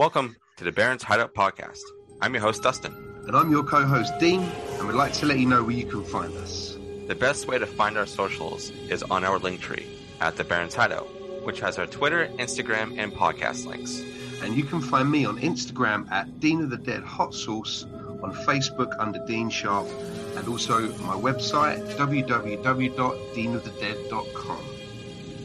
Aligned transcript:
Welcome 0.00 0.32
to 0.56 0.64
the 0.64 0.72
Barrens 0.72 1.02
Hideout 1.02 1.34
Podcast. 1.34 1.82
I'm 2.22 2.32
your 2.32 2.40
host, 2.40 2.62
Dustin. 2.62 2.94
And 3.26 3.36
I'm 3.36 3.50
your 3.50 3.62
co 3.62 3.84
host, 3.84 4.14
Dean, 4.18 4.40
and 4.78 4.88
we'd 4.88 4.94
like 4.94 5.12
to 5.12 5.26
let 5.26 5.38
you 5.38 5.44
know 5.44 5.62
where 5.62 5.76
you 5.76 5.84
can 5.84 6.02
find 6.04 6.34
us. 6.38 6.78
The 7.06 7.14
best 7.14 7.46
way 7.46 7.58
to 7.58 7.66
find 7.66 7.98
our 7.98 8.06
socials 8.06 8.70
is 8.88 9.02
on 9.02 9.24
our 9.24 9.38
link 9.38 9.60
tree 9.60 9.86
at 10.22 10.36
the 10.36 10.44
Barrens 10.44 10.74
Hideout, 10.74 11.06
which 11.44 11.60
has 11.60 11.78
our 11.78 11.86
Twitter, 11.86 12.30
Instagram, 12.38 12.98
and 12.98 13.12
podcast 13.12 13.66
links. 13.66 14.02
And 14.42 14.56
you 14.56 14.64
can 14.64 14.80
find 14.80 15.10
me 15.10 15.26
on 15.26 15.38
Instagram 15.38 16.10
at 16.10 16.40
Dean 16.40 16.62
of 16.62 16.70
the 16.70 16.78
Dead 16.78 17.02
Hot 17.02 17.34
Sauce, 17.34 17.84
on 18.22 18.32
Facebook 18.46 18.96
under 18.98 19.22
Dean 19.26 19.50
Sharp, 19.50 19.86
and 20.34 20.48
also 20.48 20.88
my 21.02 21.14
website 21.14 21.86
www.deanofthedead.com. 21.96 24.79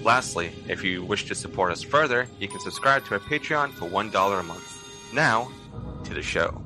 Lastly, 0.06 0.52
if 0.68 0.84
you 0.84 1.04
wish 1.04 1.26
to 1.26 1.34
support 1.34 1.72
us 1.72 1.82
further, 1.82 2.28
you 2.40 2.48
can 2.48 2.60
subscribe 2.60 3.04
to 3.06 3.16
our 3.16 3.20
Patreon 3.20 3.72
for 3.72 3.90
$1 3.90 4.40
a 4.40 4.44
month. 4.44 5.12
Now, 5.12 5.50
to 6.04 6.14
the 6.14 6.22
show. 6.22 6.62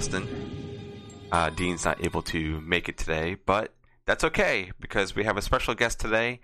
Dustin. 0.00 1.26
Uh, 1.30 1.50
Dean's 1.50 1.84
not 1.84 2.02
able 2.02 2.22
to 2.22 2.62
make 2.62 2.88
it 2.88 2.96
today, 2.96 3.36
but 3.44 3.74
that's 4.06 4.24
okay 4.24 4.70
because 4.80 5.14
we 5.14 5.24
have 5.24 5.36
a 5.36 5.42
special 5.42 5.74
guest 5.74 6.00
today, 6.00 6.40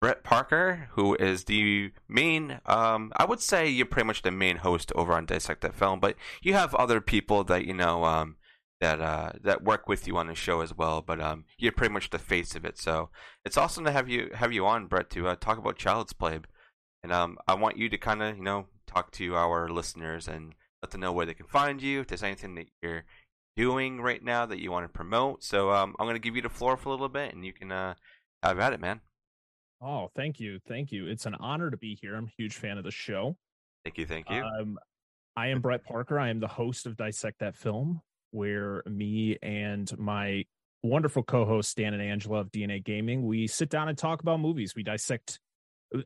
Brett 0.00 0.22
Parker, 0.22 0.88
who 0.92 1.16
is 1.16 1.46
the 1.46 1.90
main. 2.08 2.60
Um, 2.66 3.12
I 3.16 3.24
would 3.24 3.40
say 3.40 3.68
you're 3.68 3.86
pretty 3.86 4.06
much 4.06 4.22
the 4.22 4.30
main 4.30 4.58
host 4.58 4.92
over 4.94 5.12
on 5.12 5.26
Dissect 5.26 5.62
That 5.62 5.74
Film, 5.74 5.98
but 5.98 6.14
you 6.40 6.54
have 6.54 6.72
other 6.76 7.00
people 7.00 7.42
that 7.42 7.64
you 7.66 7.74
know 7.74 8.04
um, 8.04 8.36
that 8.80 9.00
uh, 9.00 9.32
that 9.42 9.64
work 9.64 9.88
with 9.88 10.06
you 10.06 10.16
on 10.16 10.28
the 10.28 10.36
show 10.36 10.60
as 10.60 10.72
well. 10.72 11.02
But 11.02 11.20
um, 11.20 11.46
you're 11.58 11.72
pretty 11.72 11.92
much 11.92 12.10
the 12.10 12.18
face 12.20 12.54
of 12.54 12.64
it, 12.64 12.78
so 12.78 13.10
it's 13.44 13.56
awesome 13.56 13.84
to 13.86 13.90
have 13.90 14.08
you 14.08 14.30
have 14.34 14.52
you 14.52 14.64
on, 14.66 14.86
Brett, 14.86 15.10
to 15.10 15.26
uh, 15.26 15.34
talk 15.34 15.58
about 15.58 15.74
Child's 15.74 16.12
Play. 16.12 16.38
And 17.02 17.12
um, 17.12 17.38
I 17.48 17.54
want 17.54 17.76
you 17.76 17.88
to 17.88 17.98
kind 17.98 18.22
of 18.22 18.36
you 18.36 18.44
know 18.44 18.66
talk 18.86 19.10
to 19.12 19.34
our 19.34 19.68
listeners 19.68 20.28
and 20.28 20.54
let 20.82 20.90
them 20.90 21.00
know 21.00 21.12
where 21.12 21.26
they 21.26 21.34
can 21.34 21.46
find 21.46 21.82
you. 21.82 22.00
If 22.00 22.08
there's 22.08 22.22
anything 22.22 22.54
that 22.56 22.68
you're 22.82 23.04
doing 23.56 24.00
right 24.00 24.22
now 24.22 24.46
that 24.46 24.60
you 24.60 24.70
want 24.70 24.84
to 24.84 24.88
promote, 24.88 25.42
so 25.42 25.70
um, 25.70 25.94
I'm 25.98 26.06
going 26.06 26.14
to 26.14 26.20
give 26.20 26.36
you 26.36 26.42
the 26.42 26.48
floor 26.48 26.76
for 26.76 26.88
a 26.88 26.92
little 26.92 27.08
bit, 27.08 27.34
and 27.34 27.44
you 27.44 27.52
can 27.52 27.70
uh, 27.70 27.94
have 28.42 28.58
at 28.58 28.72
it, 28.72 28.80
man. 28.80 29.00
Oh, 29.82 30.10
thank 30.14 30.40
you, 30.40 30.58
thank 30.68 30.92
you. 30.92 31.06
It's 31.06 31.26
an 31.26 31.34
honor 31.40 31.70
to 31.70 31.76
be 31.76 31.98
here. 32.00 32.14
I'm 32.14 32.26
a 32.26 32.32
huge 32.36 32.56
fan 32.56 32.78
of 32.78 32.84
the 32.84 32.90
show. 32.90 33.36
Thank 33.84 33.98
you, 33.98 34.06
thank 34.06 34.28
you. 34.30 34.42
Um, 34.42 34.78
I 35.36 35.48
am 35.48 35.60
Brett 35.60 35.84
Parker. 35.84 36.18
I 36.18 36.28
am 36.28 36.40
the 36.40 36.48
host 36.48 36.86
of 36.86 36.96
Dissect 36.96 37.38
That 37.40 37.56
Film, 37.56 38.02
where 38.30 38.82
me 38.86 39.38
and 39.42 39.90
my 39.98 40.44
wonderful 40.82 41.22
co-host 41.22 41.76
Dan 41.76 41.94
and 41.94 42.02
Angela 42.02 42.40
of 42.40 42.50
DNA 42.50 42.82
Gaming 42.82 43.26
we 43.26 43.46
sit 43.46 43.68
down 43.68 43.88
and 43.88 43.96
talk 43.98 44.22
about 44.22 44.40
movies. 44.40 44.74
We 44.74 44.82
dissect 44.82 45.38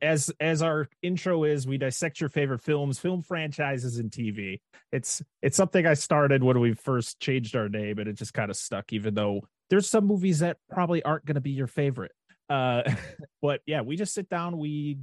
as 0.01 0.31
as 0.41 0.63
our 0.63 0.89
intro 1.03 1.45
is 1.45 1.67
we 1.67 1.77
dissect 1.77 2.21
your 2.21 2.31
favorite 2.31 2.63
films 2.63 2.99
film 2.99 3.21
franchises 3.21 3.99
and 3.99 4.11
tv 4.11 4.59
it's 4.93 5.23
it's 5.43 5.59
something 5.59 5.87
i 5.87 5.93
started 5.93 6.43
when 6.43 6.59
we 6.59 6.73
first 6.73 7.21
changed 7.21 7.55
our 7.55 7.69
name 7.69 7.99
and 7.99 8.09
it 8.09 8.15
just 8.15 8.33
kind 8.33 8.51
of 8.51 8.57
stuck 8.57 8.93
even 8.95 9.15
though 9.15 9.43
there's 9.71 9.89
some 9.89 10.07
movies 10.07 10.41
that 10.41 10.59
probably 10.71 11.03
aren't 11.03 11.25
going 11.25 11.35
to 11.37 11.41
be 11.41 11.51
your 11.51 11.67
favorite. 11.67 12.13
Uh 12.49 12.83
but 13.43 13.61
yeah 13.67 13.81
we 13.81 13.97
just 13.97 14.15
sit 14.15 14.29
down 14.29 14.59
we 14.59 14.99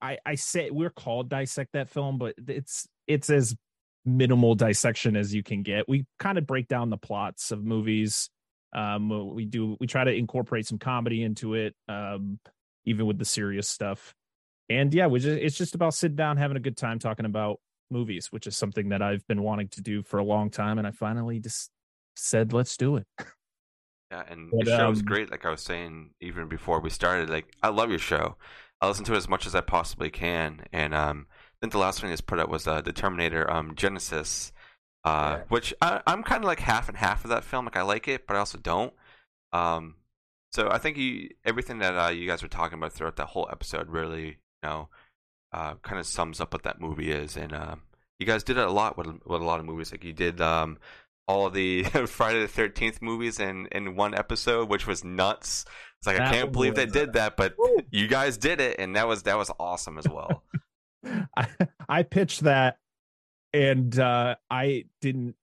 i 0.00 0.18
i 0.24 0.34
say 0.34 0.70
we're 0.70 0.90
called 0.90 1.28
dissect 1.28 1.72
that 1.72 1.88
film 1.88 2.18
but 2.18 2.34
it's 2.46 2.86
it's 3.06 3.30
as 3.30 3.56
minimal 4.04 4.54
dissection 4.54 5.16
as 5.16 5.34
you 5.34 5.42
can 5.42 5.62
get. 5.62 5.88
We 5.88 6.06
kind 6.20 6.38
of 6.38 6.46
break 6.46 6.68
down 6.68 6.90
the 6.90 6.96
plots 6.96 7.50
of 7.50 7.64
movies. 7.64 8.30
Um 8.74 9.34
we 9.34 9.44
do 9.44 9.76
we 9.80 9.86
try 9.86 10.04
to 10.04 10.12
incorporate 10.12 10.66
some 10.66 10.78
comedy 10.78 11.22
into 11.22 11.54
it. 11.54 11.74
Um 11.88 12.38
even 12.86 13.06
with 13.06 13.18
the 13.18 13.24
serious 13.24 13.68
stuff. 13.68 14.14
And 14.68 14.92
yeah, 14.92 15.06
we 15.06 15.20
just, 15.20 15.38
it's 15.38 15.56
just 15.56 15.74
about 15.74 15.94
sitting 15.94 16.16
down, 16.16 16.36
having 16.36 16.56
a 16.56 16.60
good 16.60 16.76
time 16.76 16.98
talking 16.98 17.26
about 17.26 17.60
movies, 17.90 18.28
which 18.30 18.46
is 18.46 18.56
something 18.56 18.88
that 18.88 19.02
I've 19.02 19.26
been 19.26 19.42
wanting 19.42 19.68
to 19.68 19.82
do 19.82 20.02
for 20.02 20.18
a 20.18 20.24
long 20.24 20.50
time. 20.50 20.78
And 20.78 20.86
I 20.86 20.90
finally 20.90 21.38
just 21.38 21.70
said, 22.16 22.52
let's 22.52 22.76
do 22.76 22.96
it. 22.96 23.06
Yeah, 24.12 24.22
and 24.28 24.50
but, 24.52 24.66
your 24.66 24.76
show 24.76 24.90
is 24.92 25.00
um, 25.00 25.04
great. 25.04 25.30
Like 25.30 25.44
I 25.44 25.50
was 25.50 25.62
saying, 25.62 26.10
even 26.20 26.48
before 26.48 26.80
we 26.80 26.90
started, 26.90 27.28
like 27.28 27.46
I 27.62 27.68
love 27.70 27.90
your 27.90 27.98
show. 27.98 28.36
I 28.80 28.88
listen 28.88 29.04
to 29.06 29.14
it 29.14 29.16
as 29.16 29.28
much 29.28 29.46
as 29.46 29.54
I 29.54 29.62
possibly 29.62 30.10
can. 30.10 30.60
And 30.72 30.94
um, 30.94 31.26
I 31.30 31.56
think 31.60 31.72
the 31.72 31.78
last 31.78 32.02
one 32.02 32.10
you 32.10 32.14
just 32.14 32.26
put 32.26 32.38
out 32.38 32.48
was 32.48 32.66
uh, 32.66 32.82
the 32.82 32.92
Terminator 32.92 33.50
um, 33.50 33.74
Genisys, 33.74 34.52
uh, 35.04 35.38
yeah. 35.38 35.42
which 35.48 35.74
I, 35.80 36.02
I'm 36.06 36.22
kind 36.22 36.44
of 36.44 36.46
like 36.46 36.60
half 36.60 36.88
and 36.88 36.96
half 36.96 37.24
of 37.24 37.30
that 37.30 37.42
film. 37.42 37.64
Like 37.64 37.76
I 37.76 37.82
like 37.82 38.06
it, 38.06 38.26
but 38.26 38.36
I 38.36 38.38
also 38.38 38.58
don't. 38.58 38.92
Um, 39.52 39.96
so 40.56 40.70
I 40.70 40.78
think 40.78 40.96
you, 40.96 41.28
everything 41.44 41.80
that 41.80 41.98
uh, 41.98 42.08
you 42.08 42.26
guys 42.26 42.42
were 42.42 42.48
talking 42.48 42.78
about 42.78 42.94
throughout 42.94 43.16
that 43.16 43.26
whole 43.26 43.46
episode 43.52 43.90
really, 43.90 44.24
you 44.24 44.36
know, 44.62 44.88
uh, 45.52 45.74
kind 45.82 46.00
of 46.00 46.06
sums 46.06 46.40
up 46.40 46.54
what 46.54 46.62
that 46.62 46.80
movie 46.80 47.12
is. 47.12 47.36
And 47.36 47.52
uh, 47.52 47.74
you 48.18 48.24
guys 48.24 48.42
did 48.42 48.56
it 48.56 48.66
a 48.66 48.70
lot 48.70 48.96
with, 48.96 49.06
with 49.06 49.42
a 49.42 49.44
lot 49.44 49.60
of 49.60 49.66
movies. 49.66 49.92
Like 49.92 50.02
you 50.02 50.14
did 50.14 50.40
um, 50.40 50.78
all 51.28 51.50
the 51.50 51.82
Friday 52.06 52.40
the 52.40 52.48
Thirteenth 52.48 53.02
movies 53.02 53.38
in 53.38 53.66
in 53.70 53.96
one 53.96 54.14
episode, 54.14 54.70
which 54.70 54.86
was 54.86 55.04
nuts. 55.04 55.66
It's 55.98 56.06
like 56.06 56.16
that 56.16 56.28
I 56.28 56.32
can't 56.32 56.52
believe 56.52 56.74
they 56.74 56.86
did 56.86 57.12
that, 57.12 57.36
but 57.36 57.54
Woo. 57.58 57.76
you 57.90 58.08
guys 58.08 58.38
did 58.38 58.58
it, 58.58 58.76
and 58.78 58.96
that 58.96 59.06
was 59.06 59.24
that 59.24 59.36
was 59.36 59.50
awesome 59.60 59.98
as 59.98 60.08
well. 60.08 60.42
I, 61.36 61.48
I 61.86 62.02
pitched 62.02 62.44
that, 62.44 62.78
and 63.52 63.98
uh, 63.98 64.36
I 64.50 64.86
didn't 65.02 65.36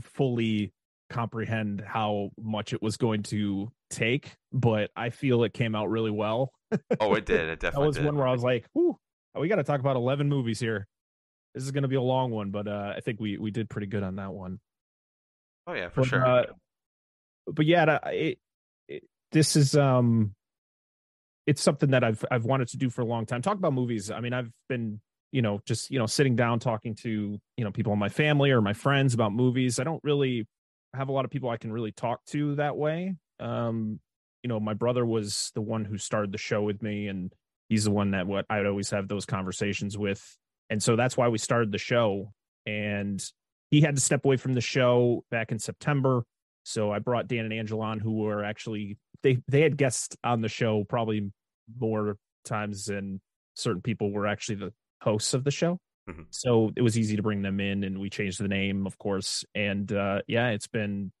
fully 0.00 0.72
comprehend 1.10 1.82
how 1.86 2.30
much 2.40 2.72
it 2.72 2.80
was 2.80 2.96
going 2.96 3.24
to 3.24 3.70
take, 3.90 4.36
but 4.52 4.90
I 4.96 5.10
feel 5.10 5.44
it 5.44 5.52
came 5.52 5.74
out 5.74 5.88
really 5.88 6.10
well. 6.10 6.52
oh, 7.00 7.14
it 7.14 7.26
did. 7.26 7.40
It 7.50 7.60
definitely 7.60 7.84
that 7.84 7.88
was 7.88 7.96
did. 7.96 8.06
one 8.06 8.16
where 8.16 8.26
I 8.26 8.32
was 8.32 8.42
like, 8.42 8.66
"Ooh, 8.76 8.96
we 9.38 9.48
got 9.48 9.56
to 9.56 9.64
talk 9.64 9.80
about 9.80 9.96
eleven 9.96 10.28
movies 10.28 10.60
here. 10.60 10.86
This 11.54 11.64
is 11.64 11.70
going 11.70 11.82
to 11.82 11.88
be 11.88 11.96
a 11.96 12.02
long 12.02 12.30
one, 12.30 12.50
but 12.50 12.68
uh, 12.68 12.94
I 12.96 13.00
think 13.00 13.20
we 13.20 13.38
we 13.38 13.50
did 13.50 13.70
pretty 13.70 13.86
good 13.86 14.02
on 14.02 14.16
that 14.16 14.32
one." 14.32 14.60
Oh 15.66 15.74
yeah, 15.74 15.88
for 15.88 16.00
but, 16.00 16.08
sure. 16.08 16.26
Uh, 16.26 16.44
but 17.46 17.66
yeah, 17.66 17.98
it, 18.06 18.38
it, 18.88 19.02
this 19.32 19.56
is 19.56 19.76
um, 19.76 20.34
it's 21.46 21.62
something 21.62 21.90
that 21.90 22.04
I've 22.04 22.24
I've 22.30 22.44
wanted 22.44 22.68
to 22.68 22.76
do 22.76 22.90
for 22.90 23.02
a 23.02 23.06
long 23.06 23.26
time. 23.26 23.42
Talk 23.42 23.56
about 23.56 23.72
movies. 23.72 24.10
I 24.10 24.20
mean, 24.20 24.32
I've 24.32 24.50
been 24.68 25.00
you 25.32 25.42
know 25.42 25.60
just 25.66 25.90
you 25.90 25.98
know 25.98 26.06
sitting 26.06 26.36
down 26.36 26.58
talking 26.58 26.94
to 26.96 27.38
you 27.56 27.64
know 27.64 27.70
people 27.70 27.92
in 27.92 27.98
my 27.98 28.08
family 28.08 28.50
or 28.50 28.60
my 28.60 28.72
friends 28.72 29.14
about 29.14 29.32
movies. 29.32 29.78
I 29.78 29.84
don't 29.84 30.02
really 30.04 30.46
have 30.94 31.08
a 31.08 31.12
lot 31.12 31.24
of 31.24 31.30
people 31.30 31.50
I 31.50 31.56
can 31.56 31.72
really 31.72 31.92
talk 31.92 32.24
to 32.26 32.54
that 32.56 32.76
way. 32.76 33.14
Um, 33.40 34.00
you 34.42 34.48
know, 34.48 34.60
my 34.60 34.74
brother 34.74 35.04
was 35.04 35.50
the 35.54 35.60
one 35.60 35.84
who 35.84 35.98
started 35.98 36.32
the 36.32 36.38
show 36.38 36.62
with 36.62 36.82
me, 36.82 37.08
and 37.08 37.32
he's 37.68 37.84
the 37.84 37.90
one 37.90 38.12
that 38.12 38.26
what 38.26 38.46
I'd 38.48 38.66
always 38.66 38.90
have 38.90 39.08
those 39.08 39.26
conversations 39.26 39.96
with, 39.98 40.36
and 40.70 40.82
so 40.82 40.96
that's 40.96 41.16
why 41.16 41.28
we 41.28 41.38
started 41.38 41.72
the 41.72 41.78
show. 41.78 42.32
And 42.66 43.24
he 43.70 43.80
had 43.80 43.96
to 43.96 44.02
step 44.02 44.24
away 44.24 44.36
from 44.36 44.54
the 44.54 44.60
show 44.60 45.24
back 45.30 45.52
in 45.52 45.58
September, 45.58 46.24
so 46.64 46.92
I 46.92 46.98
brought 46.98 47.28
Dan 47.28 47.44
and 47.44 47.52
Angel 47.52 47.80
on, 47.80 47.98
who 47.98 48.18
were 48.18 48.44
actually 48.44 48.98
they 49.22 49.38
they 49.48 49.62
had 49.62 49.76
guests 49.76 50.16
on 50.22 50.40
the 50.40 50.48
show 50.48 50.84
probably 50.84 51.32
more 51.78 52.16
times 52.44 52.86
than 52.86 53.20
certain 53.54 53.82
people 53.82 54.12
were 54.12 54.26
actually 54.26 54.56
the 54.56 54.72
hosts 55.02 55.34
of 55.34 55.44
the 55.44 55.50
show. 55.50 55.78
Mm-hmm. 56.08 56.22
So 56.30 56.70
it 56.76 56.82
was 56.82 56.98
easy 56.98 57.16
to 57.16 57.22
bring 57.22 57.42
them 57.42 57.60
in, 57.60 57.84
and 57.84 57.98
we 57.98 58.10
changed 58.10 58.40
the 58.40 58.48
name, 58.48 58.86
of 58.86 58.98
course. 58.98 59.44
And 59.54 59.90
uh, 59.92 60.22
yeah, 60.26 60.50
it's 60.50 60.66
been 60.66 61.12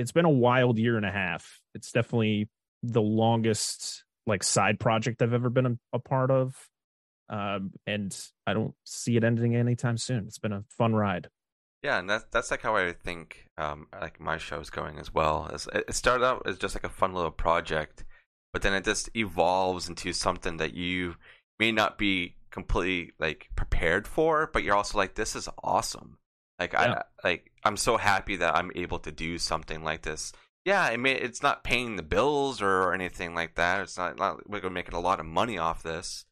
it's 0.00 0.12
been 0.12 0.24
a 0.24 0.30
wild 0.30 0.78
year 0.78 0.96
and 0.96 1.06
a 1.06 1.10
half. 1.10 1.60
It's 1.74 1.92
definitely 1.92 2.48
the 2.82 3.02
longest 3.02 4.04
like 4.26 4.42
side 4.42 4.80
project 4.80 5.22
I've 5.22 5.34
ever 5.34 5.50
been 5.50 5.66
a, 5.66 5.78
a 5.92 5.98
part 5.98 6.30
of, 6.30 6.54
um, 7.28 7.72
and 7.86 8.16
I 8.46 8.54
don't 8.54 8.74
see 8.84 9.16
it 9.16 9.24
ending 9.24 9.56
anytime 9.56 9.96
soon. 9.96 10.24
It's 10.26 10.38
been 10.38 10.52
a 10.52 10.64
fun 10.68 10.94
ride. 10.94 11.28
Yeah, 11.82 11.98
and 11.98 12.08
that's 12.08 12.24
that's 12.30 12.50
like 12.50 12.62
how 12.62 12.76
I 12.76 12.92
think 12.92 13.46
um, 13.56 13.86
like 14.00 14.20
my 14.20 14.36
show's 14.36 14.70
going 14.70 14.98
as 14.98 15.14
well. 15.14 15.50
It 15.72 15.94
started 15.94 16.24
out 16.24 16.42
as 16.46 16.58
just 16.58 16.74
like 16.74 16.84
a 16.84 16.90
fun 16.90 17.14
little 17.14 17.30
project, 17.30 18.04
but 18.52 18.62
then 18.62 18.74
it 18.74 18.84
just 18.84 19.08
evolves 19.14 19.88
into 19.88 20.12
something 20.12 20.58
that 20.58 20.74
you 20.74 21.16
may 21.58 21.72
not 21.72 21.96
be 21.96 22.36
completely 22.50 23.12
like 23.18 23.48
prepared 23.56 24.06
for, 24.06 24.50
but 24.52 24.62
you're 24.62 24.76
also 24.76 24.98
like, 24.98 25.14
this 25.14 25.34
is 25.34 25.48
awesome. 25.62 26.18
Like 26.58 26.74
yeah. 26.74 27.02
I 27.24 27.28
like 27.28 27.49
I'm 27.64 27.76
so 27.76 27.96
happy 27.98 28.36
that 28.36 28.54
I'm 28.56 28.70
able 28.74 28.98
to 29.00 29.12
do 29.12 29.38
something 29.38 29.82
like 29.84 30.02
this. 30.02 30.32
Yeah, 30.64 30.82
I 30.82 30.96
mean 30.96 31.16
it's 31.16 31.42
not 31.42 31.64
paying 31.64 31.96
the 31.96 32.02
bills 32.02 32.60
or 32.62 32.92
anything 32.92 33.34
like 33.34 33.54
that. 33.56 33.80
It's 33.82 33.96
not, 33.98 34.18
not 34.18 34.48
we're 34.48 34.60
gonna 34.60 34.74
making 34.74 34.94
a 34.94 35.00
lot 35.00 35.20
of 35.20 35.26
money 35.26 35.58
off 35.58 35.82
this, 35.82 36.24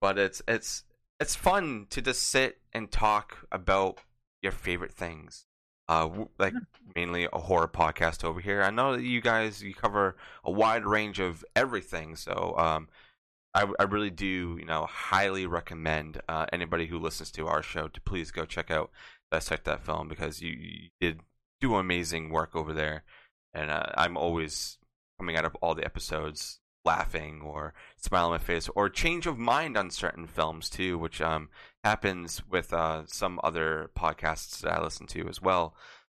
but 0.00 0.18
it's 0.18 0.42
it's 0.48 0.84
it's 1.20 1.34
fun 1.36 1.86
to 1.90 2.02
just 2.02 2.22
sit 2.24 2.58
and 2.72 2.90
talk 2.90 3.46
about 3.52 4.00
your 4.42 4.52
favorite 4.52 4.92
things. 4.92 5.46
uh, 5.88 6.08
like 6.38 6.54
mainly 6.94 7.28
a 7.32 7.38
horror 7.38 7.68
podcast 7.68 8.24
over 8.24 8.40
here. 8.40 8.62
I 8.62 8.70
know 8.70 8.96
that 8.96 9.02
you 9.02 9.20
guys 9.20 9.62
you 9.62 9.74
cover 9.74 10.16
a 10.44 10.50
wide 10.50 10.84
range 10.86 11.20
of 11.20 11.44
everything, 11.54 12.16
so 12.16 12.54
um, 12.58 12.88
I, 13.54 13.66
I 13.78 13.84
really 13.84 14.10
do 14.10 14.56
you 14.58 14.64
know 14.66 14.86
highly 14.86 15.46
recommend 15.46 16.20
uh, 16.28 16.46
anybody 16.52 16.86
who 16.86 16.98
listens 16.98 17.30
to 17.32 17.46
our 17.48 17.62
show 17.62 17.88
to 17.88 18.00
please 18.00 18.30
go 18.30 18.44
check 18.44 18.70
out 18.70 18.90
dissect 19.30 19.64
that 19.64 19.84
film 19.84 20.08
because 20.08 20.40
you, 20.40 20.52
you 20.52 20.88
did 21.00 21.20
do 21.60 21.76
amazing 21.76 22.30
work 22.30 22.54
over 22.54 22.72
there, 22.72 23.04
and 23.54 23.70
uh, 23.70 23.86
I'm 23.96 24.16
always 24.16 24.78
coming 25.18 25.36
out 25.36 25.44
of 25.44 25.56
all 25.56 25.74
the 25.74 25.84
episodes 25.84 26.60
laughing 26.84 27.42
or 27.42 27.74
smile 27.96 28.26
on 28.26 28.30
my 28.30 28.38
face 28.38 28.68
or 28.76 28.88
change 28.88 29.26
of 29.26 29.38
mind 29.38 29.76
on 29.76 29.90
certain 29.90 30.26
films 30.26 30.70
too, 30.70 30.96
which 30.96 31.20
um, 31.20 31.48
happens 31.84 32.42
with 32.48 32.72
uh, 32.72 33.02
some 33.06 33.40
other 33.42 33.90
podcasts 33.98 34.60
that 34.60 34.72
I 34.72 34.82
listen 34.82 35.06
to 35.08 35.28
as 35.28 35.42
well. 35.42 35.74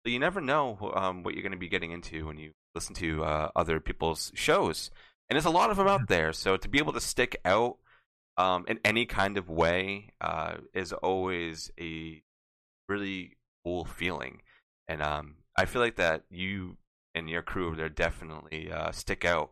So 0.05 0.11
you 0.11 0.19
never 0.19 0.41
know 0.41 0.91
um, 0.95 1.23
what 1.23 1.33
you're 1.33 1.43
going 1.43 1.51
to 1.53 1.57
be 1.57 1.69
getting 1.69 1.91
into 1.91 2.27
when 2.27 2.37
you 2.37 2.51
listen 2.75 2.93
to 2.95 3.23
uh, 3.23 3.49
other 3.55 3.79
people's 3.79 4.31
shows, 4.35 4.91
and 5.29 5.35
there's 5.35 5.45
a 5.45 5.49
lot 5.49 5.71
of 5.71 5.77
them 5.77 5.87
out 5.87 6.07
there. 6.07 6.33
So 6.33 6.57
to 6.57 6.69
be 6.69 6.77
able 6.77 6.93
to 6.93 7.01
stick 7.01 7.39
out 7.43 7.77
um, 8.37 8.65
in 8.67 8.79
any 8.85 9.05
kind 9.05 9.37
of 9.37 9.49
way 9.49 10.11
uh, 10.21 10.55
is 10.73 10.93
always 10.93 11.71
a 11.79 12.21
really 12.87 13.37
cool 13.63 13.85
feeling, 13.85 14.41
and 14.87 15.01
um, 15.01 15.35
I 15.55 15.65
feel 15.65 15.81
like 15.81 15.95
that 15.97 16.23
you 16.29 16.77
and 17.15 17.29
your 17.29 17.41
crew 17.41 17.75
there 17.75 17.89
definitely 17.89 18.71
uh, 18.71 18.91
stick 18.91 19.25
out 19.25 19.49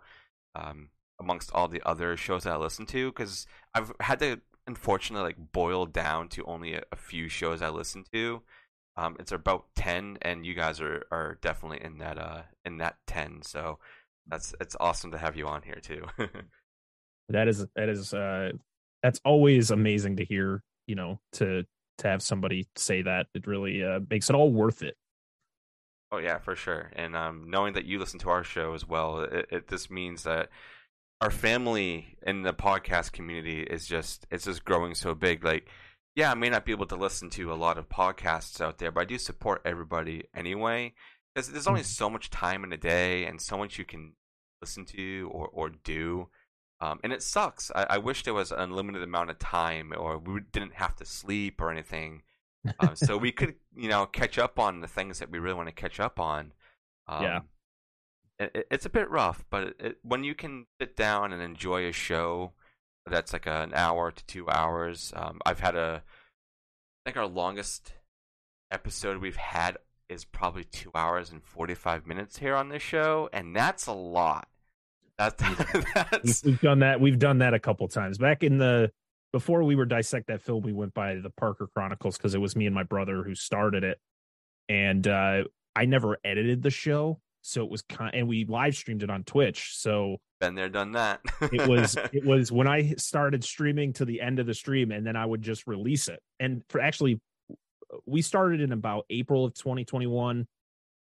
um, 0.56 0.90
amongst 1.20 1.52
all 1.54 1.68
the 1.68 1.82
other 1.86 2.16
shows 2.16 2.44
that 2.44 2.54
I 2.54 2.58
listen 2.58 2.86
to 2.88 3.12
because 3.12 3.48
I've 3.74 3.92
had 4.00 4.20
to 4.20 4.42
unfortunately 4.68 5.28
like 5.28 5.52
boil 5.52 5.86
down 5.86 6.28
to 6.30 6.44
only 6.46 6.74
a, 6.74 6.84
a 6.92 6.96
few 6.96 7.28
shows 7.28 7.62
I 7.62 7.70
listen 7.70 8.04
to. 8.14 8.42
Um, 8.98 9.18
it's 9.20 9.32
about 9.32 9.66
ten, 9.76 10.18
and 10.22 10.46
you 10.46 10.54
guys 10.54 10.80
are, 10.80 11.06
are 11.12 11.38
definitely 11.42 11.84
in 11.84 11.98
that 11.98 12.18
uh 12.18 12.44
in 12.64 12.78
that 12.78 12.98
ten. 13.08 13.42
So 13.42 13.80
that's 14.28 14.56
it's 14.62 14.76
awesome 14.80 15.12
to 15.12 15.18
have 15.18 15.36
you 15.36 15.48
on 15.48 15.64
here 15.64 15.80
too. 15.82 16.06
that 17.30 17.48
is 17.48 17.66
that 17.76 17.90
is 17.90 18.14
uh 18.14 18.52
that's 19.04 19.20
always 19.26 19.72
amazing 19.72 20.18
to 20.18 20.26
hear. 20.26 20.64
You 20.88 20.96
know, 20.96 21.20
to 21.34 21.66
to 22.00 22.08
have 22.08 22.22
somebody 22.22 22.68
say 22.76 23.02
that 23.02 23.28
it 23.34 23.48
really 23.48 23.84
uh, 23.84 24.00
makes 24.10 24.30
it 24.30 24.36
all 24.36 24.52
worth 24.52 24.82
it. 24.82 24.96
Oh 26.12 26.18
yeah, 26.18 26.38
for 26.38 26.56
sure. 26.56 26.92
And 26.96 27.16
um, 27.16 27.50
knowing 27.50 27.74
that 27.74 27.86
you 27.86 28.00
listen 28.00 28.20
to 28.20 28.30
our 28.30 28.44
show 28.44 28.74
as 28.74 28.88
well, 28.88 29.22
it, 29.22 29.48
it 29.52 29.68
this 29.68 29.90
means 29.90 30.24
that 30.24 30.50
our 31.22 31.32
family 31.32 32.18
in 32.26 32.44
the 32.44 32.54
podcast 32.54 33.12
community 33.12 33.62
is 33.62 33.88
just 33.88 34.28
it's 34.32 34.46
just 34.46 34.66
growing 34.66 34.96
so 34.96 35.16
big. 35.16 35.44
Like, 35.44 35.68
yeah, 36.16 36.32
I 36.32 36.36
may 36.36 36.50
not 36.50 36.66
be 36.66 36.72
able 36.72 36.86
to 36.88 36.96
listen 36.96 37.30
to 37.32 37.52
a 37.52 37.56
lot 37.56 37.78
of 37.78 37.90
podcasts 37.90 38.62
out 38.62 38.78
there, 38.78 38.92
but 38.92 39.02
I 39.02 39.06
do 39.06 39.18
support 39.18 39.62
everybody 39.66 40.24
anyway. 40.36 40.94
Because 41.34 41.52
there's 41.52 41.68
only 41.68 41.82
mm. 41.82 41.86
so 41.86 42.10
much 42.10 42.30
time 42.30 42.64
in 42.64 42.72
a 42.72 42.78
day 42.78 43.26
and 43.26 43.42
so 43.42 43.58
much 43.58 43.78
you 43.78 43.86
can 43.86 44.14
listen 44.62 44.86
to 44.86 45.30
or 45.34 45.50
or 45.52 45.70
do. 45.70 46.30
Um, 46.82 47.00
and 47.04 47.14
it 47.14 47.24
sucks. 47.24 47.72
I, 47.74 47.86
I, 47.92 47.98
wish 48.00 48.24
there 48.24 48.34
was 48.34 48.52
an 48.52 48.60
unlimited 48.60 49.02
amount 49.02 49.30
of 49.30 49.40
time, 49.40 49.94
or 49.96 50.18
we 50.18 50.42
didn't 50.52 50.74
have 50.74 50.96
to 50.98 51.06
sleep 51.06 51.62
or 51.62 51.72
anything, 51.72 52.24
uh, 52.80 52.94
so 52.96 53.18
we 53.18 53.32
could, 53.32 53.56
you 53.76 53.88
know, 53.88 54.06
catch 54.06 54.38
up 54.38 54.60
on 54.60 54.82
the 54.82 54.88
things 54.88 55.20
that 55.20 55.32
we 55.32 55.40
really 55.40 55.56
want 55.56 55.70
to 55.70 55.74
catch 55.74 56.02
up 56.02 56.20
on. 56.20 56.52
Um, 57.08 57.24
yeah, 57.24 57.40
it, 58.40 58.68
it's 58.70 58.86
a 58.86 58.90
bit 58.90 59.10
rough, 59.10 59.46
but 59.50 59.76
it, 59.80 59.98
when 60.04 60.24
you 60.24 60.36
can 60.36 60.66
sit 60.82 60.98
down 60.98 61.32
and 61.32 61.42
enjoy 61.42 61.88
a 61.88 61.94
show 61.94 62.52
that's 63.10 63.32
like 63.32 63.48
an 63.48 63.74
hour 63.74 64.12
to 64.12 64.26
two 64.26 64.50
hours, 64.50 65.14
um, 65.16 65.40
I've 65.46 65.62
had 65.62 65.76
a, 65.76 66.04
I 66.04 67.10
think 67.10 67.18
our 67.18 67.28
longest 67.28 67.94
episode 68.70 69.22
we've 69.22 69.36
had 69.38 69.78
is 70.10 70.26
probably 70.26 70.66
two 70.66 70.92
hours 70.94 71.32
and 71.32 71.44
forty 71.44 71.74
five 71.74 72.06
minutes 72.06 72.38
here 72.38 72.56
on 72.56 72.70
this 72.70 72.84
show, 72.84 73.30
and 73.32 73.56
that's 73.56 73.88
a 73.88 73.94
lot. 73.94 74.50
That, 75.18 75.38
that's 76.12 76.44
we've 76.44 76.62
done 76.62 76.80
that. 76.80 77.00
We've 77.00 77.20
done 77.20 77.40
that 77.40 77.54
a 77.54 77.60
couple 77.60 77.88
times 77.88 78.18
back 78.18 78.44
in 78.44 78.58
the 78.58 78.92
before 79.32 79.64
we 79.64 79.76
were 79.76 79.86
dissect 79.86 80.28
that 80.28 80.42
film. 80.42 80.64
We 80.64 80.74
went 80.74 80.94
by 80.94 81.16
the 81.16 81.30
Parker 81.30 81.68
Chronicles 81.74 82.18
because 82.18 82.36
it 82.36 82.40
was 82.40 82.56
me 82.56 82.66
and 82.66 82.76
my 82.76 82.84
brother 82.84 83.24
who 83.24 83.36
started 83.36 83.84
it, 83.84 84.00
and 84.70 85.08
uh, 85.08 85.44
I 85.76 85.86
never 85.86 86.18
edited 86.24 86.62
the 86.62 86.70
show, 86.70 87.20
so 87.42 87.64
it 87.64 87.70
was 87.70 87.82
kind 87.82 88.14
and 88.14 88.28
we 88.28 88.46
live 88.46 88.76
streamed 88.76 89.04
it 89.04 89.10
on 89.10 89.24
Twitch. 89.24 89.76
So 89.76 90.18
been 90.40 90.56
there, 90.56 90.70
done 90.70 90.92
that. 90.94 91.22
it 91.42 91.68
was 91.68 91.98
it 92.12 92.26
was 92.26 92.52
when 92.52 92.68
I 92.68 92.96
started 92.96 93.44
streaming 93.44 93.94
to 93.94 94.06
the 94.06 94.22
end 94.22 94.40
of 94.40 94.46
the 94.46 94.54
stream, 94.54 94.92
and 94.92 95.06
then 95.06 95.16
I 95.16 95.26
would 95.26 95.42
just 95.42 95.66
release 95.66 96.08
it. 96.08 96.20
And 96.40 96.64
for 96.70 96.82
actually, 96.82 97.22
we 98.06 98.22
started 98.22 98.62
in 98.62 98.72
about 98.72 99.06
April 99.10 99.46
of 99.46 99.54
2021, 99.54 100.46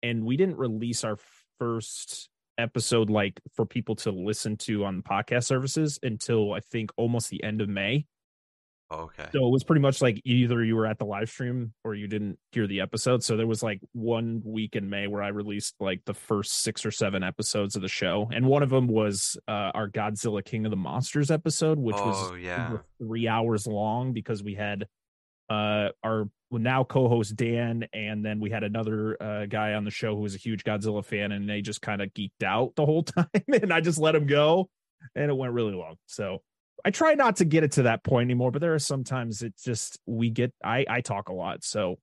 and 0.02 0.24
we 0.24 0.36
didn't 0.36 0.56
release 0.56 1.02
our 1.02 1.18
first 1.58 2.28
episode 2.58 3.10
like 3.10 3.40
for 3.54 3.66
people 3.66 3.96
to 3.96 4.10
listen 4.10 4.56
to 4.56 4.84
on 4.84 5.02
podcast 5.02 5.44
services 5.44 5.98
until 6.02 6.52
I 6.52 6.60
think 6.60 6.90
almost 6.96 7.30
the 7.30 7.42
end 7.42 7.60
of 7.60 7.68
May. 7.68 8.06
Okay. 8.92 9.26
So 9.32 9.46
it 9.46 9.50
was 9.50 9.64
pretty 9.64 9.80
much 9.80 10.02
like 10.02 10.20
either 10.24 10.62
you 10.62 10.76
were 10.76 10.86
at 10.86 10.98
the 10.98 11.04
live 11.04 11.28
stream 11.28 11.72
or 11.84 11.94
you 11.94 12.06
didn't 12.06 12.38
hear 12.52 12.66
the 12.66 12.80
episode. 12.80 13.24
So 13.24 13.36
there 13.36 13.46
was 13.46 13.62
like 13.62 13.80
one 13.92 14.42
week 14.44 14.76
in 14.76 14.90
May 14.90 15.06
where 15.06 15.22
I 15.22 15.28
released 15.28 15.74
like 15.80 16.02
the 16.04 16.14
first 16.14 16.62
six 16.62 16.84
or 16.84 16.90
seven 16.90 17.22
episodes 17.22 17.76
of 17.76 17.82
the 17.82 17.88
show, 17.88 18.28
and 18.32 18.46
one 18.46 18.62
of 18.62 18.70
them 18.70 18.86
was 18.86 19.36
uh, 19.48 19.72
our 19.74 19.88
Godzilla 19.88 20.44
King 20.44 20.66
of 20.66 20.70
the 20.70 20.76
Monsters 20.76 21.30
episode, 21.30 21.78
which 21.78 21.96
oh, 21.98 22.06
was 22.06 22.40
yeah. 22.40 22.78
three 22.98 23.26
hours 23.26 23.66
long 23.66 24.12
because 24.12 24.42
we 24.42 24.54
had 24.54 24.86
uh, 25.50 25.88
our 26.02 26.28
now 26.50 26.84
co-host 26.84 27.36
Dan, 27.36 27.86
and 27.92 28.24
then 28.24 28.40
we 28.40 28.50
had 28.50 28.62
another 28.62 29.20
uh, 29.20 29.46
guy 29.46 29.74
on 29.74 29.84
the 29.84 29.90
show 29.90 30.14
who 30.14 30.22
was 30.22 30.34
a 30.34 30.38
huge 30.38 30.64
Godzilla 30.64 31.04
fan, 31.04 31.32
and 31.32 31.48
they 31.48 31.60
just 31.60 31.82
kind 31.82 32.00
of 32.00 32.12
geeked 32.14 32.44
out 32.44 32.74
the 32.76 32.86
whole 32.86 33.02
time, 33.02 33.28
and 33.48 33.72
I 33.72 33.80
just 33.80 33.98
let 33.98 34.14
him 34.14 34.26
go, 34.26 34.68
and 35.14 35.30
it 35.30 35.34
went 35.34 35.52
really 35.52 35.74
long. 35.74 35.96
So 36.06 36.42
I 36.84 36.90
try 36.90 37.14
not 37.14 37.36
to 37.36 37.44
get 37.44 37.64
it 37.64 37.72
to 37.72 37.82
that 37.82 38.04
point 38.04 38.26
anymore, 38.26 38.50
but 38.50 38.60
there 38.60 38.74
are 38.74 38.78
sometimes 38.78 39.42
it's 39.42 39.62
just 39.62 39.98
we 40.06 40.30
get 40.30 40.52
I 40.62 40.84
I 40.88 41.00
talk 41.00 41.28
a 41.28 41.34
lot, 41.34 41.64
so 41.64 41.96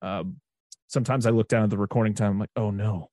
um 0.00 0.36
sometimes 0.88 1.26
I 1.26 1.30
look 1.30 1.48
down 1.48 1.64
at 1.64 1.70
the 1.70 1.78
recording 1.78 2.14
time, 2.14 2.32
I'm 2.32 2.38
like, 2.38 2.50
oh 2.56 2.70
no. 2.70 3.08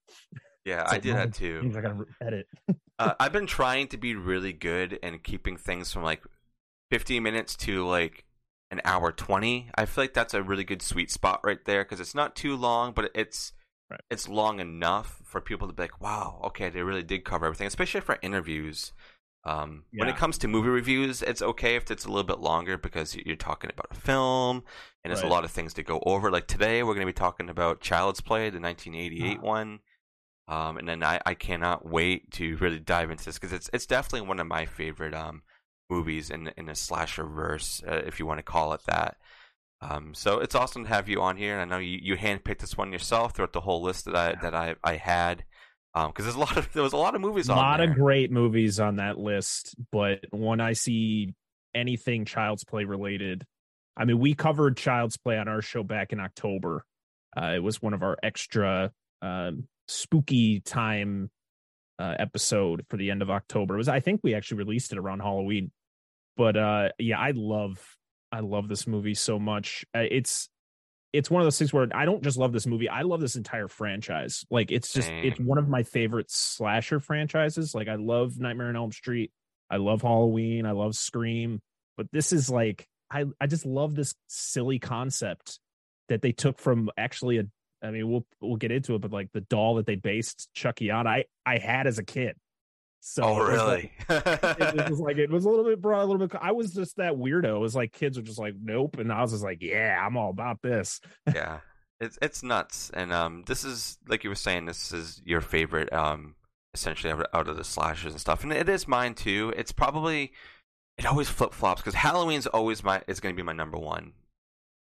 Yeah, 0.66 0.86
I 0.86 1.00
did 1.00 1.16
that 1.16 1.34
too. 1.34 1.74
I 1.76 1.82
gotta 1.82 2.06
edit. 2.22 2.48
uh, 3.00 3.14
I've 3.20 3.32
been 3.32 3.48
trying 3.48 3.88
to 3.88 3.98
be 3.98 4.14
really 4.14 4.54
good 4.54 5.00
and 5.02 5.24
keeping 5.24 5.58
things 5.58 5.92
from 5.92 6.04
like 6.04 6.22
15 6.92 7.24
minutes 7.24 7.56
to 7.58 7.88
like 7.88 8.26
an 8.72 8.82
hour 8.86 9.12
20. 9.12 9.70
I 9.76 9.86
feel 9.86 10.04
like 10.04 10.14
that's 10.14 10.34
a 10.34 10.44
really 10.44 10.64
good 10.64 10.82
sweet 10.82 11.12
spot 11.12 11.42
right 11.44 11.64
there 11.66 11.84
because 11.84 12.00
it's 12.00 12.16
not 12.16 12.36
too 12.36 12.56
long, 12.56 12.94
but 12.94 13.12
it's 13.16 13.54
right. 13.90 14.02
it's 14.10 14.30
long 14.30 14.60
enough 14.60 15.22
for 15.26 15.42
people 15.42 15.68
to 15.68 15.74
be 15.74 15.84
like, 15.84 16.02
wow, 16.02 16.40
okay, 16.46 16.70
they 16.70 16.84
really 16.84 17.04
did 17.04 17.26
cover 17.26 17.46
everything, 17.46 17.68
especially 17.68 18.02
for 18.02 18.18
interviews. 18.22 18.94
Um, 19.46 19.86
yeah. 19.92 20.02
When 20.02 20.10
it 20.10 20.18
comes 20.18 20.38
to 20.40 20.48
movie 20.48 20.70
reviews, 20.70 21.22
it's 21.22 21.42
okay 21.42 21.76
if 21.76 21.90
it's 21.90 22.06
a 22.06 22.10
little 22.10 22.24
bit 22.24 22.40
longer 22.40 22.78
because 22.78 23.16
you're 23.16 23.36
talking 23.36 23.70
about 23.72 23.88
a 23.90 23.96
film 23.96 24.64
and 25.04 25.12
there's 25.12 25.24
right. 25.24 25.32
a 25.32 25.34
lot 25.34 25.46
of 25.46 25.52
things 25.52 25.74
to 25.76 25.84
go 25.84 26.04
over. 26.06 26.30
Like 26.30 26.48
today, 26.48 26.84
we're 26.84 26.94
going 26.94 27.08
to 27.08 27.14
be 27.14 27.14
talking 27.14 27.50
about 27.50 27.80
Child's 27.80 28.22
Play, 28.22 28.50
the 28.50 28.60
1988 28.60 29.38
uh-huh. 29.38 29.46
one. 29.46 29.80
Um, 30.48 30.78
and 30.78 30.90
then 30.90 31.04
I, 31.04 31.22
I 31.26 31.36
cannot 31.36 31.88
wait 31.88 32.32
to 32.32 32.58
really 32.58 32.80
dive 32.80 33.12
into 33.12 33.24
this 33.24 33.36
because 33.36 33.54
it's 33.54 33.70
it's 33.72 33.86
definitely 33.86 34.28
one 34.28 34.40
of 34.40 34.48
my 34.48 34.66
favorite 34.66 35.14
um, 35.14 35.44
movies 35.90 36.30
in 36.30 36.52
in 36.58 36.66
the 36.66 36.76
slasher 36.76 37.26
verse, 37.26 37.82
uh, 37.88 38.02
if 38.06 38.20
you 38.20 38.26
want 38.26 38.40
to 38.40 38.44
call 38.44 38.74
it 38.74 38.82
that. 38.88 39.18
Um, 39.82 40.14
so 40.14 40.40
it's 40.40 40.56
awesome 40.56 40.84
to 40.84 40.90
have 40.90 41.08
you 41.08 41.22
on 41.22 41.38
here. 41.38 41.58
And 41.58 41.62
I 41.62 41.76
know 41.76 41.82
you, 41.82 42.00
you 42.02 42.18
handpicked 42.18 42.60
this 42.60 42.78
one 42.78 42.92
yourself 42.92 43.34
throughout 43.34 43.54
the 43.54 43.62
whole 43.62 43.82
list 43.82 44.06
that 44.06 44.16
I 44.16 44.36
that 44.42 44.54
I, 44.54 44.76
I 44.84 44.96
had 44.98 45.44
because 45.94 46.06
um, 46.06 46.14
there's 46.24 46.36
a 46.36 46.40
lot 46.40 46.58
of 46.58 46.72
there 46.74 46.84
was 46.84 46.94
a 46.94 46.98
lot 46.98 47.16
of 47.16 47.22
movies. 47.22 47.50
A 47.50 47.56
lot 47.56 47.78
there. 47.78 47.90
of 47.90 47.96
great 47.96 48.32
movies 48.32 48.80
on 48.80 48.98
that 48.98 49.18
list, 49.18 49.76
but 49.92 50.26
when 50.32 50.62
I 50.62 50.74
see 50.74 51.34
anything 51.74 52.26
Child's 52.26 52.64
Play 52.64 52.86
related, 52.86 53.46
I 53.98 54.06
mean, 54.06 54.20
we 54.20 54.34
covered 54.34 54.78
Child's 54.78 55.18
Play 55.18 55.38
on 55.38 55.48
our 55.48 55.62
show 55.62 55.84
back 55.84 56.14
in 56.14 56.20
October. 56.20 56.84
Uh, 57.36 57.54
it 57.56 57.64
was 57.64 57.82
one 57.82 57.94
of 57.94 58.04
our 58.04 58.18
extra 58.22 58.92
uh, 59.22 59.52
spooky 59.88 60.60
time 60.60 61.30
uh, 61.98 62.16
episode 62.20 62.86
for 62.90 62.98
the 62.98 63.12
end 63.12 63.22
of 63.22 63.30
October. 63.30 63.76
It 63.76 63.78
was 63.78 63.90
I 63.90 64.00
think 64.00 64.22
we 64.24 64.36
actually 64.36 64.60
released 64.60 64.92
it 64.92 65.00
around 65.00 65.22
Halloween, 65.22 65.72
but 66.38 66.58
uh, 66.58 66.90
yeah, 66.98 67.20
I 67.20 67.32
love 67.32 67.80
I 68.32 68.42
love 68.42 68.68
this 68.68 68.88
movie 68.88 69.16
so 69.16 69.40
much. 69.40 69.86
Uh, 69.96 70.04
it's 70.10 70.50
it's 71.12 71.30
one 71.30 71.42
of 71.42 71.46
those 71.46 71.58
things 71.58 71.74
where 71.74 71.88
I 71.94 72.06
don't 72.06 72.24
just 72.24 72.38
love 72.38 72.54
this 72.54 72.68
movie. 72.68 72.88
I 72.88 73.02
love 73.02 73.20
this 73.20 73.36
entire 73.36 73.68
franchise. 73.68 74.46
Like 74.52 74.72
it's 74.72 74.94
just 74.94 75.10
it's 75.10 75.40
one 75.40 75.58
of 75.58 75.68
my 75.68 75.84
favorite 75.84 76.30
slasher 76.30 77.00
franchises. 77.00 77.74
Like 77.74 77.88
I 77.88 77.96
love 77.96 78.40
Nightmare 78.40 78.68
on 78.68 78.76
Elm 78.76 78.92
Street. 78.92 79.32
I 79.70 79.78
love 79.78 80.02
Halloween. 80.02 80.66
I 80.66 80.72
love 80.72 80.96
Scream. 80.96 81.62
But 81.98 82.08
this 82.12 82.32
is 82.32 82.50
like 82.50 82.88
I 83.12 83.26
I 83.42 83.48
just 83.48 83.66
love 83.66 83.96
this 83.96 84.14
silly 84.28 84.80
concept 84.80 85.60
that 86.10 86.22
they 86.22 86.32
took 86.32 86.60
from 86.60 86.90
actually 86.98 87.40
a 87.40 87.44
I 87.82 87.92
mean 87.92 88.10
we'll 88.10 88.26
we'll 88.40 88.58
get 88.58 88.72
into 88.72 88.96
it, 88.96 89.02
but 89.02 89.12
like 89.12 89.32
the 89.34 89.42
doll 89.42 89.76
that 89.76 89.88
they 89.88 89.96
based 89.96 90.50
Chucky 90.54 90.92
on, 90.92 91.08
I 91.08 91.26
I 91.46 91.58
had 91.58 91.88
as 91.88 91.98
a 91.98 92.04
kid. 92.04 92.36
So 93.02 93.24
oh, 93.24 93.40
really? 93.40 93.92
It 94.10 94.10
was, 94.10 94.20
like, 94.20 94.76
it 94.76 94.90
was 94.90 95.00
like 95.00 95.18
it 95.18 95.30
was 95.30 95.46
a 95.46 95.50
little 95.50 95.66
bit 95.66 95.82
broad, 95.82 96.04
a 96.04 96.06
little 96.06 96.28
bit. 96.28 96.38
I 96.42 96.52
was 96.52 96.74
just 96.74 96.98
that 96.98 97.14
weirdo. 97.14 97.56
It 97.56 97.60
was 97.60 97.76
like 97.76 97.94
kids 97.94 98.18
were 98.18 98.24
just 98.24 98.40
like, 98.40 98.56
nope, 98.62 98.98
and 98.98 99.12
I 99.12 99.22
was 99.22 99.32
just 99.32 99.44
like, 99.44 99.62
yeah, 99.62 100.04
I'm 100.06 100.18
all 100.18 100.30
about 100.30 100.62
this. 100.62 101.00
Yeah, 101.34 101.60
It's 102.00 102.18
it's 102.22 102.44
nuts, 102.44 102.92
and 102.94 103.14
um, 103.14 103.44
this 103.48 103.64
is 103.64 103.98
like 104.08 104.24
you 104.24 104.30
were 104.30 104.36
saying. 104.36 104.66
This 104.66 104.92
is 104.92 105.22
your 105.26 105.42
favorite, 105.42 105.92
um, 105.94 106.36
essentially 106.74 107.14
out 107.34 107.48
of 107.48 107.56
the 107.56 107.64
slashers 107.64 108.12
and 108.12 108.22
stuff, 108.22 108.44
and 108.44 108.52
it 108.52 108.68
is 108.68 108.88
mine 108.88 109.14
too. 109.16 109.54
It's 109.56 109.72
probably 109.72 110.34
it 110.98 111.06
always 111.06 111.30
flip 111.30 111.54
flops 111.54 111.82
because 111.82 111.96
Halloween's 111.96 112.48
always 112.48 112.84
my 112.84 113.02
is 113.08 113.22
going 113.22 113.34
to 113.34 113.38
be 113.38 113.46
my 113.46 113.54
number 113.54 113.78
one 113.78 114.14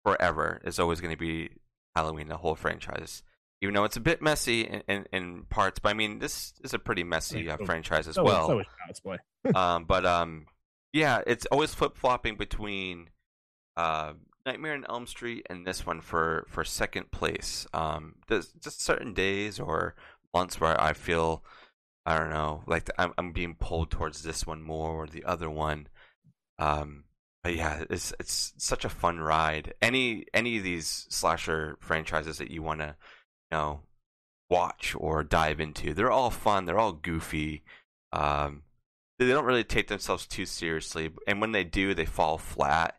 forever. 0.06 0.62
It's 0.64 0.80
always 0.80 1.02
going 1.02 1.14
to 1.14 1.20
be 1.20 1.50
Halloween, 1.96 2.30
the 2.30 2.38
whole 2.38 2.56
franchise. 2.56 3.24
Even 3.62 3.74
though 3.74 3.86
it's 3.86 3.98
a 3.98 4.02
bit 4.02 4.22
messy 4.22 4.62
in, 4.62 4.84
in, 4.88 5.06
in 5.12 5.44
parts, 5.50 5.80
but 5.80 5.90
I 5.90 5.94
mean, 5.94 6.20
this 6.20 6.54
is 6.64 6.74
a 6.74 6.80
pretty 6.80 7.04
messy 7.04 7.50
uh, 7.50 7.58
franchise 7.66 8.08
as 8.08 8.16
so, 8.16 8.24
well. 8.24 8.48
So 8.48 8.60
is 8.60 9.00
Play. 9.00 9.18
um, 9.56 9.86
but 9.86 10.06
um, 10.06 10.46
yeah, 10.94 11.22
it's 11.26 11.46
always 11.48 11.74
flip 11.74 11.98
flopping 11.98 12.36
between 12.36 13.10
uh, 13.76 14.14
Nightmare 14.46 14.74
on 14.74 14.86
Elm 14.88 15.08
Street 15.08 15.46
and 15.50 15.66
this 15.66 15.86
one 15.86 16.02
for 16.02 16.46
for 16.50 16.64
second 16.64 17.12
place. 17.12 17.66
Um, 17.74 18.16
there's 18.28 18.52
just 18.54 18.82
certain 18.82 19.14
days 19.14 19.60
or 19.60 19.96
months 20.34 20.62
where 20.62 20.80
I 20.80 20.94
feel 20.94 21.44
I 22.06 22.18
don't 22.18 22.30
know, 22.30 22.64
like 22.68 22.90
I'm 22.98 23.14
I'm 23.18 23.32
being 23.34 23.56
pulled 23.56 23.92
towards 23.92 24.24
this 24.24 24.48
one 24.48 24.62
more 24.62 24.92
or 24.92 25.08
the 25.08 25.26
other 25.26 25.50
one. 25.50 25.88
Um, 26.58 27.04
but 27.44 27.56
yeah, 27.56 27.84
it's 27.90 28.14
it's 28.20 28.54
such 28.58 28.86
a 28.86 28.90
fun 28.90 29.20
ride. 29.20 29.74
Any 29.82 30.26
any 30.34 30.58
of 30.58 30.64
these 30.64 31.06
slasher 31.10 31.78
franchises 31.82 32.38
that 32.38 32.50
you 32.50 32.64
want 32.64 32.80
to, 32.80 32.96
know, 33.52 33.82
watch 34.50 34.96
or 34.98 35.24
dive 35.24 35.60
into, 35.60 35.94
they're 35.94 36.12
all 36.12 36.30
fun. 36.30 36.66
They're 36.66 36.80
all 36.80 36.94
goofy. 36.94 37.64
Um, 38.12 38.64
they 39.20 39.28
don't 39.28 39.46
really 39.46 39.64
take 39.64 39.88
themselves 39.88 40.28
too 40.28 40.46
seriously, 40.46 41.12
and 41.28 41.42
when 41.42 41.52
they 41.52 41.64
do, 41.64 41.94
they 41.94 42.06
fall 42.06 42.38
flat. 42.38 42.96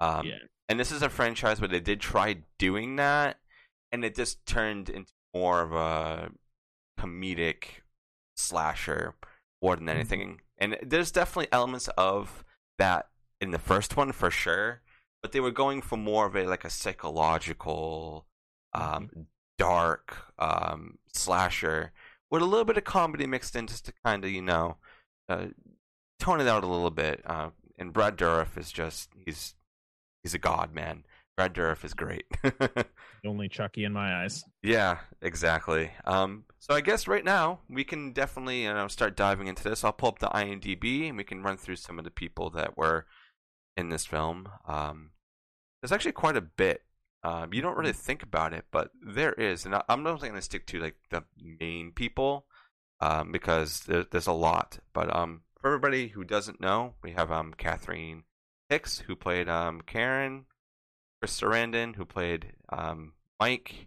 Um, 0.00 0.26
yeah. 0.26 0.38
And 0.68 0.80
this 0.80 0.90
is 0.90 1.02
a 1.02 1.08
franchise 1.08 1.60
where 1.60 1.68
they 1.68 1.80
did 1.80 2.00
try 2.00 2.38
doing 2.58 2.96
that, 2.96 3.38
and 3.92 4.04
it 4.04 4.16
just 4.16 4.44
turned 4.46 4.88
into 4.88 5.12
more 5.34 5.62
of 5.62 5.72
a 5.72 6.30
comedic 6.98 7.64
slasher 8.36 9.14
more 9.62 9.76
than 9.76 9.88
anything. 9.88 10.20
Mm-hmm. 10.20 10.36
And 10.58 10.76
there's 10.82 11.10
definitely 11.10 11.48
elements 11.52 11.88
of 11.96 12.44
that 12.78 13.08
in 13.40 13.50
the 13.50 13.58
first 13.58 13.96
one 13.96 14.12
for 14.12 14.30
sure, 14.30 14.82
but 15.22 15.32
they 15.32 15.40
were 15.40 15.50
going 15.50 15.82
for 15.82 15.96
more 15.96 16.26
of 16.26 16.36
a 16.36 16.46
like 16.46 16.64
a 16.64 16.70
psychological, 16.70 18.26
um, 18.74 18.82
mm-hmm. 18.82 19.20
Dark 19.62 20.16
um, 20.40 20.98
slasher 21.12 21.92
with 22.32 22.42
a 22.42 22.46
little 22.46 22.64
bit 22.64 22.76
of 22.76 22.82
comedy 22.82 23.26
mixed 23.26 23.54
in, 23.54 23.68
just 23.68 23.84
to 23.84 23.92
kind 24.04 24.24
of 24.24 24.30
you 24.30 24.42
know 24.42 24.76
uh, 25.28 25.46
tone 26.18 26.40
it 26.40 26.48
out 26.48 26.64
a 26.64 26.66
little 26.66 26.90
bit. 26.90 27.22
Uh, 27.24 27.50
and 27.78 27.92
Brad 27.92 28.16
Dourif 28.16 28.58
is 28.58 28.72
just 28.72 29.10
he's 29.24 29.54
he's 30.22 30.34
a 30.34 30.38
god, 30.38 30.74
man. 30.74 31.04
Brad 31.36 31.54
Dourif 31.54 31.84
is 31.84 31.94
great. 31.94 32.26
Only 33.26 33.48
Chucky 33.48 33.84
in 33.84 33.92
my 33.92 34.22
eyes. 34.22 34.44
Yeah, 34.62 34.98
exactly. 35.20 35.92
Um, 36.04 36.44
so 36.58 36.74
I 36.74 36.80
guess 36.80 37.06
right 37.06 37.24
now 37.24 37.60
we 37.68 37.84
can 37.84 38.12
definitely 38.12 38.64
you 38.64 38.74
know 38.74 38.88
start 38.88 39.16
diving 39.16 39.46
into 39.46 39.62
this. 39.62 39.84
I'll 39.84 39.92
pull 39.92 40.08
up 40.08 40.18
the 40.18 40.28
IMDb 40.28 41.08
and 41.08 41.16
we 41.16 41.24
can 41.24 41.42
run 41.42 41.56
through 41.56 41.76
some 41.76 41.98
of 41.98 42.04
the 42.04 42.10
people 42.10 42.50
that 42.50 42.76
were 42.76 43.06
in 43.76 43.90
this 43.90 44.06
film. 44.06 44.48
Um, 44.66 45.10
there's 45.80 45.92
actually 45.92 46.12
quite 46.12 46.36
a 46.36 46.40
bit. 46.40 46.82
Um, 47.24 47.54
you 47.54 47.62
don't 47.62 47.76
really 47.76 47.92
think 47.92 48.22
about 48.22 48.52
it, 48.52 48.64
but 48.72 48.90
there 49.00 49.32
is, 49.34 49.64
and 49.64 49.74
I, 49.76 49.82
am 49.88 50.02
not 50.02 50.20
going 50.20 50.34
to 50.34 50.42
stick 50.42 50.66
to 50.68 50.80
like 50.80 50.96
the 51.10 51.24
main 51.40 51.92
people 51.92 52.46
um, 53.00 53.30
because 53.30 53.80
there, 53.80 54.04
there's 54.10 54.26
a 54.26 54.32
lot. 54.32 54.80
But 54.92 55.14
um, 55.14 55.42
for 55.60 55.68
everybody 55.68 56.08
who 56.08 56.24
doesn't 56.24 56.60
know, 56.60 56.94
we 57.02 57.12
have 57.12 57.30
um, 57.30 57.54
Catherine 57.56 58.24
Hicks 58.68 59.00
who 59.00 59.14
played 59.14 59.48
um, 59.48 59.82
Karen, 59.82 60.46
Chris 61.20 61.40
Sarandon 61.40 61.94
who 61.94 62.04
played 62.04 62.54
um, 62.70 63.12
Mike, 63.38 63.86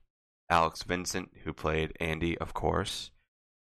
Alex 0.50 0.84
Vincent 0.84 1.32
who 1.44 1.51
played 1.51 1.92
Andy, 2.00 2.38
of 2.38 2.54
course, 2.54 3.12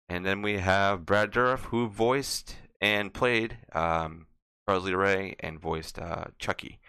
and 0.08 0.26
then 0.26 0.42
we 0.42 0.60
have 0.60 1.06
Brad 1.06 1.32
Dourif 1.32 1.66
who 1.66 1.90
voiced 1.90 2.56
and 2.80 3.14
played 3.14 3.58
um, 3.74 4.28
Charles 4.68 4.86
Lee 4.86 4.94
Ray 4.94 5.36
and 5.40 5.60
voiced 5.60 6.00
uh, 6.00 6.26
Chucky. 6.40 6.80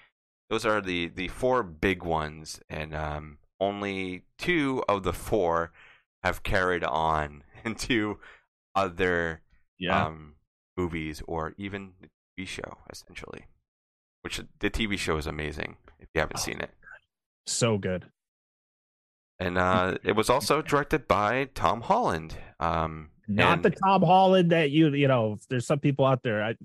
Those 0.50 0.64
are 0.64 0.81
the 0.81 1.09
the 1.09 1.28
four 1.28 1.62
big 1.62 2.02
ones, 2.02 2.61
and 2.71 2.95
um, 2.95 3.38
only 3.61 4.23
two 4.38 4.83
of 4.88 5.02
the 5.02 5.12
four 5.12 5.73
have 6.23 6.43
carried 6.43 6.85
on 6.85 7.45
into 7.64 8.19
other 8.75 9.43
yeah. 9.78 10.07
um, 10.07 10.35
movies 10.76 11.23
or 11.26 11.55
even 11.59 11.93
the 12.00 12.09
TV 12.38 12.47
show, 12.47 12.78
essentially. 12.90 13.47
Which 14.23 14.40
the 14.59 14.71
TV 14.71 14.99
show 14.99 15.17
is 15.17 15.26
amazing 15.26 15.76
if 16.00 16.09
you 16.14 16.21
haven't 16.21 16.38
oh, 16.38 16.43
seen 16.43 16.61
it. 16.61 16.71
So 17.47 17.78
good. 17.78 18.07
And 19.38 19.57
uh, 19.57 19.99
it 20.02 20.17
was 20.17 20.28
also 20.28 20.62
directed 20.62 21.07
by 21.07 21.49
Tom 21.55 21.83
Holland. 21.83 22.37
Um, 22.59 23.11
Not 23.28 23.55
and... 23.55 23.62
the 23.62 23.71
Tom 23.71 24.02
Holland 24.02 24.50
that 24.50 24.71
you 24.71 24.88
you 24.88 25.07
know. 25.07 25.38
There's 25.49 25.67
some 25.67 25.78
people 25.78 26.05
out 26.05 26.23
there. 26.25 26.43
I 26.43 26.57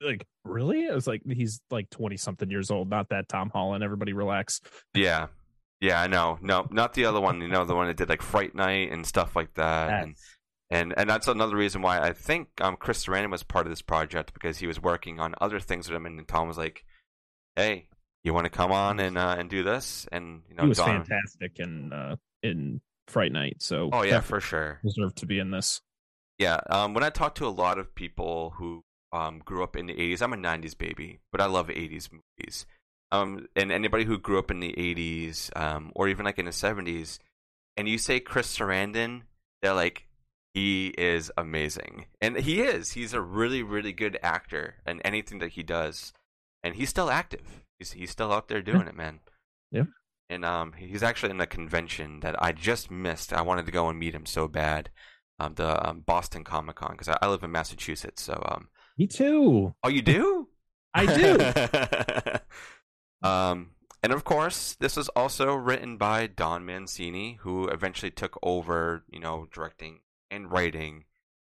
like 0.00 0.26
really. 0.44 0.84
It 0.84 0.94
was 0.94 1.06
like 1.06 1.22
he's 1.26 1.60
like 1.70 1.90
twenty 1.90 2.16
something 2.16 2.50
years 2.50 2.70
old. 2.70 2.88
Not 2.88 3.08
that 3.10 3.28
Tom 3.28 3.50
Holland. 3.50 3.84
Everybody 3.84 4.12
relax. 4.12 4.60
Yeah, 4.94 5.28
yeah. 5.80 6.00
I 6.00 6.06
know. 6.06 6.38
No, 6.40 6.66
not 6.70 6.94
the 6.94 7.06
other 7.06 7.20
one. 7.20 7.40
You 7.40 7.48
know, 7.48 7.64
the 7.64 7.74
one 7.74 7.88
that 7.88 7.96
did 7.96 8.08
like 8.08 8.22
Fright 8.22 8.54
Night 8.54 8.92
and 8.92 9.06
stuff 9.06 9.36
like 9.36 9.54
that. 9.54 9.90
Yes. 9.90 10.02
And 10.02 10.16
and 10.70 10.94
and 10.96 11.10
that's 11.10 11.28
another 11.28 11.56
reason 11.56 11.82
why 11.82 11.98
I 11.98 12.12
think 12.12 12.48
um, 12.60 12.76
Chris 12.76 13.04
Sarandon 13.04 13.30
was 13.30 13.42
part 13.42 13.66
of 13.66 13.72
this 13.72 13.82
project 13.82 14.32
because 14.32 14.58
he 14.58 14.66
was 14.66 14.80
working 14.80 15.18
on 15.18 15.34
other 15.40 15.58
things 15.58 15.88
with 15.88 15.96
him, 15.96 16.06
and 16.06 16.26
Tom 16.28 16.46
was 16.46 16.56
like, 16.56 16.84
"Hey, 17.56 17.88
you 18.22 18.32
want 18.32 18.44
to 18.44 18.50
come 18.50 18.70
on 18.70 19.00
and 19.00 19.18
uh, 19.18 19.34
and 19.36 19.50
do 19.50 19.64
this?" 19.64 20.06
And 20.12 20.42
you 20.48 20.54
know, 20.54 20.62
he 20.62 20.68
was 20.68 20.78
Don, 20.78 21.04
fantastic 21.04 21.58
in 21.58 21.92
uh, 21.92 22.16
in 22.42 22.80
Fright 23.08 23.32
Night. 23.32 23.56
So 23.58 23.90
oh 23.92 24.02
yeah, 24.02 24.20
for 24.20 24.40
sure, 24.40 24.78
deserved 24.84 25.18
to 25.18 25.26
be 25.26 25.40
in 25.40 25.50
this. 25.50 25.80
Yeah, 26.38 26.60
um, 26.70 26.94
when 26.94 27.02
I 27.02 27.10
talk 27.10 27.34
to 27.36 27.46
a 27.46 27.48
lot 27.48 27.78
of 27.78 27.94
people 27.94 28.54
who 28.56 28.84
um, 29.12 29.40
grew 29.44 29.62
up 29.62 29.76
in 29.76 29.86
the 29.86 29.94
'80s, 29.94 30.22
I'm 30.22 30.32
a 30.32 30.36
'90s 30.36 30.76
baby, 30.76 31.20
but 31.32 31.40
I 31.40 31.46
love 31.46 31.68
'80s 31.68 32.08
movies. 32.12 32.66
Um, 33.12 33.48
and 33.56 33.72
anybody 33.72 34.04
who 34.04 34.18
grew 34.18 34.38
up 34.38 34.50
in 34.50 34.60
the 34.60 34.72
'80s, 34.72 35.50
um, 35.56 35.92
or 35.94 36.08
even 36.08 36.24
like 36.24 36.38
in 36.38 36.44
the 36.44 36.52
'70s, 36.52 37.18
and 37.76 37.88
you 37.88 37.98
say 37.98 38.20
Chris 38.20 38.56
Sarandon, 38.56 39.22
they're 39.62 39.74
like, 39.74 40.06
he 40.54 40.88
is 40.98 41.30
amazing, 41.36 42.06
and 42.20 42.36
he 42.36 42.60
is. 42.60 42.92
He's 42.92 43.12
a 43.12 43.20
really, 43.20 43.62
really 43.62 43.92
good 43.92 44.18
actor, 44.22 44.76
and 44.84 45.00
anything 45.04 45.38
that 45.38 45.52
he 45.52 45.62
does, 45.62 46.12
and 46.62 46.74
he's 46.74 46.88
still 46.88 47.10
active. 47.10 47.64
He's 47.78 47.92
he's 47.92 48.10
still 48.10 48.32
out 48.32 48.48
there 48.48 48.62
doing 48.62 48.82
yeah. 48.82 48.88
it, 48.88 48.96
man. 48.96 49.20
Yeah. 49.70 49.84
And 50.28 50.44
um, 50.44 50.74
he's 50.74 51.02
actually 51.02 51.30
in 51.30 51.40
a 51.40 51.46
convention 51.46 52.20
that 52.20 52.40
I 52.40 52.52
just 52.52 52.90
missed. 52.90 53.32
I 53.32 53.42
wanted 53.42 53.66
to 53.66 53.72
go 53.72 53.88
and 53.88 53.98
meet 53.98 54.14
him 54.14 54.26
so 54.26 54.46
bad. 54.46 54.90
Um, 55.40 55.54
the 55.54 55.88
um, 55.88 56.00
Boston 56.00 56.44
Comic 56.44 56.76
Con 56.76 56.92
because 56.92 57.08
I, 57.08 57.16
I, 57.22 57.28
live 57.28 57.42
in 57.42 57.50
Massachusetts. 57.50 58.22
So 58.22 58.40
um, 58.46 58.68
me 59.00 59.06
too. 59.06 59.74
Oh, 59.82 59.88
you 59.88 60.02
do? 60.02 60.46
I 60.94 61.06
do. 61.06 62.38
um, 63.26 63.70
and 64.02 64.12
of 64.12 64.24
course, 64.24 64.76
this 64.78 64.96
was 64.96 65.08
also 65.10 65.54
written 65.54 65.96
by 65.96 66.26
Don 66.26 66.66
Mancini, 66.66 67.38
who 67.40 67.66
eventually 67.68 68.10
took 68.10 68.38
over, 68.42 69.04
you 69.08 69.18
know, 69.18 69.48
directing 69.52 70.00
and 70.30 70.52
writing 70.52 71.04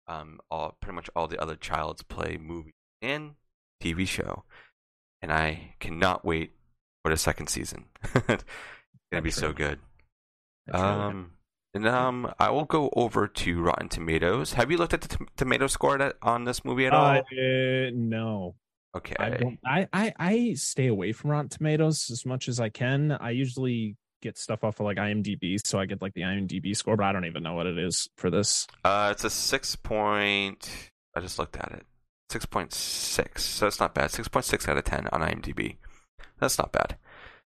um, 0.07 0.39
all 0.49 0.77
pretty 0.81 0.95
much 0.95 1.11
all 1.15 1.27
the 1.27 1.39
other 1.39 1.55
Child's 1.55 2.01
Play 2.01 2.37
movies 2.41 2.73
and 3.03 3.35
TV 3.81 4.07
show. 4.07 4.45
And 5.21 5.31
I 5.31 5.75
cannot 5.79 6.25
wait 6.25 6.53
for 7.03 7.11
the 7.11 7.17
second 7.17 7.47
season. 7.47 7.85
it's 8.15 8.43
gonna 9.11 9.21
be 9.21 9.31
so 9.31 9.53
good. 9.53 9.79
Um, 10.71 11.33
and 11.73 11.87
um, 11.87 12.31
I 12.39 12.49
will 12.51 12.65
go 12.65 12.89
over 12.95 13.27
to 13.27 13.61
Rotten 13.61 13.89
Tomatoes. 13.89 14.53
Have 14.53 14.69
you 14.69 14.77
looked 14.77 14.93
at 14.93 15.01
the 15.01 15.17
t- 15.17 15.25
tomato 15.35 15.67
score 15.67 16.13
on 16.21 16.43
this 16.45 16.63
movie 16.63 16.85
at 16.85 16.93
all? 16.93 17.17
Uh, 17.17 17.89
no. 17.93 18.55
Okay. 18.95 19.15
I, 19.19 19.57
I, 19.65 19.87
I 19.91 20.13
I 20.19 20.53
stay 20.53 20.87
away 20.87 21.13
from 21.13 21.31
Rotten 21.31 21.49
Tomatoes 21.49 22.09
as 22.11 22.25
much 22.25 22.47
as 22.47 22.59
I 22.59 22.69
can. 22.69 23.11
I 23.11 23.31
usually 23.31 23.97
get 24.21 24.37
stuff 24.37 24.63
off 24.63 24.79
of 24.79 24.85
like 24.85 24.97
IMDb, 24.97 25.59
so 25.65 25.79
I 25.79 25.85
get 25.85 26.01
like 26.01 26.13
the 26.13 26.21
IMDb 26.21 26.75
score, 26.75 26.95
but 26.95 27.05
I 27.05 27.11
don't 27.11 27.25
even 27.25 27.41
know 27.43 27.53
what 27.53 27.65
it 27.65 27.77
is 27.77 28.07
for 28.17 28.29
this. 28.29 28.67
Uh, 28.83 29.09
it's 29.11 29.23
a 29.23 29.29
six 29.31 29.75
point. 29.75 30.91
I 31.15 31.21
just 31.21 31.39
looked 31.39 31.57
at 31.57 31.71
it. 31.71 31.85
Six 32.29 32.45
point 32.45 32.73
six, 32.73 33.43
so 33.43 33.67
it's 33.67 33.79
not 33.79 33.95
bad. 33.95 34.11
Six 34.11 34.27
point 34.27 34.45
six 34.45 34.67
out 34.67 34.77
of 34.77 34.83
ten 34.83 35.07
on 35.11 35.21
IMDb. 35.21 35.77
That's 36.39 36.59
not 36.59 36.71
bad. 36.71 36.97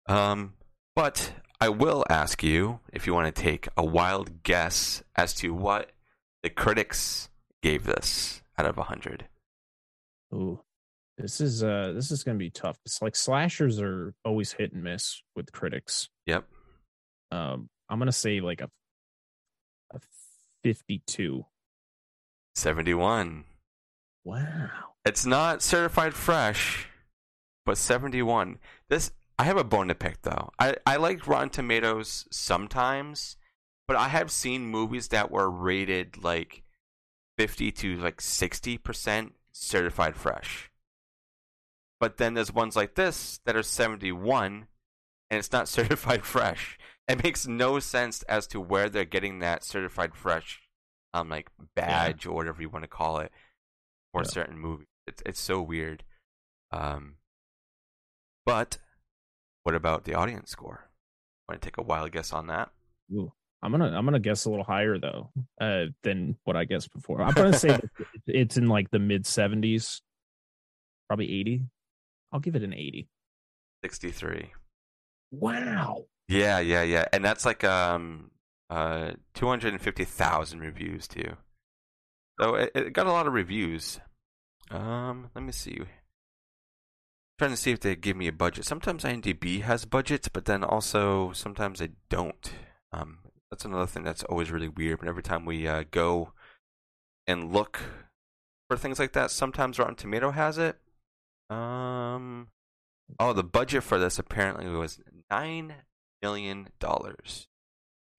Um, 0.07 0.53
but 0.95 1.33
I 1.59 1.69
will 1.69 2.05
ask 2.09 2.43
you 2.43 2.79
if 2.91 3.07
you 3.07 3.13
want 3.13 3.33
to 3.33 3.41
take 3.41 3.67
a 3.77 3.85
wild 3.85 4.43
guess 4.43 5.03
as 5.15 5.33
to 5.35 5.53
what 5.53 5.91
the 6.43 6.49
critics 6.49 7.29
gave 7.61 7.85
this 7.85 8.41
out 8.57 8.65
of 8.65 8.75
hundred. 8.75 9.27
Ooh, 10.33 10.59
this 11.17 11.39
is 11.39 11.63
uh 11.63 11.93
this 11.95 12.11
is 12.11 12.23
gonna 12.23 12.37
be 12.37 12.49
tough. 12.49 12.77
It's 12.85 13.01
like 13.01 13.15
slashers 13.15 13.79
are 13.79 14.13
always 14.23 14.51
hit 14.53 14.73
and 14.73 14.83
miss 14.83 15.21
with 15.35 15.51
critics. 15.51 16.09
Yep. 16.25 16.45
Um, 17.31 17.69
I'm 17.89 17.99
gonna 17.99 18.11
say 18.11 18.41
like 18.41 18.61
a 18.61 18.69
a 19.93 19.99
52. 20.63 21.45
71. 22.55 23.43
Wow. 24.23 24.69
It's 25.05 25.25
not 25.25 25.61
certified 25.61 26.13
fresh, 26.13 26.87
but 27.65 27.77
71. 27.77 28.59
This 28.89 29.11
I 29.37 29.43
have 29.43 29.57
a 29.57 29.63
bone 29.63 29.89
to 29.89 29.95
pick 29.95 30.21
though. 30.21 30.51
I 30.59 30.75
I 30.85 30.95
like 30.95 31.27
Rotten 31.27 31.49
Tomatoes 31.49 32.27
sometimes, 32.31 33.37
but 33.87 33.97
I 33.97 34.07
have 34.07 34.31
seen 34.31 34.67
movies 34.67 35.09
that 35.09 35.31
were 35.31 35.49
rated 35.49 36.23
like 36.23 36.63
fifty 37.37 37.71
to 37.73 37.97
like 37.97 38.21
sixty 38.21 38.77
percent 38.77 39.33
certified 39.51 40.15
fresh. 40.15 40.71
But 41.99 42.17
then 42.17 42.33
there's 42.33 42.53
ones 42.53 42.75
like 42.75 42.95
this 42.95 43.39
that 43.45 43.55
are 43.55 43.63
seventy 43.63 44.11
one, 44.11 44.67
and 45.29 45.39
it's 45.39 45.51
not 45.51 45.67
certified 45.67 46.23
fresh. 46.23 46.77
It 47.07 47.23
makes 47.23 47.45
no 47.45 47.79
sense 47.79 48.23
as 48.23 48.47
to 48.47 48.59
where 48.59 48.89
they're 48.89 49.05
getting 49.05 49.39
that 49.39 49.63
certified 49.63 50.15
fresh, 50.15 50.61
um, 51.13 51.29
like 51.29 51.49
badge 51.75 52.25
yeah. 52.25 52.31
or 52.31 52.35
whatever 52.35 52.61
you 52.61 52.69
want 52.69 52.83
to 52.83 52.89
call 52.89 53.19
it, 53.19 53.31
for 54.13 54.21
yeah. 54.21 54.29
certain 54.29 54.57
movies. 54.57 54.87
It's 55.07 55.21
it's 55.25 55.41
so 55.41 55.61
weird. 55.61 56.03
Um, 56.71 57.15
but 58.45 58.77
what 59.65 59.73
about 59.73 60.03
the 60.03 60.13
audience 60.13 60.51
score? 60.51 60.87
Want 61.49 61.59
to 61.59 61.65
take 61.65 61.77
a 61.77 61.81
wild 61.81 62.11
guess 62.11 62.31
on 62.31 62.47
that? 62.47 62.69
Ooh, 63.11 63.33
I'm 63.63 63.71
gonna 63.71 63.97
I'm 63.97 64.05
gonna 64.05 64.19
guess 64.19 64.45
a 64.45 64.49
little 64.51 64.63
higher 64.63 64.99
though 64.99 65.31
uh, 65.59 65.85
than 66.03 66.37
what 66.43 66.55
I 66.55 66.65
guessed 66.65 66.93
before. 66.93 67.21
I'm 67.21 67.33
gonna 67.33 67.57
say 67.57 67.79
it's 68.27 68.57
in 68.57 68.67
like 68.67 68.91
the 68.91 68.99
mid 68.99 69.23
70s, 69.23 70.01
probably 71.07 71.39
80. 71.39 71.63
I'll 72.31 72.39
give 72.39 72.55
it 72.55 72.61
an 72.63 72.73
80. 72.73 73.07
63. 73.83 74.51
Wow. 75.31 76.05
Yeah, 76.27 76.59
yeah, 76.59 76.83
yeah, 76.83 77.05
and 77.11 77.25
that's 77.25 77.43
like 77.43 77.63
um 77.63 78.29
uh 78.69 79.13
250,000 79.33 80.59
reviews 80.59 81.07
too. 81.07 81.35
So 82.39 82.55
it, 82.55 82.71
it 82.75 82.93
got 82.93 83.07
a 83.07 83.11
lot 83.11 83.25
of 83.25 83.33
reviews. 83.33 83.99
Um, 84.69 85.29
let 85.33 85.43
me 85.43 85.51
see 85.51 85.71
trying 87.37 87.51
to 87.51 87.57
see 87.57 87.71
if 87.71 87.79
they 87.79 87.95
give 87.95 88.17
me 88.17 88.27
a 88.27 88.33
budget. 88.33 88.65
Sometimes 88.65 89.03
IMDb 89.03 89.61
has 89.61 89.85
budgets, 89.85 90.27
but 90.27 90.45
then 90.45 90.63
also 90.63 91.31
sometimes 91.33 91.79
they 91.79 91.89
don't. 92.09 92.53
Um, 92.91 93.19
that's 93.51 93.65
another 93.65 93.85
thing 93.87 94.03
that's 94.03 94.23
always 94.23 94.51
really 94.51 94.69
weird. 94.69 94.99
But 94.99 95.09
every 95.09 95.23
time 95.23 95.45
we 95.45 95.67
uh, 95.67 95.83
go 95.91 96.33
and 97.27 97.51
look 97.51 97.81
for 98.69 98.77
things 98.77 98.99
like 98.99 99.13
that, 99.13 99.31
sometimes 99.31 99.79
Rotten 99.79 99.95
Tomato 99.95 100.31
has 100.31 100.57
it. 100.57 100.77
Um, 101.49 102.47
oh, 103.19 103.33
the 103.33 103.43
budget 103.43 103.83
for 103.83 103.99
this 103.99 104.17
apparently 104.17 104.67
was 104.67 104.99
nine 105.29 105.75
million 106.21 106.69
dollars. 106.79 107.47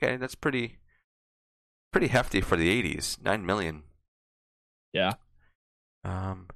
Okay, 0.03 0.17
that's 0.17 0.35
pretty 0.35 0.79
pretty 1.91 2.09
hefty 2.09 2.41
for 2.41 2.57
the 2.57 2.83
'80s. 2.83 3.21
Nine 3.21 3.45
million. 3.45 3.83
Yeah. 4.93 5.15
Um, 6.05 6.47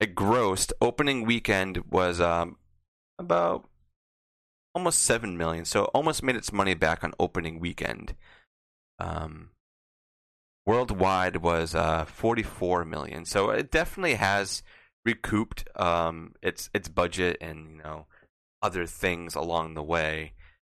it 0.00 0.14
grossed 0.14 0.72
opening 0.80 1.24
weekend 1.24 1.78
was 1.90 2.20
um, 2.20 2.56
about 3.18 3.68
almost 4.74 5.00
seven 5.00 5.36
million, 5.36 5.64
so 5.64 5.84
almost 5.86 6.22
made 6.22 6.36
its 6.36 6.52
money 6.52 6.74
back 6.74 7.02
on 7.02 7.14
opening 7.18 7.58
weekend. 7.58 8.14
Um, 8.98 9.50
worldwide 10.66 11.36
was 11.36 11.74
uh, 11.74 12.04
44 12.04 12.84
million, 12.84 13.24
so 13.24 13.50
it 13.50 13.70
definitely 13.70 14.14
has 14.14 14.62
recouped 15.04 15.68
um, 15.76 16.34
its 16.42 16.68
its 16.74 16.88
budget 16.88 17.38
and 17.40 17.70
you 17.70 17.78
know 17.78 18.06
other 18.62 18.86
things 18.86 19.34
along 19.34 19.74
the 19.74 19.82
way. 19.82 20.32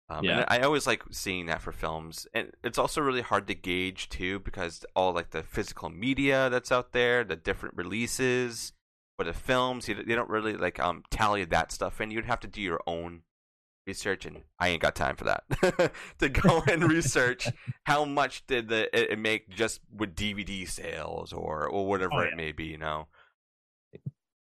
Um, 0.10 0.24
yeah. 0.24 0.46
I 0.48 0.60
always 0.60 0.88
like 0.88 1.04
seeing 1.12 1.48
that 1.48 1.62
for 1.62 1.72
films, 1.72 2.28
and 2.34 2.52
it's 2.64 2.78
also 2.78 3.02
really 3.02 3.22
hard 3.22 3.48
to 3.48 3.56
gauge 3.56 4.10
too 4.10 4.40
because 4.40 4.86
all 4.96 5.12
like 5.12 5.32
the 5.32 5.44
physical 5.44 5.90
media 5.90 6.50
that's 6.50 6.72
out 6.72 6.94
there, 6.94 7.24
the 7.24 7.36
different 7.36 7.76
releases, 7.76 8.74
for 9.18 9.26
the 9.26 9.34
films. 9.34 9.88
You, 9.88 9.96
they 9.96 10.16
don't 10.16 10.30
really 10.30 10.54
like 10.54 10.80
um 10.80 11.04
tally 11.10 11.44
that 11.46 11.72
stuff 11.72 12.00
and 12.00 12.14
You'd 12.14 12.26
have 12.26 12.40
to 12.42 12.48
do 12.48 12.62
your 12.62 12.80
own 12.88 13.22
research, 13.88 14.26
and 14.26 14.44
I 14.60 14.70
ain't 14.70 14.82
got 14.82 14.96
time 14.96 15.16
for 15.16 15.24
that 15.24 15.92
to 16.20 16.30
go 16.30 16.62
and 16.72 16.84
research 16.84 17.48
how 17.86 18.06
much 18.06 18.46
did 18.46 18.68
the 18.68 18.84
it, 18.98 19.12
it, 19.12 19.20
make 19.20 19.50
just 19.50 19.80
with 19.96 20.16
DVD 20.16 20.70
sales 20.70 21.34
or 21.34 21.68
or 21.68 21.88
whatever 21.88 22.14
oh, 22.14 22.24
yeah. 22.24 22.30
it 22.30 22.36
may 22.36 22.52
be. 22.52 22.66
You 22.66 22.78
know, 22.78 23.08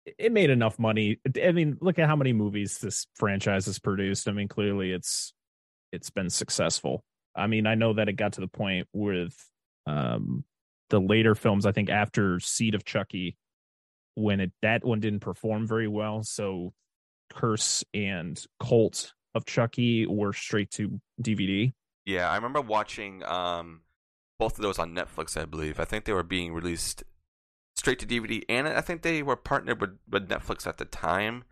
it 0.07 0.33
made 0.33 0.51
enough 0.51 0.79
money. 0.79 1.19
I 1.43 1.53
mean, 1.53 1.79
look 1.81 1.99
at 1.99 2.09
how 2.09 2.17
many 2.17 2.33
movies 2.33 2.79
this 2.79 3.07
franchise 3.15 3.67
has 3.67 3.79
produced. 3.79 4.29
I 4.29 4.33
mean, 4.33 4.49
clearly 4.49 4.93
it's 4.93 5.33
it's 5.93 6.11
been 6.11 6.31
successful. 6.31 7.03
I 7.35 7.47
mean, 7.47 7.67
I 7.67 7.75
know 7.75 7.95
that 7.95 8.09
it 8.09 8.15
got 8.15 8.35
to 8.35 8.41
the 8.41 8.49
point 8.49 8.87
with 8.93 9.35
um 9.87 10.45
the 10.91 11.01
later 11.01 11.35
films. 11.35 11.67
I 11.67 11.73
think 11.73 11.89
after 11.89 12.39
Seed 12.39 12.75
of 12.75 12.85
Chucky, 12.85 13.37
when 14.14 14.40
it 14.40 14.53
that 14.62 14.85
one 14.85 15.01
didn't 15.01 15.20
perform 15.20 15.66
very 15.66 15.88
well. 15.88 16.22
So 16.22 16.72
Curse 17.31 17.85
and 17.94 18.42
Cult 18.61 19.14
of 19.35 19.46
Chucky 19.46 20.07
were 20.07 20.33
straight 20.33 20.70
to 20.72 21.01
DVD. 21.20 21.72
Yeah, 22.05 22.31
I 22.31 22.37
remember 22.37 22.61
watching 22.61 23.25
um, 23.25 23.83
both 24.38 24.59
of 24.59 24.62
those 24.62 24.79
on 24.79 24.94
Netflix. 24.94 25.40
I 25.40 25.44
believe 25.44 25.79
I 25.79 25.85
think 25.85 26.05
they 26.05 26.12
were 26.12 26.22
being 26.22 26.53
released 26.53 27.05
straight 27.77 27.98
to 28.01 28.07
DVD, 28.07 28.42
and 28.48 28.68
I 28.68 28.81
think 28.81 29.03
they 29.03 29.22
were 29.22 29.37
partnered 29.37 29.81
with, 29.81 29.98
with 30.11 30.29
Netflix 30.29 30.66
at 30.66 30.79
the 30.79 30.85
time. 30.85 31.44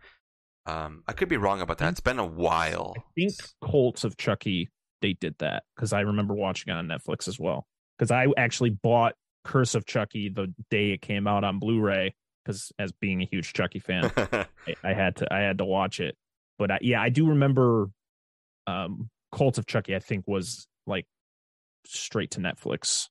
Um, 0.65 1.03
I 1.07 1.13
could 1.13 1.29
be 1.29 1.37
wrong 1.37 1.61
about 1.61 1.79
that. 1.79 1.91
It's 1.91 1.99
been 1.99 2.19
a 2.19 2.25
while. 2.25 2.93
I 2.97 3.01
think 3.15 3.33
Cults 3.63 4.03
of 4.03 4.17
Chucky 4.17 4.69
they 5.01 5.13
did 5.13 5.35
that 5.39 5.63
because 5.75 5.93
I 5.93 6.01
remember 6.01 6.33
watching 6.33 6.71
it 6.73 6.77
on 6.77 6.87
Netflix 6.87 7.27
as 7.27 7.39
well. 7.39 7.67
Because 7.97 8.11
I 8.11 8.27
actually 8.37 8.69
bought 8.69 9.13
Curse 9.43 9.75
of 9.75 9.85
Chucky 9.85 10.29
the 10.29 10.53
day 10.69 10.91
it 10.91 11.01
came 11.01 11.27
out 11.27 11.43
on 11.43 11.59
Blu-ray, 11.59 12.15
because 12.43 12.71
as 12.79 12.91
being 12.91 13.21
a 13.21 13.25
huge 13.25 13.53
Chucky 13.53 13.79
fan, 13.79 14.11
I, 14.17 14.45
I, 14.83 14.93
had 14.93 15.17
to 15.17 15.33
I 15.33 15.39
had 15.39 15.57
to 15.59 15.65
watch 15.65 15.99
it. 15.99 16.15
But 16.57 16.71
I, 16.71 16.79
yeah, 16.81 17.01
I 17.01 17.09
do 17.09 17.27
remember 17.27 17.89
um 18.67 19.09
Cult 19.31 19.57
of 19.57 19.65
Chucky. 19.65 19.95
I 19.95 19.99
think 19.99 20.27
was 20.27 20.67
like 20.85 21.05
straight 21.85 22.31
to 22.31 22.39
Netflix. 22.39 23.09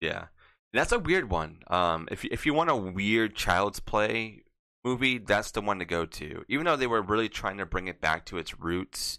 Yeah, 0.00 0.26
that's 0.72 0.92
a 0.92 0.98
weird 0.98 1.30
one. 1.30 1.60
Um, 1.68 2.08
if 2.10 2.24
if 2.24 2.46
you 2.46 2.54
want 2.54 2.70
a 2.70 2.76
weird 2.76 3.34
Child's 3.34 3.80
Play 3.80 4.42
movie, 4.84 5.18
that's 5.18 5.50
the 5.50 5.60
one 5.60 5.78
to 5.78 5.84
go 5.84 6.04
to. 6.06 6.44
Even 6.48 6.66
though 6.66 6.76
they 6.76 6.86
were 6.86 7.02
really 7.02 7.28
trying 7.28 7.58
to 7.58 7.66
bring 7.66 7.88
it 7.88 8.00
back 8.00 8.26
to 8.26 8.38
its 8.38 8.58
roots, 8.58 9.18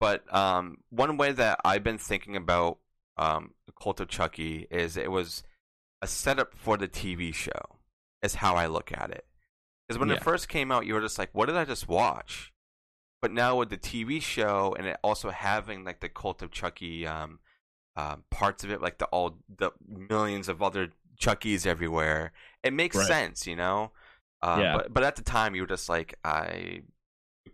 but 0.00 0.32
um, 0.34 0.78
one 0.90 1.16
way 1.16 1.32
that 1.32 1.60
I've 1.64 1.84
been 1.84 1.98
thinking 1.98 2.36
about 2.36 2.78
um, 3.16 3.52
Cult 3.80 4.00
of 4.00 4.08
Chucky 4.08 4.66
is 4.70 4.96
it 4.96 5.10
was 5.10 5.42
a 6.02 6.06
setup 6.06 6.54
for 6.54 6.76
the 6.76 6.88
TV 6.88 7.34
show 7.34 7.78
is 8.24 8.36
how 8.36 8.56
I 8.56 8.66
look 8.66 8.90
at 8.92 9.10
it. 9.10 9.26
Because 9.86 9.98
when 9.98 10.08
yeah. 10.08 10.16
it 10.16 10.24
first 10.24 10.48
came 10.48 10.72
out, 10.72 10.86
you 10.86 10.94
were 10.94 11.00
just 11.00 11.18
like, 11.18 11.30
"What 11.32 11.46
did 11.46 11.56
I 11.56 11.64
just 11.64 11.88
watch?" 11.88 12.52
But 13.20 13.32
now 13.32 13.56
with 13.56 13.70
the 13.70 13.76
TV 13.76 14.20
show 14.20 14.74
and 14.78 14.86
it 14.86 14.98
also 15.02 15.30
having 15.30 15.84
like 15.84 16.00
the 16.00 16.08
Cult 16.08 16.42
of 16.42 16.50
Chucky 16.50 17.06
um, 17.06 17.38
um, 17.96 18.24
parts 18.30 18.64
of 18.64 18.70
it, 18.70 18.80
like 18.80 18.98
the 18.98 19.06
all 19.06 19.38
the 19.54 19.70
millions 19.86 20.48
of 20.48 20.62
other 20.62 20.90
Chuckies 21.20 21.66
everywhere, 21.66 22.32
it 22.62 22.72
makes 22.72 22.96
right. 22.96 23.06
sense, 23.06 23.46
you 23.46 23.56
know. 23.56 23.92
Uh, 24.42 24.58
yeah. 24.60 24.76
But 24.76 24.92
but 24.94 25.02
at 25.04 25.16
the 25.16 25.22
time, 25.22 25.54
you 25.54 25.62
were 25.62 25.68
just 25.68 25.88
like, 25.88 26.18
"I 26.24 26.82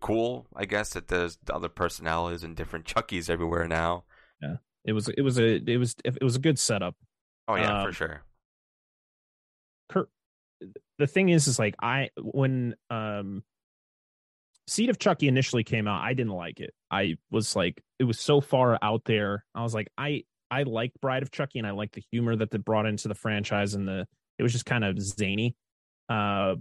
cool, 0.00 0.46
I 0.54 0.64
guess 0.64 0.90
that 0.90 1.08
there's 1.08 1.38
the 1.44 1.54
other 1.54 1.68
personalities 1.68 2.42
and 2.42 2.56
different 2.56 2.84
Chuckies 2.84 3.28
everywhere 3.28 3.66
now." 3.68 4.04
Yeah, 4.40 4.56
it 4.84 4.92
was 4.92 5.08
it 5.08 5.22
was 5.22 5.38
a 5.38 5.56
it 5.68 5.78
was 5.78 5.96
it 6.04 6.22
was 6.22 6.36
a 6.36 6.40
good 6.40 6.58
setup. 6.58 6.96
Oh 7.48 7.56
yeah, 7.56 7.80
um, 7.80 7.86
for 7.86 7.92
sure. 7.92 8.22
Kurt 9.88 10.08
the 11.00 11.06
thing 11.06 11.30
is 11.30 11.48
is 11.48 11.58
like 11.58 11.74
i 11.82 12.10
when 12.20 12.74
um 12.90 13.42
seed 14.68 14.90
of 14.90 14.98
chucky 14.98 15.26
initially 15.26 15.64
came 15.64 15.88
out 15.88 16.02
i 16.02 16.14
didn't 16.14 16.32
like 16.32 16.60
it. 16.60 16.72
I 16.90 17.16
was 17.30 17.56
like 17.56 17.82
it 17.98 18.04
was 18.04 18.20
so 18.20 18.40
far 18.40 18.78
out 18.82 19.04
there. 19.04 19.44
I 19.54 19.62
was 19.62 19.74
like 19.74 19.88
i 19.98 20.24
i 20.50 20.62
like 20.62 20.92
bride 21.00 21.22
of 21.22 21.30
chucky 21.30 21.58
and 21.58 21.66
i 21.66 21.70
like 21.70 21.92
the 21.92 22.02
humor 22.12 22.36
that 22.36 22.50
they 22.50 22.58
brought 22.58 22.86
into 22.86 23.08
the 23.08 23.14
franchise 23.14 23.74
and 23.74 23.88
the 23.88 24.06
it 24.38 24.42
was 24.42 24.52
just 24.52 24.66
kind 24.66 24.84
of 24.84 25.00
zany. 25.00 25.56
Uh 26.08 26.56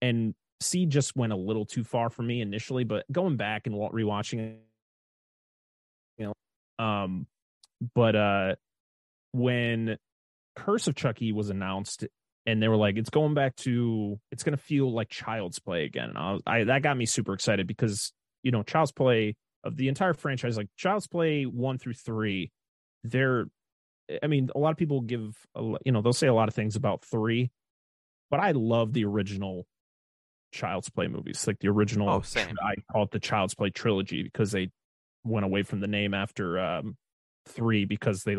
and 0.00 0.34
seed 0.60 0.90
just 0.90 1.16
went 1.16 1.32
a 1.32 1.36
little 1.36 1.64
too 1.64 1.84
far 1.84 2.10
for 2.10 2.22
me 2.22 2.40
initially 2.40 2.84
but 2.84 3.04
going 3.10 3.36
back 3.36 3.66
and 3.66 3.74
rewatching 3.74 4.38
it 4.40 4.60
you 6.18 6.26
know 6.26 6.84
um 6.84 7.26
but 7.94 8.14
uh 8.14 8.54
when 9.32 9.96
curse 10.54 10.86
of 10.86 10.94
chucky 10.94 11.32
was 11.32 11.50
announced 11.50 12.06
and 12.46 12.62
they 12.62 12.68
were 12.68 12.76
like, 12.76 12.96
it's 12.96 13.10
going 13.10 13.34
back 13.34 13.54
to, 13.56 14.18
it's 14.30 14.42
going 14.42 14.56
to 14.56 14.62
feel 14.62 14.92
like 14.92 15.08
Child's 15.08 15.58
Play 15.58 15.84
again. 15.84 16.10
And 16.10 16.18
I, 16.18 16.32
was, 16.32 16.42
I 16.46 16.64
that 16.64 16.82
got 16.82 16.96
me 16.96 17.06
super 17.06 17.34
excited 17.34 17.66
because 17.66 18.12
you 18.42 18.50
know 18.50 18.62
Child's 18.62 18.92
Play 18.92 19.36
of 19.64 19.76
the 19.76 19.88
entire 19.88 20.14
franchise, 20.14 20.56
like 20.56 20.68
Child's 20.76 21.06
Play 21.06 21.44
one 21.44 21.78
through 21.78 21.94
three, 21.94 22.50
they're, 23.04 23.46
I 24.22 24.26
mean, 24.26 24.50
a 24.54 24.58
lot 24.58 24.70
of 24.70 24.76
people 24.76 25.00
give, 25.00 25.34
a, 25.54 25.74
you 25.84 25.92
know, 25.92 26.02
they'll 26.02 26.12
say 26.12 26.26
a 26.26 26.34
lot 26.34 26.48
of 26.48 26.54
things 26.54 26.76
about 26.76 27.04
three, 27.04 27.50
but 28.30 28.40
I 28.40 28.52
love 28.52 28.92
the 28.92 29.04
original 29.04 29.66
Child's 30.52 30.90
Play 30.90 31.08
movies, 31.08 31.46
like 31.46 31.58
the 31.60 31.68
original. 31.68 32.08
Oh, 32.08 32.20
same. 32.22 32.56
I 32.62 32.74
call 32.90 33.04
it 33.04 33.10
the 33.10 33.20
Child's 33.20 33.54
Play 33.54 33.70
trilogy 33.70 34.22
because 34.22 34.50
they 34.50 34.70
went 35.24 35.44
away 35.44 35.62
from 35.62 35.80
the 35.80 35.86
name 35.86 36.14
after 36.14 36.58
um, 36.58 36.96
three 37.46 37.84
because 37.84 38.24
they 38.24 38.36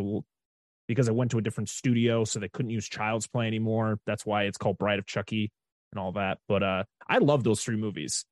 because 0.87 1.07
it 1.07 1.15
went 1.15 1.31
to 1.31 1.37
a 1.37 1.41
different 1.41 1.69
studio, 1.69 2.23
so 2.23 2.39
they 2.39 2.49
couldn't 2.49 2.71
use 2.71 2.87
Child's 2.87 3.27
Play 3.27 3.47
anymore. 3.47 3.99
That's 4.05 4.25
why 4.25 4.43
it's 4.43 4.57
called 4.57 4.77
Bride 4.77 4.99
of 4.99 5.05
Chucky 5.05 5.51
and 5.91 5.99
all 5.99 6.11
that. 6.13 6.39
But 6.47 6.63
uh, 6.63 6.83
I 7.07 7.19
love 7.19 7.43
those 7.43 7.63
three 7.63 7.77
movies. 7.77 8.25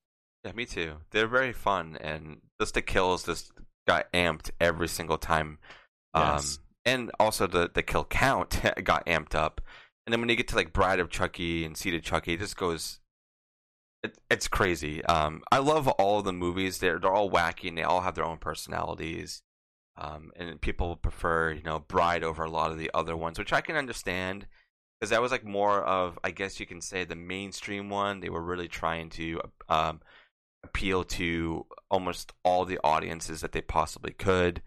Yeah, 0.44 0.54
me 0.54 0.66
too. 0.66 0.96
They're 1.12 1.28
very 1.28 1.54
fun, 1.54 1.98
and 2.02 2.42
just 2.60 2.74
the 2.74 2.82
kills 2.82 3.26
just 3.26 3.52
got 3.88 4.12
amped 4.12 4.52
every 4.60 4.88
single 4.88 5.18
time. 5.18 5.60
Yes. 6.16 6.58
Um, 6.58 6.64
and 6.84 7.12
also 7.20 7.48
the 7.48 7.70
the 7.74 7.84
kill 7.84 8.06
count 8.06 8.60
got 8.84 9.06
amped 9.06 9.36
up. 9.36 9.62
And 10.06 10.14
then 10.14 10.20
when 10.20 10.30
you 10.30 10.36
get 10.36 10.48
to 10.50 10.56
like 10.56 10.74
Bride 10.74 11.00
of 11.00 11.10
Chucky 11.10 11.64
and 11.64 11.78
Seed 11.78 11.94
of 11.94 12.02
Chucky, 12.02 12.34
it 12.34 12.40
just 12.40 12.58
goes. 12.58 13.00
It, 14.04 14.18
it's 14.32 14.48
crazy. 14.48 15.06
Um, 15.06 15.44
I 15.52 15.60
love 15.60 15.88
all 15.88 16.24
the 16.24 16.34
movies. 16.34 16.80
They're 16.80 16.98
they're 16.98 17.14
all 17.14 17.30
wacky 17.30 17.68
and 17.68 17.78
they 17.78 17.84
all 17.84 18.02
have 18.02 18.16
their 18.16 18.26
own 18.26 18.38
personalities. 18.38 19.44
Um, 20.04 20.32
and 20.36 20.60
people 20.60 20.96
prefer 20.96 21.52
you 21.52 21.62
know 21.62 21.80
Bride 21.80 22.24
over 22.24 22.44
a 22.44 22.50
lot 22.50 22.72
of 22.72 22.80
the 22.80 22.90
other 22.94 23.16
ones, 23.16 23.38
which 23.38 23.54
I 23.54 23.62
can 23.62 23.76
understand 23.76 24.48
because 25.00 25.12
that 25.12 25.22
was 25.22 25.32
like 25.32 25.46
more 25.46 25.84
of 25.84 26.18
I 26.24 26.32
guess 26.32 26.60
you 26.60 26.66
can 26.66 26.82
say 26.82 27.06
the 27.06 27.16
mainstream 27.16 27.90
one. 27.90 28.20
They 28.20 28.30
were 28.30 28.42
really 28.42 28.68
trying 28.68 29.10
to 29.12 29.42
um, 29.70 30.02
appeal 30.64 31.04
to 31.04 31.66
almost 31.92 32.34
all 32.44 32.66
the 32.66 32.80
audiences 32.84 33.42
that 33.42 33.52
they 33.52 33.62
possibly 33.62 34.14
could. 34.14 34.62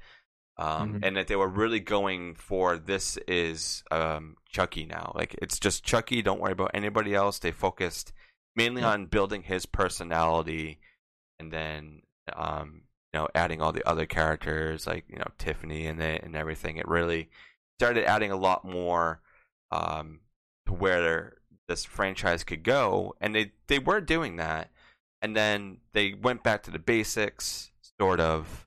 Um, 0.56 0.94
Mhm. 0.94 1.00
and 1.02 1.16
that 1.16 1.26
they 1.26 1.34
were 1.34 1.48
really 1.48 1.80
going 1.80 2.36
for 2.36 2.78
this 2.78 3.16
is 3.26 3.82
um, 3.90 4.36
Chucky 4.48 4.86
now. 4.86 5.10
Like 5.16 5.34
it's 5.42 5.58
just 5.58 5.82
Chucky. 5.82 6.22
Don't 6.22 6.40
worry 6.40 6.52
about 6.52 6.70
anybody 6.74 7.12
else. 7.12 7.40
They 7.40 7.50
focused 7.50 8.12
mainly 8.54 8.82
Yeah. 8.82 8.90
on 8.92 9.06
building 9.06 9.42
his 9.42 9.66
personality, 9.66 10.78
and 11.40 11.52
then 11.52 12.02
um, 12.32 12.82
know 13.14 13.28
adding 13.34 13.62
all 13.62 13.72
the 13.72 13.86
other 13.88 14.06
characters 14.06 14.86
like 14.86 15.04
you 15.08 15.16
know 15.16 15.30
Tiffany 15.38 15.86
and 15.86 16.00
the, 16.00 16.22
and 16.22 16.36
everything. 16.36 16.76
It 16.76 16.88
really 16.88 17.30
started 17.78 18.04
adding 18.04 18.30
a 18.30 18.36
lot 18.36 18.64
more 18.64 19.20
um, 19.70 20.20
to 20.66 20.72
where 20.72 21.36
this 21.68 21.84
franchise 21.84 22.44
could 22.44 22.62
go, 22.62 23.14
and 23.20 23.34
they 23.34 23.52
they 23.68 23.78
were 23.78 24.00
doing 24.00 24.36
that, 24.36 24.70
and 25.22 25.36
then 25.36 25.78
they 25.92 26.14
went 26.14 26.42
back 26.42 26.62
to 26.64 26.70
the 26.70 26.78
basics, 26.78 27.70
sort 27.98 28.20
of, 28.20 28.66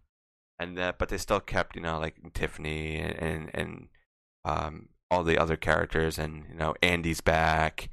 and 0.59 0.77
that, 0.77 0.97
but 0.97 1.09
they 1.09 1.17
still 1.17 1.39
kept 1.39 1.75
you 1.75 1.81
know 1.81 1.99
like 1.99 2.15
Tiffany 2.33 2.97
and 2.97 3.15
and, 3.19 3.51
and 3.53 3.87
um, 4.45 4.89
all 5.11 5.23
the 5.23 5.37
other 5.37 5.57
characters, 5.57 6.17
and 6.17 6.45
you 6.49 6.55
know 6.55 6.75
Andy's 6.81 7.21
back. 7.21 7.89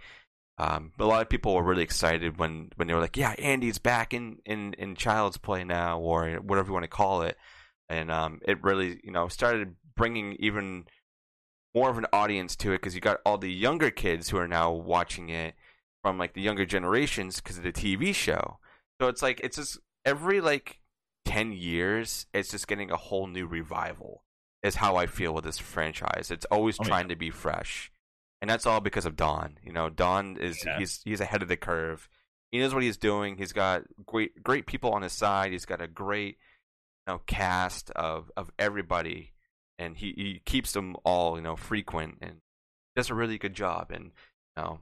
Um, 0.56 0.92
but 0.96 1.04
a 1.04 1.06
lot 1.06 1.22
of 1.22 1.28
people 1.28 1.54
were 1.54 1.64
really 1.64 1.82
excited 1.82 2.38
when, 2.38 2.70
when 2.76 2.86
they 2.86 2.94
were 2.94 3.00
like, 3.00 3.16
"Yeah, 3.16 3.34
Andy's 3.38 3.78
back 3.78 4.14
in, 4.14 4.38
in, 4.46 4.74
in 4.74 4.94
Child's 4.94 5.36
Play 5.36 5.64
now, 5.64 5.98
or 5.98 6.30
whatever 6.36 6.68
you 6.68 6.72
want 6.74 6.84
to 6.84 6.88
call 6.88 7.22
it," 7.22 7.36
and 7.88 8.10
um, 8.10 8.40
it 8.46 8.62
really 8.62 9.00
you 9.02 9.10
know 9.10 9.26
started 9.28 9.74
bringing 9.96 10.34
even 10.38 10.84
more 11.74 11.90
of 11.90 11.98
an 11.98 12.06
audience 12.12 12.54
to 12.56 12.70
it 12.72 12.76
because 12.80 12.94
you 12.94 13.00
got 13.00 13.18
all 13.26 13.36
the 13.36 13.52
younger 13.52 13.90
kids 13.90 14.28
who 14.28 14.36
are 14.38 14.46
now 14.46 14.70
watching 14.70 15.28
it 15.28 15.54
from 16.02 16.18
like 16.18 16.34
the 16.34 16.40
younger 16.40 16.64
generations 16.64 17.36
because 17.40 17.58
of 17.58 17.64
the 17.64 17.72
TV 17.72 18.14
show. 18.14 18.58
So 19.00 19.08
it's 19.08 19.22
like 19.22 19.40
it's 19.42 19.56
just 19.56 19.78
every 20.04 20.40
like 20.40 20.78
ten 21.24 21.50
years, 21.50 22.26
it's 22.32 22.50
just 22.52 22.68
getting 22.68 22.92
a 22.92 22.96
whole 22.96 23.26
new 23.26 23.46
revival. 23.46 24.22
Is 24.62 24.76
how 24.76 24.96
I 24.96 25.06
feel 25.06 25.34
with 25.34 25.44
this 25.44 25.58
franchise. 25.58 26.30
It's 26.30 26.46
always 26.46 26.78
Oh, 26.80 26.84
yeah. 26.84 26.88
trying 26.88 27.08
to 27.08 27.16
be 27.16 27.30
fresh, 27.30 27.90
and 28.44 28.50
that's 28.50 28.66
all 28.66 28.82
because 28.82 29.06
of 29.06 29.16
Don. 29.16 29.56
You 29.64 29.72
know, 29.72 29.88
Don 29.88 30.36
is 30.36 30.62
Yeah. 30.66 30.78
he's 30.78 31.00
he's 31.02 31.20
ahead 31.20 31.40
of 31.40 31.48
the 31.48 31.56
curve. 31.56 32.10
He 32.52 32.58
knows 32.58 32.74
what 32.74 32.82
he's 32.82 32.98
doing. 32.98 33.38
He's 33.38 33.54
got 33.54 33.84
great 34.04 34.42
great 34.42 34.66
people 34.66 34.92
on 34.92 35.00
his 35.00 35.14
side. 35.14 35.52
He's 35.52 35.64
got 35.64 35.80
a 35.80 35.88
great 35.88 36.36
you 37.06 37.14
know 37.14 37.20
cast 37.26 37.90
of 37.92 38.30
of 38.36 38.50
everybody 38.58 39.32
and 39.78 39.96
he, 39.96 40.12
he 40.14 40.42
keeps 40.44 40.72
them 40.72 40.94
all 41.04 41.36
you 41.36 41.42
know 41.42 41.56
frequent 41.56 42.18
and 42.20 42.42
does 42.94 43.08
a 43.08 43.14
really 43.14 43.38
good 43.38 43.54
job 43.54 43.90
and 43.90 44.04
you 44.04 44.62
know 44.62 44.80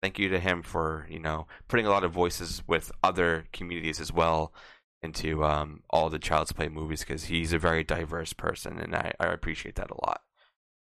thank 0.00 0.18
you 0.18 0.30
to 0.30 0.40
him 0.40 0.62
for 0.62 1.06
you 1.10 1.18
know 1.18 1.46
putting 1.68 1.84
a 1.84 1.90
lot 1.90 2.04
of 2.04 2.12
voices 2.12 2.62
with 2.66 2.90
other 3.02 3.44
communities 3.52 4.00
as 4.00 4.10
well 4.10 4.54
into 5.02 5.44
um, 5.44 5.82
all 5.90 6.08
the 6.08 6.18
child's 6.18 6.52
play 6.52 6.68
movies 6.70 7.00
because 7.00 7.24
he's 7.24 7.52
a 7.52 7.58
very 7.58 7.84
diverse 7.84 8.32
person 8.32 8.78
and 8.78 8.96
I, 8.96 9.12
I 9.20 9.26
appreciate 9.26 9.74
that 9.74 9.90
a 9.90 10.06
lot 10.06 10.22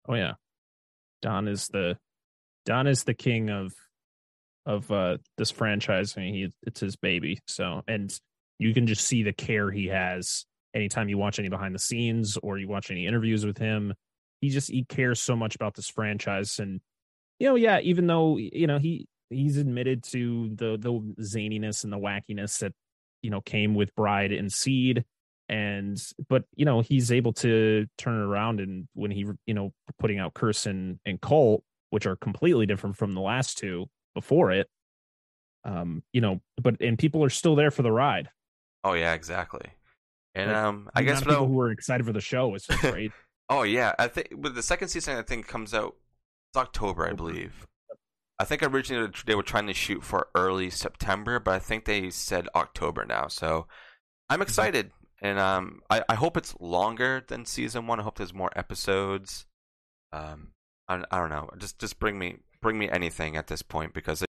Oh 0.06 0.14
yeah. 0.14 0.34
Don 1.22 1.48
is 1.48 1.68
the 1.68 1.96
Don 2.66 2.86
is 2.86 3.04
the 3.04 3.14
king 3.14 3.50
of 3.50 3.72
of 4.66 4.90
uh 4.90 5.18
this 5.38 5.50
franchise. 5.50 6.14
I 6.16 6.20
mean, 6.20 6.34
he 6.34 6.52
it's 6.64 6.80
his 6.80 6.96
baby. 6.96 7.38
So 7.46 7.82
and 7.88 8.12
you 8.58 8.74
can 8.74 8.86
just 8.86 9.06
see 9.06 9.22
the 9.22 9.32
care 9.32 9.70
he 9.70 9.86
has 9.86 10.44
anytime 10.74 11.08
you 11.08 11.18
watch 11.18 11.38
any 11.38 11.48
behind 11.48 11.74
the 11.74 11.80
scenes 11.80 12.36
or 12.42 12.58
you 12.58 12.68
watch 12.68 12.90
any 12.90 13.06
interviews 13.06 13.46
with 13.46 13.58
him. 13.58 13.94
He 14.40 14.50
just 14.50 14.70
he 14.70 14.84
cares 14.84 15.20
so 15.20 15.36
much 15.36 15.54
about 15.54 15.74
this 15.74 15.88
franchise 15.88 16.58
and 16.58 16.80
you 17.38 17.48
know, 17.48 17.54
yeah, 17.56 17.80
even 17.80 18.06
though 18.06 18.36
you 18.36 18.66
know 18.66 18.78
he 18.78 19.08
he's 19.30 19.56
admitted 19.56 20.04
to 20.04 20.50
the 20.54 20.76
the 20.78 20.92
zaniness 21.20 21.84
and 21.84 21.92
the 21.92 21.98
wackiness 21.98 22.58
that 22.58 22.72
you 23.22 23.30
know 23.30 23.40
came 23.40 23.74
with 23.74 23.94
Bride 23.96 24.32
and 24.32 24.52
Seed 24.52 25.04
and 25.48 26.00
but 26.28 26.44
you 26.54 26.64
know 26.64 26.80
he's 26.80 27.10
able 27.12 27.32
to 27.32 27.86
turn 27.98 28.14
it 28.14 28.24
around 28.24 28.60
and 28.60 28.88
when 28.94 29.10
he 29.10 29.26
you 29.46 29.54
know 29.54 29.72
putting 29.98 30.18
out 30.18 30.34
curse 30.34 30.66
and, 30.66 30.98
and 31.04 31.20
cult 31.20 31.62
which 31.90 32.06
are 32.06 32.16
completely 32.16 32.64
different 32.64 32.96
from 32.96 33.12
the 33.12 33.20
last 33.20 33.58
two 33.58 33.86
before 34.14 34.50
it 34.50 34.68
um 35.64 36.02
you 36.12 36.20
know 36.20 36.40
but 36.60 36.80
and 36.80 36.98
people 36.98 37.22
are 37.24 37.30
still 37.30 37.54
there 37.54 37.70
for 37.70 37.82
the 37.82 37.92
ride. 37.92 38.28
Oh 38.84 38.94
yeah 38.94 39.12
exactly. 39.14 39.66
And 40.34 40.50
Like, 40.50 40.60
um 40.60 40.90
i 40.94 41.02
guess 41.02 41.22
people 41.22 41.46
who 41.46 41.60
are 41.60 41.70
excited 41.70 42.06
for 42.06 42.12
the 42.12 42.20
show 42.20 42.54
is 42.54 42.66
great. 42.66 43.12
Oh 43.48 43.64
yeah 43.64 43.92
i 43.98 44.08
think 44.08 44.28
with 44.34 44.54
the 44.54 44.62
second 44.62 44.88
season 44.88 45.18
i 45.18 45.22
think 45.22 45.46
comes 45.46 45.74
out 45.74 45.96
it's 46.50 46.56
october 46.56 47.06
i 47.06 47.12
believe. 47.12 47.66
I 48.38 48.44
think 48.44 48.62
originally 48.62 49.10
they 49.26 49.36
were 49.36 49.42
trying 49.44 49.68
to 49.68 49.74
shoot 49.74 50.02
for 50.02 50.26
early 50.34 50.68
September, 50.68 51.38
but 51.38 51.54
I 51.54 51.58
think 51.60 51.84
they 51.84 52.10
said 52.10 52.48
October 52.56 53.04
now. 53.04 53.28
So 53.28 53.66
I'm 54.28 54.42
excited, 54.42 54.90
and 55.22 55.38
um, 55.38 55.82
I, 55.88 56.02
I 56.08 56.14
hope 56.16 56.36
it's 56.36 56.54
longer 56.60 57.24
than 57.26 57.46
season 57.46 57.86
one. 57.86 58.00
I 58.00 58.02
hope 58.02 58.18
there's 58.18 58.34
more 58.34 58.50
episodes. 58.56 59.46
Um, 60.12 60.48
I, 60.88 61.02
I 61.12 61.18
don't 61.20 61.30
know. 61.30 61.48
Just 61.58 61.78
just 61.78 62.00
bring 62.00 62.18
me 62.18 62.38
bring 62.60 62.76
me 62.76 62.90
anything 62.90 63.36
at 63.36 63.46
this 63.46 63.62
point 63.62 63.94
because 63.94 64.22
it, 64.22 64.28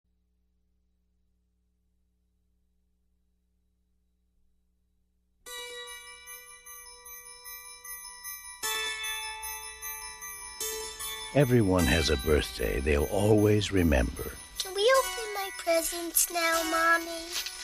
Everyone 11.34 11.84
has 11.84 12.08
a 12.08 12.16
birthday 12.16 12.80
they'll 12.80 13.04
always 13.04 13.70
remember. 13.70 14.32
Can 14.58 14.74
we 14.74 14.90
open 15.04 15.34
my 15.34 15.50
presents 15.58 16.32
now, 16.32 16.62
Mommy? 16.64 17.57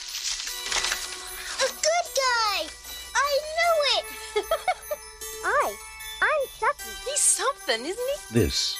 Something, 7.35 7.85
isn't 7.85 8.09
he? 8.29 8.39
This 8.39 8.77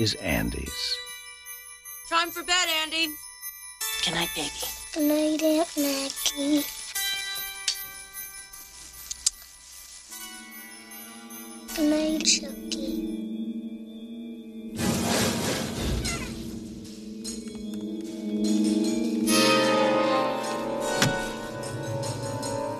is 0.00 0.14
Andy's. 0.14 0.96
Time 2.08 2.30
for 2.30 2.42
bed, 2.42 2.68
Andy. 2.82 3.08
Good 4.02 4.14
night, 4.14 4.30
baby. 4.34 4.50
Good 4.94 5.08
night, 5.08 5.42
Aunt 5.42 5.76
Maggie. 5.76 6.64
Good 11.76 11.90
night, 11.90 12.24
Chucky. 12.24 13.04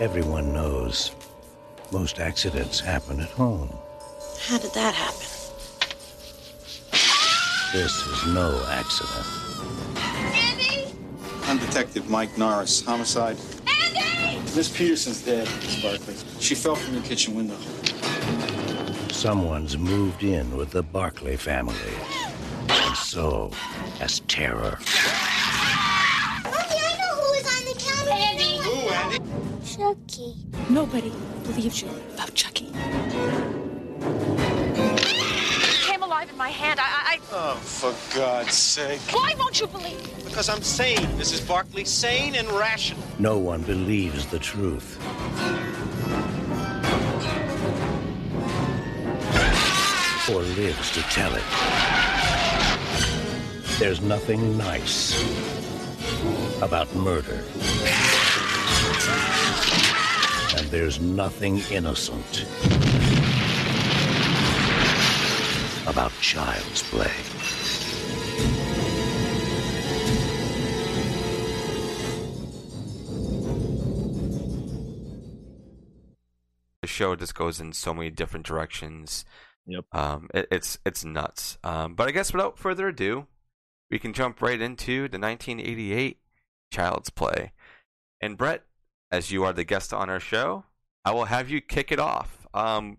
Everyone 0.01 0.55
knows 0.55 1.11
most 1.93 2.19
accidents 2.19 2.81
happen 2.81 3.21
at 3.21 3.29
home. 3.31 3.77
How 4.49 4.57
did 4.57 4.73
that 4.73 4.95
happen? 4.95 5.27
This 7.71 8.07
is 8.07 8.27
no 8.29 8.65
accident. 8.71 9.27
Andy! 10.35 10.95
I'm 11.43 11.59
Detective 11.59 12.09
Mike 12.09 12.39
Norris, 12.39 12.83
homicide. 12.83 13.37
Andy! 13.85 14.39
Miss 14.57 14.75
Peterson's 14.75 15.21
dead, 15.21 15.47
Miss 15.61 15.83
Barclay. 15.83 16.15
She 16.41 16.55
fell 16.55 16.77
from 16.77 16.95
your 16.95 17.03
kitchen 17.03 17.35
window. 17.35 17.59
Someone's 19.13 19.77
moved 19.77 20.23
in 20.23 20.57
with 20.57 20.71
the 20.71 20.83
Barclay 20.83 21.37
family. 21.37 21.77
And 22.71 22.97
so 22.97 23.51
has 23.99 24.21
terror. 24.21 24.79
Mommy, 26.43 26.57
I 26.57 26.97
know 26.97 27.15
who 27.21 27.37
on 27.53 27.65
the 27.67 27.75
counter. 27.79 28.13
Andy! 28.13 28.57
Who, 28.61 28.89
Andy? 28.89 29.19
Chucky. 29.67 30.37
Nobody 30.71 31.13
believes 31.45 31.83
you 31.83 31.91
about 32.15 32.33
Chucky. 32.33 32.73
He 36.19 36.25
alive 36.25 36.31
in 36.33 36.37
my 36.39 36.49
hand. 36.49 36.81
I, 36.81 36.85
I, 36.85 37.19
Oh, 37.31 37.55
for 37.55 37.95
God's 38.17 38.53
sake. 38.53 39.01
Why 39.13 39.35
won't 39.39 39.61
you 39.61 39.69
believe? 39.69 40.05
me? 40.17 40.25
Because 40.25 40.49
I'm 40.49 40.63
sane, 40.63 41.07
Mrs. 41.17 41.47
Barclay. 41.47 41.85
Sane 41.85 42.35
and 42.35 42.51
rational. 42.51 43.03
No 43.21 43.39
one 43.39 43.63
believes 43.63 44.27
the 44.27 44.39
truth. 44.41 44.99
Or 50.29 50.43
lives 50.43 50.91
to 50.93 51.03
tell 51.03 51.33
it. 51.35 51.45
There's 53.79 54.01
nothing 54.01 54.59
nice 54.59 55.15
about 56.61 56.93
murder. 56.97 57.45
And 60.57 60.67
there's 60.71 61.01
nothing 61.01 61.59
innocent 61.71 62.45
about 65.89 66.13
child's 66.21 66.83
play. 66.85 67.11
the 76.83 76.87
show 76.87 77.15
just 77.17 77.35
goes 77.35 77.61
in 77.61 77.73
so 77.73 77.93
many 77.93 78.11
different 78.11 78.47
directions. 78.47 79.25
Yep. 79.67 79.85
Um, 79.93 80.29
it, 80.33 80.49
it's 80.51 80.79
it's 80.87 81.05
nuts. 81.05 81.59
Um, 81.63 81.95
but 81.95 82.09
I 82.09 82.13
guess 82.13 82.33
without 82.33 82.59
further 82.59 82.89
ado, 82.89 83.27
we 83.91 83.99
can 83.99 84.13
jump 84.13 84.41
right 84.41 84.61
into 84.61 85.09
the 85.09 85.19
1988 85.19 86.19
Child's 86.73 87.11
Play. 87.11 87.53
And 88.21 88.37
Brett, 88.37 88.65
as 89.11 89.31
you 89.31 89.45
are 89.45 89.53
the 89.53 89.65
guest 89.65 89.93
on 89.93 90.09
our 90.09 90.21
show, 90.21 90.65
I 91.05 91.13
will 91.13 91.27
have 91.27 91.51
you 91.51 91.61
kick 91.61 91.93
it 91.93 92.01
off. 92.01 92.47
Um, 92.55 92.99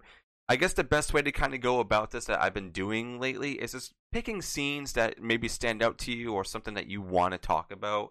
I 0.49 0.55
guess 0.55 0.73
the 0.73 0.83
best 0.83 1.13
way 1.13 1.21
to 1.21 1.31
kind 1.31 1.53
of 1.53 1.61
go 1.61 1.79
about 1.79 2.09
this 2.09 2.25
that 2.25 2.41
I've 2.41 2.55
been 2.55 2.71
doing 2.71 3.19
lately 3.19 3.51
is 3.51 3.73
just 3.73 3.93
picking 4.11 4.41
scenes 4.41 4.93
that 4.93 5.21
maybe 5.21 5.47
stand 5.47 5.83
out 5.83 5.99
to 5.99 6.11
you 6.11 6.33
or 6.33 6.43
something 6.43 6.73
that 6.73 6.87
you 6.87 7.03
want 7.03 7.33
to 7.33 7.37
talk 7.37 7.71
about. 7.71 8.09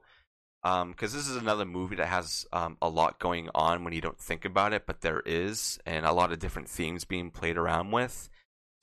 Because 0.63 1.13
this 1.13 1.29
is 1.29 1.35
another 1.35 1.65
movie 1.65 1.97
that 1.97 2.07
has 2.07 2.47
um, 2.53 2.77
a 2.81 2.89
lot 2.89 3.19
going 3.19 3.49
on 3.57 3.83
when 3.83 3.93
you 3.93 4.01
don't 4.01 4.21
think 4.21 4.45
about 4.45 4.73
it, 4.73 4.87
but 4.87 5.01
there 5.01 5.23
is, 5.27 5.81
and 5.85 6.07
a 6.07 6.13
lot 6.13 6.31
of 6.31 6.39
different 6.39 6.69
themes 6.69 7.05
being 7.05 7.33
played 7.33 7.57
around 7.57 7.91
with. 7.91 8.29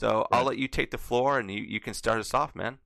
So 0.02 0.28
I'll 0.34 0.46
let 0.46 0.58
you 0.58 0.68
take 0.68 0.92
the 0.92 0.98
floor 0.98 1.40
and 1.40 1.50
you, 1.50 1.62
you 1.62 1.80
can 1.80 1.94
start 1.94 2.20
us 2.20 2.34
off, 2.34 2.56
man. 2.56 2.80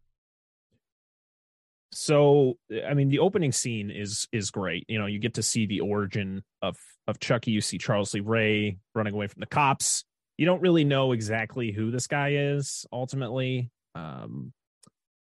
so 1.91 2.55
i 2.87 2.93
mean 2.93 3.09
the 3.09 3.17
opening 3.17 3.51
scene 3.51 3.89
is 3.89 4.27
is 4.31 4.51
great 4.51 4.85
you 4.87 4.99
know 4.99 5.07
you 5.07 5.17
get 5.17 5.33
to 5.33 5.41
see 5.41 5.65
the 5.65 5.79
origin 5.79 6.43
of 6.61 6.77
of 7.07 7.19
chucky 7.19 7.49
you 7.49 7.61
see 7.61 7.79
charles 7.79 8.13
lee 8.13 8.19
ray 8.19 8.77
running 8.93 9.13
away 9.13 9.25
from 9.25 9.39
the 9.39 9.47
cops 9.47 10.05
you 10.39 10.45
don't 10.45 10.61
really 10.61 10.83
know 10.85 11.11
exactly 11.11 11.71
who 11.71 11.91
this 11.91 12.07
guy 12.07 12.29
is 12.33 12.85
ultimately 12.93 13.69
um 13.95 14.53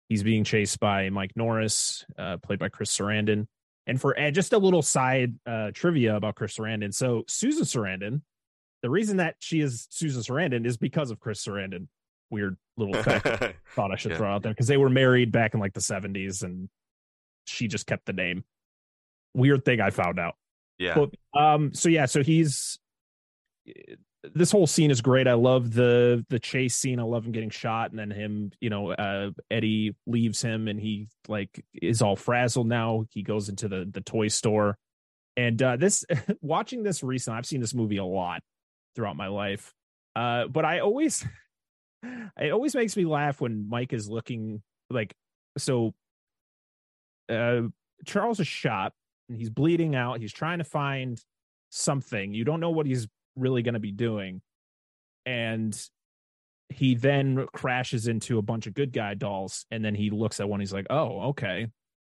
he's 0.09 0.23
being 0.23 0.43
chased 0.43 0.79
by 0.79 1.09
mike 1.09 1.31
norris 1.35 2.03
uh 2.17 2.37
played 2.37 2.59
by 2.59 2.67
chris 2.69 2.95
sarandon 2.95 3.45
and 3.85 4.01
for 4.01 4.17
uh, 4.19 4.31
just 4.31 4.53
a 4.53 4.57
little 4.57 4.81
side 4.81 5.35
uh 5.45 5.69
trivia 5.73 6.15
about 6.15 6.35
chris 6.35 6.57
sarandon 6.57 6.93
so 6.93 7.23
susan 7.27 7.63
sarandon 7.63 8.21
the 8.81 8.89
reason 8.89 9.17
that 9.17 9.35
she 9.39 9.59
is 9.61 9.87
susan 9.91 10.21
sarandon 10.21 10.65
is 10.65 10.77
because 10.77 11.11
of 11.11 11.19
chris 11.19 11.45
sarandon 11.45 11.87
weird 12.31 12.57
little 12.77 13.01
fact 13.03 13.27
thought 13.75 13.91
I 13.91 13.95
should 13.95 14.11
Yeah. 14.13 14.17
throw 14.17 14.33
out 14.33 14.41
there 14.41 14.51
because 14.51 14.65
they 14.67 14.77
were 14.77 14.89
married 14.89 15.31
back 15.31 15.53
in 15.53 15.59
like 15.59 15.73
the 15.73 15.79
70s 15.81 16.41
and 16.41 16.67
she 17.45 17.67
just 17.67 17.85
kept 17.85 18.05
the 18.07 18.13
name. 18.13 18.43
Weird 19.35 19.63
thing 19.65 19.79
I 19.81 19.91
found 19.91 20.17
out. 20.19 20.33
yeah. 20.79 20.95
But, 20.95 21.39
um 21.39 21.75
so 21.75 21.89
yeah, 21.89 22.07
so 22.07 22.23
he's 22.23 22.79
this 24.33 24.51
whole 24.51 24.67
scene 24.67 24.91
is 24.91 25.01
great. 25.01 25.27
I 25.27 25.33
love 25.33 25.73
the 25.73 26.25
the 26.29 26.39
chase 26.39 26.75
scene. 26.75 26.99
I 26.99 27.03
love 27.03 27.25
him 27.25 27.31
getting 27.31 27.49
shot 27.49 27.91
and 27.91 27.99
then 27.99 28.09
him, 28.09 28.51
you 28.61 28.69
know, 28.69 28.91
uh 28.91 29.31
Eddie 29.51 29.95
leaves 30.07 30.41
him 30.41 30.67
and 30.67 30.79
he 30.79 31.09
like 31.27 31.63
is 31.73 32.01
all 32.01 32.15
frazzled 32.15 32.67
now. 32.67 33.05
He 33.11 33.21
goes 33.21 33.49
into 33.49 33.67
the 33.67 33.87
the 33.89 34.01
toy 34.01 34.29
store. 34.29 34.77
And 35.35 35.61
uh 35.61 35.75
this 35.75 36.05
watching 36.41 36.83
this 36.83 37.03
recently, 37.03 37.37
I've 37.37 37.45
seen 37.45 37.59
this 37.59 37.73
movie 37.73 37.97
a 37.97 38.05
lot 38.05 38.41
throughout 38.95 39.17
my 39.17 39.27
life. 39.27 39.73
Uh 40.15 40.47
but 40.47 40.63
I 40.63 40.79
always 40.79 41.25
it 42.39 42.51
always 42.51 42.75
makes 42.75 42.95
me 42.95 43.05
laugh 43.05 43.41
when 43.41 43.67
Mike 43.67 43.91
is 43.91 44.09
looking 44.09 44.61
like 44.89 45.13
so 45.57 45.93
uh 47.29 47.63
Charles 48.05 48.39
is 48.39 48.47
shot 48.47 48.93
and 49.27 49.37
he's 49.37 49.49
bleeding 49.49 49.95
out. 49.95 50.21
He's 50.21 50.33
trying 50.33 50.59
to 50.59 50.63
find 50.63 51.21
something. 51.71 52.33
You 52.33 52.45
don't 52.45 52.61
know 52.61 52.69
what 52.69 52.85
he's 52.85 53.07
really 53.35 53.61
going 53.61 53.73
to 53.73 53.79
be 53.79 53.91
doing. 53.91 54.41
And 55.25 55.79
he 56.69 56.95
then 56.95 57.45
crashes 57.53 58.07
into 58.07 58.37
a 58.37 58.41
bunch 58.41 58.67
of 58.67 58.73
good 58.73 58.91
guy 58.91 59.13
dolls 59.13 59.65
and 59.71 59.83
then 59.85 59.95
he 59.95 60.09
looks 60.09 60.39
at 60.39 60.49
one 60.49 60.59
he's 60.59 60.73
like, 60.73 60.87
"Oh, 60.89 61.29
okay." 61.29 61.67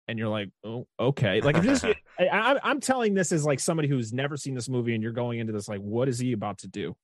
And 0.07 0.19
you're 0.19 0.29
like, 0.29 0.49
"Oh, 0.63 0.88
okay." 0.99 1.41
Like 1.41 1.57
if 1.57 1.63
this 1.63 1.84
I, 2.19 2.27
I, 2.27 2.60
I'm 2.63 2.79
telling 2.79 3.13
this 3.13 3.31
as 3.31 3.45
like 3.45 3.60
somebody 3.60 3.88
who's 3.88 4.13
never 4.13 4.38
seen 4.38 4.53
this 4.53 4.69
movie 4.69 4.93
and 4.93 5.01
you're 5.03 5.12
going 5.12 5.39
into 5.39 5.53
this 5.53 5.67
like, 5.67 5.81
"What 5.81 6.07
is 6.07 6.19
he 6.19 6.34
about 6.34 6.60
to 6.60 6.67
do?" 6.67 6.95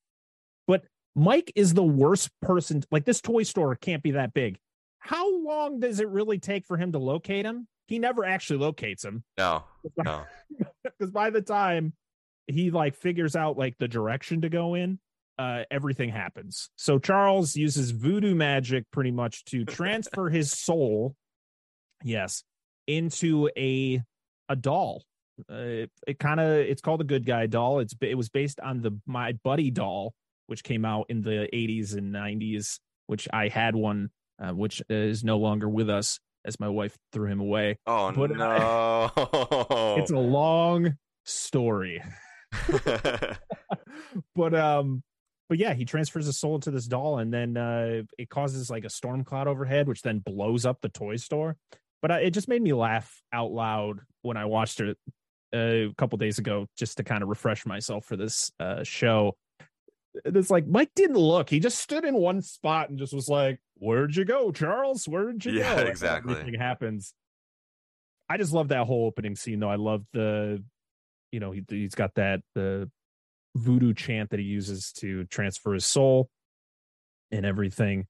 But 0.66 0.84
Mike 1.14 1.52
is 1.56 1.74
the 1.74 1.82
worst 1.82 2.30
person. 2.42 2.84
Like 2.90 3.04
this 3.04 3.20
toy 3.20 3.42
store 3.42 3.74
can't 3.74 4.02
be 4.02 4.12
that 4.12 4.32
big. 4.34 4.58
How 5.00 5.38
long 5.42 5.80
does 5.80 6.00
it 6.00 6.08
really 6.08 6.38
take 6.38 6.66
for 6.66 6.76
him 6.76 6.92
to 6.92 6.98
locate 6.98 7.44
him? 7.44 7.66
He 7.86 7.98
never 7.98 8.24
actually 8.24 8.58
locates 8.58 9.04
him 9.04 9.24
no, 9.38 9.64
no. 9.96 10.24
because 10.84 11.10
by 11.10 11.30
the 11.30 11.40
time 11.40 11.94
he 12.48 12.70
like 12.70 12.96
figures 12.96 13.36
out 13.36 13.56
like 13.56 13.76
the 13.78 13.88
direction 13.88 14.40
to 14.40 14.48
go 14.48 14.74
in, 14.74 14.98
uh, 15.38 15.62
everything 15.70 16.10
happens. 16.10 16.70
So 16.76 16.98
Charles 16.98 17.54
uses 17.54 17.92
voodoo 17.92 18.34
magic 18.34 18.84
pretty 18.90 19.10
much 19.12 19.44
to 19.46 19.64
transfer 19.66 20.28
his 20.28 20.50
soul, 20.50 21.14
yes, 22.02 22.42
into 22.86 23.48
a 23.56 24.02
a 24.48 24.56
doll. 24.56 25.04
Uh, 25.50 25.54
it, 25.54 25.90
it 26.06 26.18
kind 26.18 26.40
of 26.40 26.48
it's 26.50 26.82
called 26.82 27.00
the 27.00 27.04
Good 27.04 27.24
Guy 27.24 27.46
doll. 27.46 27.78
It's 27.78 27.94
it 28.00 28.16
was 28.16 28.28
based 28.28 28.58
on 28.60 28.82
the 28.82 28.98
My 29.06 29.32
Buddy 29.44 29.70
doll, 29.70 30.14
which 30.46 30.64
came 30.64 30.84
out 30.84 31.06
in 31.08 31.22
the 31.22 31.48
80s 31.52 31.96
and 31.96 32.12
90s. 32.12 32.80
Which 33.06 33.26
I 33.32 33.48
had 33.48 33.74
one, 33.74 34.10
uh, 34.38 34.50
which 34.50 34.82
is 34.90 35.24
no 35.24 35.38
longer 35.38 35.68
with 35.68 35.88
us 35.88 36.18
as 36.44 36.60
my 36.60 36.68
wife 36.68 36.96
threw 37.12 37.26
him 37.26 37.40
away. 37.40 37.78
Oh 37.86 38.12
But, 38.12 38.30
no! 38.36 39.96
It's 39.98 40.10
a 40.10 40.18
long 40.18 40.96
story. 41.24 42.02
but 44.34 44.54
um 44.54 45.02
but 45.48 45.58
yeah 45.58 45.74
he 45.74 45.84
transfers 45.84 46.26
his 46.26 46.38
soul 46.38 46.54
into 46.56 46.70
this 46.70 46.86
doll 46.86 47.18
and 47.18 47.32
then 47.32 47.56
uh 47.56 48.02
it 48.18 48.28
causes 48.28 48.70
like 48.70 48.84
a 48.84 48.90
storm 48.90 49.24
cloud 49.24 49.46
overhead 49.48 49.88
which 49.88 50.02
then 50.02 50.18
blows 50.18 50.64
up 50.66 50.80
the 50.80 50.88
toy 50.88 51.16
store. 51.16 51.56
But 52.00 52.12
I, 52.12 52.18
it 52.20 52.30
just 52.30 52.48
made 52.48 52.62
me 52.62 52.72
laugh 52.72 53.20
out 53.32 53.50
loud 53.50 54.00
when 54.22 54.36
i 54.36 54.44
watched 54.44 54.80
it 54.80 54.96
uh, 55.54 55.58
a 55.58 55.94
couple 55.96 56.18
days 56.18 56.38
ago 56.38 56.66
just 56.76 56.98
to 56.98 57.04
kind 57.04 57.22
of 57.22 57.28
refresh 57.28 57.66
myself 57.66 58.04
for 58.04 58.16
this 58.16 58.50
uh 58.60 58.82
show. 58.84 59.36
It's 60.24 60.50
like 60.50 60.66
mike 60.66 60.90
didn't 60.94 61.16
look. 61.16 61.48
He 61.50 61.60
just 61.60 61.78
stood 61.78 62.04
in 62.04 62.14
one 62.14 62.42
spot 62.42 62.88
and 62.90 62.98
just 62.98 63.12
was 63.14 63.28
like 63.28 63.60
where'd 63.76 64.16
you 64.16 64.24
go 64.24 64.52
charles? 64.52 65.06
Where'd 65.06 65.44
you 65.44 65.52
Yeah, 65.52 65.74
go? 65.74 65.80
And 65.80 65.88
exactly. 65.88 66.32
everything 66.32 66.60
happens. 66.60 67.14
I 68.28 68.36
just 68.36 68.52
love 68.52 68.68
that 68.68 68.86
whole 68.86 69.06
opening 69.06 69.36
scene 69.36 69.58
though. 69.60 69.70
I 69.70 69.76
love 69.76 70.04
the 70.12 70.62
you 71.32 71.40
know 71.40 71.50
he, 71.52 71.64
he's 71.68 71.94
got 71.94 72.14
that 72.14 72.40
the 72.54 72.90
voodoo 73.56 73.94
chant 73.94 74.30
that 74.30 74.38
he 74.40 74.46
uses 74.46 74.92
to 74.92 75.24
transfer 75.24 75.72
his 75.74 75.86
soul 75.86 76.28
and 77.30 77.44
everything 77.44 78.06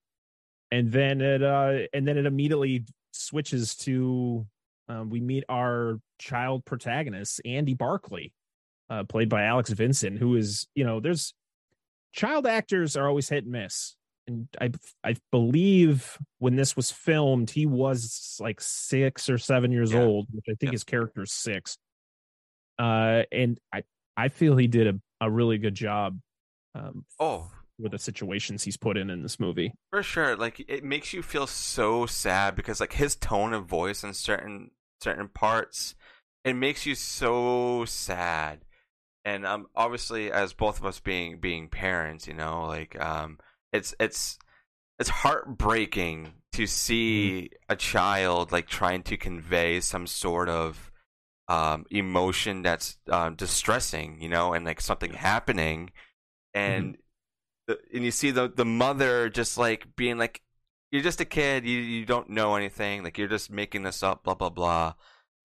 and 0.71 0.91
then 0.91 1.21
it 1.21 1.41
uh 1.43 1.79
and 1.93 2.07
then 2.07 2.17
it 2.17 2.25
immediately 2.25 2.85
switches 3.11 3.75
to 3.75 4.45
um, 4.87 5.09
we 5.09 5.19
meet 5.19 5.43
our 5.49 5.99
child 6.19 6.63
protagonist 6.65 7.41
andy 7.45 7.73
barclay 7.73 8.31
uh, 8.89 9.03
played 9.03 9.29
by 9.29 9.43
alex 9.43 9.69
vincent 9.71 10.17
who 10.19 10.35
is 10.35 10.67
you 10.75 10.83
know 10.83 10.99
there's 10.99 11.33
child 12.13 12.45
actors 12.47 12.95
are 12.95 13.07
always 13.07 13.29
hit 13.29 13.43
and 13.43 13.51
miss 13.51 13.95
and 14.27 14.47
i 14.61 14.69
i 15.03 15.15
believe 15.31 16.17
when 16.39 16.55
this 16.55 16.75
was 16.75 16.91
filmed 16.91 17.49
he 17.49 17.65
was 17.65 18.37
like 18.39 18.59
six 18.61 19.29
or 19.29 19.37
seven 19.37 19.71
years 19.71 19.91
Yeah. 19.93 20.01
old 20.01 20.27
which 20.31 20.45
i 20.49 20.53
think 20.59 20.69
Yeah. 20.69 20.71
his 20.71 20.83
character's 20.83 21.31
six 21.31 21.77
uh 22.79 23.23
and 23.31 23.59
i 23.73 23.83
i 24.17 24.29
feel 24.29 24.55
he 24.57 24.67
did 24.67 24.87
a, 24.87 24.99
a 25.21 25.29
really 25.29 25.57
good 25.57 25.75
job 25.75 26.17
um 26.75 27.05
oh, 27.19 27.51
with 27.79 27.93
the 27.93 27.99
situations 27.99 28.63
he's 28.63 28.77
put 28.77 28.97
in 28.97 29.09
in 29.09 29.23
this 29.23 29.39
movie. 29.39 29.73
For 29.91 30.03
sure, 30.03 30.35
like 30.35 30.63
it 30.67 30.83
makes 30.83 31.13
you 31.13 31.23
feel 31.23 31.47
so 31.47 32.05
sad 32.05 32.55
because 32.55 32.79
like 32.79 32.93
his 32.93 33.15
tone 33.15 33.53
of 33.53 33.65
voice 33.65 34.03
in 34.03 34.13
certain 34.13 34.71
certain 35.01 35.29
parts, 35.29 35.95
it 36.43 36.53
makes 36.53 36.85
you 36.85 36.95
so 36.95 37.85
sad. 37.85 38.65
And 39.25 39.45
um, 39.45 39.67
obviously, 39.75 40.31
as 40.31 40.53
both 40.53 40.79
of 40.79 40.85
us 40.85 40.99
being 40.99 41.39
being 41.39 41.69
parents, 41.69 42.27
you 42.27 42.33
know, 42.33 42.65
like 42.65 42.99
um, 42.99 43.39
it's 43.71 43.95
it's 43.99 44.37
it's 44.99 45.09
heartbreaking 45.09 46.33
to 46.53 46.67
see 46.67 47.49
a 47.69 47.75
child 47.75 48.51
like 48.51 48.67
trying 48.67 49.03
to 49.03 49.17
convey 49.17 49.79
some 49.79 50.07
sort 50.07 50.49
of 50.49 50.88
um 51.49 51.85
emotion 51.89 52.61
that's 52.61 52.97
um 53.09 53.35
distressing, 53.35 54.21
you 54.21 54.29
know, 54.29 54.53
and 54.53 54.63
like 54.63 54.79
something 54.79 55.11
happening, 55.11 55.89
and 56.53 56.97
the, 57.67 57.77
and 57.93 58.05
you 58.05 58.11
see 58.11 58.31
the 58.31 58.47
the 58.47 58.65
mother 58.65 59.29
just 59.29 59.57
like 59.57 59.95
being 59.95 60.17
like 60.17 60.41
you're 60.91 61.01
just 61.01 61.21
a 61.21 61.25
kid. 61.25 61.65
You 61.65 61.79
you 61.79 62.05
don't 62.05 62.29
know 62.29 62.55
anything. 62.55 63.03
Like 63.03 63.17
you're 63.17 63.27
just 63.27 63.51
making 63.51 63.83
this 63.83 64.03
up 64.03 64.23
blah 64.23 64.35
blah 64.35 64.49
blah. 64.49 64.93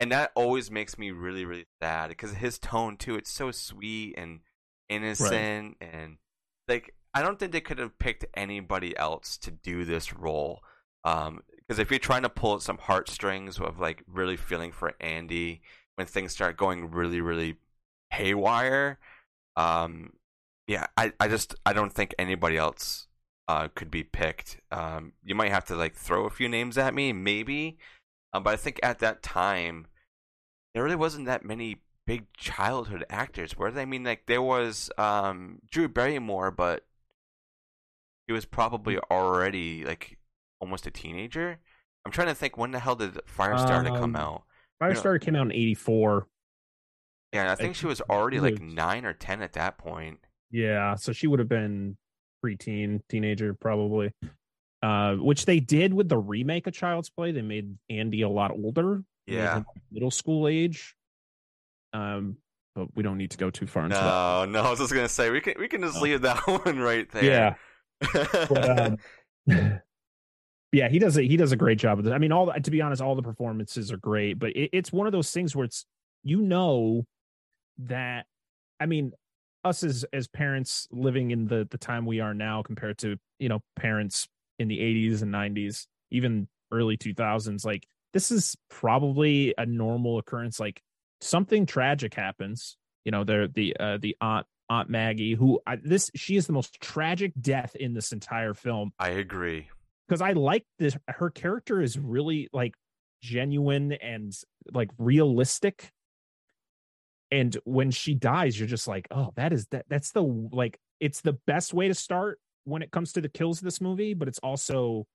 And 0.00 0.12
that 0.12 0.32
always 0.34 0.70
makes 0.70 0.98
me 0.98 1.10
really 1.10 1.44
really 1.46 1.66
sad 1.82 2.08
because 2.08 2.34
his 2.34 2.58
tone 2.58 2.96
too. 2.96 3.16
It's 3.16 3.30
so 3.30 3.50
sweet 3.50 4.14
and 4.18 4.40
innocent 4.90 5.76
and 5.80 6.18
like 6.68 6.94
I 7.14 7.22
don't 7.22 7.38
think 7.38 7.52
they 7.52 7.60
could 7.60 7.78
have 7.78 7.98
picked 7.98 8.26
anybody 8.34 8.96
else 8.96 9.38
to 9.38 9.50
do 9.50 9.86
this 9.86 10.12
role 10.12 10.60
um 11.04 11.40
because 11.56 11.78
if 11.78 11.90
you're 11.90 11.98
trying 11.98 12.22
to 12.22 12.28
pull 12.28 12.56
at 12.56 12.60
some 12.60 12.76
heartstrings 12.76 13.58
of 13.58 13.78
like 13.78 14.02
really 14.06 14.36
feeling 14.36 14.72
for 14.72 14.92
Andy 15.00 15.62
when 15.96 16.06
things 16.06 16.32
start 16.32 16.56
going 16.56 16.90
really 16.90 17.20
really 17.20 17.56
haywire 18.10 18.98
Um, 19.56 20.12
yeah, 20.66 20.86
I, 20.96 21.12
I 21.20 21.28
just 21.28 21.54
I 21.66 21.72
don't 21.72 21.92
think 21.92 22.14
anybody 22.18 22.56
else 22.56 23.06
uh, 23.48 23.68
could 23.74 23.90
be 23.90 24.02
picked. 24.02 24.60
Um, 24.72 25.12
you 25.22 25.34
might 25.34 25.50
have 25.52 25.64
to 25.66 25.76
like 25.76 25.94
throw 25.94 26.24
a 26.26 26.30
few 26.30 26.48
names 26.48 26.78
at 26.78 26.94
me, 26.94 27.12
maybe. 27.12 27.78
Um, 28.32 28.42
but 28.42 28.54
I 28.54 28.56
think 28.56 28.80
at 28.82 28.98
that 29.00 29.22
time, 29.22 29.86
there 30.74 30.82
really 30.82 30.96
wasn't 30.96 31.26
that 31.26 31.44
many 31.44 31.82
big 32.06 32.32
childhood 32.34 33.04
actors. 33.10 33.52
Where 33.56 33.76
I 33.78 33.84
mean, 33.84 34.04
like 34.04 34.26
there 34.26 34.42
was 34.42 34.90
um, 34.98 35.60
Drew 35.70 35.88
Barrymore, 35.88 36.50
but 36.50 36.86
he 38.26 38.32
was 38.32 38.44
probably 38.44 38.98
already 39.10 39.84
like 39.84 40.18
almost 40.60 40.86
a 40.86 40.90
teenager. 40.90 41.58
I'm 42.04 42.12
trying 42.12 42.28
to 42.28 42.34
think 42.34 42.56
when 42.56 42.70
the 42.72 42.78
hell 42.80 42.96
did 42.96 43.14
Firestarter 43.26 43.90
Um, 43.90 43.96
come 43.96 44.16
out? 44.16 44.44
Firestarter 44.92 45.20
came 45.20 45.36
out 45.36 45.46
in 45.46 45.52
'84. 45.52 46.26
Yeah, 47.32 47.50
I 47.50 47.54
think 47.56 47.74
she 47.74 47.86
was 47.86 48.00
already 48.02 48.40
like 48.40 48.60
nine 48.60 49.04
or 49.04 49.12
ten 49.12 49.42
at 49.42 49.54
that 49.54 49.78
point. 49.78 50.20
Yeah, 50.50 50.94
so 50.94 51.12
she 51.12 51.26
would 51.26 51.40
have 51.40 51.48
been 51.48 51.96
preteen, 52.44 53.00
teenager, 53.08 53.54
probably. 53.54 54.12
Uh, 54.82 55.14
which 55.14 55.46
they 55.46 55.60
did 55.60 55.94
with 55.94 56.08
the 56.08 56.18
remake 56.18 56.66
of 56.66 56.74
Child's 56.74 57.08
Play. 57.10 57.32
They 57.32 57.40
made 57.42 57.76
Andy 57.88 58.22
a 58.22 58.28
lot 58.28 58.50
older. 58.50 59.02
Yeah. 59.26 59.62
middle 59.90 60.10
school 60.10 60.46
age. 60.46 60.94
Um, 61.94 62.36
but 62.74 62.94
we 62.94 63.02
don't 63.02 63.16
need 63.18 63.30
to 63.30 63.38
go 63.38 63.50
too 63.50 63.66
far 63.66 63.84
into 63.84 63.96
that. 63.96 64.02
No, 64.02 64.44
no, 64.44 64.62
I 64.62 64.70
was 64.70 64.78
just 64.80 64.92
gonna 64.92 65.08
say 65.08 65.30
we 65.30 65.40
can 65.40 65.54
we 65.58 65.68
can 65.68 65.80
just 65.80 65.94
No. 65.96 66.02
leave 66.02 66.22
that 66.22 66.38
one 66.64 66.78
right 66.78 67.10
there. 67.12 67.24
Yeah, 67.24 67.54
but 68.12 68.80
um, 68.80 68.98
yeah, 70.74 70.88
he 70.88 70.98
does 70.98 71.16
a 71.16 71.22
he 71.22 71.36
does 71.36 71.52
a 71.52 71.56
great 71.56 71.78
job 71.78 71.98
of 71.98 72.04
this. 72.04 72.12
I 72.12 72.18
mean, 72.18 72.32
all 72.32 72.46
the- 72.46 72.52
to 72.52 72.70
be 72.70 72.80
honest, 72.80 73.00
all 73.02 73.14
the 73.14 73.22
performances 73.22 73.92
are 73.92 73.96
great, 73.96 74.38
but 74.38 74.50
it, 74.50 74.70
it's 74.72 74.92
one 74.92 75.06
of 75.06 75.12
those 75.12 75.30
things 75.30 75.54
where 75.54 75.64
it's 75.64 75.86
you 76.22 76.40
know 76.40 77.04
that 77.78 78.26
I 78.80 78.86
mean, 78.86 79.12
us 79.64 79.82
as 79.82 80.04
as 80.12 80.26
parents 80.28 80.86
living 80.90 81.30
in 81.30 81.46
the 81.46 81.66
the 81.70 81.78
time 81.78 82.06
we 82.06 82.20
are 82.20 82.34
now 82.34 82.62
compared 82.62 82.98
to 82.98 83.16
you 83.38 83.48
know 83.48 83.60
parents 83.76 84.28
in 84.58 84.68
the 84.68 84.78
80s 84.78 85.22
and 85.22 85.32
90s, 85.32 85.86
even 86.10 86.48
early 86.70 86.96
2000s, 86.96 87.64
like 87.64 87.86
this 88.12 88.30
is 88.30 88.56
probably 88.70 89.54
a 89.58 89.66
normal 89.66 90.18
occurrence. 90.18 90.60
Like 90.60 90.80
something 91.20 91.66
tragic 91.66 92.14
happens, 92.14 92.76
you 93.04 93.12
know, 93.12 93.24
there 93.24 93.48
the 93.48 93.76
uh, 93.78 93.98
the 93.98 94.16
aunt 94.20 94.46
Aunt 94.70 94.88
Maggie, 94.88 95.34
who 95.34 95.60
I, 95.66 95.76
this 95.76 96.10
she 96.14 96.36
is 96.36 96.46
the 96.46 96.52
most 96.52 96.80
tragic 96.80 97.32
death 97.40 97.74
in 97.76 97.94
this 97.94 98.12
entire 98.12 98.54
film 98.54 98.92
I 98.98 99.10
agree. 99.10 99.68
Because 100.08 100.20
I 100.20 100.32
like 100.32 100.64
this. 100.78 100.96
Her 101.08 101.30
character 101.30 101.80
is 101.80 101.98
really 101.98 102.48
like 102.52 102.74
genuine 103.22 103.92
and 103.92 104.32
like 104.72 104.90
realistic. 104.98 105.90
And 107.30 107.56
when 107.64 107.90
she 107.90 108.14
dies, 108.14 108.58
you're 108.58 108.68
just 108.68 108.86
like, 108.86 109.08
oh, 109.10 109.30
that 109.36 109.52
is 109.52 109.66
that. 109.70 109.86
That's 109.88 110.12
the 110.12 110.22
like, 110.22 110.78
it's 111.00 111.20
the 111.22 111.38
best 111.46 111.74
way 111.74 111.88
to 111.88 111.94
start 111.94 112.38
when 112.64 112.82
it 112.82 112.90
comes 112.90 113.12
to 113.14 113.20
the 113.20 113.28
kills 113.28 113.58
of 113.58 113.64
this 113.64 113.80
movie, 113.80 114.14
but 114.14 114.28
it's 114.28 114.38
also, 114.38 115.06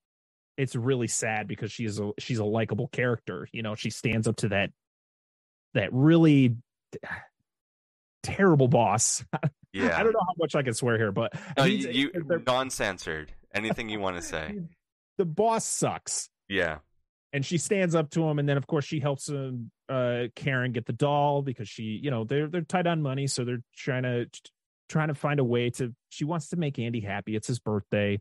it's 0.57 0.75
really 0.75 1.07
sad 1.07 1.47
because 1.47 1.71
she 1.71 1.85
is 1.85 1.99
a 1.99 2.11
she's 2.19 2.39
a 2.39 2.45
likable 2.45 2.89
character. 2.89 3.47
You 3.53 3.63
know, 3.63 3.75
she 3.75 3.89
stands 3.89 4.27
up 4.27 4.37
to 4.37 4.49
that 4.49 4.71
that 5.73 5.93
really 5.93 6.57
terrible 8.23 8.67
boss. 8.67 9.23
Yeah. 9.71 9.95
I 9.95 10.01
don't 10.01 10.13
know 10.13 10.19
how 10.21 10.33
much 10.39 10.55
I 10.55 10.63
can 10.63 10.73
swear 10.73 10.97
here, 10.97 11.11
but 11.11 11.31
No, 11.55 11.65
you, 11.65 11.89
you 12.11 12.41
non-censored. 12.45 13.31
Anything 13.53 13.87
you 13.89 13.99
want 13.99 14.15
to 14.15 14.21
say? 14.23 14.59
the 15.19 15.25
boss 15.25 15.65
sucks. 15.65 16.29
Yeah. 16.47 16.79
and 17.31 17.45
she 17.45 17.59
stands 17.59 17.93
up 17.93 18.09
to 18.11 18.23
him 18.27 18.39
and 18.39 18.49
then 18.49 18.57
of 18.57 18.65
course 18.65 18.85
she 18.85 18.99
helps 18.99 19.29
him 19.29 19.69
uh 19.87 20.23
karen 20.35 20.71
get 20.71 20.85
the 20.87 20.93
doll 20.93 21.43
because 21.43 21.69
she 21.69 21.83
you 22.01 22.09
know 22.09 22.23
they're 22.23 22.47
they're 22.47 22.61
tight 22.61 22.87
on 22.87 23.03
money 23.03 23.27
so 23.27 23.45
they're 23.45 23.61
trying 23.75 24.01
to 24.03 24.25
trying 24.87 25.09
to 25.09 25.13
find 25.13 25.39
a 25.39 25.43
way 25.43 25.69
to 25.69 25.93
she 26.09 26.25
wants 26.25 26.49
to 26.49 26.55
make 26.57 26.79
andy 26.79 26.99
happy 27.01 27.35
it's 27.35 27.45
his 27.47 27.59
birthday 27.59 28.19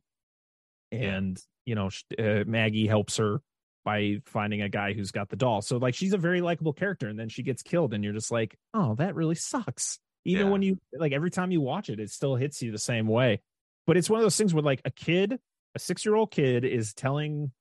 and 0.93 1.41
you 1.65 1.75
know 1.75 1.89
uh, 2.19 2.45
maggie 2.47 2.87
helps 2.87 3.17
her 3.17 3.41
by 3.85 4.19
finding 4.27 4.61
a 4.63 4.69
guy 4.69 4.93
who's 4.93 5.11
got 5.11 5.29
the 5.31 5.37
doll 5.37 5.63
so 5.63 5.77
like 5.79 5.95
she's 5.95 6.13
a 6.13 6.19
very 6.19 6.41
likable 6.43 6.73
character 6.75 7.09
and 7.09 7.19
then 7.19 7.29
she 7.31 7.43
gets 7.43 7.63
killed 7.63 7.95
and 7.95 8.05
you're 8.05 8.13
just 8.13 8.31
like 8.31 8.57
oh 8.75 8.95
that 8.97 9.15
really 9.15 9.35
sucks 9.35 9.99
even 10.25 10.47
Yeah. 10.47 10.53
when 10.53 10.63
you 10.63 10.79
like 10.93 11.13
every 11.13 11.31
time 11.31 11.51
you 11.51 11.61
watch 11.61 11.89
it 11.89 12.01
it 12.01 12.11
still 12.11 12.37
hits 12.37 12.61
you 12.63 12.73
the 12.73 12.79
same 12.79 13.07
way 13.07 13.41
but 13.87 13.97
it's 13.97 14.11
one 14.11 14.21
of 14.21 14.25
those 14.25 14.37
things 14.37 14.53
where 14.53 14.63
like 14.63 14.83
a 14.85 14.91
kid 14.91 15.39
a 15.79 15.81
six 15.81 16.05
year 16.05 16.17
old 16.17 16.33
kid 16.33 16.65
is 16.65 16.93
telling 16.93 17.53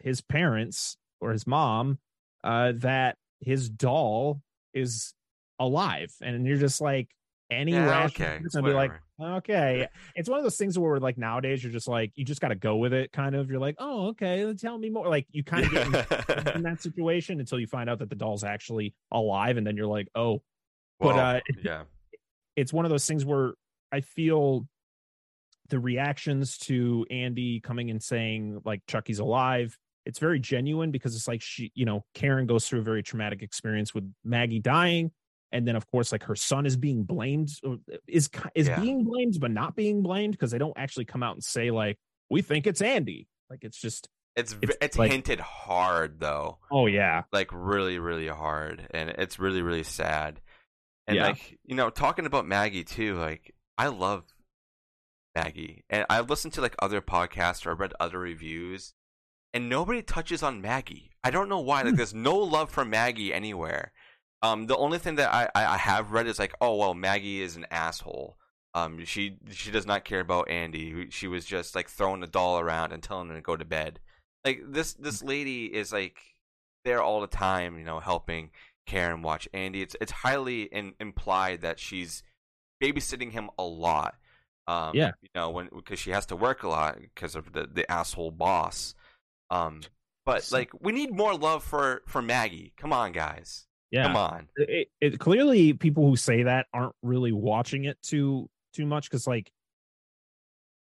his 0.00 0.20
parents 0.20 0.96
or 1.20 1.30
his 1.30 1.46
mom 1.46 1.98
uh 2.42 2.72
that 2.76 3.16
his 3.40 3.70
doll 3.70 4.42
is 4.74 5.14
alive. 5.58 6.12
And 6.20 6.44
you're 6.46 6.58
just 6.58 6.80
like 6.80 7.08
any 7.50 7.72
Yeah, 7.72 7.86
rational 7.86 8.28
okay, 8.28 8.42
person 8.42 8.62
would 8.62 8.70
be 8.70 8.74
like 8.74 8.92
okay. 9.20 9.86
It's 10.16 10.28
one 10.28 10.38
of 10.38 10.44
those 10.44 10.56
things 10.56 10.78
where 10.78 10.98
like 10.98 11.16
nowadays 11.16 11.62
you're 11.62 11.72
just 11.72 11.88
like 11.88 12.12
you 12.16 12.24
just 12.24 12.40
got 12.40 12.48
to 12.48 12.54
go 12.54 12.76
with 12.76 12.92
it 12.92 13.12
kind 13.12 13.36
of. 13.36 13.48
You're 13.50 13.60
like 13.60 13.76
oh 13.78 14.08
okay 14.08 14.52
tell 14.54 14.76
me 14.78 14.90
more. 14.90 15.08
Like 15.08 15.26
you 15.30 15.44
kind 15.44 15.64
of 15.66 15.70
get 15.72 15.86
in, 16.46 16.56
in 16.56 16.62
that 16.62 16.82
situation 16.82 17.38
until 17.38 17.60
you 17.60 17.66
find 17.66 17.88
out 17.88 18.00
that 18.00 18.10
the 18.10 18.16
doll's 18.16 18.44
actually 18.44 18.94
alive 19.12 19.56
and 19.56 19.66
then 19.66 19.76
you're 19.76 19.86
like 19.86 20.08
oh. 20.14 20.42
But, 20.98 21.16
uh, 21.16 21.40
yeah. 21.62 21.84
it's 22.56 22.74
one 22.74 22.84
of 22.84 22.90
those 22.90 23.06
things 23.06 23.24
where 23.24 23.54
I 23.90 24.02
feel 24.02 24.66
the 25.70 25.78
reactions 25.80 26.58
to 26.58 27.06
Andy 27.10 27.60
coming 27.60 27.90
and 27.90 28.02
saying 28.02 28.60
like 28.64 28.82
Chucky's 28.86 29.18
alive, 29.18 29.78
it's 30.06 30.18
very 30.18 30.40
genuine 30.40 30.90
because 30.90 31.14
it's 31.16 31.28
like 31.28 31.42
she, 31.42 31.72
you 31.74 31.84
know, 31.86 32.04
Karen 32.14 32.46
goes 32.46 32.66
through 32.68 32.80
a 32.80 32.82
very 32.82 33.02
traumatic 33.02 33.42
experience 33.42 33.94
with 33.94 34.12
Maggie 34.24 34.58
dying, 34.60 35.10
and 35.52 35.66
then 35.66 35.76
of 35.76 35.86
course 35.90 36.12
like 36.12 36.24
her 36.24 36.36
son 36.36 36.66
is 36.66 36.76
being 36.76 37.04
blamed, 37.04 37.50
uh, 37.66 37.76
is 38.06 38.28
is 38.54 38.68
Yeah. 38.68 38.80
being 38.80 39.04
blamed 39.04 39.38
but 39.40 39.50
not 39.50 39.74
being 39.76 40.02
blamed 40.02 40.32
because 40.32 40.50
they 40.50 40.58
don't 40.58 40.76
actually 40.76 41.04
come 41.06 41.22
out 41.22 41.34
and 41.34 41.44
say 41.44 41.70
like 41.70 41.96
we 42.28 42.42
think 42.42 42.66
it's 42.66 42.82
Andy. 42.82 43.26
Like 43.48 43.64
it's 43.64 43.80
just 43.80 44.08
It's 44.36 44.52
it's 44.52 44.62
it's, 44.62 44.76
it's 44.80 44.98
like- 44.98 45.10
hinted 45.10 45.40
hard 45.40 46.20
though. 46.20 46.58
oh 46.70 46.86
yeah 46.86 47.22
like 47.32 47.48
really 47.52 47.98
really 47.98 48.28
hard 48.28 48.86
and 48.92 49.10
it's 49.10 49.38
really 49.38 49.60
really 49.62 49.82
sad 49.82 50.40
and 51.06 51.16
Yeah. 51.16 51.26
like 51.28 51.58
you 51.64 51.74
know 51.74 51.90
talking 51.90 52.26
about 52.26 52.46
maggie 52.46 52.84
too 52.84 53.16
like 53.16 53.52
i 53.76 53.88
love 53.88 54.22
maggie 55.34 55.84
and 55.88 56.04
i've 56.10 56.28
listened 56.28 56.52
to 56.52 56.60
like 56.60 56.74
other 56.80 57.00
podcasts 57.00 57.66
or 57.66 57.74
read 57.74 57.94
other 58.00 58.18
reviews 58.18 58.94
and 59.52 59.68
nobody 59.68 60.02
touches 60.02 60.42
on 60.42 60.60
maggie. 60.60 61.10
I 61.24 61.30
don't 61.30 61.48
know 61.48 61.60
why 61.60 61.82
like 61.82 61.96
there's 61.96 62.14
no 62.14 62.36
love 62.36 62.70
for 62.70 62.84
maggie 62.84 63.34
anywhere. 63.34 63.92
Um 64.42 64.66
the 64.66 64.76
only 64.76 64.98
thing 64.98 65.16
that 65.16 65.32
i 65.32 65.48
i 65.54 65.76
have 65.76 66.12
read 66.12 66.26
is 66.26 66.38
like 66.38 66.54
oh 66.60 66.76
well 66.76 66.94
maggie 66.94 67.42
is 67.42 67.56
an 67.56 67.66
asshole. 67.70 68.36
Um 68.74 69.04
she 69.04 69.38
she 69.50 69.70
does 69.70 69.86
not 69.86 70.04
care 70.04 70.20
about 70.20 70.50
andy 70.50 71.08
she 71.10 71.26
was 71.26 71.44
just 71.44 71.74
like 71.74 71.88
throwing 71.88 72.20
the 72.20 72.26
doll 72.26 72.60
around 72.60 72.92
and 72.92 73.02
telling 73.02 73.28
him 73.28 73.34
to 73.36 73.42
go 73.42 73.56
to 73.56 73.64
bed. 73.64 74.00
Like 74.44 74.62
this 74.66 74.94
this 74.94 75.22
lady 75.22 75.66
is 75.66 75.92
like 75.92 76.18
there 76.84 77.02
all 77.02 77.20
the 77.20 77.26
time, 77.26 77.76
you 77.76 77.84
know, 77.84 78.00
helping 78.00 78.50
Karen 78.86 79.22
watch 79.22 79.48
Andy. 79.52 79.82
It's 79.82 79.96
it's 80.00 80.12
highly 80.12 80.62
in, 80.62 80.94
implied 81.00 81.60
that 81.62 81.78
she's 81.78 82.22
babysitting 82.82 83.32
him 83.32 83.50
a 83.58 83.64
lot. 83.64 84.14
Um, 84.70 84.94
Yeah. 84.94 85.12
you 85.22 85.28
know, 85.34 85.50
when 85.50 85.68
because 85.74 85.98
she 85.98 86.10
has 86.10 86.26
to 86.26 86.36
work 86.36 86.62
a 86.62 86.68
lot 86.68 86.98
because 87.00 87.34
of 87.34 87.52
the 87.52 87.66
the 87.66 87.90
asshole 87.90 88.30
boss. 88.30 88.94
Um, 89.50 89.80
but 90.24 90.44
So- 90.44 90.56
like 90.58 90.70
we 90.80 90.92
need 90.92 91.10
more 91.12 91.34
love 91.36 91.64
for 91.64 92.02
for 92.06 92.22
Maggie. 92.22 92.72
Come 92.76 92.92
on, 92.92 93.12
guys. 93.12 93.66
yeah. 93.90 94.04
Come 94.04 94.16
on. 94.16 94.48
it, 94.56 94.88
it 95.00 95.18
clearly 95.18 95.72
people 95.72 96.06
who 96.08 96.14
say 96.16 96.44
that 96.44 96.66
aren't 96.72 96.94
really 97.02 97.32
watching 97.32 97.84
it 97.84 98.00
too 98.02 98.48
too 98.74 98.86
much 98.86 99.10
because 99.10 99.26
like 99.26 99.50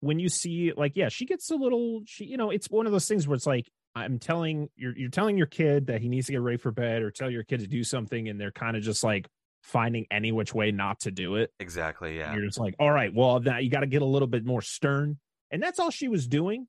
when 0.01 0.19
you 0.19 0.29
see 0.29 0.73
like 0.77 0.93
yeah 0.97 1.09
she 1.09 1.25
gets 1.27 1.51
a 1.51 1.57
little 1.57 2.03
she 2.07 2.25
you 2.25 2.37
know 2.37 2.51
it's 2.51 2.71
one 2.71 2.87
of 2.87 2.93
those 2.93 3.07
things 3.07 3.27
where 3.27 3.35
it's 3.35 3.47
like 3.47 3.69
i'm 3.97 4.19
telling 4.19 4.69
you're 4.77 4.97
you're 4.97 5.11
telling 5.11 5.37
your 5.37 5.47
kid 5.47 5.87
that 5.89 6.01
he 6.01 6.09
needs 6.09 6.27
to 6.27 6.33
get 6.33 6.41
ready 6.41 6.57
for 6.57 6.71
bed 6.71 7.03
or 7.03 7.11
tell 7.11 7.31
your 7.31 7.43
kid 7.43 7.61
to 7.61 7.67
do 7.67 7.83
something 7.83 8.29
and 8.29 8.41
they're 8.41 8.53
kind 8.53 8.77
of 8.77 8.83
just 8.83 9.03
like 9.03 9.29
finding 9.69 10.07
any 10.11 10.33
which 10.33 10.53
way 10.55 10.71
not 10.73 11.01
to 11.01 11.11
do 11.11 11.37
it 11.37 11.53
Exactly. 11.61 12.19
Yeah. 12.19 12.35
you're 12.35 12.45
just 12.47 12.59
like 12.59 12.75
all 12.79 12.91
right 12.91 13.13
well 13.15 13.39
now 13.41 13.59
you 13.59 13.71
got 13.71 13.81
to 13.81 13.87
get 13.87 14.03
a 14.03 14.07
little 14.07 14.27
bit 14.29 14.45
more 14.45 14.63
stern 14.63 15.19
and 15.51 15.63
that's 15.63 15.79
all 15.79 15.91
she 15.91 16.09
was 16.09 16.27
doing 16.27 16.67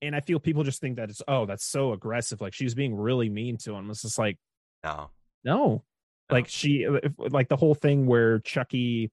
and 0.00 0.14
i 0.14 0.20
feel 0.20 0.38
people 0.38 0.62
just 0.62 0.80
think 0.80 0.96
that 0.96 1.10
it's 1.10 1.22
oh 1.28 1.44
that's 1.44 1.64
so 1.64 1.92
aggressive 1.92 2.40
like 2.40 2.54
she 2.54 2.64
was 2.64 2.74
being 2.74 2.94
really 2.94 3.28
mean 3.28 3.56
to 3.56 3.74
him 3.74 3.90
it's 3.90 4.02
just 4.02 4.18
like 4.18 4.38
No. 4.84 5.10
no. 5.44 5.82
Like 6.30 6.46
she 6.48 6.86
like 7.18 7.48
the 7.48 7.56
whole 7.56 7.74
thing 7.74 8.06
where 8.06 8.38
Chucky 8.40 9.10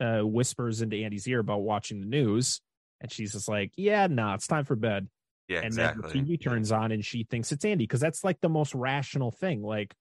uh 0.00 0.20
whispers 0.20 0.80
into 0.80 0.96
Andy's 0.96 1.28
ear 1.28 1.40
about 1.40 1.60
watching 1.60 2.00
the 2.00 2.06
news 2.06 2.62
and 3.02 3.12
she's 3.12 3.32
just 3.32 3.46
like, 3.46 3.72
"Yeah, 3.76 4.06
nah, 4.06 4.32
it's 4.34 4.46
time 4.46 4.64
for 4.64 4.74
bed." 4.74 5.06
Yeah. 5.48 5.58
and 5.58 5.66
exactly. 5.66 6.10
then 6.14 6.24
the 6.24 6.34
TV 6.36 6.42
turns 6.42 6.72
on 6.72 6.92
and 6.92 7.04
she 7.04 7.24
thinks 7.24 7.52
it's 7.52 7.62
Andy 7.66 7.84
because 7.84 8.00
that's 8.00 8.24
like 8.24 8.40
the 8.40 8.48
most 8.48 8.74
rational 8.74 9.30
thing. 9.30 9.62
Like 9.62 9.92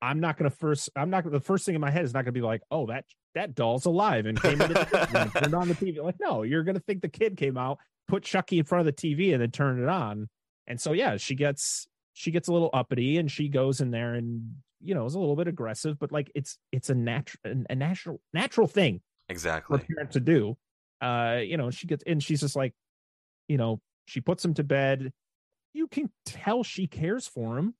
I'm 0.00 0.20
not 0.20 0.36
going 0.36 0.50
to 0.50 0.56
first 0.56 0.90
I'm 0.96 1.10
not 1.10 1.30
the 1.30 1.40
first 1.40 1.66
thing 1.66 1.74
in 1.74 1.80
my 1.80 1.90
head 1.90 2.04
is 2.04 2.14
not 2.14 2.24
going 2.24 2.34
to 2.34 2.40
be 2.40 2.44
like, 2.44 2.62
"Oh, 2.70 2.86
that 2.86 3.04
that 3.34 3.54
doll's 3.54 3.86
alive 3.86 4.26
and 4.26 4.40
came 4.40 4.60
into 4.60 4.74
the 4.74 5.30
turned 5.40 5.54
on 5.54 5.68
the 5.68 5.74
TV." 5.74 6.02
Like, 6.02 6.20
no, 6.20 6.42
you're 6.42 6.64
going 6.64 6.76
to 6.76 6.82
think 6.82 7.02
the 7.02 7.08
kid 7.08 7.36
came 7.36 7.58
out, 7.58 7.78
put 8.06 8.22
Chucky 8.22 8.58
in 8.58 8.64
front 8.64 8.86
of 8.86 8.94
the 8.94 9.00
TV 9.00 9.32
and 9.32 9.42
then 9.42 9.50
turn 9.50 9.82
it 9.82 9.88
on. 9.88 10.28
And 10.66 10.80
so 10.80 10.92
yeah, 10.92 11.16
she 11.16 11.34
gets 11.34 11.86
she 12.12 12.30
gets 12.30 12.48
a 12.48 12.52
little 12.52 12.70
uppity 12.72 13.18
and 13.18 13.30
she 13.30 13.48
goes 13.48 13.80
in 13.80 13.90
there 13.90 14.14
and 14.14 14.56
you 14.80 14.94
know 14.94 15.04
is 15.06 15.14
a 15.14 15.20
little 15.20 15.36
bit 15.36 15.48
aggressive, 15.48 15.98
but 15.98 16.12
like 16.12 16.30
it's 16.34 16.58
it's 16.72 16.90
a 16.90 16.94
natural 16.94 17.64
a 17.68 17.74
natural 17.74 18.20
natural 18.32 18.66
thing. 18.66 19.00
Exactly. 19.28 19.76
a 19.76 19.94
parent 19.94 20.12
to 20.12 20.20
do. 20.20 20.56
Uh, 21.00 21.40
you 21.42 21.56
know, 21.56 21.70
she 21.70 21.86
gets 21.86 22.02
and 22.06 22.22
she's 22.22 22.40
just 22.40 22.56
like, 22.56 22.74
you 23.48 23.56
know, 23.56 23.80
she 24.06 24.20
puts 24.20 24.44
him 24.44 24.54
to 24.54 24.64
bed. 24.64 25.12
You 25.74 25.86
can 25.86 26.10
tell 26.24 26.64
she 26.64 26.86
cares 26.86 27.26
for 27.26 27.58
him. 27.58 27.74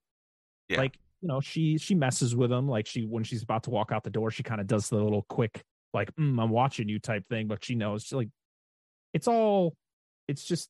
Yeah. 0.68 0.78
Like, 0.78 0.98
you 1.20 1.28
know, 1.28 1.40
she 1.40 1.78
she 1.78 1.94
messes 1.94 2.36
with 2.36 2.52
him. 2.52 2.68
Like 2.68 2.86
she 2.86 3.04
when 3.04 3.24
she's 3.24 3.42
about 3.42 3.64
to 3.64 3.70
walk 3.70 3.92
out 3.92 4.04
the 4.04 4.10
door, 4.10 4.30
she 4.30 4.42
kind 4.42 4.60
of 4.60 4.66
does 4.66 4.88
the 4.88 4.96
little 4.96 5.24
quick, 5.28 5.62
like, 5.92 6.14
mm, 6.16 6.40
I'm 6.40 6.50
watching 6.50 6.88
you 6.88 6.98
type 6.98 7.24
thing, 7.28 7.48
but 7.48 7.64
she 7.64 7.74
knows 7.74 8.12
like 8.12 8.28
it's 9.12 9.28
all 9.28 9.74
it's 10.28 10.44
just 10.44 10.68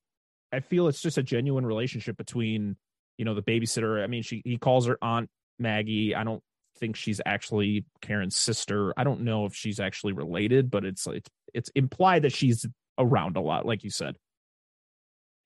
I 0.52 0.60
feel 0.60 0.88
it's 0.88 1.02
just 1.02 1.18
a 1.18 1.22
genuine 1.22 1.66
relationship 1.66 2.16
between, 2.16 2.76
you 3.18 3.24
know, 3.24 3.34
the 3.34 3.42
babysitter. 3.42 4.02
I 4.02 4.06
mean, 4.06 4.22
she 4.22 4.42
he 4.44 4.56
calls 4.56 4.86
her 4.86 4.98
Aunt 5.02 5.28
Maggie. 5.58 6.14
I 6.14 6.24
don't 6.24 6.42
think 6.78 6.96
she's 6.96 7.20
actually 7.26 7.84
Karen's 8.00 8.36
sister. 8.36 8.94
I 8.96 9.04
don't 9.04 9.22
know 9.22 9.44
if 9.44 9.54
she's 9.54 9.80
actually 9.80 10.14
related, 10.14 10.70
but 10.70 10.84
it's 10.84 11.06
it's 11.06 11.28
it's 11.52 11.68
implied 11.70 12.22
that 12.22 12.32
she's 12.32 12.66
around 12.98 13.36
a 13.36 13.40
lot, 13.40 13.66
like 13.66 13.84
you 13.84 13.90
said. 13.90 14.16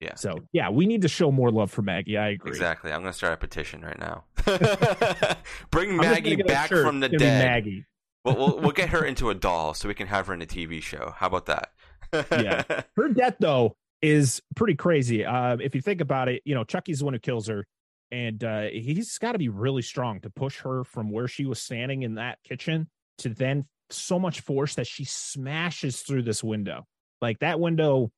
Yeah. 0.03 0.15
So 0.15 0.39
yeah, 0.51 0.69
we 0.69 0.85
need 0.85 1.01
to 1.03 1.07
show 1.07 1.31
more 1.31 1.49
love 1.49 1.71
for 1.71 1.81
Maggie. 1.81 2.17
I 2.17 2.29
agree. 2.29 2.51
Exactly. 2.51 2.91
I'm 2.91 2.99
gonna 3.01 3.13
start 3.13 3.33
a 3.33 3.37
petition 3.37 3.81
right 3.81 3.97
now. 3.97 4.25
Bring 5.71 5.91
I'm 5.91 6.01
just 6.01 6.23
gonna 6.23 6.35
Maggie 6.35 6.43
back 6.43 6.69
from 6.69 6.99
the 6.99 7.07
It's 7.07 7.11
gonna 7.11 7.17
be 7.17 7.17
dead. 7.17 7.45
Maggie. 7.45 7.85
We'll, 8.25 8.35
we'll 8.35 8.59
we'll 8.59 8.71
get 8.71 8.89
her 8.89 9.05
into 9.05 9.29
a 9.29 9.35
doll 9.35 9.73
so 9.73 9.87
we 9.87 9.93
can 9.93 10.07
have 10.07 10.27
her 10.27 10.33
in 10.33 10.41
a 10.41 10.45
TV 10.45 10.81
show. 10.81 11.13
How 11.17 11.27
about 11.27 11.45
that? 11.45 11.71
Yeah. 12.31 12.81
Her 12.95 13.09
death 13.09 13.35
though 13.39 13.75
is 14.01 14.41
pretty 14.55 14.75
crazy. 14.75 15.25
Uh, 15.25 15.57
if 15.61 15.73
you 15.73 15.81
think 15.81 16.01
about 16.01 16.27
it, 16.27 16.41
you 16.43 16.53
know 16.53 16.63
Chucky's 16.63 16.99
the 16.99 17.05
one 17.05 17.13
who 17.13 17.19
kills 17.19 17.47
her, 17.47 17.65
and 18.11 18.43
uh, 18.43 18.63
he's 18.63 19.17
got 19.17 19.31
to 19.31 19.39
be 19.39 19.49
really 19.49 19.81
strong 19.81 20.19
to 20.21 20.29
push 20.29 20.59
her 20.59 20.83
from 20.83 21.09
where 21.11 21.27
she 21.27 21.45
was 21.45 21.59
standing 21.59 22.03
in 22.03 22.15
that 22.15 22.39
kitchen 22.43 22.89
to 23.19 23.29
then 23.29 23.65
so 23.89 24.19
much 24.19 24.41
force 24.41 24.75
that 24.75 24.87
she 24.87 25.05
smashes 25.05 26.01
through 26.01 26.23
this 26.23 26.43
window. 26.43 26.85
Like 27.21 27.39
that 27.39 27.59
window, 27.59 28.11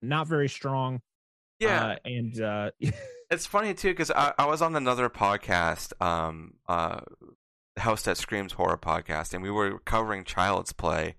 not 0.00 0.28
very 0.28 0.48
strong. 0.48 1.00
Yeah. 1.58 1.86
uh, 1.86 1.96
and 2.04 2.40
uh, 2.40 2.70
It's 3.30 3.46
funny 3.46 3.74
too 3.74 3.90
because 3.90 4.10
I, 4.10 4.32
I 4.38 4.46
was 4.46 4.62
on 4.62 4.74
another 4.74 5.10
podcast, 5.10 5.92
um, 6.02 6.54
uh, 6.66 7.00
House 7.76 8.02
That 8.02 8.16
Screams 8.16 8.52
horror 8.52 8.78
podcast, 8.78 9.34
and 9.34 9.42
we 9.42 9.50
were 9.50 9.78
covering 9.80 10.24
Child's 10.24 10.72
Play, 10.72 11.14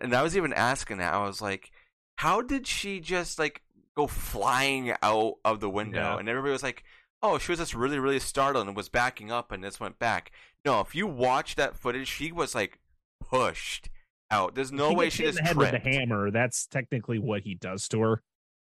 and 0.00 0.14
I 0.14 0.22
was 0.22 0.36
even 0.36 0.52
asking 0.52 0.98
that 0.98 1.14
I 1.14 1.24
was 1.24 1.40
like, 1.40 1.70
how 2.16 2.42
did 2.42 2.66
she 2.66 2.98
just 2.98 3.38
like 3.38 3.62
go 3.96 4.08
flying 4.08 4.92
out 5.00 5.36
of 5.44 5.60
the 5.60 5.70
window? 5.70 6.00
Yeah. 6.00 6.18
And 6.18 6.28
everybody 6.28 6.50
was 6.50 6.64
like, 6.64 6.82
oh, 7.22 7.38
she 7.38 7.52
was 7.52 7.60
just 7.60 7.74
really 7.74 8.00
really 8.00 8.18
startled 8.18 8.66
and 8.66 8.76
was 8.76 8.88
backing 8.88 9.30
up, 9.30 9.52
and 9.52 9.62
this 9.62 9.78
went 9.78 10.00
back. 10.00 10.32
No, 10.64 10.80
if 10.80 10.96
you 10.96 11.06
watch 11.06 11.54
that 11.54 11.76
footage, 11.76 12.08
she 12.08 12.32
was 12.32 12.52
like 12.52 12.80
pushed 13.20 13.90
out. 14.28 14.56
There's 14.56 14.72
no 14.72 14.88
he 14.88 14.96
way 14.96 15.08
she 15.08 15.22
just 15.22 15.38
the 15.38 15.44
head 15.44 15.56
with 15.56 15.70
the 15.70 15.78
hammer. 15.78 16.32
That's 16.32 16.66
technically 16.66 17.20
what 17.20 17.42
he 17.42 17.54
does 17.54 17.86
to 17.88 18.00
her 18.00 18.22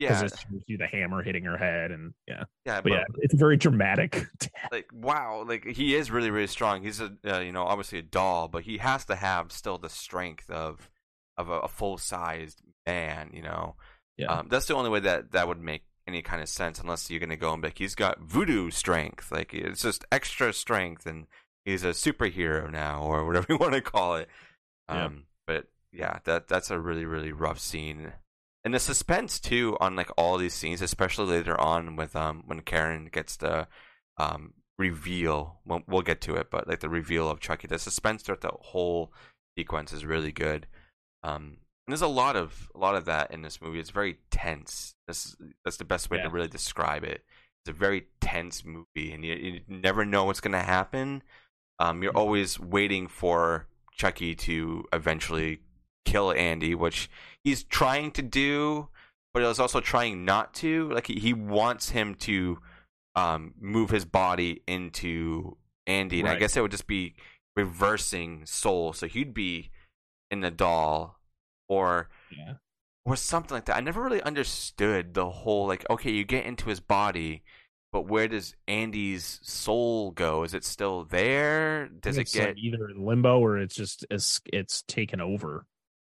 because 0.08 0.20
Yeah, 0.22 0.26
it 0.26 0.38
shows 0.38 0.62
you 0.66 0.78
the 0.78 0.86
hammer 0.86 1.22
hitting 1.22 1.44
her 1.44 1.56
head, 1.58 1.90
and 1.90 2.12
yeah, 2.28 2.44
yeah, 2.64 2.80
but 2.80 2.92
yeah, 2.92 3.04
it's 3.18 3.34
very 3.34 3.56
dramatic. 3.56 4.26
like 4.72 4.88
wow 4.92 5.44
like 5.46 5.64
he 5.66 5.94
is 5.94 6.10
really 6.10 6.30
really 6.30 6.46
strong 6.46 6.82
he's 6.82 7.00
a 7.00 7.12
uh, 7.26 7.38
you 7.40 7.52
know 7.52 7.64
obviously 7.64 7.98
a 7.98 8.02
doll 8.02 8.48
but 8.48 8.62
he 8.62 8.78
has 8.78 9.04
to 9.06 9.14
have 9.14 9.52
still 9.52 9.78
the 9.78 9.88
strength 9.90 10.48
of 10.50 10.90
of 11.36 11.48
a, 11.50 11.60
a 11.60 11.68
full 11.68 11.98
sized 11.98 12.62
man 12.86 13.30
you 13.32 13.42
know 13.42 13.76
Yeah. 14.16 14.26
um, 14.28 14.48
that's 14.48 14.66
the 14.66 14.74
only 14.74 14.90
way 14.90 15.00
that 15.00 15.32
that 15.32 15.48
would 15.48 15.60
make 15.60 15.84
any 16.06 16.22
kind 16.22 16.42
of 16.42 16.48
sense 16.48 16.80
unless 16.80 17.10
you're 17.10 17.20
gonna 17.20 17.36
go 17.36 17.52
and 17.52 17.60
be 17.62 17.68
like 17.68 17.78
he's 17.78 17.94
got 17.94 18.20
voodoo 18.20 18.70
strength 18.70 19.30
like 19.32 19.52
it's 19.54 19.82
just 19.82 20.04
extra 20.12 20.52
strength 20.52 21.06
and 21.06 21.26
he's 21.64 21.84
a 21.84 21.88
superhero 21.90 22.70
now 22.70 23.02
or 23.02 23.24
whatever 23.26 23.46
you 23.48 23.56
want 23.58 23.72
to 23.74 23.80
call 23.80 24.16
it 24.16 24.28
Yeah. 24.88 25.04
um 25.06 25.24
but 25.46 25.66
yeah 25.92 26.18
that 26.24 26.48
that's 26.48 26.70
a 26.70 26.78
really 26.78 27.04
really 27.04 27.32
rough 27.32 27.58
scene 27.58 28.12
and 28.64 28.72
the 28.74 28.80
suspense 28.80 29.38
too 29.38 29.76
on 29.80 29.94
like 29.96 30.10
all 30.16 30.38
these 30.38 30.54
scenes 30.54 30.80
especially 30.82 31.26
later 31.36 31.60
on 31.60 31.96
with 31.96 32.16
um 32.16 32.42
when 32.46 32.60
karen 32.60 33.08
gets 33.12 33.36
the 33.36 33.66
um 34.18 34.54
reveal 34.78 35.60
we'll, 35.64 35.82
we'll 35.86 36.02
get 36.02 36.20
to 36.20 36.34
it 36.34 36.50
but 36.50 36.66
like 36.66 36.80
the 36.80 36.88
reveal 36.88 37.28
of 37.28 37.40
chucky 37.40 37.66
the 37.68 37.78
suspense 37.78 38.22
throughout 38.22 38.40
the 38.40 38.50
whole 38.60 39.12
sequence 39.56 39.92
is 39.92 40.04
really 40.04 40.32
good. 40.32 40.66
Um 41.22 41.58
and 41.86 41.92
there's 41.92 42.02
a 42.02 42.06
lot 42.08 42.34
of 42.34 42.68
a 42.74 42.78
lot 42.78 42.96
of 42.96 43.04
that 43.04 43.30
in 43.30 43.42
this 43.42 43.60
movie. 43.60 43.78
It's 43.78 43.90
very 43.90 44.18
tense. 44.30 44.94
This 45.06 45.36
that's 45.64 45.76
the 45.76 45.84
best 45.84 46.10
way 46.10 46.16
Yeah. 46.18 46.24
to 46.24 46.30
really 46.30 46.48
describe 46.48 47.04
it. 47.04 47.22
It's 47.62 47.70
a 47.70 47.72
very 47.72 48.08
tense 48.20 48.64
movie 48.64 49.12
and 49.12 49.24
you, 49.24 49.34
you 49.34 49.60
never 49.68 50.04
know 50.04 50.24
what's 50.24 50.40
going 50.40 50.52
to 50.52 50.58
happen. 50.58 51.22
Um 51.78 52.02
you're 52.02 52.16
always 52.16 52.58
waiting 52.58 53.06
for 53.06 53.68
chucky 53.92 54.34
to 54.34 54.84
eventually 54.92 55.60
kill 56.04 56.32
andy 56.32 56.74
which 56.74 57.10
he's 57.42 57.64
trying 57.64 58.10
to 58.10 58.22
do 58.22 58.88
but 59.34 59.42
he's 59.42 59.58
also 59.58 59.80
trying 59.80 60.24
not 60.24 60.54
to. 60.54 60.88
Like 60.90 61.08
he, 61.08 61.18
he 61.18 61.34
wants 61.34 61.90
him 61.90 62.14
to 62.20 62.58
um 63.16 63.54
move 63.60 63.90
his 63.90 64.04
body 64.04 64.62
into 64.66 65.56
andy 65.86 66.18
and 66.18 66.28
i 66.28 66.34
guess 66.34 66.56
it 66.56 66.62
would 66.62 66.72
just 66.72 66.88
be 66.88 67.14
reversing 67.56 68.44
soul. 68.46 68.92
So 68.92 69.06
he'd 69.06 69.34
be 69.34 69.70
in 70.30 70.40
the 70.40 70.50
doll 70.50 71.20
or 71.68 72.08
yeah, 72.36 72.54
or 73.04 73.16
something 73.16 73.54
like 73.54 73.66
that. 73.66 73.76
I 73.76 73.80
never 73.80 74.02
really 74.02 74.22
understood 74.22 75.14
the 75.14 75.28
whole 75.28 75.66
like 75.66 75.88
okay 75.90 76.10
you 76.10 76.24
get 76.24 76.46
into 76.46 76.68
his 76.68 76.80
body 76.80 77.42
but 77.92 78.08
where 78.08 78.26
does 78.26 78.56
andy's 78.66 79.38
soul 79.44 80.10
go? 80.10 80.42
Is 80.42 80.52
it 80.52 80.64
still 80.64 81.04
there? 81.04 81.86
Does 81.86 82.18
it 82.18 82.32
get 82.32 82.48
like, 82.48 82.58
either 82.58 82.90
in 82.90 83.06
limbo 83.06 83.38
or 83.38 83.56
it's 83.58 83.76
just 83.76 84.04
it's, 84.10 84.40
it's 84.52 84.82
taken 84.82 85.20
over? 85.20 85.64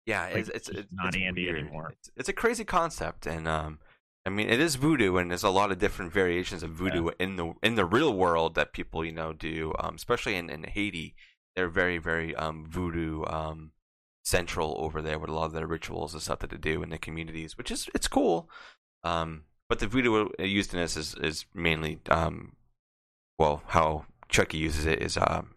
Yeah, 0.09 0.23
Like, 0.23 0.35
it's 0.37 0.49
it's, 0.49 0.69
it's 0.69 0.91
not 0.91 1.13
it's 1.13 1.23
Andy 1.23 1.45
weird. 1.45 1.59
anymore. 1.59 1.93
It's, 1.99 2.09
it's 2.17 2.29
a 2.29 2.33
crazy 2.33 2.65
concept, 2.65 3.27
and 3.27 3.47
um, 3.47 3.79
I 4.25 4.29
mean, 4.31 4.49
it 4.49 4.59
is 4.59 4.75
voodoo, 4.75 5.17
and 5.17 5.29
there's 5.29 5.43
a 5.43 5.49
lot 5.49 5.71
of 5.71 5.77
different 5.77 6.11
variations 6.11 6.63
of 6.63 6.71
voodoo 6.71 7.11
in 7.19 7.35
the 7.35 7.53
in 7.61 7.75
the 7.75 7.85
real 7.85 8.11
world 8.13 8.55
that 8.55 8.73
people 8.73 9.05
you 9.05 9.11
know 9.11 9.33
do, 9.33 9.73
um, 9.79 9.93
especially 9.95 10.35
in, 10.35 10.49
in 10.49 10.63
Haiti. 10.63 11.15
They're 11.55 11.69
very 11.69 11.99
very 11.99 12.35
um 12.35 12.65
voodoo 12.67 13.23
um 13.25 13.71
central 14.23 14.75
over 14.79 15.01
there 15.01 15.19
with 15.19 15.29
a 15.29 15.33
lot 15.33 15.45
of 15.45 15.53
their 15.53 15.67
rituals 15.67 16.13
and 16.13 16.21
stuff 16.23 16.39
that 16.39 16.49
they 16.49 16.57
do 16.57 16.81
in 16.83 16.89
the 16.89 16.97
communities, 16.97 17.57
which 17.57 17.69
is 17.71 17.87
it's 17.93 18.07
cool. 18.07 18.49
Um, 19.03 19.43
but 19.67 19.79
the 19.79 19.87
voodoo 19.87 20.29
used 20.39 20.73
in 20.73 20.79
this 20.79 20.97
is 20.97 21.13
is 21.15 21.45
mainly 21.53 21.99
um, 22.09 22.53
well, 23.37 23.61
how 23.67 24.05
Chucky 24.27 24.57
uses 24.57 24.85
it 24.87 25.01
is 25.03 25.17
um 25.17 25.53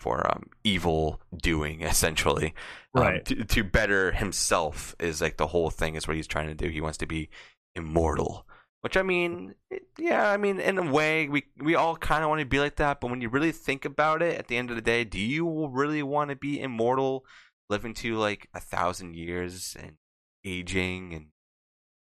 for 0.00 0.26
um 0.30 0.44
evil 0.64 1.20
doing 1.36 1.80
essentially. 1.92 2.54
Um, 2.92 3.20
to, 3.24 3.44
to 3.44 3.62
better 3.62 4.10
himself 4.10 4.96
is 4.98 5.20
like 5.20 5.36
the 5.36 5.46
whole 5.46 5.70
thing 5.70 5.94
is 5.94 6.08
what 6.08 6.16
he's 6.16 6.26
trying 6.26 6.48
to 6.48 6.54
do. 6.54 6.68
He 6.68 6.80
wants 6.80 6.98
to 6.98 7.06
be 7.06 7.28
immortal. 7.76 8.46
Which 8.82 8.96
i 8.96 9.02
mean 9.02 9.56
yeah 9.98 10.30
i 10.30 10.38
mean 10.38 10.58
in 10.58 10.78
a 10.78 10.90
way 10.90 11.28
we 11.28 11.44
we 11.58 11.74
all 11.74 11.96
kind 11.96 12.24
of 12.24 12.30
want 12.30 12.40
to 12.40 12.46
be 12.46 12.58
like 12.58 12.76
that 12.76 12.98
but 12.98 13.10
when 13.10 13.20
you 13.20 13.28
really 13.28 13.52
think 13.52 13.84
about 13.84 14.22
it 14.22 14.38
at 14.38 14.48
the 14.48 14.56
end 14.56 14.70
of 14.70 14.76
the 14.76 14.80
day 14.80 15.04
do 15.04 15.20
you 15.20 15.66
really 15.66 16.02
want 16.02 16.30
to 16.30 16.36
be 16.36 16.58
immortal 16.58 17.26
living 17.68 17.92
to 17.92 18.16
like 18.16 18.48
a 18.54 18.58
thousand 18.58 19.16
years 19.16 19.76
and 19.78 19.96
aging 20.44 21.14
and 21.14 21.26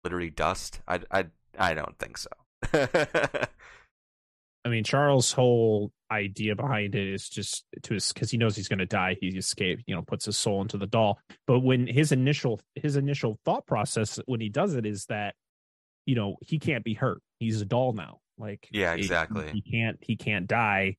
literally 0.04 0.30
dust? 0.30 0.82
I 0.88 1.02
i 1.12 1.26
i 1.58 1.74
don't 1.74 1.97
think 2.00 2.18
so. 2.18 2.30
I 4.66 4.68
mean, 4.68 4.84
Charles' 4.84 5.32
whole 5.32 5.93
idea 6.12 6.55
behind 6.55 6.95
it 6.95 7.07
is 7.07 7.30
just 7.30 7.66
to 7.84 7.99
because 8.14 8.32
he 8.32 8.38
knows 8.38 8.55
he's 8.55 8.68
going 8.68 8.80
to 8.80 8.86
die. 8.86 9.18
He 9.20 9.28
escaped, 9.30 9.84
you 9.88 9.95
know, 9.95 10.01
puts 10.01 10.26
his 10.26 10.38
soul 10.38 10.62
into 10.62 10.78
the 10.78 10.88
doll. 10.88 11.20
But 11.47 11.60
when 11.60 11.88
his 11.88 12.12
initial 12.12 12.60
his 12.76 12.95
initial 12.95 13.39
thought 13.45 13.66
process 13.66 14.20
when 14.26 14.41
he 14.41 14.49
does 14.49 14.76
it 14.76 14.86
is 14.86 15.05
that, 15.05 15.36
you 16.05 16.16
know, 16.16 16.38
he 16.41 16.60
can't 16.60 16.84
be 16.84 16.93
hurt. 16.93 17.22
He's 17.39 17.62
a 17.62 17.66
doll 17.66 17.93
now. 17.93 18.20
Like, 18.38 18.68
Yeah, 18.72 18.93
exactly. 18.93 19.51
He, 19.51 19.62
can't 19.62 19.97
he 20.01 20.16
can't 20.16 20.47
die. 20.47 20.97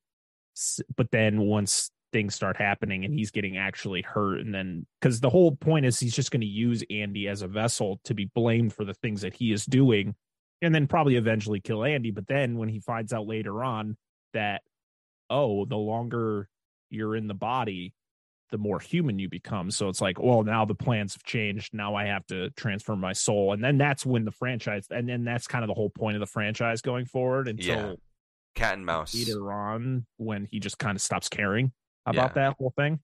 But 0.95 1.11
then 1.11 1.41
once 1.41 1.91
things 2.11 2.35
start 2.35 2.57
happening 2.57 3.05
and 3.05 3.13
he's 3.13 3.31
getting 3.31 3.57
actually 3.57 4.01
hurt, 4.01 4.41
and 4.41 4.53
then 4.53 4.85
because 4.99 5.19
the 5.19 5.29
whole 5.29 5.55
point 5.55 5.85
is 5.85 5.99
he's 5.99 6.15
just 6.15 6.31
going 6.31 6.41
to 6.41 6.47
use 6.47 6.83
Andy 6.89 7.27
as 7.27 7.41
a 7.41 7.47
vessel 7.47 7.99
to 8.05 8.13
be 8.13 8.29
blamed 8.33 8.73
for 8.73 8.85
the 8.85 8.93
things 8.93 9.21
that 9.21 9.33
he 9.33 9.51
is 9.51 9.65
doing 9.65 10.15
and 10.61 10.73
then 10.73 10.87
probably 10.87 11.15
eventually 11.15 11.59
kill 11.59 11.83
Andy. 11.83 12.11
But 12.11 12.27
then 12.27 12.57
when 12.57 12.69
he 12.69 12.79
finds 12.79 13.13
out 13.13 13.27
later 13.27 13.63
on 13.63 13.97
that, 14.33 14.61
oh, 15.31 15.65
the 15.65 15.77
longer 15.77 16.47
you're 16.89 17.15
in 17.15 17.27
the 17.27 17.33
body, 17.33 17.93
the 18.51 18.57
more 18.57 18.79
human 18.79 19.17
you 19.17 19.29
become. 19.29 19.71
So 19.71 19.87
it's 19.87 20.01
like, 20.01 20.19
well, 20.19 20.43
now 20.43 20.65
the 20.65 20.75
plans 20.75 21.13
have 21.13 21.23
changed. 21.23 21.73
Now 21.73 21.95
I 21.95 22.05
have 22.07 22.27
to 22.27 22.49
transfer 22.51 22.97
my 22.97 23.13
soul. 23.13 23.53
And 23.53 23.63
then 23.63 23.77
that's 23.77 24.05
when 24.05 24.25
the 24.25 24.31
franchise, 24.31 24.87
and 24.89 25.07
then 25.07 25.23
that's 25.23 25.47
kind 25.47 25.63
of 25.63 25.69
the 25.69 25.73
whole 25.73 25.89
point 25.89 26.17
of 26.17 26.19
the 26.19 26.25
franchise 26.27 26.81
going 26.81 27.05
forward 27.05 27.47
until 27.47 27.75
Yeah. 27.75 27.93
cat 28.53 28.73
and 28.73 28.85
mouse 28.85 29.15
later 29.15 29.53
on 29.53 30.05
when 30.17 30.45
he 30.51 30.59
just 30.59 30.77
kind 30.77 30.97
of 30.97 31.01
stops 31.01 31.29
caring 31.29 31.71
about 32.05 32.33
that 32.35 32.55
whole 32.59 32.73
thing. 32.75 32.99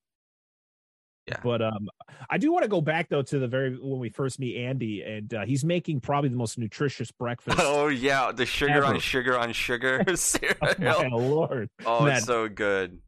Yeah. 1.28 1.40
But 1.44 1.62
um, 1.62 1.90
I 2.30 2.38
do 2.38 2.52
want 2.54 2.64
to 2.64 2.70
go 2.70 2.80
back 2.80 3.10
though 3.10 3.22
to 3.22 3.40
the 3.40 3.48
very 3.48 3.78
when 3.78 4.00
we 4.00 4.10
first 4.10 4.40
meet 4.40 4.58
Andy, 4.58 5.02
and 5.02 5.34
uh, 5.34 5.46
he's 5.46 5.66
making 5.66 6.00
probably 6.00 6.30
the 6.30 6.38
most 6.38 6.58
nutritious 6.58 7.12
breakfast. 7.12 7.58
oh 7.62 7.88
yeah 7.88 8.32
the 8.32 8.46
sugar 8.46 8.86
on 8.86 9.00
sugar 9.00 9.38
on 9.38 9.54
sugar 9.54 10.04
Oh, 10.08 10.74
my 10.80 11.08
lord! 11.10 11.70
oh 11.86 12.06
That 12.06 12.18
it's 12.20 12.26
so 12.28 12.48
good 12.48 13.00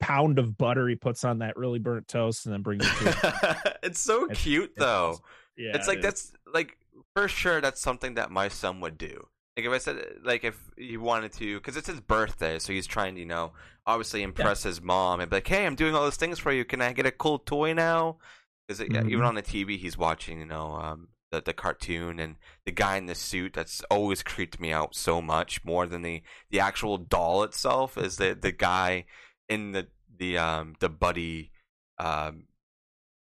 pound 0.00 0.38
of 0.40 0.58
butter 0.58 0.88
he 0.88 0.96
puts 0.96 1.22
on 1.24 1.38
that 1.38 1.56
really 1.56 1.78
burnt 1.78 2.08
toast 2.08 2.46
and 2.46 2.52
then 2.52 2.62
brings 2.62 2.84
it 2.84 2.90
to 3.12 3.74
it's 3.84 4.00
so 4.00 4.24
It's- 4.24 4.42
cute 4.42 4.72
though. 4.76 5.18
yeah 5.56 5.72
it's 5.76 5.86
like 5.86 5.98
it 5.98 6.02
that's 6.02 6.32
like 6.52 6.76
for 7.14 7.28
sure 7.28 7.60
that's 7.60 7.80
something 7.80 8.14
that 8.14 8.30
my 8.30 8.48
son 8.48 8.80
would 8.80 8.96
do. 8.98 9.28
Like 9.56 9.66
if 9.66 9.72
I 9.72 9.78
said 9.78 10.04
like 10.24 10.44
if 10.44 10.58
he 10.76 10.96
wanted 10.96 11.32
to, 11.34 11.58
because 11.58 11.76
it's 11.76 11.88
his 11.88 12.00
birthday, 12.00 12.58
so 12.58 12.72
he's 12.72 12.86
trying 12.86 13.14
to 13.16 13.20
you 13.20 13.26
know 13.26 13.52
obviously 13.86 14.22
impress 14.22 14.62
his 14.62 14.80
mom 14.80 15.20
and 15.20 15.28
be 15.30 15.36
like, 15.36 15.48
hey, 15.48 15.66
I'm 15.66 15.74
doing 15.74 15.94
all 15.94 16.02
those 16.04 16.16
things 16.16 16.38
for 16.38 16.52
you. 16.52 16.64
Can 16.64 16.80
I 16.80 16.92
get 16.92 17.06
a 17.06 17.10
cool 17.10 17.38
toy 17.38 17.72
now? 17.74 18.18
Because 18.66 18.80
even 18.82 19.20
Mhm. 19.20 19.26
on 19.26 19.34
the 19.34 19.42
TV, 19.42 19.76
he's 19.76 19.98
watching 19.98 20.38
you 20.38 20.46
know 20.46 20.74
um, 20.76 21.08
the 21.30 21.42
the 21.42 21.52
cartoon 21.52 22.18
and 22.18 22.36
the 22.64 22.72
guy 22.72 22.96
in 22.96 23.06
the 23.06 23.14
suit. 23.14 23.52
That's 23.54 23.82
always 23.90 24.22
creeped 24.22 24.58
me 24.60 24.72
out 24.72 24.94
so 24.94 25.20
much 25.20 25.64
more 25.64 25.86
than 25.86 26.02
the 26.02 26.22
the 26.50 26.60
actual 26.60 26.96
doll 26.96 27.42
itself. 27.42 27.98
Is 27.98 28.16
the 28.16 28.34
the 28.40 28.52
guy 28.52 29.04
in 29.48 29.72
the 29.72 29.88
the 30.16 30.38
um 30.38 30.74
the 30.80 30.88
buddy 30.88 31.50
um 31.98 32.44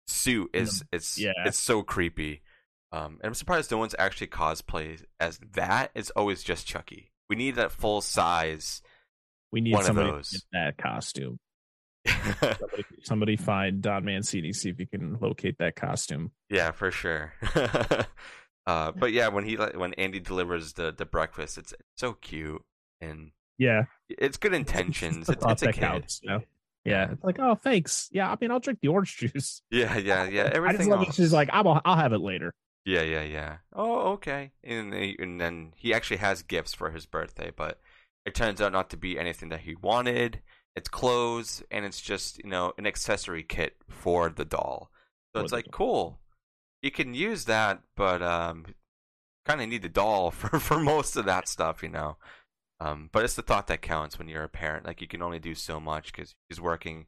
suit 0.06 0.50
is 0.54 0.84
it's 0.92 1.18
yeah. 1.18 1.32
it's 1.44 1.58
so 1.58 1.82
creepy. 1.82 2.42
Um, 2.92 3.18
and 3.22 3.28
I'm 3.30 3.34
surprised 3.34 3.70
no 3.70 3.78
one's 3.78 3.94
actually 3.98 4.26
cosplayed 4.28 5.04
as 5.18 5.38
that. 5.54 5.90
It's 5.94 6.10
always 6.10 6.42
just 6.42 6.66
Chucky. 6.66 7.10
We 7.28 7.36
need 7.36 7.54
that 7.56 7.72
full 7.72 8.02
size. 8.02 8.82
we 9.50 9.62
need 9.62 9.72
one 9.72 9.88
of 9.88 9.96
those. 9.96 10.44
that 10.52 10.76
costume 10.76 11.38
somebody, 12.06 12.84
somebody 13.02 13.36
find 13.36 13.80
don 13.80 14.04
mancini 14.04 14.52
see 14.52 14.68
if 14.68 14.78
you 14.80 14.86
can 14.86 15.16
locate 15.20 15.56
that 15.58 15.76
costume 15.76 16.32
yeah, 16.50 16.70
for 16.72 16.90
sure. 16.90 17.32
uh, 18.66 18.92
but 18.92 19.12
yeah, 19.12 19.28
when 19.28 19.44
he 19.46 19.54
when 19.54 19.94
Andy 19.94 20.20
delivers 20.20 20.74
the 20.74 20.92
the 20.92 21.06
breakfast, 21.06 21.56
it's, 21.58 21.72
it's 21.72 21.82
so 21.96 22.12
cute 22.14 22.62
and 23.00 23.30
yeah 23.56 23.84
it's 24.08 24.36
good 24.36 24.52
intentions. 24.52 25.28
It's, 25.28 25.44
it's 25.46 25.62
a 25.62 25.72
kid. 25.72 25.80
counts, 25.80 26.20
you 26.22 26.30
know? 26.30 26.40
yeah 26.84 27.12
it's 27.12 27.22
like 27.22 27.38
oh 27.38 27.54
thanks 27.54 28.08
yeah 28.10 28.28
i 28.28 28.36
mean 28.40 28.50
i'll 28.50 28.58
drink 28.58 28.80
the 28.82 28.88
orange 28.88 29.16
juice 29.18 29.62
Yeah, 29.70 29.96
yeah, 29.98 30.24
yeah. 30.24 30.40
i 30.40 30.44
just 30.46 30.56
Everything 30.56 30.88
love 30.88 31.06
else. 31.06 31.14
she's 31.14 31.32
like 31.32 31.48
I'll, 31.52 31.80
I'll 31.84 31.96
have 31.96 32.12
it 32.12 32.18
later 32.20 32.52
Yeah, 32.84 33.02
yeah, 33.02 33.22
yeah. 33.22 33.58
Oh, 33.72 34.12
okay. 34.14 34.52
And 34.64 34.92
they- 34.92 35.16
and 35.18 35.40
then 35.40 35.72
he 35.76 35.94
actually 35.94 36.16
has 36.18 36.42
gifts 36.42 36.74
for 36.74 36.90
his 36.90 37.06
birthday, 37.06 37.50
but 37.54 37.80
it 38.24 38.34
turns 38.34 38.60
out 38.60 38.72
not 38.72 38.90
to 38.90 38.96
be 38.96 39.18
anything 39.18 39.48
that 39.50 39.60
he 39.60 39.74
wanted. 39.76 40.42
It's 40.74 40.88
clothes, 40.88 41.62
and 41.70 41.84
it's 41.84 42.00
just 42.00 42.38
you 42.42 42.50
know 42.50 42.72
an 42.78 42.86
accessory 42.86 43.42
kit 43.44 43.76
for 43.88 44.28
the 44.30 44.44
doll. 44.44 44.90
So 45.34 45.40
For 45.40 45.44
it's 45.44 45.52
like 45.52 45.66
doll. 45.66 45.72
cool. 45.72 46.20
You 46.82 46.90
can 46.90 47.14
use 47.14 47.44
that, 47.44 47.82
but 47.96 48.22
um, 48.22 48.66
kind 49.46 49.60
of 49.60 49.68
need 49.68 49.82
the 49.82 49.88
doll 49.88 50.30
for 50.32 50.58
for 50.58 50.78
most 50.80 51.16
of 51.16 51.24
that 51.26 51.46
stuff, 51.48 51.82
you 51.82 51.88
know. 51.90 52.16
Um, 52.80 53.10
but 53.12 53.24
it's 53.24 53.34
the 53.36 53.42
thought 53.42 53.68
that 53.68 53.80
counts 53.82 54.18
when 54.18 54.28
you're 54.28 54.42
a 54.42 54.48
parent. 54.48 54.86
Like 54.86 55.00
you 55.00 55.06
can 55.06 55.22
only 55.22 55.38
do 55.38 55.54
so 55.54 55.78
much 55.78 56.12
because 56.12 56.34
he's 56.48 56.60
working, 56.60 57.06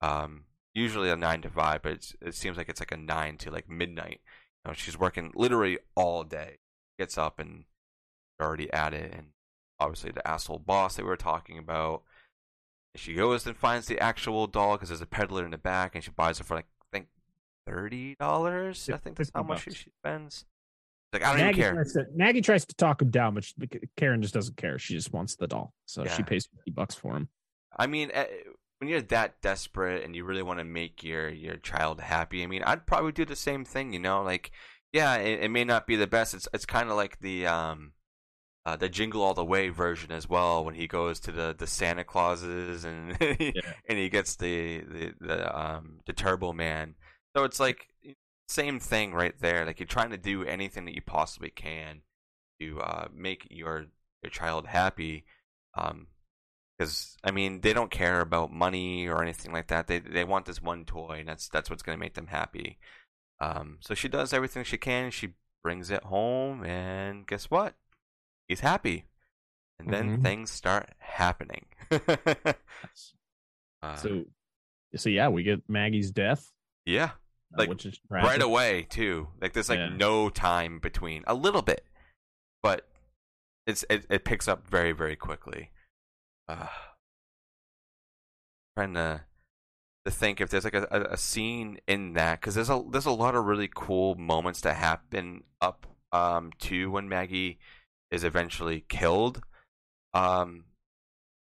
um, 0.00 0.44
usually 0.72 1.10
a 1.10 1.16
nine 1.16 1.42
to 1.42 1.50
five, 1.50 1.82
but 1.82 1.92
it's, 1.92 2.16
it 2.22 2.34
seems 2.34 2.56
like 2.56 2.70
it's 2.70 2.80
like 2.80 2.92
a 2.92 2.96
nine 2.96 3.36
to 3.38 3.50
like 3.50 3.68
midnight. 3.68 4.20
You 4.64 4.70
know, 4.70 4.74
she's 4.74 4.98
working 4.98 5.32
literally 5.34 5.78
all 5.94 6.24
day. 6.24 6.58
Gets 6.98 7.16
up 7.16 7.38
and 7.38 7.64
already 8.40 8.72
at 8.72 8.92
it, 8.92 9.12
and 9.14 9.28
obviously 9.78 10.10
the 10.10 10.26
asshole 10.26 10.58
boss 10.58 10.96
that 10.96 11.02
we 11.02 11.08
were 11.08 11.16
talking 11.16 11.58
about. 11.58 12.02
She 12.94 13.14
goes 13.14 13.46
and 13.46 13.56
finds 13.56 13.86
the 13.86 13.98
actual 14.00 14.46
doll 14.46 14.72
because 14.74 14.88
there's 14.88 15.00
a 15.00 15.06
peddler 15.06 15.44
in 15.44 15.52
the 15.52 15.58
back, 15.58 15.94
and 15.94 16.04
she 16.04 16.10
buys 16.10 16.40
it 16.40 16.44
for 16.44 16.56
like 16.56 16.66
I 16.82 16.86
think 16.92 17.06
thirty 17.66 18.16
dollars. 18.16 18.90
I 18.92 18.96
think 18.96 19.16
that's 19.16 19.30
how 19.34 19.42
much 19.42 19.62
she 19.64 19.70
she 19.70 19.90
spends. 20.02 20.44
Like 21.12 21.24
I 21.24 21.30
don't 21.30 21.38
Maggie 21.38 21.60
even 21.60 21.62
care. 21.62 21.72
Tries 21.74 21.92
to, 21.94 22.06
Maggie 22.14 22.40
tries 22.40 22.64
to 22.66 22.74
talk 22.74 23.02
him 23.02 23.10
down, 23.10 23.34
but 23.34 23.44
she, 23.44 23.54
Karen 23.96 24.22
just 24.22 24.34
doesn't 24.34 24.56
care. 24.56 24.78
She 24.78 24.94
just 24.94 25.12
wants 25.12 25.36
the 25.36 25.46
doll, 25.46 25.72
so 25.86 26.04
she 26.04 26.22
pays 26.22 26.46
fifty 26.46 26.70
bucks 26.70 26.94
for 26.94 27.16
him. 27.16 27.28
I 27.76 27.86
mean, 27.86 28.10
eh, 28.12 28.26
when 28.80 28.88
you're 28.88 29.02
that 29.02 29.40
desperate 29.42 30.04
and 30.04 30.16
you 30.16 30.24
really 30.24 30.42
want 30.42 30.58
to 30.58 30.64
make 30.64 31.04
your 31.04 31.28
your 31.28 31.56
child 31.56 32.00
happy, 32.00 32.42
I 32.42 32.46
mean, 32.46 32.62
I'd 32.62 32.86
probably 32.86 33.12
do 33.12 33.26
the 33.26 33.36
same 33.36 33.64
thing. 33.64 33.92
You 33.92 33.98
know, 33.98 34.22
like 34.22 34.50
yeah, 34.92 35.16
it, 35.16 35.44
it 35.44 35.50
may 35.50 35.64
not 35.64 35.86
be 35.86 35.96
the 35.96 36.06
best. 36.06 36.34
It's 36.34 36.48
it's 36.54 36.66
kind 36.66 36.88
of 36.90 36.96
like 36.96 37.20
the 37.20 37.46
um 37.46 37.92
uh, 38.66 38.76
the 38.76 38.88
Jingle 38.88 39.22
All 39.22 39.34
the 39.34 39.44
Way 39.44 39.68
version 39.68 40.12
as 40.12 40.28
well 40.28 40.64
when 40.64 40.74
he 40.74 40.86
goes 40.86 41.20
to 41.20 41.32
the, 41.32 41.54
the 41.56 41.66
Santa 41.66 42.04
Clauses 42.04 42.84
and 42.84 43.16
and 43.20 43.98
he 43.98 44.08
gets 44.08 44.36
the 44.36 44.80
the 44.80 45.14
the 45.20 45.58
um 45.58 46.00
the 46.06 46.12
Turbo 46.12 46.52
Man. 46.52 46.94
So 47.36 47.44
it's 47.44 47.60
like 47.60 47.88
same 48.48 48.80
thing 48.80 49.12
right 49.12 49.34
there. 49.40 49.66
Like 49.66 49.78
you're 49.78 49.86
trying 49.86 50.10
to 50.10 50.18
do 50.18 50.44
anything 50.44 50.86
that 50.86 50.94
you 50.94 51.02
possibly 51.02 51.50
can 51.50 52.02
to 52.60 52.80
uh, 52.80 53.08
make 53.14 53.46
your 53.50 53.86
your 54.22 54.30
child 54.30 54.66
happy. 54.66 55.24
Um, 55.76 56.08
because 56.80 57.18
I 57.22 57.30
mean 57.30 57.60
they 57.60 57.74
don't 57.74 57.90
care 57.90 58.22
about 58.22 58.50
money 58.50 59.06
or 59.06 59.22
anything 59.22 59.52
like 59.52 59.66
that. 59.68 59.86
They 59.86 59.98
they 59.98 60.24
want 60.24 60.46
this 60.46 60.62
one 60.62 60.86
toy, 60.86 61.18
and 61.20 61.28
that's 61.28 61.46
that's 61.48 61.68
what's 61.68 61.82
going 61.82 61.96
to 61.96 62.00
make 62.00 62.14
them 62.14 62.28
happy. 62.28 62.78
Um, 63.38 63.76
so 63.80 63.94
she 63.94 64.08
does 64.08 64.32
everything 64.32 64.64
she 64.64 64.78
can. 64.78 65.10
She 65.10 65.34
brings 65.62 65.90
it 65.90 66.04
home, 66.04 66.64
and 66.64 67.26
guess 67.26 67.50
what? 67.50 67.74
He's 68.48 68.60
happy, 68.60 69.04
and 69.78 69.90
then 69.92 70.18
Mhm. 70.18 70.22
things 70.22 70.50
start 70.50 70.90
happening. 70.98 71.66
Uh, 73.82 73.96
So, 73.96 74.24
so 74.94 75.08
yeah, 75.08 75.28
we 75.28 75.42
get 75.42 75.62
Maggie's 75.66 76.10
death, 76.10 76.52
yeah, 76.84 77.12
uh, 77.54 77.56
Like, 77.56 77.68
which 77.70 77.86
is 77.86 77.98
right 78.10 78.42
away 78.42 78.86
too. 78.90 79.28
Like 79.40 79.54
there's 79.54 79.70
like 79.70 79.78
Yeah. 79.78 79.88
no 79.96 80.28
time 80.28 80.80
between. 80.80 81.24
A 81.26 81.32
little 81.32 81.62
bit, 81.62 81.86
but 82.62 82.86
it's 83.66 83.82
it, 83.88 84.04
it 84.10 84.26
picks 84.26 84.48
up 84.48 84.68
very 84.68 84.92
very 84.92 85.16
quickly. 85.16 85.70
Uh, 86.50 86.66
trying 88.76 88.94
to 88.94 89.20
to 90.04 90.10
think 90.10 90.40
if 90.40 90.50
there's 90.50 90.64
like 90.64 90.74
a, 90.74 91.08
a, 91.10 91.16
scene 91.16 91.78
in 91.86 92.14
that 92.14 92.40
because 92.40 92.56
there's 92.56 92.70
a 92.70 92.82
there's 92.90 93.06
a 93.06 93.12
lot 93.12 93.36
of 93.36 93.44
really 93.44 93.70
cool 93.72 94.16
moments 94.16 94.62
that 94.62 94.74
happen 94.74 95.44
up 95.60 95.86
um 96.12 96.50
to 96.58 96.90
when 96.90 97.08
Maggie 97.08 97.58
is 98.10 98.24
eventually 98.24 98.84
killed. 98.88 99.42
Um, 100.12 100.64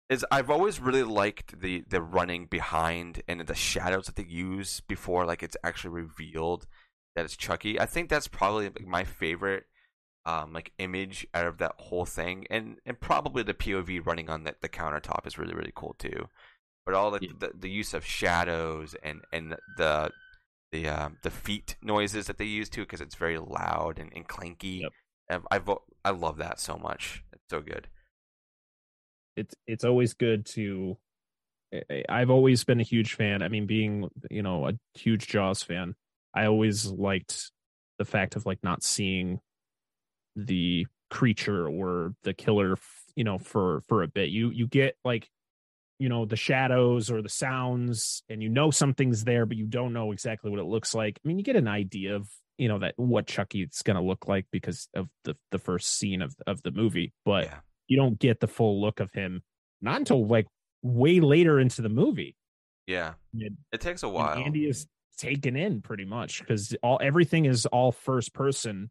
is 0.09 0.25
I've 0.31 0.49
always 0.49 0.81
really 0.81 1.03
liked 1.03 1.61
the 1.61 1.85
the 1.87 2.01
running 2.01 2.47
behind 2.47 3.23
and 3.29 3.41
the 3.43 3.55
shadows 3.55 4.07
that 4.07 4.17
they 4.17 4.25
use 4.25 4.81
before 4.81 5.27
like 5.27 5.43
it's 5.43 5.57
actually 5.63 5.91
revealed 5.91 6.67
that 7.15 7.27
it's 7.27 7.37
Chucky. 7.37 7.79
I 7.79 7.85
think 7.85 8.09
that's 8.09 8.29
probably 8.29 8.71
my 8.87 9.05
favorite 9.05 9.65
um 10.27 10.53
like 10.53 10.73
image 10.79 11.27
out 11.35 11.47
of 11.47 11.59
that 11.59 11.75
whole 11.79 12.05
thing 12.07 12.47
and 12.51 12.79
and 12.87 12.99
probably 13.01 13.43
the 13.43 13.55
POV 13.55 14.05
running 14.07 14.31
on 14.31 14.45
the, 14.45 14.55
the 14.63 14.69
countertop 14.69 15.27
is 15.27 15.39
really 15.39 15.55
really 15.55 15.73
cool 15.75 15.95
too. 15.99 16.29
But 16.87 16.95
all 16.95 17.11
the, 17.11 17.19
Yeah. 17.23 17.33
the 17.39 17.53
the 17.59 17.71
use 17.71 17.95
of 17.95 18.05
shadows 18.05 18.95
and 19.03 19.21
and 19.33 19.57
the 19.77 20.11
the 20.73 20.89
um 20.89 21.19
the 21.23 21.31
feet 21.31 21.77
noises 21.83 22.27
that 22.27 22.39
they 22.39 22.45
use 22.47 22.69
too 22.69 22.83
because 22.83 23.01
it's 23.01 23.15
very 23.15 23.39
loud 23.39 23.99
and, 23.99 24.13
and 24.15 24.27
clanky. 24.29 24.81
Yep. 24.83 24.93
I've, 25.31 25.47
I've 25.51 25.79
I 26.05 26.11
love 26.11 26.39
that 26.39 26.61
so 26.61 26.77
much. 26.77 27.25
It's 27.33 27.45
so 27.51 27.61
good. 27.61 27.89
it's 29.37 29.55
it's 29.67 29.85
always 29.85 30.15
good 30.15 30.47
to 30.47 30.97
I- 31.91 32.05
I've 32.09 32.31
always 32.31 32.63
been 32.65 32.81
a 32.81 32.85
huge 32.85 33.15
fan. 33.15 33.43
I 33.43 33.49
mean, 33.49 33.67
being 33.67 34.09
you 34.31 34.43
know 34.43 34.69
a 34.69 34.73
huge 34.99 35.27
Jaws 35.27 35.63
fan, 35.63 35.95
I 36.35 36.47
always 36.47 36.87
liked 36.87 37.51
the 37.99 38.05
fact 38.05 38.37
of 38.37 38.47
like 38.47 38.59
not 38.63 38.83
seeing 38.85 39.41
the 40.37 40.87
creature 41.11 41.69
or 41.69 42.15
the 42.23 42.35
killer, 42.35 42.77
you 43.15 43.25
know, 43.25 43.39
for 43.39 43.83
for 43.89 44.03
a 44.03 44.09
bit. 44.09 44.31
You 44.31 44.51
you 44.51 44.67
get 44.67 44.97
like 45.05 45.29
you 45.99 46.09
know 46.09 46.25
the 46.25 46.37
shadows 46.37 47.11
or 47.11 47.23
the 47.23 47.29
sounds, 47.29 48.23
and 48.29 48.43
you 48.43 48.49
know 48.49 48.71
something's 48.71 49.25
there, 49.25 49.47
but 49.47 49.57
you 49.57 49.67
don't 49.67 49.93
know 49.93 50.13
exactly 50.13 50.51
what 50.51 50.61
it 50.61 50.67
looks 50.67 50.95
like. 50.95 51.19
I 51.25 51.29
mean, 51.29 51.39
you 51.39 51.45
get 51.45 51.57
an 51.57 51.69
idea 51.69 52.17
of 52.17 52.29
you 52.59 52.69
know 52.69 52.79
that 52.81 52.95
what 52.97 53.27
Chucky's 53.27 53.83
going 53.83 53.97
to 53.97 54.03
look 54.03 54.29
like 54.29 54.47
because 54.51 54.89
of 54.95 55.09
the 55.25 55.37
the 55.51 55.59
first 55.59 55.99
scene 55.99 56.23
of 56.23 56.35
of 56.47 56.63
the 56.63 56.71
movie, 56.71 57.13
but 57.25 57.45
yeah. 57.45 57.59
you 57.89 57.97
don't 57.97 58.19
get 58.19 58.41
the 58.41 58.49
full 58.49 58.81
look 58.81 59.01
of 59.01 59.13
him 59.13 59.43
not 59.85 59.99
until 59.99 60.27
like 60.27 60.47
way 60.83 61.21
later 61.21 61.61
into 61.61 61.83
the 61.83 61.89
movie. 61.89 62.35
Yeah. 62.87 63.15
And- 63.35 63.59
It 63.73 63.81
takes 63.81 64.03
a 64.03 64.07
and 64.07 64.15
while. 64.15 64.39
Andy 64.39 64.67
is 64.67 64.87
taken 65.17 65.57
in 65.57 65.81
pretty 65.83 66.05
much 66.05 66.41
because 66.41 66.75
all 66.83 66.99
everything 67.01 67.45
is 67.45 67.67
all 67.67 67.93
first 67.93 68.35
person. 68.35 68.91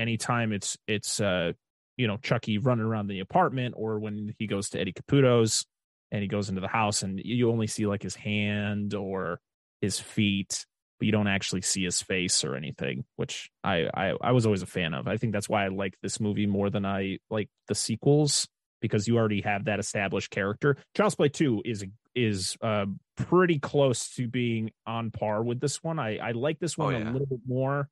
Anytime 0.00 0.52
it's 0.52 0.76
it's 0.88 1.20
uh 1.20 1.52
you 1.96 2.06
know 2.08 2.16
Chucky 2.16 2.58
running 2.58 2.84
around 2.84 3.08
the 3.08 3.20
apartment 3.20 3.74
or 3.76 3.98
when 3.98 4.34
he 4.38 4.46
goes 4.46 4.70
to 4.70 4.80
Eddie 4.80 4.92
Caputo's 4.94 5.66
and 6.10 6.22
he 6.22 6.28
goes 6.28 6.48
into 6.48 6.60
the 6.60 6.68
house 6.68 7.02
and 7.02 7.20
you 7.22 7.50
only 7.50 7.66
see 7.66 7.86
like 7.86 8.02
his 8.02 8.14
hand 8.16 8.94
or 8.94 9.38
his 9.80 10.00
feet 10.00 10.64
but 10.98 11.06
you 11.06 11.12
don't 11.12 11.26
actually 11.28 11.60
see 11.62 11.84
his 11.84 12.00
face 12.02 12.42
or 12.44 12.56
anything 12.56 13.04
which 13.16 13.50
I, 13.62 13.88
I 13.94 14.14
i 14.20 14.32
was 14.32 14.46
always 14.46 14.62
a 14.62 14.66
fan 14.66 14.94
of. 14.94 15.06
I 15.06 15.16
think 15.18 15.32
that's 15.34 15.48
why 15.48 15.64
i 15.64 15.68
like 15.68 15.94
this 16.02 16.18
movie 16.20 16.46
more 16.46 16.70
than 16.70 16.84
i 16.86 17.18
like 17.30 17.48
the 17.68 17.74
sequels 17.74 18.48
because 18.80 19.06
you 19.06 19.18
already 19.18 19.42
have 19.42 19.66
that 19.66 19.78
established 19.78 20.30
character. 20.30 20.76
Child's 20.96 21.14
play 21.14 21.28
2 21.28 21.62
is 21.66 21.84
is 22.14 22.56
uh 22.62 22.86
pretty 23.16 23.58
close 23.58 24.08
to 24.14 24.26
being 24.26 24.70
on 24.86 25.10
par 25.10 25.42
with 25.42 25.60
this 25.60 25.82
one. 25.84 25.98
I 25.98 26.16
i 26.16 26.30
like 26.32 26.58
this 26.58 26.76
Oh, 26.78 26.84
one 26.84 26.94
yeah. 26.94 27.10
a 27.10 27.12
little 27.12 27.26
bit 27.26 27.40
more 27.46 27.88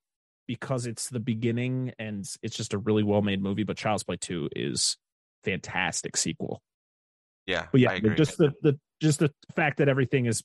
because 0.49 0.87
it's 0.87 1.09
the 1.11 1.21
beginning 1.21 1.93
and 2.01 2.29
it's 2.43 2.57
just 2.57 2.75
a 2.75 2.79
really 2.79 3.05
well 3.05 3.23
made 3.23 3.41
movie 3.41 3.63
but 3.63 3.77
child's 3.77 4.03
play 4.03 4.17
2 4.17 4.49
is 4.57 4.97
fantastic 5.45 6.17
sequel 6.17 6.61
yeah. 7.49 7.67
but 7.73 7.81
yeah, 7.81 7.99
just 8.15 8.37
the, 8.37 8.53
the 8.63 8.79
just 9.01 9.21
the 9.21 9.33
fact 9.57 9.79
that 9.79 9.89
everything 9.89 10.27
is 10.27 10.45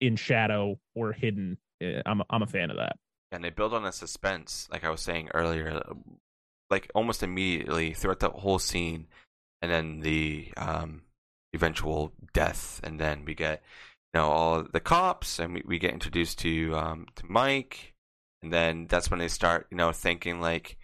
in 0.00 0.16
shadow 0.16 0.78
or 0.94 1.12
hidden. 1.12 1.56
eh, 1.80 2.02
I'm 2.04 2.22
I'm 2.28 2.42
a 2.42 2.46
fan 2.46 2.70
of 2.70 2.76
that. 2.76 2.96
and 3.32 3.44
they 3.44 3.50
build 3.50 3.72
on 3.72 3.84
the 3.84 3.92
suspense, 3.92 4.68
like 4.70 4.84
I 4.84 4.90
was 4.90 5.00
saying 5.00 5.30
earlier, 5.32 5.80
like 6.68 6.90
almost 6.94 7.22
immediately 7.22 7.94
throughout 7.94 8.20
the 8.20 8.30
whole 8.30 8.58
scene, 8.58 9.06
and 9.62 9.70
then 9.70 10.00
the 10.00 10.52
um, 10.56 11.02
eventual 11.54 12.12
death, 12.34 12.80
and 12.82 12.98
then 12.98 13.24
we 13.24 13.34
get 13.34 13.62
you 14.12 14.20
know 14.20 14.28
all 14.28 14.64
the 14.64 14.80
cops, 14.80 15.38
and 15.38 15.54
we, 15.54 15.62
we 15.64 15.78
get 15.78 15.92
introduced 15.92 16.38
to 16.40 16.76
um, 16.76 17.06
to 17.14 17.24
Mike, 17.26 17.94
and 18.42 18.52
then 18.52 18.86
that's 18.88 19.10
when 19.10 19.20
they 19.20 19.28
start 19.28 19.66
you 19.70 19.76
know 19.76 19.92
thinking 19.92 20.40
like, 20.40 20.76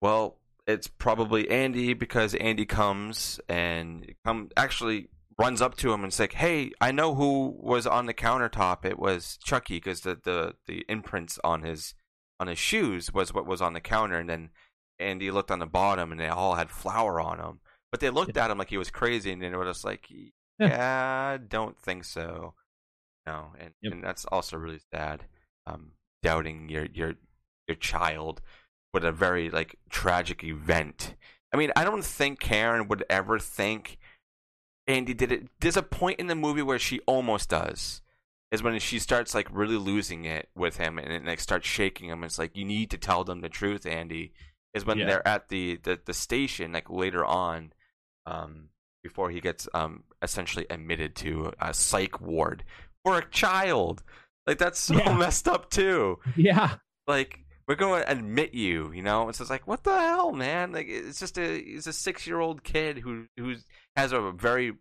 well, 0.00 0.38
it's 0.66 0.86
probably 0.88 1.50
Andy 1.50 1.94
because 1.94 2.34
Andy 2.34 2.66
comes 2.66 3.40
and 3.48 4.14
come 4.24 4.50
actually 4.56 5.08
runs 5.38 5.60
up 5.60 5.76
to 5.78 5.92
him 5.92 6.04
and 6.04 6.12
says, 6.12 6.28
"Hey, 6.34 6.70
I 6.80 6.92
know 6.92 7.14
who 7.14 7.56
was 7.60 7.86
on 7.86 8.06
the 8.06 8.14
countertop. 8.14 8.84
It 8.84 8.98
was 8.98 9.38
Chucky 9.44 9.76
because 9.76 10.00
the, 10.00 10.18
the 10.22 10.54
the 10.66 10.84
imprints 10.88 11.38
on 11.44 11.62
his 11.62 11.94
on 12.40 12.46
his 12.48 12.58
shoes 12.58 13.12
was 13.12 13.34
what 13.34 13.46
was 13.46 13.60
on 13.60 13.72
the 13.72 13.80
counter." 13.80 14.18
And 14.18 14.28
then 14.28 14.50
Andy 14.98 15.30
looked 15.30 15.50
on 15.50 15.58
the 15.58 15.66
bottom, 15.66 16.12
and 16.12 16.20
they 16.20 16.28
all 16.28 16.54
had 16.54 16.70
flour 16.70 17.20
on 17.20 17.38
them. 17.38 17.60
But 17.90 18.00
they 18.00 18.10
looked 18.10 18.36
at 18.36 18.50
him 18.50 18.58
like 18.58 18.70
he 18.70 18.78
was 18.78 18.90
crazy, 18.90 19.32
and 19.32 19.42
they 19.42 19.50
were 19.50 19.64
just 19.64 19.84
like, 19.84 20.08
"Yeah, 20.58 21.38
don't 21.46 21.78
think 21.78 22.04
so." 22.04 22.54
No, 23.26 23.52
and 23.58 23.72
Yep. 23.82 23.92
and 23.92 24.04
that's 24.04 24.24
also 24.26 24.56
really 24.56 24.80
sad. 24.92 25.26
Um, 25.66 25.92
doubting 26.24 26.68
your 26.68 26.86
your 26.92 27.14
your 27.68 27.76
child 27.76 28.40
with 28.92 29.04
a 29.04 29.12
very 29.12 29.50
like 29.50 29.76
tragic 29.90 30.42
event. 30.42 31.14
I 31.52 31.56
mean, 31.56 31.70
I 31.76 31.84
don't 31.84 32.04
think 32.04 32.40
Karen 32.40 32.88
would 32.88 33.04
ever 33.08 33.38
think 33.38 33.98
Andy 34.86 35.14
did 35.14 35.30
it. 35.32 35.48
There's 35.60 35.76
a 35.76 35.82
point 35.82 36.18
in 36.20 36.26
the 36.26 36.34
movie 36.34 36.62
where 36.62 36.78
she 36.78 37.00
almost 37.06 37.48
does. 37.50 38.00
Is 38.50 38.62
when 38.62 38.78
she 38.78 39.00
starts 39.00 39.34
like 39.34 39.48
really 39.50 39.76
losing 39.76 40.24
it 40.26 40.48
with 40.54 40.76
him 40.76 40.98
and, 40.98 41.10
and 41.12 41.26
like 41.26 41.40
starts 41.40 41.66
shaking 41.66 42.08
him. 42.08 42.22
It's 42.22 42.38
like 42.38 42.56
you 42.56 42.64
need 42.64 42.88
to 42.90 42.98
tell 42.98 43.24
them 43.24 43.40
the 43.40 43.48
truth, 43.48 43.84
Andy. 43.86 44.32
Is 44.74 44.84
when 44.86 44.98
Yeah. 44.98 45.06
they're 45.06 45.28
at 45.28 45.48
the, 45.48 45.76
the 45.82 45.98
the 46.04 46.14
station 46.14 46.72
like 46.72 46.88
later 46.88 47.24
on, 47.24 47.72
um, 48.26 48.68
before 49.02 49.30
he 49.30 49.40
gets 49.40 49.68
um 49.74 50.04
essentially 50.22 50.66
admitted 50.70 51.14
to 51.16 51.52
a 51.60 51.74
psych 51.74 52.20
ward 52.20 52.64
for 53.04 53.18
a 53.18 53.28
child. 53.30 54.02
Like 54.46 54.58
that's 54.58 54.78
so 54.78 54.94
Yeah. 54.94 55.16
messed 55.16 55.48
up 55.48 55.70
too 55.70 56.18
Yeah, 56.36 56.76
like 57.06 57.40
we're 57.66 57.74
going 57.76 58.02
to 58.02 58.10
admit 58.10 58.52
you 58.54 58.92
you 58.92 59.02
know 59.02 59.28
it's 59.28 59.38
just 59.38 59.50
like 59.50 59.66
what 59.66 59.84
the 59.84 59.98
hell 59.98 60.32
man 60.32 60.72
like 60.72 60.86
it's 60.88 61.18
just 61.18 61.38
a 61.38 61.56
it's 61.56 61.86
a 61.86 61.92
six 61.94 62.26
year 62.26 62.38
old 62.40 62.62
kid 62.62 62.98
who 62.98 63.24
who's 63.38 63.64
has 63.96 64.12
a 64.12 64.30
very 64.32 64.72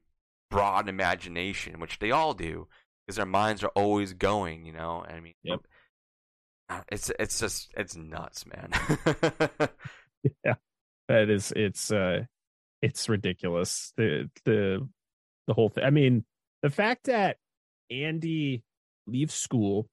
broad 0.51 0.89
imagination 0.89 1.79
which 1.79 1.97
they 1.99 2.11
all 2.11 2.33
do 2.33 2.67
because 3.07 3.15
their 3.15 3.25
minds 3.25 3.63
are 3.63 3.71
always 3.75 4.13
going 4.13 4.65
you 4.65 4.73
know 4.73 5.03
i 5.07 5.19
mean 5.21 5.33
Yep. 5.43 5.59
uh, 6.69 6.81
it's 6.91 7.09
it's 7.17 7.39
just 7.39 7.71
it's 7.77 7.95
nuts 7.95 8.45
man 8.45 8.69
yeah, 10.45 10.55
that 11.07 11.29
is 11.29 11.53
it's 11.55 11.91
uh 11.91 12.23
it's 12.81 13.07
ridiculous. 13.07 13.93
The 13.95 14.29
the 14.43 14.87
the 15.47 15.53
whole 15.53 15.69
thing. 15.69 15.85
I 15.85 15.89
mean, 15.89 16.25
the 16.63 16.69
fact 16.69 17.05
that 17.05 17.37
Andy 17.89 18.63
leaves 19.07 19.33
school 19.33 19.87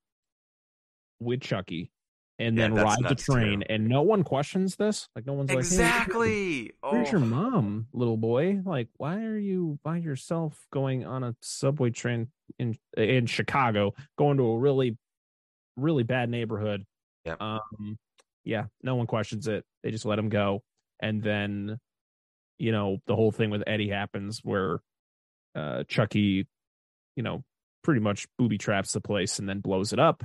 with 1.21 1.41
Chucky 1.41 1.91
and 2.39 2.57
Yeah, 2.57 2.65
then 2.65 2.75
rides 2.75 3.01
a 3.01 3.05
nuts, 3.05 3.25
train 3.25 3.61
too. 3.61 3.67
and 3.69 3.89
no 3.89 4.03
one 4.03 4.25
questions 4.25 4.77
this. 4.77 5.09
Like 5.15 5.27
no 5.27 5.35
one's 5.35 5.51
like, 5.53 5.59
"Hey, 5.59 5.61
exactly 5.61 6.73
Where's 6.89 7.11
your 7.13 7.21
Oh. 7.21 7.27
mom, 7.27 7.87
little 7.93 8.17
boy? 8.17 8.63
Like, 8.65 8.89
why 8.97 9.25
are 9.25 9.37
you 9.39 9.79
by 9.85 9.99
yourself 9.99 10.67
going 10.73 11.05
on 11.07 11.23
a 11.23 11.37
subway 11.43 11.91
train 11.91 12.33
in 12.59 12.77
in 12.97 13.27
Chicago, 13.27 13.95
going 14.19 14.39
to 14.39 14.45
a 14.45 14.59
really, 14.59 14.99
really 15.77 16.03
bad 16.03 16.31
neighborhood? 16.31 16.85
Yeah. 17.25 17.37
Um, 17.39 17.99
yeah, 18.45 18.67
no 18.83 18.95
one 18.97 19.07
questions 19.07 19.47
it. 19.47 19.65
They 19.83 19.91
just 19.91 20.07
let 20.07 20.19
him 20.19 20.31
go, 20.31 20.63
and 21.01 21.23
then, 21.23 21.79
you 22.59 22.73
know, 22.73 22.99
the 23.07 23.15
whole 23.15 23.31
thing 23.33 23.51
with 23.51 23.63
Eddie 23.67 23.89
happens 23.91 24.41
where, 24.43 24.81
uh, 25.55 25.85
Chucky, 25.85 26.49
you 27.17 27.23
know, 27.23 27.45
pretty 27.83 28.01
much 28.01 28.27
booby 28.39 28.59
traps 28.59 28.93
the 28.93 29.01
place 29.01 29.39
and 29.39 29.49
then 29.49 29.61
blows 29.61 29.93
it 29.93 29.99
up. 29.99 30.23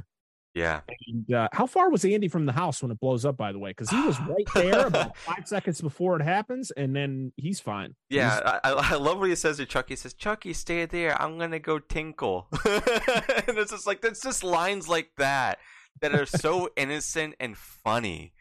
yeah 0.54 0.82
And, 1.08 1.34
uh, 1.34 1.50
how 1.52 1.66
far 1.68 1.90
was 1.90 2.06
Andy 2.06 2.28
from 2.28 2.46
the 2.46 2.52
house 2.54 2.82
when 2.82 2.92
it 2.92 3.00
blows 3.00 3.26
up? 3.26 3.38
By 3.38 3.52
the 3.52 3.60
way, 3.60 3.72
because 3.72 3.90
he 3.90 4.02
was 4.06 4.20
right 4.28 4.48
there 4.56 4.88
about 4.88 5.18
five 5.18 5.48
seconds 5.48 5.82
before 5.82 6.16
it 6.20 6.24
happens, 6.24 6.72
and 6.72 6.96
then 6.96 7.32
he's 7.38 7.60
fine. 7.60 7.96
Yeah, 8.10 8.36
He's- 8.36 8.60
I, 8.64 8.72
I 8.72 8.96
love 8.96 9.20
what 9.20 9.30
he 9.30 9.36
says 9.36 9.58
to 9.58 9.66
Chucky. 9.66 9.94
He 9.94 9.96
says, 9.98 10.14
"Chucky, 10.14 10.54
stay 10.54 10.86
there. 10.86 11.22
I'm 11.22 11.38
gonna 11.38 11.60
go 11.60 11.80
tinkle." 11.80 12.48
and 12.66 13.58
it's 13.58 13.72
just 13.72 13.86
like 13.88 14.04
it's 14.04 14.22
just 14.22 14.44
lines 14.44 14.88
like 14.88 15.12
that 15.18 15.60
that 16.02 16.14
are 16.16 16.26
so 16.26 16.70
innocent 16.78 17.36
and 17.40 17.58
funny, 17.58 18.34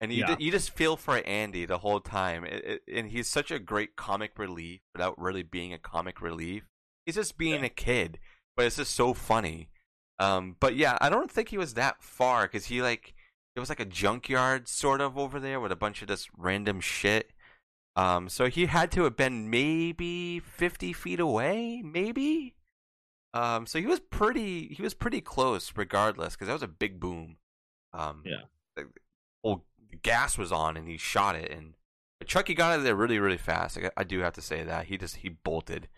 and 0.00 0.12
you 0.12 0.20
Yeah. 0.20 0.34
ju- 0.36 0.44
you 0.44 0.50
just 0.52 0.70
feel 0.70 0.96
for 0.96 1.16
Andy 1.18 1.66
the 1.66 1.78
whole 1.78 2.00
time. 2.00 2.44
It, 2.44 2.64
it, 2.64 2.82
and 2.94 3.08
he's 3.10 3.28
such 3.28 3.50
a 3.50 3.58
great 3.58 3.96
comic 3.96 4.38
relief 4.38 4.80
without 4.94 5.18
really 5.20 5.42
being 5.42 5.72
a 5.72 5.78
comic 5.78 6.20
relief. 6.20 6.64
He's 7.04 7.14
just 7.14 7.38
being 7.38 7.62
a 7.64 7.68
kid, 7.68 8.18
but 8.56 8.66
it's 8.66 8.76
just 8.76 8.94
so 8.94 9.14
funny. 9.14 9.68
Um, 10.18 10.56
but 10.60 10.76
yeah, 10.76 10.96
I 11.00 11.08
don't 11.10 11.30
think 11.30 11.50
he 11.50 11.58
was 11.58 11.74
that 11.74 12.02
far 12.02 12.44
because 12.44 12.66
he 12.66 12.80
like 12.82 13.14
it 13.54 13.60
was 13.60 13.68
like 13.68 13.80
a 13.80 13.84
junkyard 13.86 14.68
sort 14.68 15.00
of 15.00 15.16
over 15.18 15.38
there 15.40 15.60
with 15.60 15.72
a 15.72 15.76
bunch 15.76 16.02
of 16.02 16.08
just 16.08 16.28
random 16.36 16.80
shit. 16.80 17.30
Um, 17.96 18.28
so 18.28 18.48
he 18.48 18.66
had 18.66 18.90
to 18.92 19.04
have 19.04 19.16
been 19.16 19.48
maybe 19.50 20.40
fifty 20.40 20.92
feet 20.92 21.20
away, 21.20 21.82
maybe. 21.82 22.54
Um, 23.34 23.66
so 23.66 23.78
he 23.78 23.86
was 23.86 24.00
pretty 24.00 24.68
he 24.68 24.82
was 24.82 24.94
pretty 24.94 25.20
close, 25.20 25.72
regardless, 25.76 26.34
because 26.34 26.46
that 26.48 26.54
was 26.54 26.62
a 26.62 26.68
big 26.68 26.98
boom. 27.00 27.36
Um, 27.92 28.22
Yeah. 28.24 28.42
the 28.76 28.88
whole 29.44 29.64
gas 30.02 30.36
was 30.38 30.52
on, 30.52 30.76
and 30.76 30.88
he 30.88 30.96
shot 30.96 31.36
it, 31.36 31.50
and 31.50 31.74
but 32.18 32.28
Chucky 32.28 32.54
got 32.54 32.72
out 32.72 32.78
of 32.78 32.84
there 32.84 32.94
really, 32.94 33.18
really 33.18 33.36
fast. 33.36 33.76
I, 33.78 33.90
I 33.96 34.04
do 34.04 34.20
have 34.20 34.32
to 34.34 34.42
say 34.42 34.62
that 34.64 34.86
he 34.86 34.96
just 34.96 35.16
he 35.16 35.28
bolted. 35.28 35.88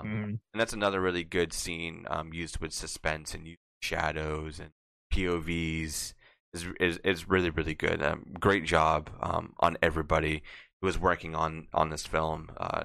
Um, 0.00 0.06
Mhm. 0.08 0.24
and 0.52 0.60
that's 0.60 0.72
another 0.72 1.00
really 1.00 1.24
good 1.24 1.52
scene 1.52 2.06
um, 2.08 2.32
used 2.32 2.58
with 2.58 2.72
suspense 2.72 3.34
and 3.34 3.56
shadows 3.82 4.58
and 4.60 4.70
POVs 5.12 6.14
is 6.52 6.66
is 6.80 6.98
is 7.04 7.28
really 7.28 7.50
really 7.50 7.74
good. 7.74 8.02
Um, 8.02 8.34
great 8.40 8.64
job 8.64 9.10
um, 9.20 9.54
on 9.60 9.76
everybody 9.82 10.42
who 10.80 10.86
was 10.86 10.98
working 10.98 11.34
on 11.34 11.68
on 11.72 11.90
this 11.90 12.06
film. 12.06 12.50
Uh, 12.56 12.84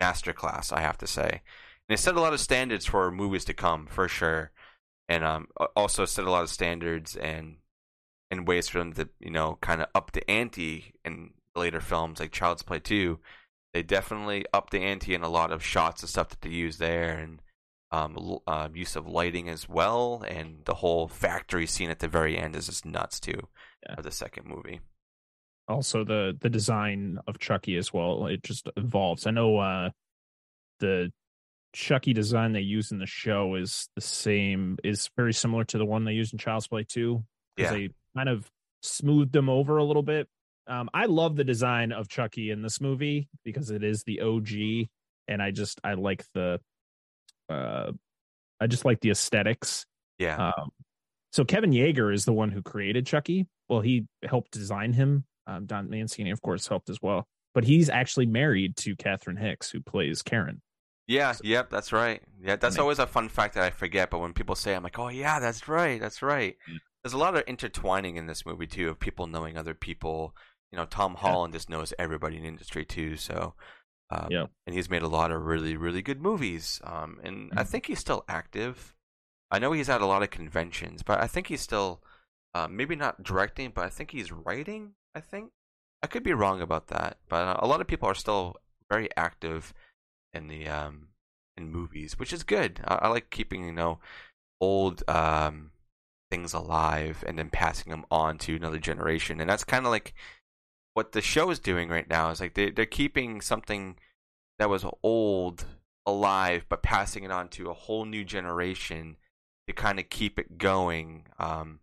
masterclass, 0.00 0.72
I 0.72 0.80
have 0.80 0.98
to 0.98 1.06
say. 1.06 1.42
And 1.88 1.94
it 1.94 1.98
set 1.98 2.16
a 2.16 2.20
lot 2.20 2.32
of 2.32 2.40
standards 2.40 2.86
for 2.86 3.10
movies 3.10 3.44
to 3.46 3.54
come 3.54 3.86
for 3.86 4.08
sure, 4.08 4.50
and 5.08 5.24
um, 5.24 5.48
also 5.76 6.04
set 6.04 6.24
a 6.26 6.30
lot 6.30 6.42
of 6.42 6.50
standards 6.50 7.16
and 7.16 7.56
and 8.30 8.48
ways 8.48 8.68
for 8.68 8.78
them 8.78 8.92
to 8.94 9.08
you 9.20 9.30
know 9.30 9.58
kind 9.60 9.82
of 9.82 9.88
up 9.94 10.12
the 10.12 10.28
ante 10.30 10.94
in 11.04 11.34
later 11.54 11.80
films 11.80 12.20
like 12.20 12.32
Child's 12.32 12.62
Play 12.62 12.80
two 12.80 13.20
they 13.72 13.82
definitely 13.82 14.44
upped 14.52 14.70
the 14.72 14.80
ante 14.80 15.14
in 15.14 15.22
a 15.22 15.28
lot 15.28 15.50
of 15.52 15.64
shots 15.64 16.02
and 16.02 16.08
stuff 16.10 16.28
that 16.30 16.40
they 16.42 16.50
use 16.50 16.78
there, 16.78 17.16
and 17.18 17.40
um, 17.90 18.38
uh, 18.46 18.68
use 18.74 18.96
of 18.96 19.06
lighting 19.06 19.48
as 19.48 19.68
well, 19.68 20.24
and 20.28 20.64
the 20.64 20.74
whole 20.74 21.08
factory 21.08 21.66
scene 21.66 21.90
at 21.90 21.98
the 21.98 22.08
very 22.08 22.38
end 22.38 22.56
is 22.56 22.66
just 22.66 22.84
nuts 22.86 23.20
too. 23.20 23.48
Yeah. 23.86 23.94
Of 23.98 24.04
the 24.04 24.10
second 24.10 24.46
movie, 24.46 24.80
also 25.68 26.04
the 26.04 26.36
the 26.40 26.48
design 26.50 27.18
of 27.26 27.38
Chucky 27.38 27.76
as 27.76 27.92
well. 27.92 28.26
It 28.26 28.42
just 28.42 28.68
evolves. 28.76 29.26
I 29.26 29.30
know 29.32 29.58
uh 29.58 29.90
the 30.80 31.12
Chucky 31.74 32.12
design 32.12 32.52
they 32.52 32.60
use 32.60 32.92
in 32.92 32.98
the 32.98 33.06
show 33.06 33.54
is 33.54 33.88
the 33.94 34.02
same, 34.02 34.78
is 34.84 35.08
very 35.16 35.32
similar 35.32 35.64
to 35.64 35.78
the 35.78 35.84
one 35.86 36.04
they 36.04 36.12
used 36.12 36.32
in 36.34 36.38
Child's 36.38 36.68
Play 36.68 36.84
2. 36.86 37.22
Because 37.56 37.72
Yeah. 37.72 37.78
they 37.78 37.88
kind 38.14 38.28
of 38.28 38.50
smoothed 38.82 39.32
them 39.32 39.48
over 39.48 39.78
a 39.78 39.84
little 39.84 40.02
bit. 40.02 40.28
Um, 40.66 40.88
I 40.94 41.06
love 41.06 41.36
the 41.36 41.44
design 41.44 41.92
of 41.92 42.08
Chucky 42.08 42.50
in 42.50 42.62
this 42.62 42.80
movie 42.80 43.28
because 43.44 43.70
it 43.70 43.82
is 43.82 44.04
the 44.04 44.20
OG, 44.20 44.88
and 45.28 45.42
I 45.42 45.50
just 45.50 45.80
I 45.82 45.94
like 45.94 46.24
the 46.34 46.60
uh 47.48 47.92
I 48.60 48.66
just 48.68 48.84
like 48.84 49.00
the 49.00 49.10
aesthetics. 49.10 49.86
yeah, 50.18 50.36
Um, 50.36 50.70
so 51.32 51.44
Kevin 51.44 51.72
Yagher 51.72 52.14
is 52.14 52.24
the 52.24 52.32
one 52.32 52.50
who 52.50 52.62
created 52.62 53.06
Chucky. 53.06 53.46
Well, 53.68 53.80
he 53.80 54.06
helped 54.22 54.52
design 54.52 54.92
him. 54.92 55.24
Um, 55.46 55.66
Don 55.66 55.90
Mancini, 55.90 56.30
of 56.30 56.40
course, 56.42 56.68
helped 56.68 56.88
as 56.88 56.98
well. 57.02 57.26
But 57.54 57.64
he's 57.64 57.90
actually 57.90 58.26
married 58.26 58.76
to 58.78 58.94
Catherine 58.94 59.36
Hicks, 59.36 59.70
who 59.70 59.80
plays 59.80 60.22
Karen. 60.22 60.62
yeah, 61.08 61.34
yep, 61.42 61.70
that's 61.70 61.92
right. 61.92 62.22
Yeah, 62.40 62.56
that's 62.56 62.78
always 62.78 63.00
a 63.00 63.06
fun 63.06 63.28
fact 63.28 63.54
that 63.54 63.64
I 63.64 63.70
forget. 63.70 64.10
But 64.10 64.20
when 64.20 64.32
people 64.32 64.54
say, 64.54 64.74
I'm 64.74 64.82
like, 64.84 64.98
oh 64.98 65.08
yeah, 65.08 65.40
that's 65.40 65.66
right, 65.66 66.00
that's 66.00 66.22
right. 66.22 66.56
Yeah. 66.68 66.78
There's 67.02 67.14
a 67.14 67.18
lot 67.18 67.34
of 67.34 67.42
intertwining 67.48 68.16
in 68.16 68.26
this 68.26 68.46
movie 68.46 68.68
too 68.68 68.88
of 68.88 69.00
people 69.00 69.26
knowing 69.26 69.58
other 69.58 69.74
people. 69.74 70.36
You 70.72 70.78
know, 70.78 70.86
Tom 70.86 71.14
Holland 71.16 71.52
just 71.52 71.68
knows 71.70 71.92
everybody 71.98 72.36
in 72.36 72.42
the 72.42 72.48
industry 72.48 72.84
too. 72.84 73.16
So, 73.16 73.54
um, 74.10 74.28
Yeah. 74.30 74.46
and 74.66 74.74
he's 74.74 74.90
made 74.90 75.02
a 75.02 75.08
lot 75.08 75.30
of 75.30 75.44
really, 75.44 75.76
really 75.76 76.02
good 76.02 76.20
movies. 76.20 76.80
Um, 76.84 77.20
and 77.22 77.52
I 77.56 77.62
Mhm. 77.62 77.68
think 77.68 77.86
he's 77.86 77.98
still 78.00 78.24
active. 78.28 78.94
I 79.50 79.58
know 79.58 79.72
he's 79.72 79.90
at 79.90 80.00
a 80.00 80.06
lot 80.06 80.22
of 80.22 80.30
conventions, 80.30 81.02
but 81.02 81.20
I 81.20 81.26
think 81.26 81.48
he's 81.48 81.60
still, 81.60 82.02
uh, 82.54 82.68
maybe 82.68 82.96
not 82.96 83.22
directing, 83.22 83.70
but 83.70 83.84
I 83.84 83.90
think 83.90 84.10
he's 84.10 84.32
writing. 84.32 84.94
I 85.14 85.20
think 85.20 85.52
I 86.02 86.06
could 86.06 86.22
be 86.22 86.32
wrong 86.32 86.60
about 86.62 86.88
that, 86.88 87.18
but 87.28 87.42
uh, 87.46 87.56
a 87.60 87.66
lot 87.66 87.80
of 87.80 87.86
people 87.86 88.08
are 88.08 88.14
still 88.14 88.56
very 88.90 89.08
active 89.16 89.72
in 90.32 90.48
the 90.48 90.68
um, 90.68 91.08
in 91.56 91.70
movies, 91.70 92.18
which 92.18 92.32
is 92.32 92.44
good. 92.44 92.80
I, 92.86 92.94
I 93.02 93.08
like 93.08 93.30
keeping 93.30 93.64
you 93.64 93.72
know 93.72 94.00
old 94.60 95.02
um, 95.08 95.72
things 96.30 96.54
alive 96.54 97.24
and 97.26 97.38
then 97.38 97.50
passing 97.50 97.90
them 97.90 98.04
on 98.10 98.38
to 98.38 98.56
another 98.56 98.78
generation, 98.78 99.40
and 99.40 99.50
that's 99.50 99.64
kind 99.64 99.84
of 99.86 99.92
like 99.92 100.14
what 100.94 101.12
the 101.12 101.20
show 101.20 101.50
is 101.50 101.58
doing 101.58 101.88
right 101.88 102.08
now. 102.08 102.30
Is 102.30 102.40
like 102.40 102.54
they 102.54 102.70
they're 102.70 102.86
keeping 102.86 103.40
something 103.40 103.96
that 104.58 104.68
was 104.70 104.84
old 105.02 105.64
alive, 106.06 106.66
but 106.68 106.82
passing 106.82 107.24
it 107.24 107.30
on 107.30 107.48
to 107.48 107.70
a 107.70 107.74
whole 107.74 108.04
new 108.04 108.24
generation 108.24 109.16
to 109.68 109.72
kind 109.72 109.98
of 109.98 110.08
keep 110.08 110.38
it 110.38 110.58
going. 110.58 111.26
Um, 111.38 111.80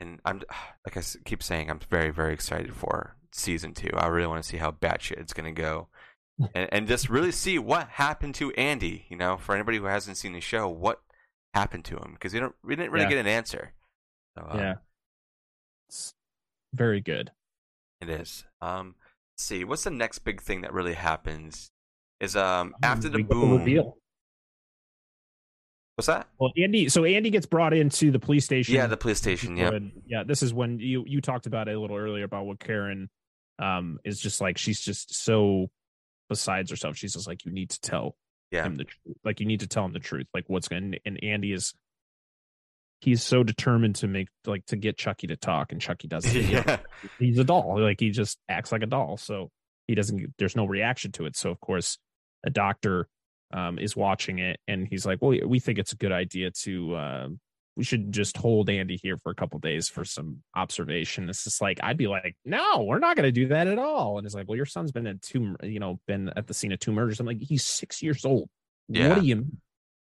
and 0.00 0.20
I'm 0.24 0.42
like 0.86 0.96
I 0.96 1.02
keep 1.24 1.42
saying, 1.42 1.70
I'm 1.70 1.80
very 1.90 2.10
very 2.10 2.32
excited 2.32 2.74
for 2.74 3.16
season 3.32 3.74
two. 3.74 3.90
I 3.94 4.06
really 4.06 4.26
want 4.26 4.42
to 4.42 4.48
see 4.48 4.56
how 4.58 4.70
batshit 4.70 5.20
it's 5.20 5.32
gonna 5.32 5.52
go, 5.52 5.88
and, 6.54 6.68
and 6.72 6.88
just 6.88 7.08
really 7.08 7.32
see 7.32 7.58
what 7.58 7.88
happened 7.88 8.34
to 8.36 8.52
Andy. 8.52 9.06
You 9.08 9.16
know, 9.16 9.36
for 9.36 9.54
anybody 9.54 9.78
who 9.78 9.84
hasn't 9.84 10.16
seen 10.16 10.32
the 10.32 10.40
show, 10.40 10.68
what 10.68 11.00
happened 11.54 11.84
to 11.84 11.96
him? 11.96 12.12
Because 12.14 12.32
we 12.34 12.40
don't 12.40 12.54
we 12.64 12.74
didn't 12.74 12.90
really 12.92 13.04
Yeah. 13.04 13.10
get 13.10 13.18
an 13.18 13.26
answer. 13.28 13.72
So, 14.36 14.46
um, 14.50 14.58
yeah, 14.58 14.74
it's 15.88 16.14
very 16.72 17.00
good. 17.00 17.30
It 18.08 18.20
is. 18.20 18.44
Um, 18.60 18.94
see, 19.36 19.64
what's 19.64 19.84
the 19.84 19.90
next 19.90 20.20
big 20.20 20.40
thing 20.40 20.62
that 20.62 20.72
really 20.72 20.94
happens? 20.94 21.70
Is 22.20 22.36
um 22.36 22.74
after 22.82 23.08
the 23.08 23.22
boom. 23.22 23.58
reveal. 23.58 23.96
What's 25.96 26.06
that? 26.06 26.28
Well, 26.38 26.52
Andy. 26.56 26.88
So 26.88 27.04
Andy 27.04 27.30
gets 27.30 27.46
brought 27.46 27.72
into 27.72 28.10
the 28.10 28.18
police 28.18 28.44
station. 28.44 28.74
Yeah, 28.74 28.86
the 28.86 28.96
police 28.96 29.18
station. 29.18 29.56
Yeah, 29.56 29.78
yeah. 30.06 30.24
This 30.24 30.42
is 30.42 30.52
when 30.52 30.78
you 30.78 31.04
you 31.06 31.20
talked 31.20 31.46
about 31.46 31.68
it 31.68 31.76
a 31.76 31.80
little 31.80 31.96
earlier 31.96 32.24
about 32.24 32.46
what 32.46 32.60
Karen 32.60 33.08
um 33.58 33.98
is 34.04 34.20
just 34.20 34.40
like. 34.40 34.58
She's 34.58 34.80
just 34.80 35.14
so 35.14 35.70
besides 36.28 36.70
herself. 36.70 36.96
She's 36.96 37.12
just 37.12 37.26
like 37.26 37.44
you 37.44 37.52
need 37.52 37.70
to 37.70 37.80
tell 37.80 38.16
yeah, 38.50 38.64
him 38.64 38.76
the 38.76 38.84
truth. 38.84 39.16
Like 39.24 39.40
you 39.40 39.46
need 39.46 39.60
to 39.60 39.66
tell 39.66 39.84
him 39.84 39.92
the 39.92 39.98
truth. 39.98 40.26
Like 40.34 40.44
what's 40.46 40.68
going. 40.68 40.96
And 41.04 41.22
Andy 41.22 41.52
is 41.52 41.74
he's 43.04 43.22
so 43.22 43.42
determined 43.42 43.96
to 43.96 44.08
make 44.08 44.28
like 44.46 44.64
to 44.66 44.76
get 44.76 44.96
Chucky 44.96 45.26
to 45.28 45.36
talk, 45.36 45.72
and 45.72 45.80
Chucky 45.80 46.08
doesn't. 46.08 46.34
yeah, 46.48 46.78
he's 47.18 47.38
a 47.38 47.44
doll. 47.44 47.80
Like 47.80 48.00
he 48.00 48.10
just 48.10 48.38
acts 48.48 48.72
like 48.72 48.82
a 48.82 48.86
doll. 48.86 49.16
So 49.16 49.50
he 49.86 49.94
doesn't. 49.94 50.34
There's 50.38 50.56
no 50.56 50.64
reaction 50.64 51.12
to 51.12 51.26
it. 51.26 51.36
So 51.36 51.50
of 51.50 51.60
course, 51.60 51.98
a 52.44 52.50
doctor 52.50 53.08
um, 53.52 53.78
is 53.78 53.94
watching 53.94 54.38
it, 54.38 54.58
and 54.66 54.88
he's 54.88 55.04
like, 55.04 55.20
"Well, 55.20 55.38
we 55.46 55.60
think 55.60 55.78
it's 55.78 55.92
a 55.92 55.96
good 55.96 56.12
idea 56.12 56.50
to. 56.62 56.94
Uh, 56.94 57.28
we 57.76 57.82
should 57.82 58.12
just 58.12 58.36
hold 58.36 58.70
Andy 58.70 58.96
here 59.02 59.16
for 59.18 59.30
a 59.30 59.34
couple 59.34 59.58
days 59.58 59.88
for 59.88 60.04
some 60.04 60.42
observation." 60.56 61.28
It's 61.28 61.44
just 61.44 61.60
like 61.60 61.78
I'd 61.82 61.98
be 61.98 62.08
like, 62.08 62.36
"No, 62.44 62.84
we're 62.84 62.98
not 62.98 63.16
going 63.16 63.28
to 63.28 63.32
do 63.32 63.48
that 63.48 63.66
at 63.66 63.78
all." 63.78 64.16
And 64.18 64.26
it's 64.26 64.34
like, 64.34 64.48
"Well, 64.48 64.56
your 64.56 64.66
son's 64.66 64.92
been 64.92 65.06
at 65.06 65.20
two, 65.20 65.56
you 65.62 65.78
know, 65.78 66.00
been 66.06 66.30
at 66.34 66.46
the 66.46 66.54
scene 66.54 66.72
of 66.72 66.80
two 66.80 66.92
murders." 66.92 67.20
I'm 67.20 67.26
like, 67.26 67.42
"He's 67.42 67.64
six 67.64 68.02
years 68.02 68.24
old. 68.24 68.48
Yeah. 68.88 69.10
What 69.10 69.20
do 69.20 69.26
you?" 69.26 69.46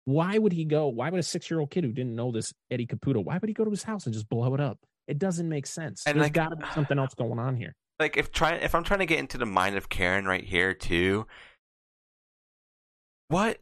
Why 0.10 0.40
would 0.40 0.54
he 0.54 0.66
go? 0.66 0.88
Why 0.88 1.12
would 1.12 1.20
a 1.20 1.24
six-year-old 1.24 1.70
kid 1.70 1.84
who 1.84 1.92
didn't 1.92 2.16
know 2.16 2.32
this 2.32 2.52
Eddie 2.72 2.88
Caputo? 2.88 3.24
Why 3.24 3.38
would 3.38 3.48
he 3.48 3.54
go 3.54 3.64
to 3.64 3.70
his 3.70 3.84
house 3.84 4.06
and 4.06 4.14
just 4.14 4.28
blow 4.28 4.56
it 4.56 4.60
up? 4.60 4.80
It 5.08 5.20
doesn't 5.20 5.48
make 5.48 5.68
sense. 5.68 6.02
And, 6.08 6.16
There's 6.16 6.26
like- 6.26 6.34
got 6.34 6.50
to 6.50 6.56
be 6.56 6.66
something 6.74 6.98
else 6.98 7.14
going 7.14 7.38
on 7.38 7.56
here. 7.56 7.76
like 8.00 8.18
if 8.18 8.32
trying 8.32 8.60
if 8.64 8.74
I'm 8.74 8.84
trying 8.84 9.02
to 9.02 9.06
get 9.06 9.20
into 9.20 9.38
the 9.38 9.46
mind 9.46 9.76
of 9.78 9.88
Karen 9.90 10.26
right 10.26 10.44
here 10.44 10.74
too. 10.74 11.28
What 13.28 13.60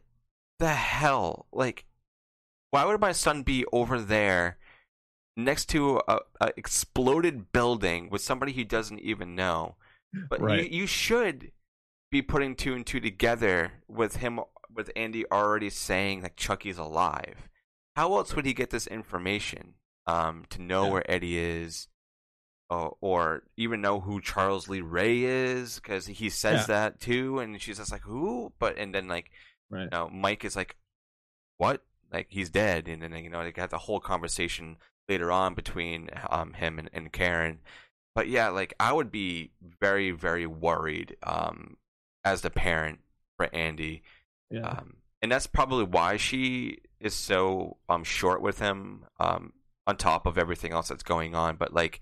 the 0.58 0.68
hell? 0.72 1.46
Like, 1.52 1.84
why 2.70 2.84
would 2.86 3.00
my 3.00 3.12
son 3.12 3.42
be 3.42 3.64
over 3.72 4.00
there 4.00 4.56
next 5.36 5.66
to 5.70 6.00
a, 6.08 6.20
a 6.40 6.52
exploded 6.56 7.52
building 7.52 8.08
with 8.10 8.22
somebody 8.22 8.52
he 8.52 8.64
doesn't 8.64 9.00
even 9.00 9.34
know? 9.34 9.76
But 10.30 10.40
Right. 10.40 10.70
you 10.70 10.80
you 10.82 10.86
should 10.86 11.52
be 12.10 12.22
putting 12.22 12.54
two 12.56 12.74
and 12.74 12.86
two 12.86 13.00
together 13.00 13.72
with 13.86 14.16
him 14.16 14.40
with 14.72 14.90
Andy 14.96 15.24
already 15.30 15.70
saying 15.70 16.20
that 16.22 16.36
Chucky's 16.36 16.78
alive. 16.78 17.48
How 17.96 18.14
else 18.16 18.34
would 18.36 18.46
he 18.46 18.54
get 18.54 18.70
this 18.70 18.86
information? 18.86 19.74
Um, 20.06 20.46
to 20.50 20.62
know 20.62 20.86
Yeah. 20.86 20.92
where 20.92 21.10
Eddie 21.10 21.38
is, 21.38 21.88
or, 22.70 22.96
or 23.00 23.42
even 23.56 23.80
know 23.80 24.00
who 24.00 24.20
Charles 24.20 24.68
Lee 24.68 24.80
Ray 24.80 25.22
is, 25.24 25.76
because 25.76 26.06
he 26.06 26.30
says 26.30 26.60
Yeah. 26.62 26.66
that 26.66 27.00
too, 27.00 27.38
and 27.40 27.60
she's 27.60 27.76
just 27.78 27.92
like, 27.92 28.02
"Who?" 28.02 28.52
But 28.58 28.78
and 28.78 28.94
then 28.94 29.08
like, 29.08 29.30
Right. 29.70 29.82
you 29.84 29.90
know, 29.90 30.08
Mike 30.08 30.44
is 30.44 30.56
like, 30.56 30.76
"What?" 31.58 31.84
Like 32.10 32.28
he's 32.30 32.48
dead, 32.50 32.88
and 32.88 33.02
then 33.02 33.12
you 33.16 33.28
know 33.28 33.42
they 33.44 33.52
got 33.52 33.68
the 33.70 33.78
whole 33.78 34.00
conversation 34.00 34.78
later 35.08 35.30
on 35.30 35.54
between 35.54 36.08
um 36.30 36.54
him 36.54 36.78
and, 36.78 36.88
and 36.92 37.12
Karen. 37.12 37.60
But 38.14 38.28
yeah, 38.28 38.48
like 38.48 38.72
I 38.80 38.92
would 38.94 39.10
be 39.10 39.50
very 39.60 40.10
very 40.10 40.46
worried 40.46 41.16
um 41.22 41.76
as 42.24 42.40
the 42.40 42.50
parent 42.50 43.00
for 43.36 43.54
Andy. 43.54 44.02
Yeah. 44.50 44.66
Um, 44.68 44.96
and 45.22 45.30
that's 45.32 45.46
probably 45.46 45.84
why 45.84 46.16
she 46.16 46.78
is 47.00 47.14
so 47.14 47.76
um 47.88 48.02
short 48.04 48.42
with 48.42 48.58
him 48.58 49.04
um 49.20 49.52
on 49.86 49.96
top 49.96 50.26
of 50.26 50.36
everything 50.36 50.72
else 50.72 50.88
that's 50.88 51.04
going 51.04 51.34
on 51.34 51.54
but 51.56 51.72
like 51.72 52.00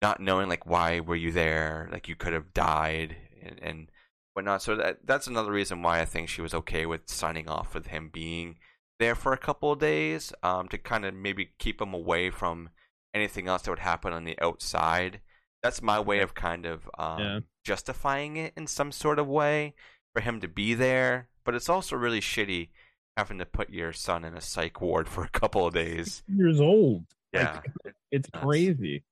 not 0.00 0.20
knowing 0.20 0.48
like 0.48 0.66
why 0.66 1.00
were 1.00 1.14
you 1.16 1.30
there? 1.32 1.88
Like 1.92 2.08
you 2.08 2.16
could 2.16 2.32
have 2.32 2.52
died 2.52 3.16
and, 3.40 3.58
and 3.62 3.90
whatnot. 4.34 4.62
So 4.62 4.76
that 4.76 5.06
that's 5.06 5.26
another 5.28 5.52
reason 5.52 5.82
why 5.82 6.00
I 6.00 6.04
think 6.04 6.28
she 6.28 6.42
was 6.42 6.54
okay 6.54 6.86
with 6.86 7.08
signing 7.08 7.48
off 7.48 7.74
with 7.74 7.86
him 7.86 8.10
being 8.12 8.56
there 8.98 9.14
for 9.14 9.32
a 9.32 9.38
couple 9.38 9.72
of 9.72 9.78
days 9.78 10.32
um 10.42 10.68
to 10.68 10.78
kind 10.78 11.04
of 11.04 11.14
maybe 11.14 11.52
keep 11.58 11.80
him 11.80 11.94
away 11.94 12.30
from 12.30 12.70
anything 13.14 13.46
else 13.48 13.62
that 13.62 13.70
would 13.70 13.78
happen 13.80 14.12
on 14.12 14.24
the 14.24 14.38
outside. 14.40 15.20
That's 15.62 15.82
my 15.82 16.00
way 16.00 16.20
of 16.20 16.34
kind 16.34 16.66
of 16.66 16.88
um 16.98 17.20
Yeah. 17.20 17.40
justifying 17.64 18.36
it 18.36 18.52
in 18.56 18.66
some 18.66 18.90
sort 18.92 19.18
of 19.18 19.28
way 19.28 19.74
for 20.14 20.20
him 20.20 20.40
to 20.40 20.48
be 20.48 20.74
there 20.74 21.28
but 21.44 21.54
it's 21.54 21.68
also 21.68 21.96
really 21.96 22.20
shitty 22.20 22.68
having 23.16 23.38
to 23.38 23.44
put 23.46 23.68
your 23.70 23.92
son 23.92 24.24
in 24.24 24.34
a 24.34 24.40
psych 24.40 24.80
ward 24.80 25.08
for 25.08 25.22
a 25.24 25.28
couple 25.28 25.66
of 25.66 25.74
days. 25.74 26.22
years 26.28 26.60
old. 26.60 27.04
Yeah. 27.32 27.60
Like, 27.84 27.94
it's 28.10 28.28
crazy. 28.30 29.02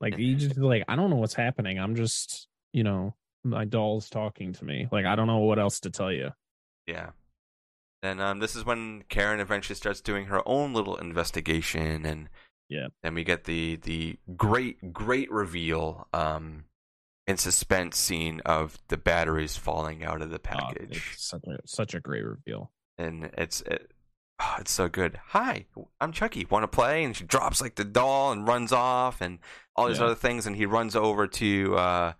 Like 0.00 0.18
you 0.18 0.34
just 0.36 0.56
like, 0.56 0.84
I 0.88 0.96
don't 0.96 1.10
know 1.10 1.16
what's 1.16 1.34
happening. 1.34 1.78
I'm 1.78 1.94
just, 1.94 2.48
you 2.72 2.82
know, 2.82 3.14
my 3.44 3.64
doll's 3.66 4.08
talking 4.08 4.52
to 4.54 4.64
me. 4.64 4.88
Like 4.90 5.04
I 5.04 5.14
don't 5.14 5.26
know 5.26 5.38
what 5.38 5.58
else 5.58 5.80
to 5.80 5.90
tell 5.90 6.10
you. 6.10 6.30
Yeah. 6.86 7.10
And 8.02 8.20
um, 8.20 8.38
this 8.38 8.56
is 8.56 8.64
when 8.64 9.04
Karen 9.08 9.38
eventually 9.40 9.76
starts 9.76 10.00
doing 10.00 10.26
her 10.26 10.42
own 10.48 10.72
little 10.72 10.96
investigation, 10.96 12.06
and 12.06 12.30
Yeah. 12.70 12.88
then 13.02 13.14
we 13.14 13.24
get 13.24 13.44
the 13.44 13.76
the 13.76 14.18
great 14.36 14.92
great 14.92 15.30
reveal 15.30 16.08
um, 16.14 16.64
and 17.30 17.40
suspense 17.40 17.96
scene 17.98 18.40
of 18.44 18.78
the 18.88 18.96
batteries 18.96 19.56
falling 19.56 20.04
out 20.04 20.20
of 20.22 20.30
the 20.30 20.36
Oh, 20.36 20.40
package, 20.42 21.02
it's 21.14 21.26
such 21.28 21.44
a, 21.46 21.56
such 21.66 21.94
a 21.94 22.00
great 22.00 22.24
reveal. 22.24 22.70
and 22.98 23.30
it's 23.38 23.62
it, 23.62 23.90
oh, 24.40 24.56
it's 24.58 24.72
so 24.72 24.88
good. 24.88 25.18
Hi, 25.28 25.64
I'm 26.00 26.12
Chucky. 26.12 26.46
Want 26.50 26.64
to 26.64 26.68
play? 26.68 27.04
And 27.04 27.16
she 27.16 27.24
drops 27.24 27.60
like 27.62 27.76
the 27.76 27.84
doll 27.84 28.32
and 28.32 28.46
runs 28.46 28.72
off, 28.72 29.20
and 29.20 29.38
all 29.76 29.88
these 29.88 29.98
Yeah. 29.98 30.06
other 30.06 30.14
things. 30.14 30.46
And 30.46 30.56
he 30.56 30.66
runs 30.66 30.94
over 30.96 31.26
to 31.26 31.76
uh, 31.76 32.12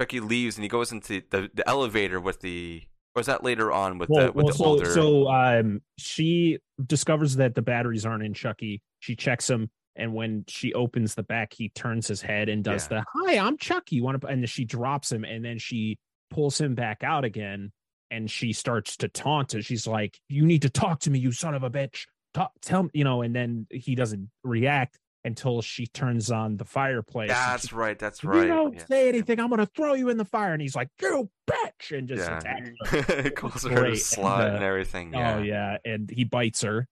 Chucky 0.00 0.20
leaves, 0.20 0.56
and 0.56 0.62
he 0.62 0.68
goes 0.68 0.92
into 0.92 1.22
the, 1.30 1.50
the 1.54 1.68
elevator 1.68 2.20
with 2.20 2.40
the. 2.40 2.82
Was 3.14 3.26
that 3.26 3.44
later 3.44 3.70
on 3.70 3.98
with 3.98 4.08
Well, 4.08 4.26
the 4.26 4.32
with 4.32 4.44
well, 4.44 4.52
the 4.52 4.58
so 4.58 4.64
older? 4.64 4.90
so 4.90 5.28
um, 5.28 5.82
she 5.98 6.58
discovers 6.86 7.36
that 7.36 7.54
the 7.54 7.60
batteries 7.62 8.06
aren't 8.06 8.22
in 8.24 8.32
Chucky. 8.32 8.80
She 9.00 9.16
checks 9.16 9.46
them, 9.48 9.70
and 9.96 10.14
when 10.14 10.44
she 10.48 10.72
opens 10.72 11.14
the 11.14 11.22
back, 11.22 11.52
he 11.52 11.68
turns 11.70 12.08
his 12.08 12.22
head 12.22 12.48
and 12.48 12.64
does 12.64 12.88
Yeah. 12.90 13.00
the 13.00 13.04
"Hi, 13.26 13.38
I'm 13.38 13.58
Chucky." 13.58 13.96
You 13.96 14.04
want 14.04 14.20
to? 14.20 14.26
And 14.26 14.42
then 14.42 14.46
she 14.48 14.64
drops 14.64 15.10
him, 15.12 15.24
and 15.24 15.44
then 15.44 15.58
she 15.58 15.98
pulls 16.30 16.60
him 16.60 16.74
back 16.74 17.02
out 17.04 17.24
again, 17.24 17.72
and 18.10 18.30
she 18.30 18.52
starts 18.52 18.96
to 18.98 19.08
taunt 19.08 19.54
him. 19.54 19.60
She's 19.60 19.86
like, 19.86 20.18
"You 20.28 20.44
need 20.46 20.62
to 20.62 20.70
talk 20.70 21.00
to 21.00 21.10
me, 21.10 21.18
you 21.18 21.32
son 21.32 21.54
of 21.54 21.62
a 21.62 21.70
bitch. 21.70 22.06
Talk, 22.34 22.52
tell 22.62 22.84
me, 22.84 22.90
you 22.94 23.04
know." 23.04 23.22
And 23.22 23.34
then 23.36 23.66
he 23.70 23.94
doesn't 23.94 24.30
react 24.44 24.98
until 25.24 25.62
she 25.62 25.86
turns 25.86 26.32
on 26.32 26.56
the 26.56 26.64
fireplace. 26.64 27.28
That's 27.28 27.68
she- 27.68 27.74
right. 27.76 27.96
That's 27.98 28.24
right. 28.24 28.42
You 28.42 28.48
don't 28.48 28.74
yeah. 28.74 28.84
say 28.86 29.08
anything. 29.08 29.38
I'm 29.38 29.50
gonna 29.50 29.66
throw 29.66 29.94
you 29.94 30.08
in 30.08 30.16
the 30.16 30.24
fire. 30.24 30.52
And 30.52 30.60
he's 30.62 30.74
like, 30.74 30.88
"You 31.00 31.30
bitch!" 31.48 31.96
and 31.96 32.08
just 32.08 32.22
attacks 32.28 32.70
her. 32.86 32.96
Yeah. 33.22 33.28
Calls 33.30 33.62
her 33.64 33.84
a 33.86 33.90
slut 33.92 34.40
and, 34.46 34.52
uh, 34.52 34.54
and 34.56 34.64
everything. 34.64 35.12
Yeah. 35.12 35.36
Oh 35.36 35.42
yeah, 35.42 35.76
and 35.84 36.10
he 36.10 36.24
bites 36.24 36.62
her. 36.62 36.88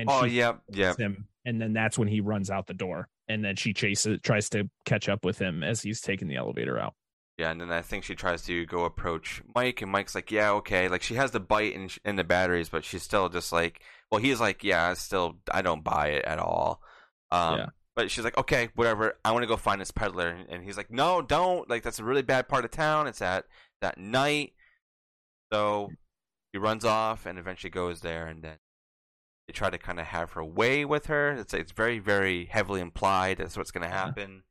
And 0.00 0.10
Oh 0.10 0.24
yep. 0.24 0.60
Yep. 0.72 0.98
him, 0.98 1.28
and 1.44 1.60
then 1.60 1.72
that's 1.72 1.98
when 1.98 2.08
he 2.08 2.20
runs 2.20 2.50
out 2.50 2.66
the 2.66 2.74
door, 2.74 3.08
and 3.28 3.44
then 3.44 3.56
she 3.56 3.72
chases, 3.74 4.18
tries 4.22 4.48
to 4.50 4.68
catch 4.86 5.08
up 5.08 5.24
with 5.24 5.38
him 5.38 5.62
as 5.62 5.82
he's 5.82 6.00
taking 6.00 6.28
the 6.28 6.36
elevator 6.36 6.78
out. 6.78 6.94
Yeah, 7.38 7.50
and 7.50 7.60
then 7.60 7.70
I 7.70 7.82
think 7.82 8.04
she 8.04 8.14
tries 8.14 8.42
to 8.44 8.66
go 8.66 8.84
approach 8.84 9.42
Mike, 9.54 9.82
and 9.82 9.90
Mike's 9.90 10.14
like, 10.14 10.30
"Yeah, 10.30 10.52
okay." 10.52 10.88
Like 10.88 11.02
she 11.02 11.14
has 11.14 11.30
the 11.30 11.40
bite 11.40 11.74
in 11.74 11.88
in 12.04 12.16
the 12.16 12.24
batteries, 12.24 12.68
but 12.68 12.84
she's 12.84 13.02
still 13.02 13.28
just 13.28 13.52
like, 13.52 13.80
well, 14.10 14.20
he's 14.20 14.40
like, 14.40 14.62
"Yeah, 14.64 14.88
I 14.90 14.94
still, 14.94 15.38
I 15.50 15.62
don't 15.62 15.84
buy 15.84 16.08
it 16.08 16.24
at 16.24 16.38
all." 16.38 16.82
Um, 17.30 17.58
Yeah. 17.58 17.66
But 17.96 18.10
she's 18.10 18.24
like, 18.24 18.38
"Okay, 18.38 18.68
whatever. 18.76 19.18
I 19.24 19.32
want 19.32 19.42
to 19.42 19.48
go 19.48 19.56
find 19.56 19.80
this 19.80 19.90
peddler," 19.90 20.28
and 20.48 20.62
he's 20.62 20.76
like, 20.76 20.90
"No, 20.90 21.20
don't. 21.22 21.68
Like 21.68 21.82
that's 21.82 21.98
a 21.98 22.04
really 22.04 22.22
bad 22.22 22.48
part 22.48 22.64
of 22.64 22.70
town. 22.70 23.06
It's 23.06 23.20
at 23.22 23.46
that 23.80 23.98
night." 23.98 24.54
So 25.52 25.90
he 26.52 26.58
runs 26.58 26.84
off 26.84 27.26
and 27.26 27.38
eventually 27.38 27.70
goes 27.70 28.00
there, 28.00 28.26
and 28.26 28.42
then 28.42 28.56
they 29.50 29.52
try 29.52 29.68
to 29.68 29.78
kind 29.78 29.98
of 29.98 30.06
have 30.06 30.30
her 30.32 30.44
way 30.44 30.84
with 30.84 31.06
her. 31.06 31.32
It's 31.32 31.52
it's 31.52 31.72
very 31.72 31.98
very 31.98 32.44
heavily 32.44 32.80
implied 32.80 33.38
that's 33.38 33.56
what's 33.56 33.72
going 33.72 33.82
to 33.82 33.92
happen. 33.92 34.44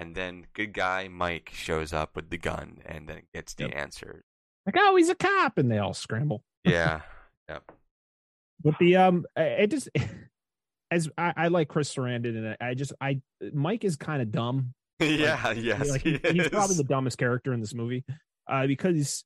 And 0.00 0.16
then 0.16 0.46
good 0.52 0.72
guy 0.72 1.06
Mike 1.08 1.50
shows 1.54 1.92
up 1.92 2.16
with 2.16 2.28
the 2.30 2.36
gun 2.38 2.78
and 2.84 3.08
then 3.08 3.22
gets 3.32 3.54
the 3.54 3.64
Yep. 3.64 3.76
answer. 3.76 4.24
Like, 4.66 4.74
oh, 4.78 4.96
he's 4.96 5.08
a 5.08 5.14
cop, 5.14 5.58
and 5.58 5.70
they 5.70 5.78
all 5.78 5.94
scramble. 5.94 6.42
Yeah. 6.64 7.02
Yep. 7.48 7.62
But 8.64 8.74
the 8.80 8.96
um, 8.96 9.24
it 9.36 9.68
just 9.70 9.88
as 10.90 11.08
I, 11.16 11.32
I 11.36 11.48
like 11.48 11.68
Chris 11.68 11.94
Sarandon, 11.94 12.36
and 12.36 12.56
I, 12.60 12.74
just 12.74 12.92
I 13.00 13.20
Mike 13.52 13.84
is 13.84 13.94
kind 13.96 14.20
of 14.20 14.32
dumb. 14.32 14.74
yeah. 15.00 15.52
Yes. 15.52 15.88
like 15.88 16.02
he 16.02 16.18
he- 16.24 16.32
he's 16.32 16.48
probably 16.48 16.74
the 16.74 16.82
dumbest 16.82 17.18
character 17.18 17.52
in 17.52 17.60
this 17.60 17.72
movie, 17.72 18.04
uh, 18.50 18.66
because 18.66 19.22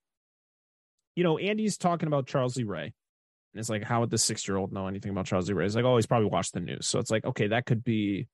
you 1.17 1.25
know 1.25 1.39
Andy's 1.39 1.79
talking 1.79 2.09
about 2.09 2.27
Charles 2.27 2.57
Lee 2.59 2.65
Ray, 2.65 2.93
and 3.53 3.61
it's 3.61 3.71
like, 3.71 3.83
how 3.83 4.01
would 4.01 4.11
the 4.11 4.19
six 4.19 4.47
year 4.47 4.57
old 4.57 4.73
know 4.73 4.87
anything 4.87 5.11
about 5.11 5.27
Charles 5.27 5.49
Lee 5.49 5.55
Ray? 5.55 5.67
It's 5.67 5.75
like, 5.75 5.85
oh, 5.85 5.97
he's 5.97 6.07
probably 6.07 6.29
watched 6.29 6.55
the 6.55 6.61
news, 6.61 6.87
so 6.87 6.99
it's 6.99 7.11
like, 7.11 7.25
okay, 7.25 7.49
that 7.49 7.67
could 7.67 7.83
be 7.83 8.29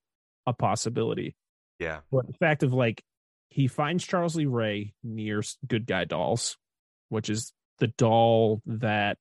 a 0.47 0.53
possibility. 0.53 1.35
Yeah. 1.79 2.01
But 2.11 2.27
the 2.27 2.33
fact 2.35 2.63
of 2.63 2.73
like 2.73 3.03
he 3.51 3.69
finds 3.69 4.07
Charles 4.07 4.37
Lee 4.37 4.47
Ray 4.47 4.95
near 5.03 5.43
Good 5.67 5.87
Guy 5.87 6.05
Dolls, 6.05 6.57
which 7.09 7.31
is 7.31 7.53
the 7.79 7.89
doll 7.89 8.63
that 8.67 9.19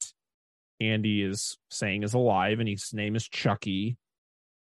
Andy 0.80 1.22
is 1.22 1.58
saying 1.70 2.04
is 2.04 2.14
alive, 2.14 2.60
and 2.60 2.68
his 2.68 2.94
name 2.94 3.16
is 3.16 3.28
Chucky. 3.28 3.98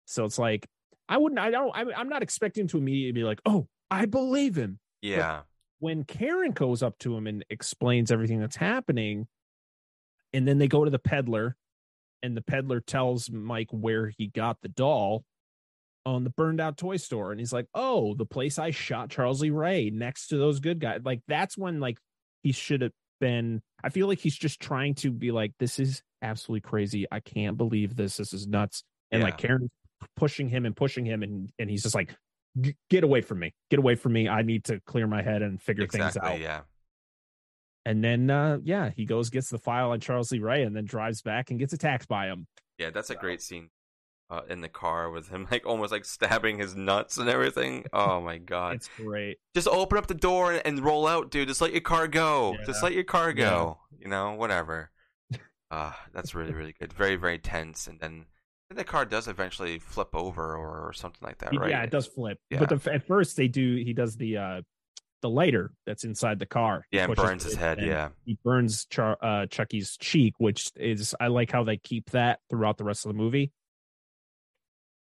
So 0.05 0.25
it's 0.25 0.39
like 0.39 0.67
I 1.07 1.17
wouldn't. 1.17 1.39
I 1.39 1.51
don't. 1.51 1.71
I'm, 1.73 1.89
I'm 1.95 2.09
not 2.09 2.23
expecting 2.23 2.67
to 2.69 2.77
immediately 2.77 3.11
be 3.11 3.23
like, 3.23 3.41
oh, 3.45 3.67
I 3.91 4.05
believe 4.05 4.55
him. 4.57 4.79
Yeah. 5.01 5.41
When 5.79 6.03
Karen 6.05 6.51
goes 6.51 6.81
up 6.81 6.97
to 6.99 7.15
him 7.15 7.27
and 7.27 7.43
explains 7.49 8.11
everything 8.11 8.39
that's 8.39 8.55
happening, 8.55 9.27
and 10.33 10.47
then 10.47 10.57
they 10.57 10.67
go 10.67 10.83
to 10.83 10.91
the 10.91 10.99
peddler, 10.99 11.55
and 12.21 12.35
the 12.35 12.41
peddler 12.41 12.79
tells 12.79 13.29
Mike 13.29 13.69
where 13.71 14.11
he 14.17 14.27
got 14.27 14.57
the 14.61 14.69
doll 14.69 15.23
on 16.05 16.23
the 16.23 16.29
burned 16.29 16.59
out 16.59 16.77
toy 16.77 16.97
store. 16.97 17.31
And 17.31 17.39
he's 17.39 17.53
like 17.53 17.67
oh 17.73 18.13
the 18.15 18.25
place 18.25 18.59
i 18.59 18.71
shot 18.71 19.09
charles 19.09 19.41
lee 19.41 19.51
ray 19.51 19.89
next 19.89 20.27
to 20.27 20.37
those 20.37 20.59
good 20.59 20.79
guys. 20.79 21.01
Like 21.03 21.21
that's 21.27 21.57
when 21.57 21.79
like 21.79 21.97
he 22.43 22.51
should 22.51 22.81
have 22.81 22.91
been 23.21 23.61
i 23.83 23.89
feel 23.89 24.07
like 24.07 24.19
he's 24.19 24.35
just 24.35 24.59
trying 24.59 24.95
to 24.95 25.09
be 25.09 25.31
like 25.31 25.53
this 25.59 25.79
is 25.79 26.01
absolutely 26.21 26.61
crazy. 26.61 27.05
I 27.11 27.19
can't 27.19 27.57
believe 27.57 27.95
this. 27.95 28.17
This 28.17 28.33
is 28.33 28.47
nuts. 28.47 28.83
And 29.11 29.21
like 29.21 29.37
karen 29.37 29.69
pushing 30.15 30.49
him 30.49 30.65
and 30.65 30.75
pushing 30.75 31.05
him 31.05 31.21
and 31.21 31.51
and 31.59 31.69
he's 31.69 31.83
just 31.83 31.95
like 31.95 32.15
get 32.89 33.03
away 33.03 33.21
from 33.21 33.39
me. 33.39 33.53
Get 33.69 33.79
away 33.79 33.95
from 33.95 34.13
me. 34.13 34.27
I 34.27 34.41
need 34.41 34.65
to 34.65 34.79
clear 34.81 35.05
my 35.05 35.21
head 35.21 35.41
and 35.41 35.61
figure 35.61 35.87
things 35.87 36.17
out. 36.17 36.39
Yeah. 36.39 36.61
And 37.85 38.03
then 38.03 38.29
uh 38.29 38.57
yeah 38.63 38.89
he 38.95 39.05
goes 39.05 39.29
gets 39.29 39.49
the 39.49 39.57
file 39.57 39.91
on 39.91 39.99
charles 39.99 40.31
lee 40.31 40.39
ray 40.39 40.63
and 40.63 40.75
then 40.75 40.85
drives 40.85 41.21
back 41.21 41.49
and 41.49 41.59
gets 41.59 41.73
attacked 41.73 42.07
by 42.07 42.27
him 42.27 42.47
Yeah. 42.77 42.89
That's 42.89 43.09
a 43.09 43.15
great 43.15 43.41
scene. 43.41 43.69
Uh, 44.29 44.41
in 44.49 44.61
the 44.61 44.69
car 44.69 45.11
with 45.11 45.29
him, 45.29 45.47
like 45.51 45.63
almost 45.65 45.91
like 45.91 46.05
stabbing 46.05 46.57
his 46.57 46.75
nuts 46.75 47.17
and 47.17 47.29
everything. 47.29 47.85
Oh 47.93 48.19
my 48.19 48.39
god! 48.39 48.75
it's 48.77 48.89
great 48.97 49.37
Just 49.53 49.67
open 49.67 49.97
up 49.97 50.07
the 50.07 50.15
door 50.15 50.53
and, 50.53 50.61
and 50.65 50.79
roll 50.79 51.05
out, 51.05 51.29
dude. 51.29 51.49
Just 51.49 51.61
let 51.61 51.71
your 51.71 51.81
car 51.81 52.07
go. 52.07 52.55
Yeah. 52.57 52.65
Just 52.65 52.81
let 52.81 52.93
your 52.93 53.03
car 53.03 53.31
go. 53.33 53.77
You 53.99 54.07
know, 54.07 54.33
whatever. 54.33 54.89
Uh, 55.69 55.91
that's 56.13 56.33
really 56.33 56.53
really 56.53 56.73
good. 56.79 56.93
Very 56.93 57.15
very 57.15 57.37
tense. 57.37 57.85
And 57.85 57.99
then 57.99 58.25
then 58.69 58.77
the 58.77 58.83
car 58.83 59.05
does 59.05 59.27
eventually 59.27 59.77
flip 59.77 60.15
over 60.15 60.55
or, 60.55 60.87
or 60.87 60.93
something 60.93 61.25
like 61.27 61.37
that, 61.39 61.55
right? 61.55 61.69
Yeah, 61.69 61.83
it 61.83 61.91
does 61.91 62.07
flip. 62.07 62.39
Yeah. 62.49 62.59
But 62.65 62.69
the, 62.69 62.93
at 62.93 63.05
first 63.05 63.37
they 63.37 63.47
do. 63.49 63.75
He 63.75 63.93
does 63.93 64.15
the 64.17 64.37
uh 64.37 64.61
the 65.23 65.29
lighter 65.29 65.71
that's 65.87 66.03
inside 66.03 66.37
the 66.37 66.45
car. 66.45 66.85
Yeah, 66.91 67.05
and 67.05 67.15
burns 67.15 67.43
his 67.43 67.55
head. 67.55 67.79
Yeah, 67.81 68.09
he 68.25 68.37
burns 68.43 68.85
Char- 68.85 69.17
uh, 69.19 69.47
Chucky's 69.47 69.97
cheek, 69.97 70.35
which 70.37 70.69
is 70.75 71.15
I 71.19 71.27
like 71.27 71.51
how 71.51 71.63
they 71.63 71.77
keep 71.77 72.11
that 72.11 72.39
throughout 72.51 72.77
the 72.77 72.83
rest 72.83 73.05
of 73.07 73.09
the 73.09 73.17
movie. 73.17 73.51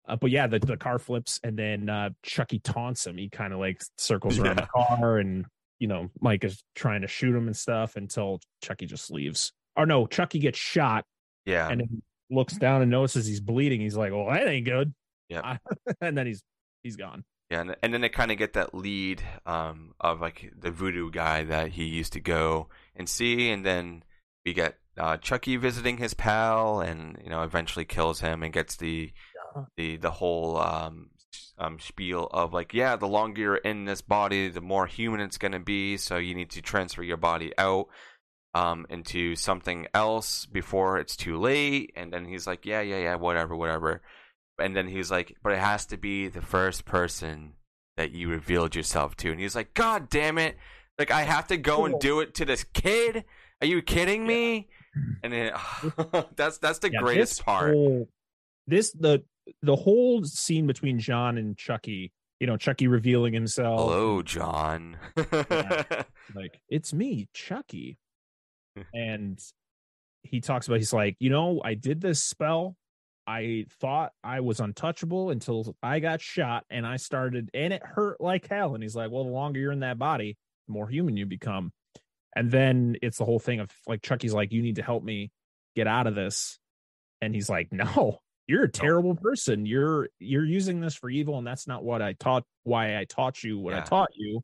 Uh, 0.06 0.16
but 0.16 0.30
yeah, 0.30 0.46
the, 0.46 0.58
the 0.58 0.76
car 0.76 0.98
flips 0.98 1.40
and 1.42 1.58
then 1.58 1.88
uh, 1.88 2.10
Chucky 2.22 2.58
taunts 2.58 3.06
him. 3.06 3.16
He 3.16 3.28
kind 3.28 3.52
of 3.52 3.58
like 3.58 3.82
circles 3.98 4.38
around 4.38 4.58
Yeah. 4.58 4.66
the 4.66 4.68
car, 4.96 5.18
and 5.18 5.46
you 5.78 5.88
know 5.88 6.10
Mike 6.20 6.44
is 6.44 6.62
trying 6.74 7.00
to 7.02 7.08
shoot 7.08 7.34
him 7.34 7.46
and 7.46 7.56
stuff 7.56 7.96
until 7.96 8.40
Chucky 8.62 8.86
just 8.86 9.10
leaves. 9.10 9.52
Or 9.76 9.86
no, 9.86 10.06
Chucky 10.06 10.38
gets 10.38 10.58
shot 10.58 11.04
yeah, 11.46 11.68
and 11.68 11.80
then 11.80 12.02
looks 12.30 12.54
down 12.54 12.82
and 12.82 12.90
notices 12.90 13.26
he's 13.26 13.40
bleeding. 13.40 13.80
He's 13.80 13.96
like, 13.96 14.12
"Well, 14.12 14.26
that 14.26 14.46
ain't 14.46 14.66
good." 14.66 14.92
Yeah, 15.28 15.56
and 16.00 16.16
then 16.18 16.26
he's 16.26 16.42
he's 16.82 16.96
gone. 16.96 17.24
Yeah. 17.50 17.60
And, 17.60 17.76
and 17.82 17.94
then 17.94 18.00
they 18.00 18.08
kind 18.08 18.30
of 18.30 18.38
get 18.38 18.52
that 18.54 18.74
lead 18.74 19.22
um, 19.46 19.94
of 20.00 20.20
like 20.20 20.52
the 20.58 20.70
voodoo 20.70 21.10
guy 21.10 21.44
that 21.44 21.70
he 21.70 21.84
used 21.84 22.12
to 22.14 22.20
go 22.20 22.68
and 22.94 23.08
see, 23.08 23.50
and 23.50 23.64
then 23.64 24.04
we 24.44 24.52
get 24.52 24.78
uh, 24.98 25.16
Chucky 25.16 25.56
visiting 25.56 25.98
his 25.98 26.14
pal, 26.14 26.80
and 26.80 27.18
you 27.22 27.30
know 27.30 27.42
eventually 27.42 27.84
kills 27.84 28.20
him 28.20 28.42
and 28.42 28.52
gets 28.52 28.76
the 28.76 29.12
the 29.76 29.96
the 29.96 30.10
whole 30.10 30.58
um, 30.58 31.10
um, 31.58 31.78
spiel 31.78 32.28
of 32.32 32.52
like, 32.52 32.72
yeah, 32.72 32.96
the 32.96 33.08
longer 33.08 33.40
you're 33.40 33.56
in 33.56 33.84
this 33.84 34.00
body, 34.00 34.48
the 34.48 34.60
more 34.60 34.86
human 34.86 35.20
it's 35.20 35.38
gonna 35.38 35.60
be. 35.60 35.96
So 35.96 36.16
you 36.16 36.34
need 36.34 36.50
to 36.50 36.62
transfer 36.62 37.02
your 37.02 37.16
body 37.16 37.52
out 37.58 37.86
um, 38.54 38.86
into 38.88 39.36
something 39.36 39.86
else 39.94 40.46
before 40.46 40.98
it's 40.98 41.16
too 41.16 41.38
late. 41.38 41.92
And 41.96 42.12
then 42.12 42.24
he's 42.24 42.46
like, 42.46 42.66
yeah, 42.66 42.80
yeah, 42.80 42.98
yeah, 42.98 43.14
whatever, 43.16 43.54
whatever. 43.54 44.02
And 44.60 44.76
then 44.76 44.88
he's 44.88 45.10
like, 45.10 45.36
but 45.42 45.52
it 45.52 45.58
has 45.58 45.86
to 45.86 45.96
be 45.96 46.28
the 46.28 46.42
first 46.42 46.84
person 46.84 47.54
that 47.96 48.12
you 48.12 48.28
revealed 48.28 48.74
yourself 48.74 49.16
to. 49.18 49.30
And 49.30 49.40
he's 49.40 49.54
like, 49.54 49.74
God 49.74 50.08
damn 50.08 50.38
it! 50.38 50.56
Like 50.98 51.10
I 51.10 51.22
have 51.22 51.46
to 51.48 51.56
go 51.56 51.84
and 51.86 51.98
do 52.00 52.20
it 52.20 52.34
to 52.36 52.44
this 52.44 52.64
kid. 52.64 53.24
Are 53.60 53.66
you 53.66 53.82
kidding 53.82 54.26
me? 54.26 54.68
And 55.22 55.32
then 55.32 55.52
that's 56.36 56.58
that's 56.58 56.78
the 56.80 56.90
Yeah, 56.92 57.00
greatest 57.00 57.44
part. 57.44 57.74
whole- 57.74 58.08
this 58.66 58.92
the 58.92 59.22
the 59.62 59.74
whole 59.76 60.22
scene 60.24 60.66
between 60.66 60.98
John 60.98 61.36
and 61.38 61.56
Chucky. 61.56 62.12
You 62.38 62.46
know, 62.46 62.56
Chucky 62.56 62.86
revealing 62.86 63.34
himself. 63.34 63.78
Hello, 63.80 64.22
John. 64.22 64.96
like 66.34 66.60
it's 66.68 66.92
me, 66.94 67.28
Chucky. 67.34 67.98
and 68.94 69.38
he 70.22 70.40
talks 70.40 70.66
about 70.66 70.76
he's 70.78 70.92
like, 70.92 71.16
you 71.18 71.30
know, 71.30 71.60
I 71.64 71.74
did 71.74 72.00
this 72.00 72.22
spell. 72.22 72.76
I 73.30 73.66
thought 73.80 74.12
I 74.24 74.40
was 74.40 74.58
untouchable 74.58 75.30
until 75.30 75.76
I 75.84 76.00
got 76.00 76.20
shot 76.20 76.64
and 76.68 76.84
I 76.84 76.96
started 76.96 77.48
and 77.54 77.72
it 77.72 77.82
hurt 77.84 78.20
like 78.20 78.48
hell. 78.48 78.74
And 78.74 78.82
he's 78.82 78.96
like, 78.96 79.12
Well, 79.12 79.22
the 79.22 79.30
longer 79.30 79.60
you're 79.60 79.70
in 79.70 79.80
that 79.80 80.00
body, 80.00 80.36
the 80.66 80.72
more 80.72 80.88
human 80.88 81.16
you 81.16 81.26
become. 81.26 81.72
And 82.34 82.50
then 82.50 82.96
it's 83.02 83.18
the 83.18 83.24
whole 83.24 83.38
thing 83.38 83.60
of 83.60 83.70
like 83.86 84.02
Chucky's 84.02 84.34
like, 84.34 84.52
You 84.52 84.62
need 84.62 84.76
to 84.76 84.82
help 84.82 85.04
me 85.04 85.30
get 85.76 85.86
out 85.86 86.08
of 86.08 86.16
this. 86.16 86.58
And 87.20 87.32
he's 87.32 87.48
like, 87.48 87.68
No, 87.72 88.18
you're 88.48 88.64
a 88.64 88.70
terrible 88.70 89.14
person. 89.14 89.64
You're 89.64 90.08
you're 90.18 90.44
using 90.44 90.80
this 90.80 90.96
for 90.96 91.08
evil, 91.08 91.38
and 91.38 91.46
that's 91.46 91.68
not 91.68 91.84
what 91.84 92.02
I 92.02 92.14
taught 92.14 92.42
why 92.64 92.98
I 92.98 93.04
taught 93.04 93.44
you 93.44 93.60
what 93.60 93.74
I 93.74 93.80
taught 93.82 94.10
you. 94.16 94.40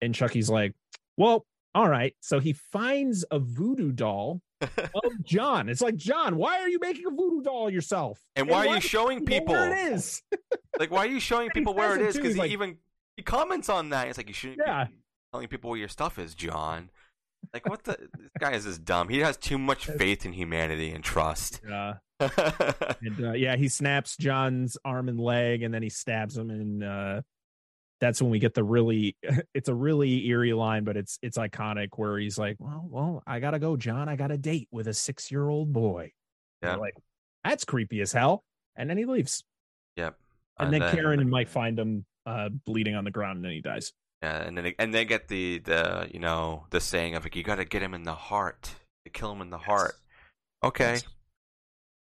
And 0.00 0.14
Chucky's 0.14 0.48
like, 0.48 0.74
Well, 1.16 1.44
all 1.74 1.88
right. 1.88 2.14
So 2.20 2.38
he 2.38 2.52
finds 2.52 3.24
a 3.32 3.40
voodoo 3.40 3.90
doll 3.90 4.42
of 4.60 5.24
John. 5.24 5.68
It's 5.68 5.80
like, 5.80 5.96
John, 5.96 6.36
why 6.36 6.60
are 6.60 6.68
you 6.68 6.78
making 6.80 7.04
a 7.06 7.10
voodoo 7.10 7.42
doll 7.42 7.70
yourself? 7.70 8.20
And 8.36 8.48
why 8.48 8.66
are 8.66 8.74
you 8.76 8.80
showing 8.80 9.24
people? 9.24 9.54
where 9.54 9.72
it 9.88 9.92
is? 9.92 10.22
Like, 10.78 10.90
why 10.90 11.00
are 11.00 11.08
you 11.08 11.20
showing 11.20 11.50
people 11.50 11.74
where 11.74 11.94
it 11.94 12.00
is? 12.00 12.16
Because 12.16 12.32
he 12.34 12.40
like- 12.40 12.50
even 12.52 12.78
he 13.16 13.22
comments 13.22 13.68
on 13.68 13.90
that. 13.90 14.08
It's 14.08 14.16
like 14.16 14.28
you 14.28 14.34
shouldn't 14.34 14.60
Yeah. 14.64 14.84
be 14.86 14.94
telling 15.30 15.48
people 15.48 15.68
where 15.68 15.78
your 15.78 15.88
stuff 15.88 16.18
is, 16.18 16.34
John. 16.34 16.88
Like, 17.52 17.68
what 17.68 17.84
the? 17.84 17.98
this 18.18 18.30
guy 18.38 18.52
is 18.52 18.64
just 18.64 18.84
dumb. 18.84 19.10
He 19.10 19.18
has 19.18 19.36
too 19.36 19.58
much 19.58 19.84
faith 19.86 20.24
in 20.24 20.32
humanity 20.32 20.90
and 20.92 21.04
trust. 21.04 21.60
Yeah. 21.68 21.94
And 22.20 23.24
uh, 23.24 23.32
yeah, 23.32 23.56
he 23.56 23.68
snaps 23.68 24.16
John's 24.16 24.76
arm 24.84 25.08
and 25.10 25.18
leg, 25.20 25.62
and 25.62 25.72
then 25.74 25.82
he 25.82 25.90
stabs 25.90 26.36
him, 26.36 26.48
and 26.50 26.82
uh, 26.84 27.22
that's 28.00 28.20
when 28.20 28.30
we 28.30 28.38
get 28.38 28.54
the 28.54 28.64
really. 28.64 29.16
It's 29.54 29.68
a 29.68 29.74
really 29.74 30.26
eerie 30.26 30.52
line, 30.52 30.84
but 30.84 30.96
it's 30.96 31.18
it's 31.22 31.36
iconic 31.36 31.88
where 31.96 32.18
he's 32.18 32.38
like, 32.38 32.56
"Well, 32.58 32.86
well, 32.88 33.22
I 33.26 33.40
gotta 33.40 33.58
go, 33.58 33.76
John. 33.76 34.08
I 34.08 34.16
got 34.16 34.30
a 34.30 34.38
date 34.38 34.68
with 34.70 34.88
a 34.88 34.94
six 34.94 35.30
year 35.30 35.48
old 35.48 35.72
boy." 35.72 36.12
Yeah. 36.62 36.76
like 36.76 36.94
that's 37.44 37.64
creepy 37.64 38.00
as 38.00 38.12
hell. 38.12 38.44
And 38.76 38.88
then 38.88 38.96
he 38.96 39.04
leaves, 39.04 39.42
yep. 39.96 40.16
and, 40.58 40.72
then, 40.72 40.80
Karen 40.80 41.20
and 41.20 41.28
Mike 41.28 41.48
find 41.48 41.78
him 41.78 42.04
uh, 42.24 42.48
bleeding 42.48 42.94
on 42.94 43.04
the 43.04 43.10
ground, 43.10 43.36
and 43.36 43.44
then 43.44 43.52
he 43.52 43.60
dies. 43.60 43.92
Yeah, 44.22 44.42
and 44.42 44.56
then 44.56 44.74
and 44.78 44.94
they 44.94 45.04
get 45.04 45.28
the 45.28 45.58
the 45.58 46.08
you 46.12 46.20
know 46.20 46.66
the 46.70 46.80
saying 46.80 47.14
of 47.14 47.24
like 47.24 47.36
you 47.36 47.42
got 47.42 47.56
to 47.56 47.64
get 47.64 47.82
him 47.82 47.94
in 47.94 48.04
the 48.04 48.14
heart, 48.14 48.74
to 49.04 49.10
kill 49.10 49.32
him 49.32 49.40
in 49.40 49.50
the 49.50 49.58
heart. 49.58 49.94
Okay. 50.62 50.92
Yes. 50.94 51.04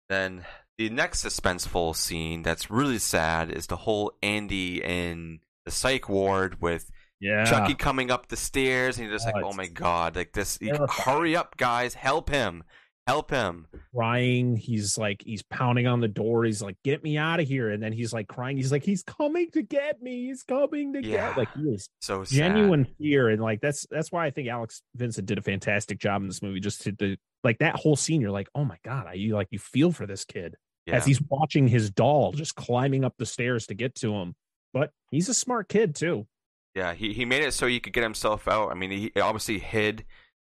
Then 0.08 0.44
the 0.78 0.90
next 0.90 1.24
suspenseful 1.24 1.96
scene 1.96 2.42
that's 2.42 2.70
really 2.70 2.98
sad 2.98 3.50
is 3.50 3.66
the 3.66 3.76
whole 3.76 4.12
Andy 4.22 4.82
in 4.82 5.40
the 5.64 5.70
psych 5.70 6.08
ward 6.08 6.60
with 6.60 6.90
Yeah, 7.20 7.44
Chucky 7.44 7.74
coming 7.74 8.10
up 8.10 8.28
the 8.28 8.36
stairs, 8.36 8.98
and 8.98 9.06
you're 9.06 9.14
just 9.14 9.26
like, 9.26 9.36
Oh, 9.44 9.50
oh 9.50 9.52
my 9.52 9.66
god, 9.68 10.16
like 10.16 10.32
this! 10.32 10.58
terrifying. 10.58 10.88
hurry 10.90 11.36
up, 11.36 11.56
guys, 11.56 11.94
help 11.94 12.28
him, 12.30 12.64
help 13.06 13.30
him! 13.30 13.66
crying. 13.94 14.56
He's 14.56 14.96
like, 14.98 15.22
he's 15.24 15.42
pounding 15.44 15.86
on 15.86 16.00
the 16.00 16.08
door. 16.08 16.44
He's 16.44 16.62
like, 16.62 16.76
"Get 16.82 17.02
me 17.04 17.16
out 17.18 17.38
of 17.40 17.46
here!" 17.46 17.70
And 17.70 17.82
then 17.82 17.92
he's 17.92 18.12
like 18.12 18.26
crying. 18.28 18.56
He's 18.56 18.72
like, 18.72 18.84
"He's 18.84 19.02
coming 19.02 19.50
to 19.52 19.62
get 19.62 20.02
me. 20.02 20.26
He's 20.26 20.42
coming 20.42 20.92
to 20.94 21.04
Yeah. 21.04 21.28
get." 21.28 21.36
Like 21.38 21.48
he 21.54 21.62
is 21.62 21.88
So 22.00 22.24
sad. 22.24 22.34
genuine 22.36 22.86
fear, 22.98 23.28
and 23.28 23.40
like 23.42 23.60
that's 23.60 23.86
that's 23.90 24.10
why 24.10 24.26
I 24.26 24.30
think 24.30 24.48
Alex 24.48 24.82
Vincent 24.96 25.26
did 25.26 25.38
a 25.38 25.42
fantastic 25.42 25.98
job 25.98 26.22
in 26.22 26.28
this 26.28 26.42
movie. 26.42 26.60
Just 26.60 26.82
to, 26.82 26.92
to 26.92 27.16
like 27.44 27.58
that 27.58 27.76
whole 27.76 27.96
scene, 27.96 28.20
you're 28.20 28.30
like, 28.30 28.48
"Oh 28.54 28.64
my 28.64 28.78
god!" 28.84 29.06
I 29.06 29.12
you 29.14 29.34
like 29.34 29.48
you 29.50 29.58
feel 29.58 29.92
for 29.92 30.06
this 30.06 30.24
kid 30.24 30.56
Yeah. 30.86 30.96
as 30.96 31.04
he's 31.04 31.20
watching 31.28 31.68
his 31.68 31.90
doll 31.90 32.32
just 32.32 32.54
climbing 32.56 33.04
up 33.04 33.14
the 33.18 33.26
stairs 33.26 33.66
to 33.68 33.74
get 33.74 33.94
to 33.96 34.12
him. 34.14 34.34
But 34.72 34.92
he's 35.10 35.28
a 35.28 35.34
smart 35.34 35.68
kid 35.68 35.94
too. 35.94 36.26
Yeah, 36.74 36.94
he, 36.94 37.12
he 37.12 37.24
made 37.26 37.42
it 37.44 37.52
so 37.52 37.66
he 37.66 37.80
could 37.80 37.92
get 37.92 38.02
himself 38.02 38.48
out. 38.48 38.70
I 38.70 38.74
mean, 38.74 38.90
he 38.90 39.12
obviously 39.20 39.58
hid 39.58 40.04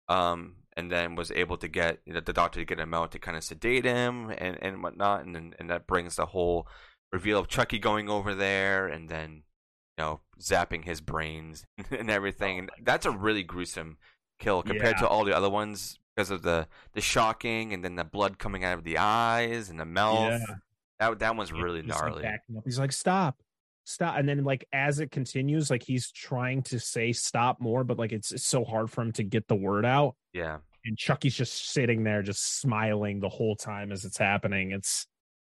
um, 0.08 0.56
and 0.76 0.90
then 0.92 1.14
was 1.14 1.30
able 1.30 1.56
to 1.58 1.68
get 1.68 2.00
you 2.04 2.12
know, 2.12 2.20
the 2.20 2.32
doctor 2.34 2.60
to 2.60 2.64
get 2.66 2.78
him 2.78 2.92
out 2.92 3.12
to 3.12 3.18
kind 3.18 3.36
of 3.36 3.44
sedate 3.44 3.84
him 3.84 4.30
and 4.30 4.58
and 4.62 4.82
whatnot, 4.82 5.24
and 5.24 5.54
and 5.58 5.70
that 5.70 5.86
brings 5.86 6.16
the 6.16 6.26
whole 6.26 6.66
reveal 7.12 7.38
of 7.38 7.48
Chucky 7.48 7.78
going 7.78 8.08
over 8.10 8.34
there, 8.34 8.86
and 8.86 9.08
then 9.08 9.42
you 9.96 10.04
know 10.04 10.20
zapping 10.38 10.84
his 10.84 11.00
brains 11.00 11.64
and 11.90 12.10
everything. 12.10 12.58
And 12.58 12.70
that's 12.82 13.06
a 13.06 13.10
really 13.10 13.42
gruesome 13.42 13.96
kill 14.38 14.62
compared 14.62 14.96
Yeah. 14.96 15.00
to 15.02 15.08
all 15.08 15.24
the 15.24 15.36
other 15.36 15.50
ones 15.50 15.98
because 16.14 16.30
of 16.30 16.42
the 16.42 16.66
the 16.92 17.00
shocking 17.00 17.72
and 17.72 17.82
then 17.84 17.96
the 17.96 18.04
blood 18.04 18.38
coming 18.38 18.62
out 18.64 18.76
of 18.78 18.84
the 18.84 18.98
eyes 18.98 19.70
and 19.70 19.80
the 19.80 19.84
mouth. 19.86 20.40
Yeah. 20.46 20.54
That 20.98 21.18
that 21.20 21.36
one's 21.36 21.50
really 21.52 21.80
He's, 21.80 21.88
gnarly. 21.88 22.26
up. 22.26 22.40
He's 22.66 22.78
like, 22.78 22.92
stop, 22.92 23.40
stop. 23.90 24.16
And 24.16 24.28
then 24.28 24.44
like 24.44 24.66
as 24.72 25.00
it 25.00 25.10
continues, 25.10 25.70
like 25.70 25.82
he's 25.82 26.10
trying 26.10 26.62
to 26.64 26.78
say 26.78 27.12
stop 27.12 27.60
more, 27.60 27.84
but 27.84 27.98
like 27.98 28.12
it's, 28.12 28.32
it's 28.32 28.46
so 28.46 28.64
hard 28.64 28.90
for 28.90 29.02
him 29.02 29.12
to 29.12 29.22
get 29.22 29.48
the 29.48 29.56
word 29.56 29.84
out. 29.84 30.14
yeah. 30.32 30.58
And 30.82 30.96
Chucky's 30.96 31.34
just 31.34 31.72
sitting 31.72 32.04
there, 32.04 32.22
just 32.22 32.58
smiling 32.58 33.20
the 33.20 33.28
whole 33.28 33.54
time 33.54 33.92
as 33.92 34.06
it's 34.06 34.16
happening. 34.16 34.70
It's 34.70 35.06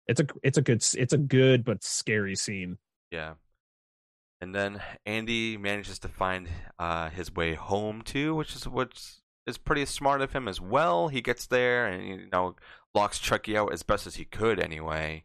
it's 0.06 0.20
a 0.20 0.26
it's 0.44 0.56
a 0.56 0.62
good 0.62 0.84
it's 0.96 1.12
a 1.12 1.18
good 1.18 1.64
but 1.64 1.82
scary 1.82 2.36
scene. 2.36 2.78
Yeah. 3.10 3.34
And 4.40 4.54
then 4.54 4.80
Andy 5.04 5.56
manages 5.56 5.98
to 6.00 6.08
find 6.08 6.48
uh, 6.78 7.10
his 7.10 7.34
way 7.34 7.54
home 7.54 8.02
too, 8.02 8.36
which 8.36 8.54
is 8.54 8.68
which 8.68 9.14
is 9.46 9.58
pretty 9.58 9.84
smart 9.84 10.20
of 10.20 10.32
him 10.32 10.46
as 10.46 10.60
well. 10.60 11.08
He 11.08 11.20
gets 11.22 11.46
there 11.46 11.86
and 11.86 12.06
you 12.06 12.28
know 12.32 12.54
locks 12.94 13.18
Chucky 13.18 13.56
out 13.56 13.72
as 13.72 13.82
best 13.82 14.06
as 14.06 14.14
he 14.14 14.24
could 14.24 14.60
anyway. 14.60 15.24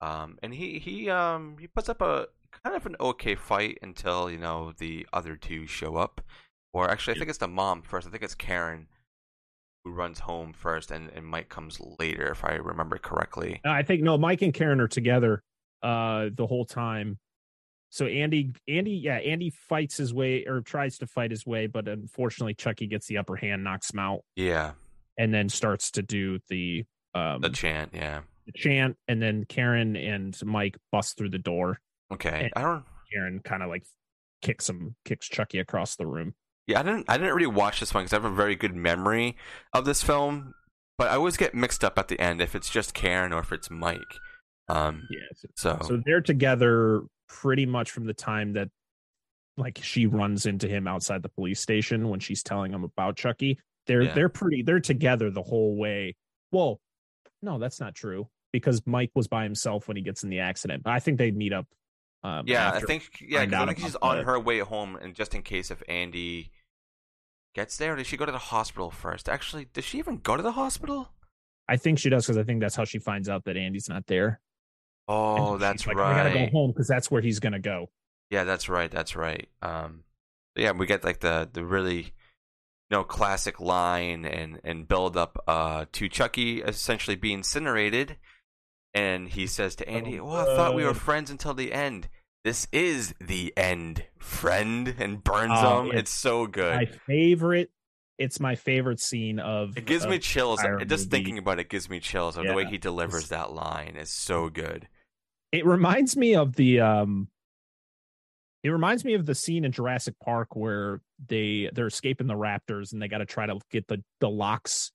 Um, 0.00 0.38
and 0.42 0.54
he 0.54 0.78
he 0.78 1.10
um 1.10 1.56
he 1.60 1.66
puts 1.66 1.88
up 1.88 2.00
a 2.00 2.26
kind 2.64 2.74
of 2.76 2.86
an 2.86 2.96
okay 3.00 3.34
fight 3.34 3.78
until 3.82 4.30
you 4.30 4.38
know 4.38 4.72
the 4.78 5.06
other 5.12 5.36
two 5.36 5.66
show 5.66 5.96
up, 5.96 6.20
or 6.72 6.90
actually 6.90 7.14
I 7.14 7.18
think 7.18 7.28
it's 7.28 7.38
the 7.38 7.48
mom 7.48 7.82
first. 7.82 8.06
I 8.06 8.10
think 8.10 8.22
it's 8.22 8.34
Karen 8.34 8.88
who 9.84 9.92
runs 9.92 10.20
home 10.20 10.52
first, 10.52 10.90
and 10.90 11.10
and 11.10 11.26
Mike 11.26 11.48
comes 11.48 11.80
later 11.98 12.30
if 12.30 12.44
I 12.44 12.54
remember 12.54 12.98
correctly. 12.98 13.60
I 13.64 13.82
think 13.82 14.02
no, 14.02 14.16
Mike 14.18 14.42
and 14.42 14.54
Karen 14.54 14.80
are 14.80 14.88
together 14.88 15.42
uh 15.82 16.28
the 16.34 16.46
whole 16.46 16.64
time. 16.64 17.18
So 17.90 18.06
Andy 18.06 18.52
Andy 18.68 18.92
yeah, 18.92 19.16
Andy 19.16 19.50
fights 19.50 19.96
his 19.96 20.14
way 20.14 20.44
or 20.46 20.60
tries 20.60 20.98
to 20.98 21.06
fight 21.06 21.30
his 21.30 21.44
way, 21.44 21.66
but 21.66 21.88
unfortunately 21.88 22.54
Chucky 22.54 22.86
gets 22.86 23.06
the 23.06 23.18
upper 23.18 23.36
hand, 23.36 23.64
knocks 23.64 23.92
him 23.92 23.98
out, 23.98 24.20
Yeah, 24.36 24.72
and 25.18 25.34
then 25.34 25.48
starts 25.48 25.90
to 25.92 26.02
do 26.02 26.38
the 26.48 26.84
um 27.14 27.40
the 27.40 27.50
chant. 27.50 27.90
Yeah. 27.92 28.20
Chant, 28.52 28.96
and 29.08 29.20
then 29.20 29.44
Karen 29.44 29.96
and 29.96 30.38
Mike 30.44 30.76
bust 30.92 31.16
through 31.16 31.30
the 31.30 31.38
door. 31.38 31.80
Okay. 32.12 32.50
I 32.56 32.62
don't. 32.62 32.84
Karen 33.12 33.40
kind 33.40 33.62
of 33.62 33.68
like 33.68 33.84
kicks 34.42 34.68
him, 34.68 34.94
kicks 35.04 35.28
Chucky 35.28 35.58
across 35.58 35.96
the 35.96 36.06
room. 36.06 36.34
Yeah, 36.66 36.80
I 36.80 36.82
didn't. 36.82 37.06
I 37.08 37.16
didn't 37.18 37.34
really 37.34 37.46
watch 37.46 37.80
this 37.80 37.92
one 37.92 38.04
because 38.04 38.12
I 38.12 38.16
have 38.16 38.24
a 38.24 38.34
very 38.34 38.54
good 38.56 38.74
memory 38.74 39.36
of 39.72 39.84
this 39.84 40.02
film, 40.02 40.54
but 40.98 41.08
I 41.08 41.14
always 41.14 41.36
get 41.36 41.54
mixed 41.54 41.82
up 41.82 41.98
at 41.98 42.08
the 42.08 42.20
end 42.20 42.40
if 42.40 42.54
it's 42.54 42.70
just 42.70 42.94
Karen 42.94 43.32
or 43.32 43.40
if 43.40 43.52
it's 43.52 43.70
Mike. 43.70 43.98
Um. 44.68 45.02
Yes. 45.10 45.44
So. 45.56 45.78
So 45.82 46.00
they're 46.04 46.20
together 46.20 47.02
pretty 47.28 47.66
much 47.66 47.90
from 47.90 48.06
the 48.06 48.14
time 48.14 48.52
that 48.54 48.68
like 49.56 49.78
she 49.82 50.06
runs 50.06 50.46
into 50.46 50.68
him 50.68 50.86
outside 50.86 51.22
the 51.22 51.28
police 51.28 51.60
station 51.60 52.08
when 52.08 52.20
she's 52.20 52.42
telling 52.42 52.72
him 52.72 52.84
about 52.84 53.16
Chucky. 53.16 53.58
They're 53.86 54.02
Yeah. 54.02 54.14
they're 54.14 54.28
pretty 54.28 54.62
they're 54.62 54.80
together 54.80 55.30
the 55.30 55.42
whole 55.42 55.76
way. 55.76 56.14
Well, 56.52 56.80
no, 57.42 57.58
that's 57.58 57.80
not 57.80 57.94
true 57.94 58.28
because 58.52 58.82
Mike 58.86 59.10
was 59.14 59.28
by 59.28 59.44
himself 59.44 59.88
when 59.88 59.96
he 59.96 60.02
gets 60.02 60.22
in 60.22 60.30
the 60.30 60.40
accident. 60.40 60.82
I 60.86 61.00
think 61.00 61.18
they 61.18 61.30
meet 61.30 61.52
up. 61.52 61.66
Um, 62.22 62.44
yeah, 62.46 62.70
I 62.72 62.80
think. 62.80 63.08
Yeah, 63.20 63.40
I 63.40 63.66
think 63.66 63.78
she's 63.78 63.96
on 63.96 64.18
the- 64.18 64.24
her 64.24 64.38
way 64.38 64.58
home, 64.58 64.96
and 64.96 65.14
just 65.14 65.34
in 65.34 65.42
case 65.42 65.70
if 65.70 65.82
Andy 65.88 66.50
gets 67.54 67.76
there, 67.76 67.96
does 67.96 68.06
she 68.06 68.16
go 68.16 68.26
to 68.26 68.32
the 68.32 68.38
hospital 68.38 68.90
first? 68.90 69.28
Actually, 69.28 69.66
does 69.72 69.84
she 69.84 69.98
even 69.98 70.18
go 70.18 70.36
to 70.36 70.42
the 70.42 70.52
hospital? 70.52 71.12
I 71.68 71.76
think 71.76 71.98
she 71.98 72.10
does 72.10 72.26
because 72.26 72.36
I 72.36 72.42
think 72.42 72.60
that's 72.60 72.74
how 72.74 72.84
she 72.84 72.98
finds 72.98 73.28
out 73.28 73.44
that 73.44 73.56
Andy's 73.56 73.88
not 73.88 74.06
there. 74.06 74.40
Oh, 75.08 75.56
that's 75.56 75.86
like, 75.86 75.96
right. 75.96 76.14
I 76.14 76.28
gotta 76.28 76.46
go 76.46 76.50
home 76.50 76.70
because 76.72 76.88
that's 76.88 77.10
where 77.10 77.22
he's 77.22 77.40
gonna 77.40 77.58
go. 77.58 77.90
Yeah, 78.28 78.44
that's 78.44 78.68
right. 78.68 78.90
That's 78.90 79.16
right. 79.16 79.48
Um, 79.62 80.04
yeah, 80.56 80.72
we 80.72 80.86
get 80.86 81.04
like 81.04 81.20
the 81.20 81.48
the 81.52 81.64
really, 81.64 82.02
you 82.02 82.10
know, 82.90 83.02
classic 83.04 83.60
line 83.60 84.24
and 84.24 84.60
and 84.62 84.86
build 84.86 85.16
up 85.16 85.42
uh 85.48 85.86
to 85.92 86.08
Chucky 86.08 86.60
essentially 86.60 87.16
being 87.16 87.38
incinerated, 87.38 88.16
and 88.94 89.28
he 89.28 89.46
says 89.46 89.74
to 89.76 89.88
Andy, 89.88 90.18
Oh, 90.20 90.24
"Well, 90.26 90.50
I 90.50 90.56
thought 90.56 90.74
we 90.74 90.84
were 90.84 90.94
friends 90.94 91.30
until 91.30 91.54
the 91.54 91.72
end. 91.72 92.08
This 92.44 92.66
is 92.72 93.14
the 93.20 93.52
end, 93.56 94.04
friend," 94.18 94.94
and 94.98 95.22
burns 95.22 95.52
Oh, 95.56 95.82
him. 95.82 95.86
it's 95.92 95.98
It's 95.98 96.10
so 96.10 96.46
good. 96.46 96.74
My 96.76 96.86
favorite. 97.06 97.70
It's 98.18 98.38
my 98.40 98.54
favorite 98.54 99.00
scene 99.00 99.38
of. 99.38 99.76
it 99.78 99.86
gives 99.86 100.06
me 100.06 100.18
chills. 100.18 100.60
entire 100.60 100.78
Just 100.84 101.06
movie. 101.06 101.16
thinking 101.16 101.38
about 101.38 101.58
it 101.58 101.68
gives 101.70 101.88
me 101.88 102.00
chills. 102.00 102.36
Of 102.36 102.46
the 102.46 102.52
way 102.54 102.66
he 102.66 102.76
delivers 102.78 103.28
that 103.28 103.52
line 103.52 103.96
is 103.96 104.10
so 104.12 104.48
good. 104.50 104.88
it 105.52 105.64
reminds 105.66 106.16
me 106.16 106.34
of 106.34 106.54
the 106.56 106.80
um 106.80 107.28
it 108.62 108.68
reminds 108.68 109.04
me 109.06 109.14
of 109.14 109.24
the 109.24 109.34
scene 109.34 109.64
in 109.64 109.72
Jurassic 109.72 110.14
Park 110.22 110.54
where 110.54 111.00
they 111.28 111.70
they're 111.72 111.86
escaping 111.86 112.26
the 112.26 112.34
raptors 112.34 112.92
and 112.92 113.00
they 113.00 113.08
got 113.08 113.18
to 113.18 113.26
try 113.26 113.46
to 113.46 113.58
get 113.70 113.88
the 113.88 114.02
the 114.20 114.28
locks 114.28 114.92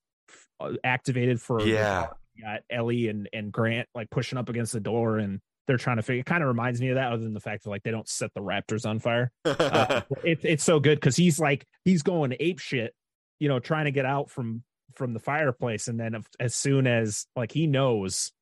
uh, 0.60 0.72
activated 0.84 1.40
for 1.40 1.60
Yeah. 1.62 2.08
Got 2.40 2.60
Ellie 2.70 3.08
and 3.08 3.28
and 3.32 3.52
Grant 3.52 3.88
like 3.94 4.10
pushing 4.10 4.38
up 4.38 4.48
against 4.48 4.72
the 4.72 4.80
door 4.80 5.18
and 5.18 5.40
they're 5.66 5.76
trying 5.76 5.96
to 5.96 6.02
figure 6.02 6.20
it 6.20 6.26
kind 6.26 6.42
of 6.42 6.48
reminds 6.48 6.80
me 6.80 6.88
of 6.90 6.94
that 6.94 7.12
other 7.12 7.22
than 7.22 7.34
the 7.34 7.40
fact 7.40 7.64
that 7.64 7.70
like 7.70 7.82
they 7.82 7.90
don't 7.90 8.08
set 8.08 8.32
the 8.34 8.40
raptors 8.40 8.88
on 8.88 8.98
fire. 8.98 9.30
Uh, 9.44 10.02
it's 10.22 10.44
it's 10.44 10.64
so 10.64 10.78
good 10.78 10.96
because 10.96 11.16
he's 11.16 11.40
like 11.40 11.66
he's 11.84 12.02
going 12.02 12.34
ape 12.38 12.58
shit 12.58 12.94
you 13.38 13.48
know 13.48 13.58
trying 13.58 13.86
to 13.86 13.90
get 13.90 14.04
out 14.04 14.30
from 14.30 14.62
from 14.94 15.12
the 15.12 15.18
fireplace 15.18 15.88
and 15.88 15.98
then 15.98 16.14
if, 16.14 16.26
as 16.40 16.54
soon 16.54 16.86
as 16.86 17.26
like 17.36 17.52
he 17.52 17.66
knows 17.66 18.32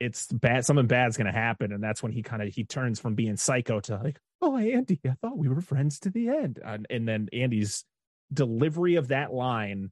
it's 0.00 0.26
bad 0.32 0.64
something 0.64 0.86
bad's 0.86 1.16
gonna 1.16 1.32
happen 1.32 1.72
and 1.72 1.82
that's 1.82 2.02
when 2.02 2.12
he 2.12 2.22
kind 2.22 2.42
of 2.42 2.52
he 2.52 2.64
turns 2.64 2.98
from 2.98 3.14
being 3.14 3.36
psycho 3.36 3.80
to 3.80 3.96
like 4.02 4.18
oh 4.42 4.56
andy 4.56 5.00
i 5.06 5.14
thought 5.20 5.36
we 5.36 5.48
were 5.48 5.60
friends 5.60 5.98
to 6.00 6.10
the 6.10 6.28
end. 6.28 6.58
And, 6.64 6.86
and 6.90 7.08
then 7.08 7.28
andy's 7.32 7.84
delivery 8.32 8.96
of 8.96 9.08
that 9.08 9.32
line 9.32 9.90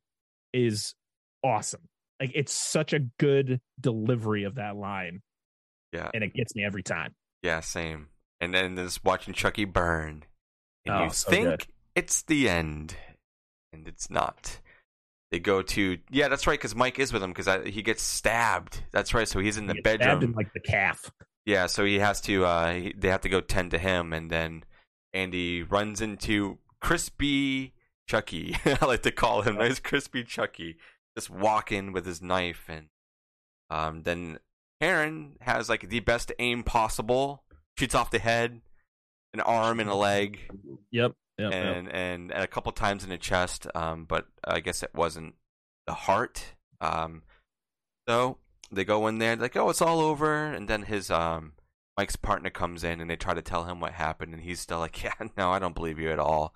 is 0.52 0.94
awesome 1.44 1.88
like 2.22 2.32
it's 2.36 2.52
such 2.52 2.92
a 2.92 3.00
good 3.18 3.60
delivery 3.80 4.44
of 4.44 4.54
that 4.54 4.76
line 4.76 5.20
yeah, 5.92 6.08
and 6.14 6.22
it 6.24 6.32
gets 6.34 6.54
me 6.54 6.64
every 6.64 6.82
time 6.82 7.14
Yeah, 7.42 7.60
same. 7.60 8.08
And 8.40 8.54
then 8.54 8.76
just 8.76 9.04
watching 9.04 9.34
Chucky 9.34 9.64
burn. 9.64 10.24
And 10.86 10.94
Oh, 10.94 11.04
you 11.04 11.10
so 11.10 11.30
think 11.30 11.44
good. 11.44 11.66
it's 11.94 12.22
the 12.22 12.48
end. 12.48 12.96
And 13.72 13.86
it's 13.86 14.08
not. 14.10 14.58
They 15.30 15.38
go 15.38 15.62
to 15.62 15.98
yeah, 16.10 16.28
that's 16.28 16.46
right, 16.46 16.58
because 16.58 16.74
Mike 16.74 16.98
is 16.98 17.12
with 17.12 17.22
him 17.22 17.32
because 17.32 17.48
he 17.68 17.82
gets 17.82 18.02
stabbed. 18.02 18.82
That's 18.92 19.12
right. 19.14 19.28
So 19.28 19.38
he's 19.40 19.56
in 19.58 19.66
the 19.66 19.74
He 19.74 19.80
stabbed 19.80 20.00
bedroom. 20.00 20.22
in 20.24 20.32
like 20.32 20.52
the 20.54 20.60
calf 20.60 21.10
Yeah, 21.46 21.66
so 21.66 21.84
he 21.84 21.98
has 21.98 22.20
to. 22.22 22.44
Uh, 22.44 22.72
he, 22.74 22.94
they 22.96 23.08
have 23.08 23.20
to 23.22 23.28
go 23.28 23.40
tend 23.40 23.70
to 23.72 23.78
him, 23.78 24.12
and 24.12 24.30
then 24.30 24.64
Andy 25.14 25.62
runs 25.62 26.00
into 26.00 26.58
crispy 26.80 27.74
Chucky. 28.08 28.56
I 28.64 28.84
like 28.86 29.02
to 29.02 29.12
call 29.12 29.42
him 29.42 29.56
nice 29.56 29.78
crispy 29.80 30.24
Chucky, 30.24 30.76
just 31.16 31.30
walking 31.30 31.92
with 31.92 32.06
his 32.06 32.22
knife, 32.22 32.64
and 32.68 32.86
um, 33.70 34.02
then 34.02 34.38
Karen 34.80 35.36
has 35.40 35.68
like 35.68 35.88
the 35.88 36.00
best 36.00 36.32
aim 36.38 36.62
possible, 36.62 37.44
shoots 37.78 37.94
off 37.94 38.10
the 38.10 38.18
head, 38.18 38.60
an 39.34 39.40
arm, 39.40 39.80
and 39.80 39.90
a 39.90 39.94
leg, 39.94 40.40
yep 40.90 41.12
yep, 41.38 41.52
yep. 41.52 41.52
and, 41.52 41.88
and 41.88 42.30
and 42.32 42.32
a 42.32 42.46
couple 42.46 42.72
times 42.72 43.04
in 43.04 43.10
the 43.10 43.18
chest. 43.18 43.66
Um, 43.74 44.04
but 44.04 44.26
I 44.44 44.60
guess 44.60 44.82
it 44.82 44.94
wasn't 44.94 45.34
the 45.86 45.94
heart. 45.94 46.54
Um, 46.80 47.22
so 48.08 48.38
they 48.70 48.84
go 48.84 49.06
in 49.06 49.18
there, 49.18 49.36
like, 49.36 49.56
oh, 49.56 49.70
it's 49.70 49.82
all 49.82 50.00
over, 50.00 50.46
and 50.46 50.68
then 50.68 50.82
his 50.82 51.10
um 51.10 51.52
Mike's 51.96 52.16
partner 52.16 52.50
comes 52.50 52.84
in 52.84 53.00
and 53.00 53.10
they 53.10 53.16
try 53.16 53.34
to 53.34 53.42
tell 53.42 53.64
him 53.64 53.80
what 53.80 53.92
happened, 53.92 54.32
and 54.32 54.42
he's 54.42 54.60
still 54.60 54.78
like, 54.78 55.02
yeah, 55.04 55.12
no, 55.36 55.50
I 55.50 55.58
don't 55.58 55.74
believe 55.74 55.98
you 55.98 56.10
at 56.10 56.18
all. 56.18 56.54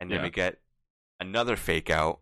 And 0.00 0.10
then 0.10 0.18
Yeah. 0.18 0.24
we 0.24 0.30
get 0.30 0.60
another 1.20 1.56
fake 1.56 1.90
out 1.90 2.20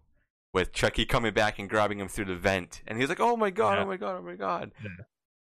with 0.56 0.72
Chucky 0.72 1.06
coming 1.06 1.32
back 1.32 1.58
and 1.60 1.70
grabbing 1.70 2.00
him 2.00 2.08
through 2.08 2.24
the 2.24 2.34
vent, 2.34 2.82
and 2.88 2.98
he's 2.98 3.08
like, 3.08 3.20
oh 3.20 3.36
my 3.36 3.50
god, 3.50 3.78
Yeah. 3.78 3.84
oh 3.84 3.86
my 3.86 3.96
god, 3.96 4.16
oh 4.18 4.22
my 4.22 4.34
god. 4.34 4.72
Yeah. 4.82 4.90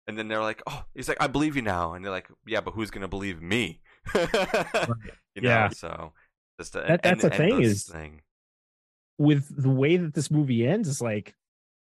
And 0.07 0.15
then 0.15 0.27
they're 0.27 0.41
like, 0.41 0.61
"Oh," 0.67 0.83
he's 0.93 1.07
like, 1.09 1.17
"I 1.19 1.25
believe 1.25 1.55
you 1.55 1.63
now," 1.63 1.93
and 1.95 2.05
they're 2.05 2.11
like, 2.11 2.27
"Yeah, 2.45 2.61
but 2.61 2.75
who's 2.75 2.91
gonna 2.91 3.07
believe 3.07 3.41
me?" 3.41 3.81
you 4.13 4.21
know, 4.31 4.95
Yeah. 5.41 5.69
so 5.69 6.13
just 6.59 6.75
a, 6.75 6.81
That- 6.87 7.01
that's 7.01 7.23
the 7.23 7.31
thing 7.31 7.59
is- 7.63 7.85
thing. 7.85 8.21
with 9.17 9.47
the 9.63 9.69
way 9.71 9.97
that 9.97 10.13
this 10.13 10.29
movie 10.29 10.67
ends 10.67 10.87
is 10.87 11.01
like 11.01 11.33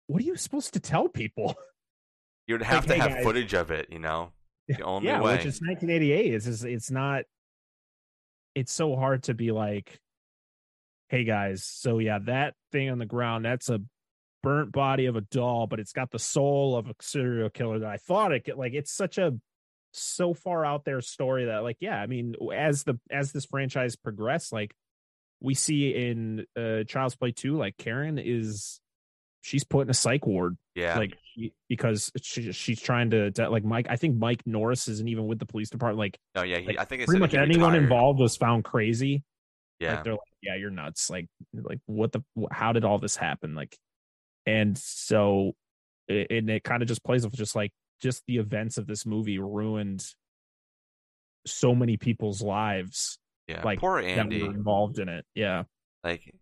what 0.05 0.21
are 0.21 0.25
you 0.25 0.37
supposed 0.37 0.73
to 0.75 0.79
tell 0.79 1.09
people 1.09 1.55
You'd 2.47 2.61
have 2.73 2.87
like, 2.87 2.87
to 2.87 2.93
"Hey, 2.93 2.99
have 3.09 3.11
guys." 3.17 3.23
footage 3.25 3.53
of 3.53 3.71
it, 3.71 3.87
you 3.91 3.99
know. 3.99 4.31
The 4.69 4.81
only 4.83 5.07
yeah 5.07 5.21
way. 5.21 5.33
which 5.35 5.45
is 5.45 5.59
1988 5.59 6.33
it's 6.33 6.45
just, 6.45 6.63
it's 6.63 6.89
not 6.91 7.23
it's 8.55 8.71
so 8.71 8.95
hard 8.95 9.23
to 9.23 9.33
be 9.33 9.51
like 9.51 9.99
hey 11.09 11.23
guys 11.23 11.63
so 11.65 11.99
yeah 11.99 12.19
that 12.19 12.53
thing 12.71 12.89
on 12.89 12.97
the 12.99 13.05
ground 13.05 13.45
that's 13.45 13.69
a 13.69 13.79
burnt 14.43 14.71
body 14.71 15.05
of 15.07 15.15
a 15.15 15.21
doll 15.21 15.67
but 15.67 15.79
it's 15.79 15.93
got 15.93 16.11
the 16.11 16.19
soul 16.19 16.75
of 16.75 16.87
a 16.87 16.93
serial 17.01 17.49
killer 17.49 17.79
that 17.79 17.89
i 17.89 17.97
thought 17.97 18.31
it 18.31 18.43
could 18.45 18.55
like 18.55 18.73
it's 18.73 18.91
such 18.91 19.17
a 19.17 19.33
so 19.93 20.33
far 20.33 20.63
out 20.65 20.85
there 20.85 21.01
story 21.01 21.45
that 21.45 21.63
like 21.63 21.77
yeah 21.79 21.99
i 21.99 22.05
mean 22.07 22.35
as 22.53 22.83
the 22.83 22.99
as 23.09 23.31
this 23.31 23.45
franchise 23.45 23.95
progressed 23.95 24.51
like 24.53 24.73
we 25.41 25.53
see 25.53 25.89
in 25.93 26.45
uh 26.59 26.83
Child's 26.83 27.15
Play 27.15 27.31
2 27.31 27.57
like 27.57 27.77
Karen 27.77 28.17
is 28.19 28.79
she's 29.41 29.63
put 29.63 29.81
in 29.81 29.89
a 29.89 29.93
psych 29.93 30.25
ward 30.25 30.57
Yeah. 30.75 30.97
like 30.97 31.15
she- 31.35 31.53
because 31.69 32.11
she, 32.21 32.51
she's 32.51 32.81
trying 32.81 33.11
to, 33.11 33.29
to 33.31 33.49
like 33.49 33.63
Mike 33.63 33.85
I 33.89 33.97
think 33.97 34.17
Mike 34.17 34.41
Norris 34.47 34.87
isn't 34.87 35.07
even 35.07 35.27
with 35.27 35.37
the 35.39 35.45
police 35.45 35.69
department 35.69 35.99
like 35.99 36.17
oh 36.35 36.41
yeah. 36.43 36.57
He, 36.57 36.65
like, 36.67 36.79
I 36.79 36.85
think 36.85 37.01
it's 37.03 37.07
pretty 37.09 37.19
much 37.21 37.33
anyone 37.35 37.75
involved 37.75 38.19
was 38.19 38.35
found 38.35 38.63
crazy 38.63 39.23
Yeah. 39.79 39.95
like 39.95 40.03
they're 40.05 40.13
like 40.13 40.21
yeah 40.47 40.55
you're 40.55 40.71
nuts 40.71 41.09
like 41.09 41.27
like 41.53 41.79
what 41.85 42.11
the 42.11 42.23
how 42.51 42.71
did 42.71 42.85
all 42.85 42.97
this 42.97 43.15
happen 43.15 43.53
like 43.53 43.77
and 44.45 44.77
so 44.77 45.51
it, 46.07 46.27
and 46.31 46.49
it 46.49 46.63
kind 46.63 46.81
of 46.81 46.87
just 46.87 47.03
plays 47.03 47.25
off 47.25 47.33
just 47.33 47.55
like 47.55 47.71
just 48.01 48.23
the 48.27 48.37
events 48.37 48.77
of 48.77 48.87
this 48.87 49.05
movie 49.05 49.39
ruined 49.39 50.05
so 51.45 51.75
many 51.75 51.97
people's 51.97 52.41
lives 52.41 53.19
yeah. 53.47 53.61
like 53.63 53.79
Poor 53.79 53.99
Andy. 53.99 54.41
involved 54.41 54.99
in 54.99 55.09
it 55.09 55.25
yeah 55.35 55.63
Like 56.03 56.33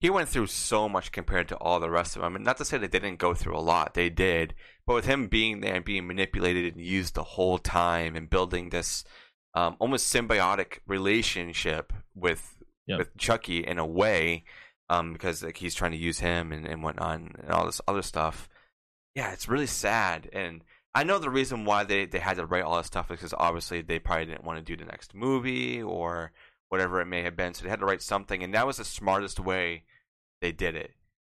he 0.00 0.08
went 0.08 0.30
through 0.30 0.46
so 0.46 0.88
much 0.88 1.12
compared 1.12 1.48
to 1.48 1.56
all 1.58 1.78
the 1.78 1.90
rest 1.90 2.16
of 2.16 2.22
them. 2.22 2.34
And 2.34 2.44
not 2.44 2.56
to 2.56 2.64
say 2.64 2.78
that 2.78 2.90
they 2.90 2.98
didn't 2.98 3.18
go 3.18 3.34
through 3.34 3.56
a 3.56 3.60
lot, 3.60 3.92
they 3.92 4.08
did. 4.08 4.54
But 4.86 4.94
with 4.94 5.04
him 5.04 5.28
being 5.28 5.60
there 5.60 5.74
and 5.74 5.84
being 5.84 6.06
manipulated 6.06 6.74
and 6.74 6.82
used 6.82 7.14
the 7.14 7.22
whole 7.22 7.58
time 7.58 8.16
and 8.16 8.30
building 8.30 8.70
this 8.70 9.04
um, 9.54 9.76
almost 9.78 10.12
symbiotic 10.12 10.78
relationship 10.86 11.92
with 12.14 12.59
Yep. 12.90 12.98
with 12.98 13.16
Chucky 13.16 13.66
in 13.66 13.78
a 13.78 13.86
way, 13.86 14.44
um, 14.88 15.12
because 15.12 15.42
like 15.42 15.56
he's 15.56 15.74
trying 15.74 15.92
to 15.92 15.96
use 15.96 16.18
him 16.18 16.52
and, 16.52 16.66
and 16.66 16.82
whatnot 16.82 17.20
and 17.20 17.50
all 17.50 17.66
this 17.66 17.80
other 17.86 18.02
stuff. 18.02 18.48
Yeah, 19.14 19.32
it's 19.32 19.48
really 19.48 19.66
sad. 19.66 20.28
And 20.32 20.62
I 20.94 21.04
know 21.04 21.18
the 21.18 21.30
reason 21.30 21.64
why 21.64 21.84
they, 21.84 22.06
they 22.06 22.18
had 22.18 22.36
to 22.36 22.46
write 22.46 22.64
all 22.64 22.76
this 22.76 22.86
stuff 22.86 23.10
is 23.10 23.18
because 23.18 23.34
obviously 23.38 23.82
they 23.82 23.98
probably 23.98 24.26
didn't 24.26 24.44
want 24.44 24.58
to 24.58 24.64
do 24.64 24.76
the 24.76 24.90
next 24.90 25.14
movie 25.14 25.82
or 25.82 26.32
whatever 26.68 27.00
it 27.00 27.06
may 27.06 27.22
have 27.22 27.36
been. 27.36 27.54
So 27.54 27.64
they 27.64 27.70
had 27.70 27.80
to 27.80 27.86
write 27.86 28.02
something, 28.02 28.42
and 28.42 28.54
that 28.54 28.66
was 28.66 28.78
the 28.78 28.84
smartest 28.84 29.38
way 29.38 29.84
they 30.40 30.52
did 30.52 30.74
it, 30.74 30.92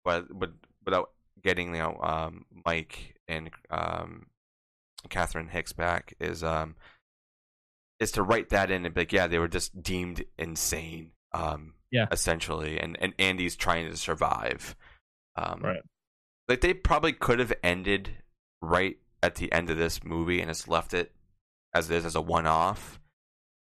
but 0.05 0.27
but 0.39 0.53
without 0.85 1.11
getting 1.43 1.75
you 1.75 1.81
know 1.81 1.99
um, 2.03 2.45
Mike 2.65 3.17
and 3.29 3.51
um, 3.71 4.27
Catherine 5.09 5.49
Hicks 5.49 5.73
back 5.73 6.15
is 6.21 6.43
um 6.43 6.77
is 7.99 8.13
to 8.13 8.23
write 8.23 8.49
that 8.51 8.71
in 8.71 8.85
and 8.85 8.95
be 8.95 9.03
like, 9.03 9.13
yeah, 9.13 9.27
they 9.27 9.39
were 9.39 9.49
just 9.49 9.83
deemed 9.83 10.25
insane, 10.37 11.13
um, 11.35 11.75
Yeah. 11.91 12.07
essentially, 12.11 12.79
and 12.79 12.97
and 13.01 13.15
Andy's 13.19 13.57
trying 13.57 13.91
to 13.91 13.97
survive, 13.97 14.77
um, 15.37 15.61
Right. 15.63 15.83
Like 16.49 16.61
they 16.61 16.75
probably 16.75 17.13
could 17.13 17.39
have 17.39 17.53
ended 17.63 18.11
right 18.61 18.99
at 19.23 19.37
the 19.37 19.51
end 19.53 19.71
of 19.71 19.79
this 19.79 20.03
movie 20.05 20.41
and 20.41 20.51
just 20.51 20.69
left 20.69 20.93
it 20.93 21.13
as 21.75 21.91
it 21.91 21.97
is 21.97 22.05
as 22.05 22.15
a 22.15 22.21
one 22.21 22.47
off. 22.47 23.01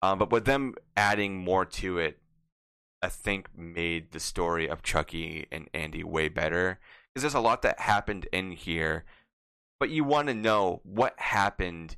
Um, 0.01 0.20
but 0.20 0.30
with 0.32 0.45
them 0.45 0.76
adding 0.95 1.38
more 1.38 1.65
to 1.65 1.97
it, 1.97 2.20
I 3.01 3.09
think 3.09 3.49
made 3.57 4.11
the 4.11 4.20
story 4.20 4.68
of 4.70 4.84
Chucky 4.84 5.47
and 5.51 5.70
Andy 5.74 6.03
way 6.03 6.30
better 6.30 6.80
because 7.13 7.24
there's 7.24 7.34
a 7.34 7.39
lot 7.39 7.63
that 7.63 7.80
happened 7.80 8.28
in 8.32 8.51
here, 8.51 9.05
but 9.80 9.89
you 9.89 10.03
want 10.03 10.28
to 10.28 10.34
know 10.36 10.82
what 10.84 11.20
happened 11.20 11.97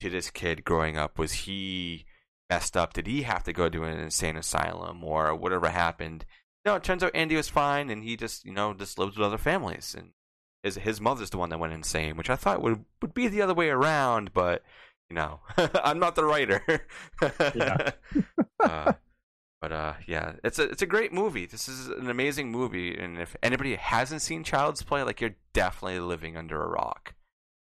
to 0.00 0.10
this 0.10 0.30
kid 0.30 0.64
growing 0.64 0.98
up. 0.98 1.18
Was 1.18 1.32
he 1.32 2.04
messed 2.50 2.76
up? 2.76 2.92
Did 2.92 3.06
he 3.06 3.22
have 3.22 3.44
to 3.44 3.52
go 3.52 3.68
to 3.68 3.84
an 3.84 3.98
insane 3.98 4.36
asylum 4.36 5.02
or 5.04 5.34
whatever 5.34 5.68
happened? 5.68 6.24
No, 6.64 6.74
it 6.74 6.82
turns 6.82 7.02
out 7.02 7.14
Andy 7.14 7.36
was 7.36 7.48
fine 7.48 7.90
and 7.90 8.02
he 8.02 8.16
just 8.16 8.44
you 8.44 8.52
know 8.52 8.74
just 8.74 8.98
lives 8.98 9.16
with 9.16 9.26
other 9.26 9.38
families 9.38 9.94
and 9.96 10.10
his 10.62 10.76
his 10.76 11.00
mother's 11.00 11.30
the 11.30 11.38
one 11.38 11.50
that 11.50 11.58
went 11.58 11.72
insane, 11.72 12.16
which 12.16 12.30
I 12.30 12.36
thought 12.36 12.62
would 12.62 12.84
would 13.00 13.14
be 13.14 13.28
the 13.28 13.42
other 13.42 13.54
way 13.54 13.68
around, 13.68 14.32
but 14.32 14.62
you 15.08 15.14
know 15.14 15.40
I'm 15.56 15.98
not 15.98 16.14
the 16.16 16.24
writer. 16.24 16.86
Uh, 18.58 18.92
but 19.60 19.72
uh, 19.72 19.94
yeah, 20.06 20.32
it's 20.44 20.58
a 20.58 20.64
it's 20.64 20.82
a 20.82 20.86
great 20.86 21.12
movie. 21.12 21.46
This 21.46 21.68
is 21.68 21.88
an 21.88 22.10
amazing 22.10 22.50
movie, 22.50 22.96
and 22.96 23.18
if 23.18 23.36
anybody 23.42 23.74
hasn't 23.76 24.22
seen 24.22 24.44
Child's 24.44 24.82
Play, 24.82 25.02
like 25.02 25.20
you're 25.20 25.36
definitely 25.52 26.00
living 26.00 26.36
under 26.36 26.62
a 26.62 26.68
rock. 26.68 27.14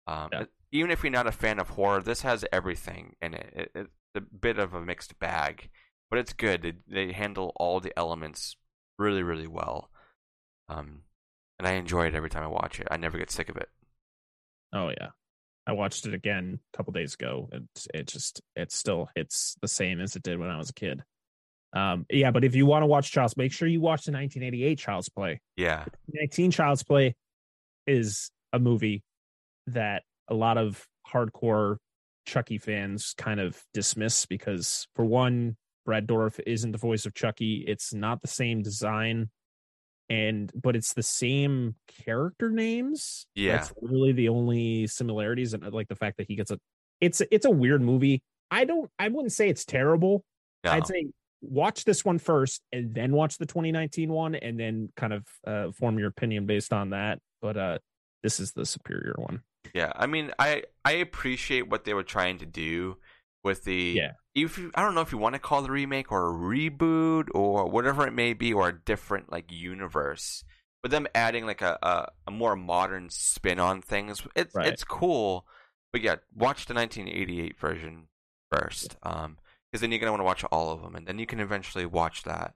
Um, 0.06 0.28
Yeah. 0.32 0.44
Even 0.72 0.90
if 0.90 1.02
you're 1.02 1.12
not 1.12 1.28
a 1.28 1.32
fan 1.32 1.58
of 1.58 1.70
horror, 1.70 2.02
this 2.02 2.22
has 2.22 2.44
everything 2.52 3.14
in 3.22 3.34
it. 3.34 3.52
it 3.54 3.70
it's 3.74 3.96
a 4.16 4.20
bit 4.20 4.58
of 4.58 4.74
a 4.74 4.80
mixed 4.80 5.18
bag, 5.18 5.68
but 6.10 6.18
it's 6.18 6.32
good. 6.32 6.62
They, 6.62 6.72
they 7.06 7.12
handle 7.12 7.52
all 7.56 7.80
the 7.80 7.96
elements 7.98 8.56
really, 8.98 9.22
really 9.22 9.46
well. 9.46 9.90
Um, 10.68 11.02
and 11.58 11.66
I 11.66 11.72
enjoy 11.72 12.06
it 12.06 12.14
every 12.14 12.30
time 12.30 12.42
I 12.44 12.48
watch 12.48 12.80
it. 12.80 12.88
I 12.90 12.96
never 12.96 13.18
get 13.18 13.30
sick 13.30 13.48
of 13.48 13.56
it. 13.56 13.68
oh 14.72 14.88
yeah 14.90 15.08
I 15.68 15.72
watched 15.72 16.06
it 16.06 16.14
again 16.14 16.60
a 16.72 16.76
couple 16.76 16.92
days 16.92 17.14
ago 17.14 17.48
and 17.52 17.68
it 17.94 18.06
just 18.06 18.40
it 18.54 18.70
still 18.72 19.08
hits 19.16 19.56
the 19.62 19.68
same 19.68 20.00
as 20.00 20.14
it 20.16 20.22
did 20.22 20.38
when 20.38 20.50
I 20.50 20.58
was 20.58 20.70
a 20.70 20.74
kid 20.74 21.02
um 21.72 22.06
yeah 22.10 22.30
but 22.30 22.44
if 22.44 22.54
you 22.54 22.66
want 22.66 22.82
to 22.82 22.86
watch 22.86 23.10
Child's 23.10 23.36
make 23.36 23.52
sure 23.52 23.66
you 23.66 23.80
watch 23.80 24.04
the 24.04 24.12
1988 24.12 24.78
Child's 24.78 25.08
Play 25.08 25.40
Yeah, 25.56 25.84
19 26.12 26.50
Child's 26.52 26.82
Play 26.84 27.14
is 27.86 28.30
a 28.52 28.58
movie 28.58 29.02
that 29.68 30.02
a 30.28 30.34
lot 30.34 30.58
of 30.58 30.86
hardcore 31.12 31.76
Chucky 32.26 32.58
fans 32.58 33.14
kind 33.16 33.40
of 33.40 33.62
dismiss 33.72 34.26
because, 34.26 34.86
for 34.94 35.04
one, 35.04 35.56
Brad 35.84 36.06
Dourif 36.06 36.40
isn't 36.46 36.72
the 36.72 36.78
voice 36.78 37.06
of 37.06 37.14
Chucky. 37.14 37.64
It's 37.66 37.94
not 37.94 38.20
the 38.20 38.28
same 38.28 38.62
design, 38.62 39.30
and 40.10 40.50
but 40.54 40.76
it's 40.76 40.92
the 40.94 41.02
same 41.02 41.76
character 42.04 42.50
names. 42.50 43.26
Yeah. 43.34 43.56
that's 43.56 43.72
literally 43.80 44.12
the 44.12 44.28
only 44.28 44.86
similarities, 44.86 45.54
and 45.54 45.62
like 45.72 45.88
the 45.88 45.96
fact 45.96 46.18
that 46.18 46.26
he 46.28 46.36
gets 46.36 46.50
a. 46.50 46.58
It's 47.00 47.22
it's 47.30 47.46
a 47.46 47.50
weird 47.50 47.82
movie. 47.82 48.22
I 48.50 48.64
don't. 48.64 48.90
I 48.98 49.08
wouldn't 49.08 49.32
say 49.32 49.48
it's 49.48 49.64
terrible. 49.64 50.24
no. 50.64 50.72
I'd 50.72 50.86
say 50.86 51.06
watch 51.42 51.84
this 51.84 52.04
one 52.04 52.18
first 52.18 52.62
and 52.72 52.94
then 52.94 53.12
watch 53.12 53.38
the 53.38 53.46
2019 53.46 54.10
one 54.10 54.34
and 54.34 54.58
then 54.58 54.88
kind 54.96 55.12
of 55.12 55.26
uh, 55.46 55.70
form 55.72 55.98
your 55.98 56.08
opinion 56.08 56.46
based 56.46 56.72
on 56.72 56.90
that. 56.90 57.18
But 57.40 57.56
uh, 57.56 57.78
this 58.22 58.40
is 58.40 58.52
the 58.52 58.66
superior 58.66 59.14
one. 59.16 59.42
Yeah, 59.74 59.92
I 59.94 60.06
mean, 60.06 60.32
I 60.38 60.64
I 60.84 60.92
appreciate 60.92 61.68
what 61.68 61.84
they 61.84 61.94
were 61.94 62.02
trying 62.04 62.38
to 62.38 62.46
do 62.46 62.96
with 63.44 63.64
the. 63.64 63.94
Yeah. 63.96 64.12
If 64.34 64.58
you, 64.58 64.70
I 64.74 64.82
don't 64.82 64.94
know 64.94 65.00
if 65.00 65.12
you 65.12 65.18
want 65.18 65.34
to 65.34 65.38
call 65.38 65.64
a 65.64 65.70
remake 65.70 66.12
or 66.12 66.28
a 66.28 66.34
reboot 66.34 67.28
or 67.34 67.70
whatever 67.70 68.06
it 68.06 68.12
may 68.12 68.34
be 68.34 68.52
or 68.52 68.68
a 68.68 68.78
different 68.78 69.32
like 69.32 69.50
universe, 69.50 70.44
but 70.82 70.90
them 70.90 71.06
adding 71.14 71.46
like 71.46 71.62
a 71.62 71.78
a, 71.82 72.08
a 72.26 72.30
more 72.30 72.54
modern 72.54 73.08
spin 73.10 73.58
on 73.58 73.80
things, 73.80 74.20
it's 74.34 74.54
Right. 74.54 74.66
it's 74.66 74.84
cool. 74.84 75.46
But 75.92 76.02
yeah, 76.02 76.16
watch 76.34 76.66
the 76.66 76.74
1988 76.74 77.58
version 77.58 78.08
first, 78.52 78.96
um, 79.02 79.38
because 79.70 79.80
then 79.80 79.90
you're 79.90 80.00
gonna 80.00 80.12
want 80.12 80.20
to 80.20 80.24
watch 80.24 80.44
all 80.52 80.70
of 80.72 80.82
them, 80.82 80.94
and 80.94 81.06
then 81.06 81.18
you 81.18 81.24
can 81.24 81.40
eventually 81.40 81.86
watch 81.86 82.24
that, 82.24 82.54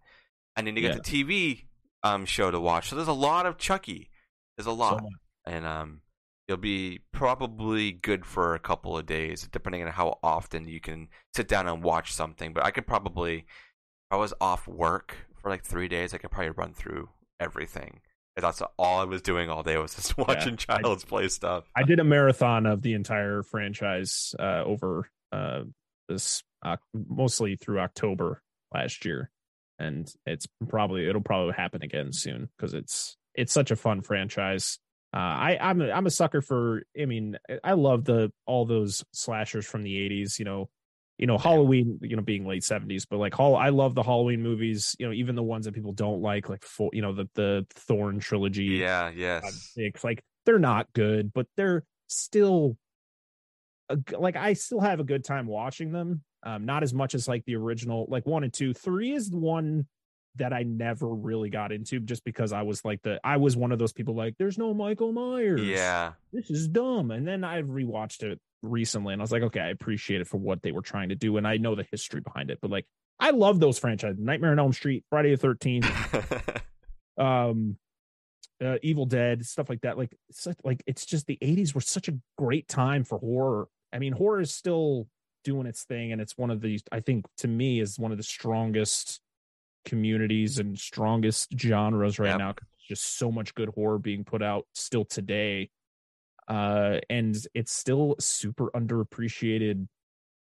and 0.56 0.66
then 0.66 0.76
you 0.76 0.82
get 0.82 0.90
Yeah. 0.90 0.96
the 0.96 1.24
TV 1.24 1.64
um 2.02 2.26
show 2.26 2.50
to 2.50 2.60
watch. 2.60 2.90
So 2.90 2.96
there's 2.96 3.08
a 3.08 3.12
lot 3.14 3.46
of 3.46 3.56
Chucky. 3.56 4.10
There's 4.58 4.66
a 4.66 4.72
lot 4.72 5.02
much. 5.02 5.12
and 5.46 5.64
um, 5.64 6.02
you'll 6.50 6.58
be 6.58 6.98
probably 7.12 7.92
good 7.92 8.26
for 8.26 8.56
a 8.56 8.58
couple 8.58 8.98
of 8.98 9.06
days, 9.06 9.48
depending 9.52 9.84
on 9.84 9.92
how 9.92 10.18
often 10.20 10.66
you 10.66 10.80
can 10.80 11.06
sit 11.32 11.46
down 11.46 11.68
and 11.68 11.80
watch 11.80 12.12
something. 12.12 12.52
But 12.52 12.64
I 12.64 12.72
could 12.72 12.88
probably, 12.88 13.36
if 13.36 13.44
I 14.10 14.16
was 14.16 14.34
off 14.40 14.66
work 14.66 15.16
for 15.40 15.48
like 15.48 15.64
three 15.64 15.86
days, 15.86 16.12
I 16.12 16.18
could 16.18 16.32
probably 16.32 16.50
run 16.50 16.74
through 16.74 17.08
everything. 17.38 18.00
And 18.34 18.42
that's 18.42 18.60
all 18.80 19.00
I 19.00 19.04
was 19.04 19.22
doing 19.22 19.48
all 19.48 19.62
day 19.62 19.76
was 19.76 19.94
just 19.94 20.18
watching 20.18 20.58
I- 20.68 20.80
Child's 20.80 21.04
Play 21.04 21.28
stuff. 21.28 21.70
I 21.76 21.84
did 21.84 22.00
a 22.00 22.04
marathon 22.04 22.66
of 22.66 22.82
the 22.82 22.94
entire 22.94 23.44
franchise 23.44 24.34
uh, 24.36 24.64
over 24.66 25.08
uh, 25.30 25.62
this 26.08 26.42
uh, 26.64 26.78
mostly 26.92 27.54
through 27.54 27.78
October 27.78 28.42
last 28.74 29.04
year, 29.04 29.30
and 29.78 30.12
it's 30.26 30.48
probably 30.68 31.08
it'll 31.08 31.20
probably 31.20 31.54
happen 31.54 31.82
again 31.84 32.12
soon 32.12 32.48
because 32.56 32.74
it's 32.74 33.16
it's 33.36 33.52
such 33.52 33.70
a 33.70 33.76
fun 33.76 34.00
franchise. 34.00 34.80
Uh, 35.12 35.16
I 35.16 35.58
I'm 35.60 35.80
a, 35.80 35.90
I'm 35.90 36.06
a 36.06 36.10
sucker 36.10 36.40
for. 36.40 36.82
I 37.00 37.04
mean, 37.04 37.36
I 37.64 37.72
love 37.72 38.04
the 38.04 38.32
all 38.46 38.64
those 38.64 39.04
slashers 39.12 39.66
from 39.66 39.82
the 39.82 39.96
'80s. 39.96 40.38
You 40.38 40.44
know, 40.44 40.70
you 41.18 41.26
know 41.26 41.36
Halloween. 41.36 41.98
You 42.02 42.16
know, 42.16 42.22
being 42.22 42.46
late 42.46 42.62
'70s, 42.62 43.06
but 43.10 43.18
like 43.18 43.34
Hall, 43.34 43.56
I 43.56 43.70
love 43.70 43.94
the 43.94 44.04
Halloween 44.04 44.42
movies. 44.42 44.94
You 44.98 45.06
know, 45.06 45.12
even 45.12 45.34
the 45.34 45.42
ones 45.42 45.64
that 45.64 45.74
people 45.74 45.92
don't 45.92 46.22
like, 46.22 46.48
like 46.48 46.62
for, 46.62 46.90
You 46.92 47.02
know, 47.02 47.12
the 47.12 47.28
the 47.34 47.66
Thorn 47.74 48.20
trilogy. 48.20 48.64
Yeah, 48.64 49.10
yes. 49.10 49.72
six. 49.74 50.04
Like 50.04 50.22
they're 50.46 50.60
not 50.60 50.92
good, 50.92 51.32
but 51.32 51.46
they're 51.56 51.84
still 52.06 52.76
a 53.88 53.98
like 54.16 54.36
I 54.36 54.52
still 54.52 54.80
have 54.80 55.00
a 55.00 55.04
good 55.04 55.24
time 55.24 55.46
watching 55.46 55.92
them. 55.92 56.22
Um, 56.42 56.64
not 56.64 56.82
as 56.82 56.94
much 56.94 57.14
as 57.14 57.28
like 57.28 57.44
the 57.44 57.56
original, 57.56 58.06
like 58.08 58.26
one 58.26 58.44
and 58.44 58.52
two. 58.52 58.72
Three 58.72 59.12
is 59.12 59.28
the 59.28 59.38
one 59.38 59.86
that 60.36 60.52
I 60.52 60.62
never 60.62 61.08
really 61.08 61.50
got 61.50 61.72
into 61.72 62.00
just 62.00 62.24
because 62.24 62.52
I 62.52 62.62
was 62.62 62.84
like 62.84 63.02
the 63.02 63.20
I 63.24 63.36
was 63.36 63.56
one 63.56 63.72
of 63.72 63.78
those 63.78 63.92
people 63.92 64.14
like 64.14 64.36
there's 64.38 64.58
no 64.58 64.72
Michael 64.72 65.12
Myers. 65.12 65.62
Yeah, 65.62 66.12
This 66.32 66.50
is 66.50 66.68
dumb. 66.68 67.10
And 67.10 67.26
then 67.26 67.44
I 67.44 67.62
rewatched 67.62 68.22
it 68.22 68.40
recently 68.62 69.12
and 69.12 69.20
I 69.20 69.24
was 69.24 69.32
like, 69.32 69.42
okay, 69.42 69.60
I 69.60 69.68
appreciate 69.68 70.20
it 70.20 70.28
for 70.28 70.36
what 70.36 70.62
they 70.62 70.72
were 70.72 70.82
trying 70.82 71.08
to 71.08 71.14
do. 71.14 71.36
And 71.36 71.46
I 71.46 71.56
know 71.56 71.74
the 71.74 71.86
history 71.90 72.20
behind 72.20 72.50
it. 72.50 72.58
But 72.60 72.70
like 72.70 72.86
I 73.18 73.30
love 73.30 73.60
those 73.60 73.78
franchises. 73.78 74.18
Nightmare 74.18 74.52
on 74.52 74.58
Elm 74.58 74.72
Street, 74.72 75.04
Friday 75.10 75.34
the 75.34 75.46
13th, 75.46 76.62
um 77.22 77.76
uh, 78.62 78.76
Evil 78.82 79.06
Dead, 79.06 79.44
stuff 79.46 79.68
like 79.68 79.80
that. 79.82 79.96
Like, 79.96 80.14
such, 80.30 80.56
like 80.64 80.82
it's 80.86 81.06
just 81.06 81.26
the 81.26 81.38
'80s 81.40 81.74
were 81.74 81.80
such 81.80 82.08
a 82.08 82.18
great 82.36 82.68
time 82.68 83.04
for 83.04 83.18
horror. 83.18 83.68
I 83.92 83.98
mean, 83.98 84.12
horror 84.12 84.40
is 84.40 84.54
still 84.54 85.08
doing 85.44 85.66
its 85.66 85.84
thing, 85.84 86.12
and 86.12 86.20
it's 86.20 86.36
one 86.36 86.50
of 86.50 86.60
the 86.60 86.78
I 86.92 87.00
think 87.00 87.26
to 87.38 87.48
me 87.48 87.80
is 87.80 87.98
one 87.98 88.12
of 88.12 88.18
the 88.18 88.24
strongest 88.24 89.20
communities 89.84 90.58
and 90.58 90.78
strongest 90.78 91.52
genres 91.58 92.18
right 92.18 92.30
Yep. 92.30 92.38
now. 92.38 92.54
Just 92.88 93.18
so 93.18 93.30
much 93.30 93.54
good 93.54 93.68
horror 93.70 93.98
being 93.98 94.24
put 94.24 94.42
out 94.42 94.66
still 94.74 95.04
today, 95.04 95.70
uh, 96.48 96.98
and 97.08 97.36
it's 97.54 97.72
still 97.72 98.16
super 98.18 98.70
underappreciated 98.74 99.86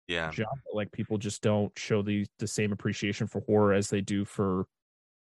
Yeah. 0.08 0.32
genre. 0.32 0.52
Like 0.74 0.92
people 0.92 1.18
just 1.18 1.42
don't 1.42 1.78
show 1.78 2.02
the 2.04 2.26
the 2.40 2.48
same 2.48 2.72
appreciation 2.72 3.28
for 3.28 3.42
horror 3.42 3.74
as 3.74 3.90
they 3.90 4.02
do 4.02 4.26
for, 4.26 4.68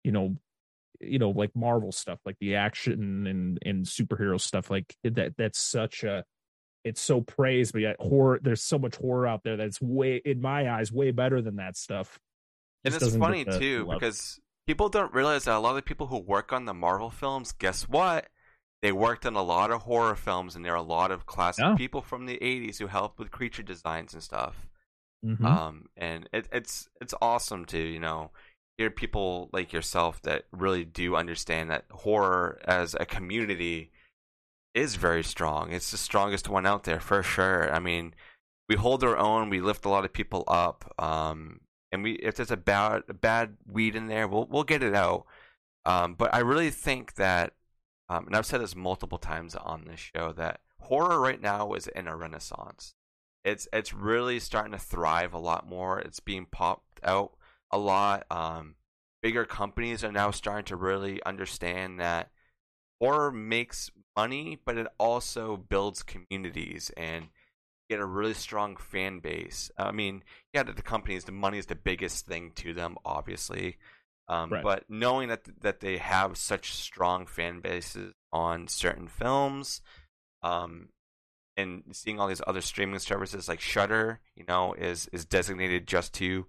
you 0.04 0.12
know, 0.12 0.36
you 1.00 1.20
know, 1.20 1.30
like 1.32 1.56
Marvel 1.56 1.92
stuff, 1.94 2.20
like 2.26 2.38
the 2.40 2.56
action 2.56 3.28
and 3.28 3.60
and 3.66 3.86
superhero 3.86 4.40
stuff. 4.40 4.70
Like 4.70 4.96
that 5.04 5.36
that's 5.38 5.60
such 5.60 6.04
a 6.04 6.26
it's 6.84 7.02
so 7.02 7.22
praised, 7.22 7.74
but 7.74 7.82
yet 7.82 7.96
horror 8.00 8.40
there's 8.44 8.64
so 8.64 8.78
much 8.78 8.96
horror 8.98 9.28
out 9.28 9.44
there 9.44 9.58
that's 9.58 9.82
way 9.82 10.18
in 10.26 10.42
my 10.42 10.70
eyes 10.70 10.92
way 10.92 11.12
better 11.12 11.42
than 11.42 11.56
that 11.58 11.78
stuff. 11.78 12.20
And 12.86 12.94
it's 12.94 13.16
funny 13.16 13.46
too 13.46 13.86
love. 13.86 14.00
because 14.00 14.40
people 14.68 14.90
don't 14.90 15.14
realize 15.14 15.46
that 15.46 15.56
a 15.56 15.60
lot 15.60 15.72
of 15.72 15.76
the 15.78 15.82
people 15.82 16.08
who 16.08 16.20
work 16.20 16.52
on 16.52 16.66
the 16.66 16.74
Marvel 16.74 17.10
films, 17.10 17.52
guess 17.52 17.88
what? 17.88 18.28
They 18.82 18.92
worked 18.92 19.26
on 19.26 19.36
a 19.36 19.42
lot 19.42 19.72
of 19.72 19.84
horror 19.84 20.16
films, 20.16 20.56
and 20.56 20.66
there 20.66 20.74
are 20.74 20.78
a 20.78 20.82
lot 20.82 21.12
of 21.12 21.26
classic 21.26 21.64
Yeah. 21.64 21.76
people 21.76 22.02
from 22.02 22.26
the 22.26 22.38
'80s 22.42 22.80
who 22.80 22.88
helped 22.88 23.18
with 23.20 23.32
creature 23.32 23.64
designs 23.64 24.14
and 24.14 24.22
stuff. 24.22 24.68
Mhm. 25.26 25.46
Um, 25.46 25.86
and 25.96 26.28
it, 26.34 26.50
it's 26.52 26.90
it's 27.00 27.14
awesome 27.22 27.64
to 27.68 27.78
you 27.80 28.00
know 28.02 28.32
hear 28.78 28.90
people 28.90 29.50
like 29.54 29.72
yourself 29.72 30.22
that 30.24 30.46
really 30.52 30.84
do 30.84 31.16
understand 31.16 31.70
that 31.70 31.86
horror 31.92 32.60
as 32.66 32.94
a 33.00 33.06
community 33.06 33.92
is 34.74 34.96
very 34.96 35.24
strong. 35.24 35.72
It's 35.72 35.92
the 35.92 35.98
strongest 35.98 36.50
one 36.50 36.66
out 36.66 36.84
there 36.84 37.00
for 37.00 37.24
sure. 37.24 37.72
I 37.74 37.80
mean, 37.80 38.14
we 38.68 38.76
hold 38.76 39.04
our 39.04 39.16
own. 39.18 39.50
We 39.50 39.62
lift 39.62 39.86
a 39.86 39.90
lot 39.90 40.04
of 40.04 40.12
people 40.12 40.44
up. 40.48 40.92
Um, 40.98 41.62
and 41.94 42.04
we 42.04 42.14
if 42.14 42.36
there's 42.36 42.52
a 42.52 42.58
bad 42.58 43.04
a 43.08 43.14
bad 43.14 43.56
weed 43.72 43.96
in 43.96 44.08
there, 44.08 44.28
we'll 44.28 44.48
we'll 44.48 44.64
get 44.64 44.84
it 44.84 44.96
out. 44.96 45.26
Um, 45.86 46.16
but 46.16 46.34
I 46.34 46.40
really 46.40 46.72
think 46.72 47.16
that, 47.16 47.54
um, 48.10 48.26
and 48.28 48.36
I've 48.36 48.46
said 48.46 48.62
this 48.62 48.76
multiple 48.76 49.18
times 49.18 49.56
on 49.56 49.86
this 49.86 50.00
show 50.00 50.34
that 50.34 50.62
horror 50.80 51.20
right 51.20 51.42
now 51.42 51.74
is 51.74 51.88
in 51.88 52.08
a 52.08 52.16
renaissance. 52.16 52.96
It's 53.46 53.68
it's 53.72 53.94
really 53.94 54.40
starting 54.40 54.72
to 54.72 54.78
thrive 54.80 55.34
a 55.34 55.40
lot 55.40 55.70
more. 55.70 56.00
It's 56.00 56.20
being 56.20 56.48
popped 56.50 57.00
out 57.04 57.34
a 57.72 57.78
lot. 57.78 58.26
Um, 58.32 58.76
bigger 59.22 59.46
companies 59.46 60.04
are 60.04 60.12
now 60.12 60.32
starting 60.32 60.66
to 60.66 60.76
really 60.76 61.22
understand 61.24 62.00
that 62.00 62.32
horror 63.00 63.32
makes 63.32 63.92
money, 64.18 64.60
but 64.66 64.78
it 64.78 64.88
also 64.98 65.58
builds 65.58 66.02
communities 66.02 66.92
and 66.98 67.28
a 68.00 68.06
really 68.06 68.34
strong 68.34 68.76
fan 68.78 69.20
base. 69.20 69.72
I 69.78 69.92
mean, 69.92 70.24
yeah, 70.54 70.64
the 70.64 70.82
companies, 70.82 71.26
the 71.26 71.32
money 71.32 71.58
is 71.58 71.66
the 71.68 71.76
biggest 71.76 72.26
thing 72.26 72.52
to 72.56 72.74
them, 72.74 72.98
obviously. 73.06 73.78
Um, 74.28 74.52
Right. 74.52 74.64
But 74.64 74.86
knowing 74.90 75.30
that 75.30 75.44
that 75.62 75.80
they 75.82 75.98
have 75.98 76.38
such 76.38 76.74
strong 76.74 77.26
fan 77.26 77.60
bases 77.60 78.14
on 78.32 78.68
certain 78.68 79.08
films, 79.08 79.82
um, 80.42 80.90
and 81.58 81.84
seeing 81.92 82.20
all 82.20 82.28
these 82.28 82.42
other 82.48 82.62
streaming 82.62 83.00
services 83.00 83.48
like 83.48 83.60
Shudder, 83.60 84.22
you 84.36 84.46
know, 84.48 84.74
is 84.74 85.08
is 85.12 85.26
designated 85.26 85.88
just 85.88 86.14
to 86.16 86.48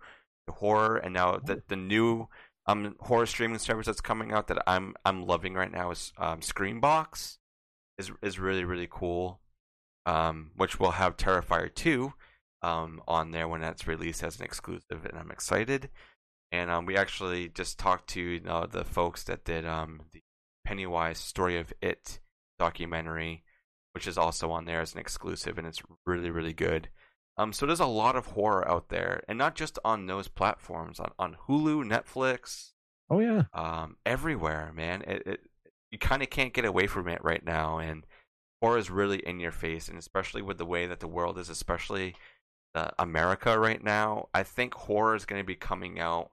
horror, 0.49 0.97
and 0.97 1.13
now 1.15 1.39
the 1.39 1.63
the 1.69 1.77
new 1.77 2.29
um 2.67 2.97
horror 3.01 3.27
streaming 3.27 3.59
service 3.59 3.87
that's 3.87 4.01
coming 4.01 4.33
out 4.33 4.47
that 4.49 4.63
I'm 4.67 4.95
I'm 5.05 5.27
loving 5.27 5.55
right 5.55 5.71
now 5.71 5.91
is 5.91 6.13
um, 6.17 6.41
Screambox, 6.41 7.39
is 7.99 8.13
is 8.23 8.39
really 8.39 8.65
really 8.65 8.89
cool, 8.91 9.41
um, 10.07 10.51
which 10.57 10.79
will 10.79 10.93
have 10.93 11.17
Terrifier 11.17 11.73
two, 11.75 12.13
um, 12.65 13.03
on 13.07 13.31
there 13.31 13.47
when 13.47 13.61
that's 13.61 13.87
released 13.87 14.23
as 14.23 14.39
an 14.39 14.45
exclusive, 14.45 15.05
and 15.05 15.19
I'm 15.19 15.31
excited. 15.31 15.91
And 16.51 16.71
um, 16.71 16.87
we 16.87 16.97
actually 16.97 17.49
just 17.49 17.79
talked 17.79 18.09
to 18.11 18.21
you 18.21 18.41
know, 18.41 18.67
the 18.67 18.85
folks 18.85 19.25
that 19.25 19.45
did 19.45 19.67
um 19.67 20.01
the 20.13 20.23
Pennywise 20.65 21.19
Story 21.19 21.59
of 21.59 21.73
It 21.83 22.21
documentary, 22.59 23.45
which 23.93 24.07
is 24.07 24.17
also 24.17 24.51
on 24.51 24.65
there 24.65 24.81
as 24.81 24.95
an 24.95 25.01
exclusive, 25.01 25.59
and 25.59 25.67
it's 25.67 25.83
really 26.07 26.31
really 26.31 26.55
good. 26.55 26.89
Um, 27.37 27.53
so 27.53 27.67
there's 27.67 27.81
a 27.81 27.87
lot 27.87 28.17
of 28.17 28.27
horror 28.27 28.67
out 28.69 28.89
there, 28.89 29.25
and 29.29 29.37
not 29.37 29.57
just 29.57 29.79
on 29.85 30.07
those 30.07 30.29
platforms, 30.29 31.01
on 31.01 31.11
on 31.19 31.37
Hulu, 31.49 31.85
Netflix, 31.85 32.71
oh 33.11 33.21
yeah. 33.21 33.43
um, 33.53 33.97
everywhere, 34.07 34.73
man. 34.75 35.03
It, 35.03 35.23
it 35.27 35.41
you 35.91 35.99
kind 35.99 36.23
of 36.23 36.31
can't 36.31 36.55
get 36.55 36.65
away 36.65 36.87
from 36.87 37.09
it 37.09 37.23
right 37.23 37.45
now, 37.45 37.79
and 37.79 38.07
horror 38.65 38.79
is 38.79 38.91
really 38.91 39.19
in 39.19 39.41
your 39.41 39.53
face, 39.53 39.89
and 39.89 39.99
especially 39.99 40.41
with 40.41 40.57
the 40.57 40.65
way 40.65 40.87
that 40.87 41.01
the 41.01 41.07
world 41.07 41.39
is, 41.39 41.51
especially 41.51 42.15
uh, 42.75 42.89
America 42.99 43.59
right 43.59 43.85
now. 43.85 44.29
I 44.33 44.43
think 44.43 44.73
horror 44.73 45.15
is 45.15 45.27
going 45.27 45.39
to 45.39 45.47
be 45.47 45.55
coming 45.55 46.01
out 46.01 46.31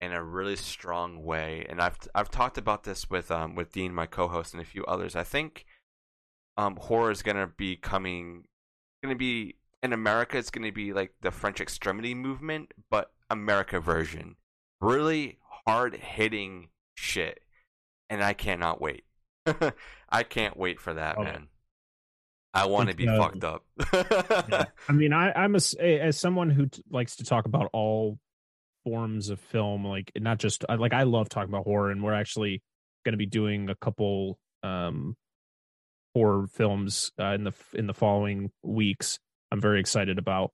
in 0.00 0.12
a 0.12 0.22
really 0.22 0.56
strong 0.56 1.22
way, 1.22 1.66
and 1.68 1.78
I've 1.78 1.98
I've 2.14 2.30
talked 2.30 2.56
about 2.56 2.84
this 2.84 3.10
with 3.10 3.30
um 3.30 3.54
with 3.54 3.70
Dean, 3.70 3.92
my 3.92 4.06
co-host, 4.06 4.54
and 4.54 4.62
a 4.62 4.64
few 4.64 4.82
others. 4.86 5.14
I 5.14 5.24
think 5.24 5.66
um 6.56 6.76
horror 6.76 7.10
is 7.10 7.22
going 7.22 7.36
to 7.36 7.46
be 7.46 7.76
coming, 7.76 8.44
going 9.02 9.14
to 9.14 9.18
be 9.18 9.56
in 9.82 9.92
America. 9.92 10.38
It's 10.38 10.50
going 10.50 10.64
to 10.64 10.72
be 10.72 10.94
like 10.94 11.12
the 11.20 11.30
French 11.30 11.60
extremity 11.60 12.14
movement, 12.14 12.72
but 12.90 13.12
America 13.28 13.78
version. 13.78 14.36
Really 14.80 15.36
hard 15.66 15.96
hitting 15.96 16.68
shit, 16.94 17.40
and 18.08 18.24
I 18.24 18.32
cannot 18.32 18.80
wait. 18.80 19.05
I 20.08 20.22
can't 20.22 20.56
wait 20.56 20.80
for 20.80 20.94
that, 20.94 21.16
Oh, 21.18 21.24
man. 21.24 21.48
I 22.54 22.66
want 22.66 22.88
to 22.88 22.96
be 22.96 23.06
uh, 23.06 23.18
fucked 23.18 23.44
up. 23.44 23.64
Yeah. 24.48 24.64
I 24.88 24.92
mean, 24.92 25.12
I, 25.12 25.30
I'm 25.32 25.54
a, 25.54 25.98
as 26.00 26.18
someone 26.18 26.48
who 26.48 26.66
t- 26.66 26.82
likes 26.90 27.16
to 27.16 27.24
talk 27.24 27.44
about 27.44 27.68
all 27.74 28.18
forms 28.84 29.28
of 29.28 29.38
film, 29.40 29.84
like 29.84 30.10
not 30.16 30.38
just 30.38 30.64
like 30.68 30.94
I 30.94 31.02
love 31.02 31.28
talking 31.28 31.50
about 31.52 31.64
horror, 31.64 31.90
and 31.90 32.02
we're 32.02 32.14
actually 32.14 32.62
going 33.04 33.12
to 33.12 33.18
be 33.18 33.26
doing 33.26 33.68
a 33.68 33.74
couple 33.74 34.38
um 34.62 35.16
horror 36.14 36.46
films 36.46 37.12
uh, 37.20 37.32
in 37.34 37.44
the 37.44 37.52
in 37.74 37.86
the 37.86 37.92
following 37.94 38.50
weeks. 38.62 39.18
I'm 39.52 39.60
very 39.60 39.78
excited 39.78 40.18
about. 40.18 40.52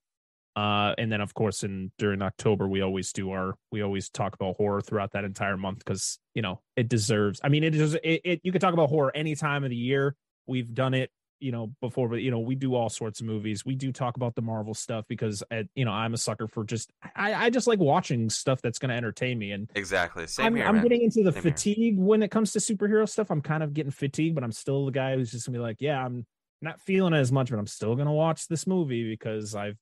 Uh, 0.54 0.94
and 0.98 1.10
then 1.10 1.20
of 1.20 1.32
course, 1.34 1.62
in 1.62 1.90
during 1.98 2.20
October, 2.20 2.68
we 2.68 2.82
always 2.82 3.12
do 3.12 3.30
our 3.30 3.54
we 3.70 3.82
always 3.82 4.10
talk 4.10 4.34
about 4.34 4.56
horror 4.56 4.80
throughout 4.80 5.12
that 5.12 5.24
entire 5.24 5.56
month 5.56 5.78
because 5.78 6.18
you 6.34 6.42
know 6.42 6.60
it 6.76 6.88
deserves. 6.88 7.40
I 7.42 7.48
mean, 7.48 7.64
it 7.64 7.74
is 7.74 7.94
it, 7.94 8.20
it. 8.24 8.40
You 8.42 8.52
can 8.52 8.60
talk 8.60 8.74
about 8.74 8.90
horror 8.90 9.12
any 9.14 9.34
time 9.34 9.64
of 9.64 9.70
the 9.70 9.76
year. 9.76 10.14
We've 10.46 10.72
done 10.74 10.94
it 10.94 11.10
you 11.42 11.50
know 11.50 11.72
before 11.80 12.08
but 12.08 12.22
you 12.22 12.30
know 12.30 12.38
we 12.38 12.54
do 12.54 12.74
all 12.74 12.88
sorts 12.88 13.20
of 13.20 13.26
movies 13.26 13.66
we 13.66 13.74
do 13.74 13.90
talk 13.90 14.16
about 14.16 14.34
the 14.36 14.40
marvel 14.40 14.74
stuff 14.74 15.04
because 15.08 15.42
uh, 15.50 15.64
you 15.74 15.84
know 15.84 15.90
i'm 15.90 16.14
a 16.14 16.16
sucker 16.16 16.46
for 16.46 16.62
just 16.62 16.92
i 17.16 17.34
i 17.34 17.50
just 17.50 17.66
like 17.66 17.80
watching 17.80 18.30
stuff 18.30 18.62
that's 18.62 18.78
going 18.78 18.90
to 18.90 18.94
entertain 18.94 19.38
me 19.38 19.50
and 19.50 19.68
exactly. 19.74 20.26
Same 20.28 20.46
i'm, 20.46 20.56
here, 20.56 20.64
I'm 20.64 20.80
getting 20.80 21.02
into 21.02 21.24
the 21.24 21.32
Same 21.32 21.42
here. 21.42 21.52
fatigue 21.52 21.98
when 21.98 22.22
it 22.22 22.30
comes 22.30 22.52
to 22.52 22.60
superhero 22.60 23.08
stuff 23.08 23.30
i'm 23.30 23.42
kind 23.42 23.64
of 23.64 23.74
getting 23.74 23.90
fatigued 23.90 24.36
but 24.36 24.44
i'm 24.44 24.52
still 24.52 24.86
the 24.86 24.92
guy 24.92 25.16
who's 25.16 25.32
just 25.32 25.46
gonna 25.46 25.58
be 25.58 25.62
like 25.62 25.78
yeah 25.80 26.04
i'm 26.04 26.24
not 26.60 26.80
feeling 26.80 27.12
it 27.12 27.18
as 27.18 27.32
much 27.32 27.50
but 27.50 27.58
i'm 27.58 27.66
still 27.66 27.96
gonna 27.96 28.12
watch 28.12 28.46
this 28.46 28.64
movie 28.64 29.08
because 29.10 29.56
i've 29.56 29.78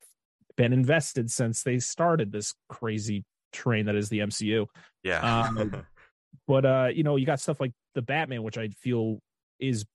been 0.60 0.72
invested 0.74 1.30
since 1.30 1.62
they 1.62 1.78
started 1.78 2.30
this 2.32 2.52
crazy 2.68 3.24
train 3.50 3.86
that 3.86 3.94
is 3.96 4.10
the 4.10 4.18
mcu 4.18 4.66
Yeah. 5.02 5.46
um, 5.48 5.84
but 6.46 6.64
uh 6.66 6.88
you 6.92 7.02
know 7.02 7.16
you 7.16 7.24
got 7.24 7.40
stuff 7.40 7.60
like 7.60 7.72
the 7.94 8.02
batman 8.02 8.42
which 8.42 8.58
i 8.58 8.68
feel 8.68 9.20
is 9.58 9.86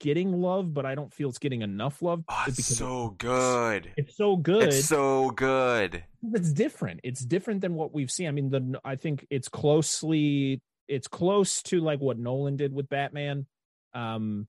getting 0.00 0.32
love 0.40 0.74
but 0.74 0.84
i 0.84 0.94
don't 0.96 1.12
feel 1.14 1.28
it's 1.28 1.38
getting 1.38 1.62
enough 1.62 2.02
love 2.02 2.24
oh, 2.28 2.44
it's 2.48 2.64
so 2.76 3.14
good. 3.18 3.92
it's 3.96 4.16
so 4.16 4.36
good 4.36 4.64
It's 4.64 4.86
so 4.86 5.30
good. 5.30 6.02
it's 6.32 6.52
different 6.52 7.00
it's 7.04 7.20
different 7.24 7.60
than 7.60 7.74
what 7.74 7.94
we've 7.94 8.10
seen 8.10 8.26
i 8.26 8.30
mean 8.32 8.50
the 8.50 8.80
i 8.84 8.96
think 8.96 9.24
it's 9.30 9.48
closely 9.48 10.60
it's 10.88 11.06
close 11.06 11.62
to 11.64 11.80
like 11.80 12.00
what 12.00 12.18
nolan 12.18 12.56
did 12.56 12.72
with 12.74 12.88
batman 12.88 13.46
um 13.94 14.48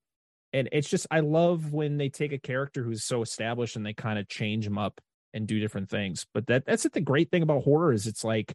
and 0.53 0.67
it's 0.71 0.89
just 0.89 1.05
i 1.11 1.19
love 1.19 1.71
when 1.71 1.97
they 1.97 2.09
take 2.09 2.31
a 2.33 2.39
character 2.39 2.83
who's 2.83 3.03
so 3.03 3.21
established 3.21 3.75
and 3.75 3.85
they 3.85 3.93
kind 3.93 4.17
of 4.17 4.27
change 4.27 4.65
him 4.65 4.77
up 4.79 4.99
and 5.33 5.47
do 5.47 5.59
different 5.59 5.89
things 5.89 6.25
but 6.33 6.47
that 6.47 6.65
that's 6.65 6.83
the 6.83 7.01
great 7.01 7.31
thing 7.31 7.43
about 7.43 7.63
horror 7.63 7.91
is 7.93 8.07
it's 8.07 8.23
like 8.23 8.53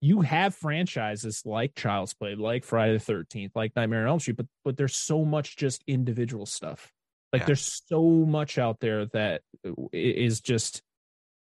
you 0.00 0.20
have 0.20 0.54
franchises 0.54 1.42
like 1.46 1.74
Child's 1.74 2.12
Play, 2.12 2.34
like 2.34 2.62
Friday 2.62 2.92
the 2.92 2.98
Thirteenth, 2.98 3.52
like 3.56 3.74
Nightmare 3.74 4.02
on 4.02 4.08
Elm 4.08 4.20
Street, 4.20 4.36
but 4.36 4.46
but 4.62 4.76
there's 4.76 4.94
so 4.94 5.24
much 5.24 5.56
just 5.56 5.82
individual 5.86 6.44
stuff. 6.44 6.92
Like 7.32 7.42
Yeah. 7.42 7.46
there's 7.46 7.82
so 7.88 8.02
much 8.02 8.58
out 8.58 8.80
there 8.80 9.06
that 9.06 9.40
i- 9.64 10.28
just 10.42 10.82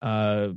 uh 0.03 0.51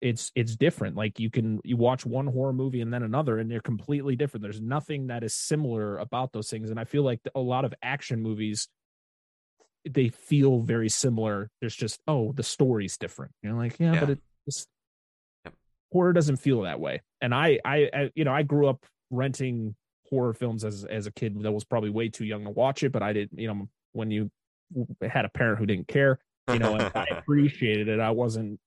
it's 0.00 0.30
it's 0.36 0.54
different 0.56 0.96
like 0.96 1.18
you 1.18 1.28
can 1.28 1.60
you 1.64 1.76
watch 1.76 2.06
one 2.06 2.26
horror 2.26 2.52
movie 2.52 2.80
and 2.80 2.92
then 2.92 3.02
another 3.02 3.38
and 3.38 3.50
they're 3.50 3.60
completely 3.60 4.14
different 4.16 4.42
there's 4.42 4.60
nothing 4.60 5.08
that 5.08 5.24
is 5.24 5.34
similar 5.34 5.98
about 5.98 6.32
those 6.32 6.48
things 6.48 6.70
and 6.70 6.78
i 6.80 6.84
feel 6.84 7.02
like 7.02 7.20
a 7.34 7.40
lot 7.40 7.64
of 7.64 7.74
action 7.82 8.22
movies 8.22 8.68
they 9.88 10.08
feel 10.08 10.60
very 10.60 10.88
similar 10.88 11.50
there's 11.60 11.74
just 11.76 12.00
oh 12.06 12.32
the 12.32 12.42
story's 12.42 12.96
different 12.98 13.32
you're 13.42 13.54
like 13.54 13.78
yeah, 13.78 13.94
Yeah. 13.94 14.00
but 14.00 14.10
it 14.10 14.18
just 14.46 14.68
Yep. 15.44 15.54
horror 15.92 16.12
doesn't 16.12 16.36
feel 16.36 16.62
that 16.62 16.80
way 16.80 17.02
and 17.20 17.34
I, 17.34 17.58
I 17.64 17.90
i 17.94 18.10
you 18.14 18.24
know 18.24 18.32
i 18.32 18.42
grew 18.42 18.66
up 18.68 18.84
renting 19.10 19.74
horror 20.10 20.34
films 20.34 20.64
as 20.64 20.84
as 20.84 21.06
a 21.06 21.12
kid 21.12 21.40
that 21.42 21.52
was 21.52 21.64
probably 21.64 21.90
way 21.90 22.08
too 22.08 22.24
young 22.24 22.44
to 22.44 22.50
watch 22.50 22.82
it 22.82 22.92
but 22.92 23.02
i 23.02 23.12
didn't 23.12 23.38
you 23.38 23.48
know 23.48 23.68
when 23.92 24.10
you 24.10 24.30
had 25.00 25.24
a 25.24 25.28
parent 25.30 25.58
who 25.58 25.66
didn't 25.66 25.88
care 25.88 26.18
you 26.52 26.58
know 26.58 26.74
and 26.74 26.90
i 26.94 27.06
appreciated 27.10 27.88
it 27.88 28.00
i 28.00 28.10
wasn't 28.10 28.58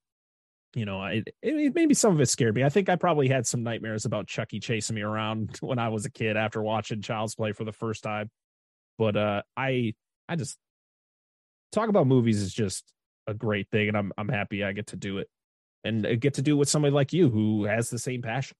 you 0.75 0.85
know, 0.85 0.99
I 0.99 1.21
it, 1.43 1.75
maybe 1.75 1.93
some 1.93 2.15
of 2.15 2.19
it 2.19 2.25
scared 2.29 2.55
me. 2.55 2.63
I 2.63 2.69
think 2.69 2.89
I 2.89 2.95
probably 2.95 3.27
had 3.27 3.45
some 3.45 3.61
nightmares 3.61 4.05
about 4.05 4.25
Chucky 4.25 4.59
chasing 4.59 4.95
me 4.95 5.03
around 5.03 5.55
when 5.61 5.77
I 5.77 5.89
was 5.89 6.05
a 6.07 6.09
kid 6.09 6.35
after 6.35 6.63
watching 6.63 6.99
Child's 7.03 7.35
Play 7.35 7.51
for 7.51 7.63
the 7.63 7.71
first 7.71 8.01
time. 8.01 8.31
But 8.97 9.15
uh 9.15 9.43
I 9.55 9.93
I 10.27 10.35
just 10.35 10.57
talk 11.73 11.89
about 11.89 12.07
movies 12.07 12.41
is 12.41 12.53
just 12.53 12.93
a 13.27 13.33
great 13.33 13.69
thing 13.69 13.87
and 13.87 13.97
I'm 13.97 14.11
I'm 14.17 14.29
happy 14.29 14.63
I 14.63 14.71
get 14.71 14.87
to 14.87 14.95
do 14.95 15.17
it. 15.17 15.29
And 15.83 16.07
I 16.07 16.15
get 16.15 16.35
to 16.35 16.41
do 16.41 16.53
it 16.53 16.59
with 16.59 16.69
somebody 16.69 16.93
like 16.93 17.11
you 17.11 17.29
who 17.29 17.65
has 17.65 17.89
the 17.89 17.99
same 17.99 18.21
passion. 18.21 18.55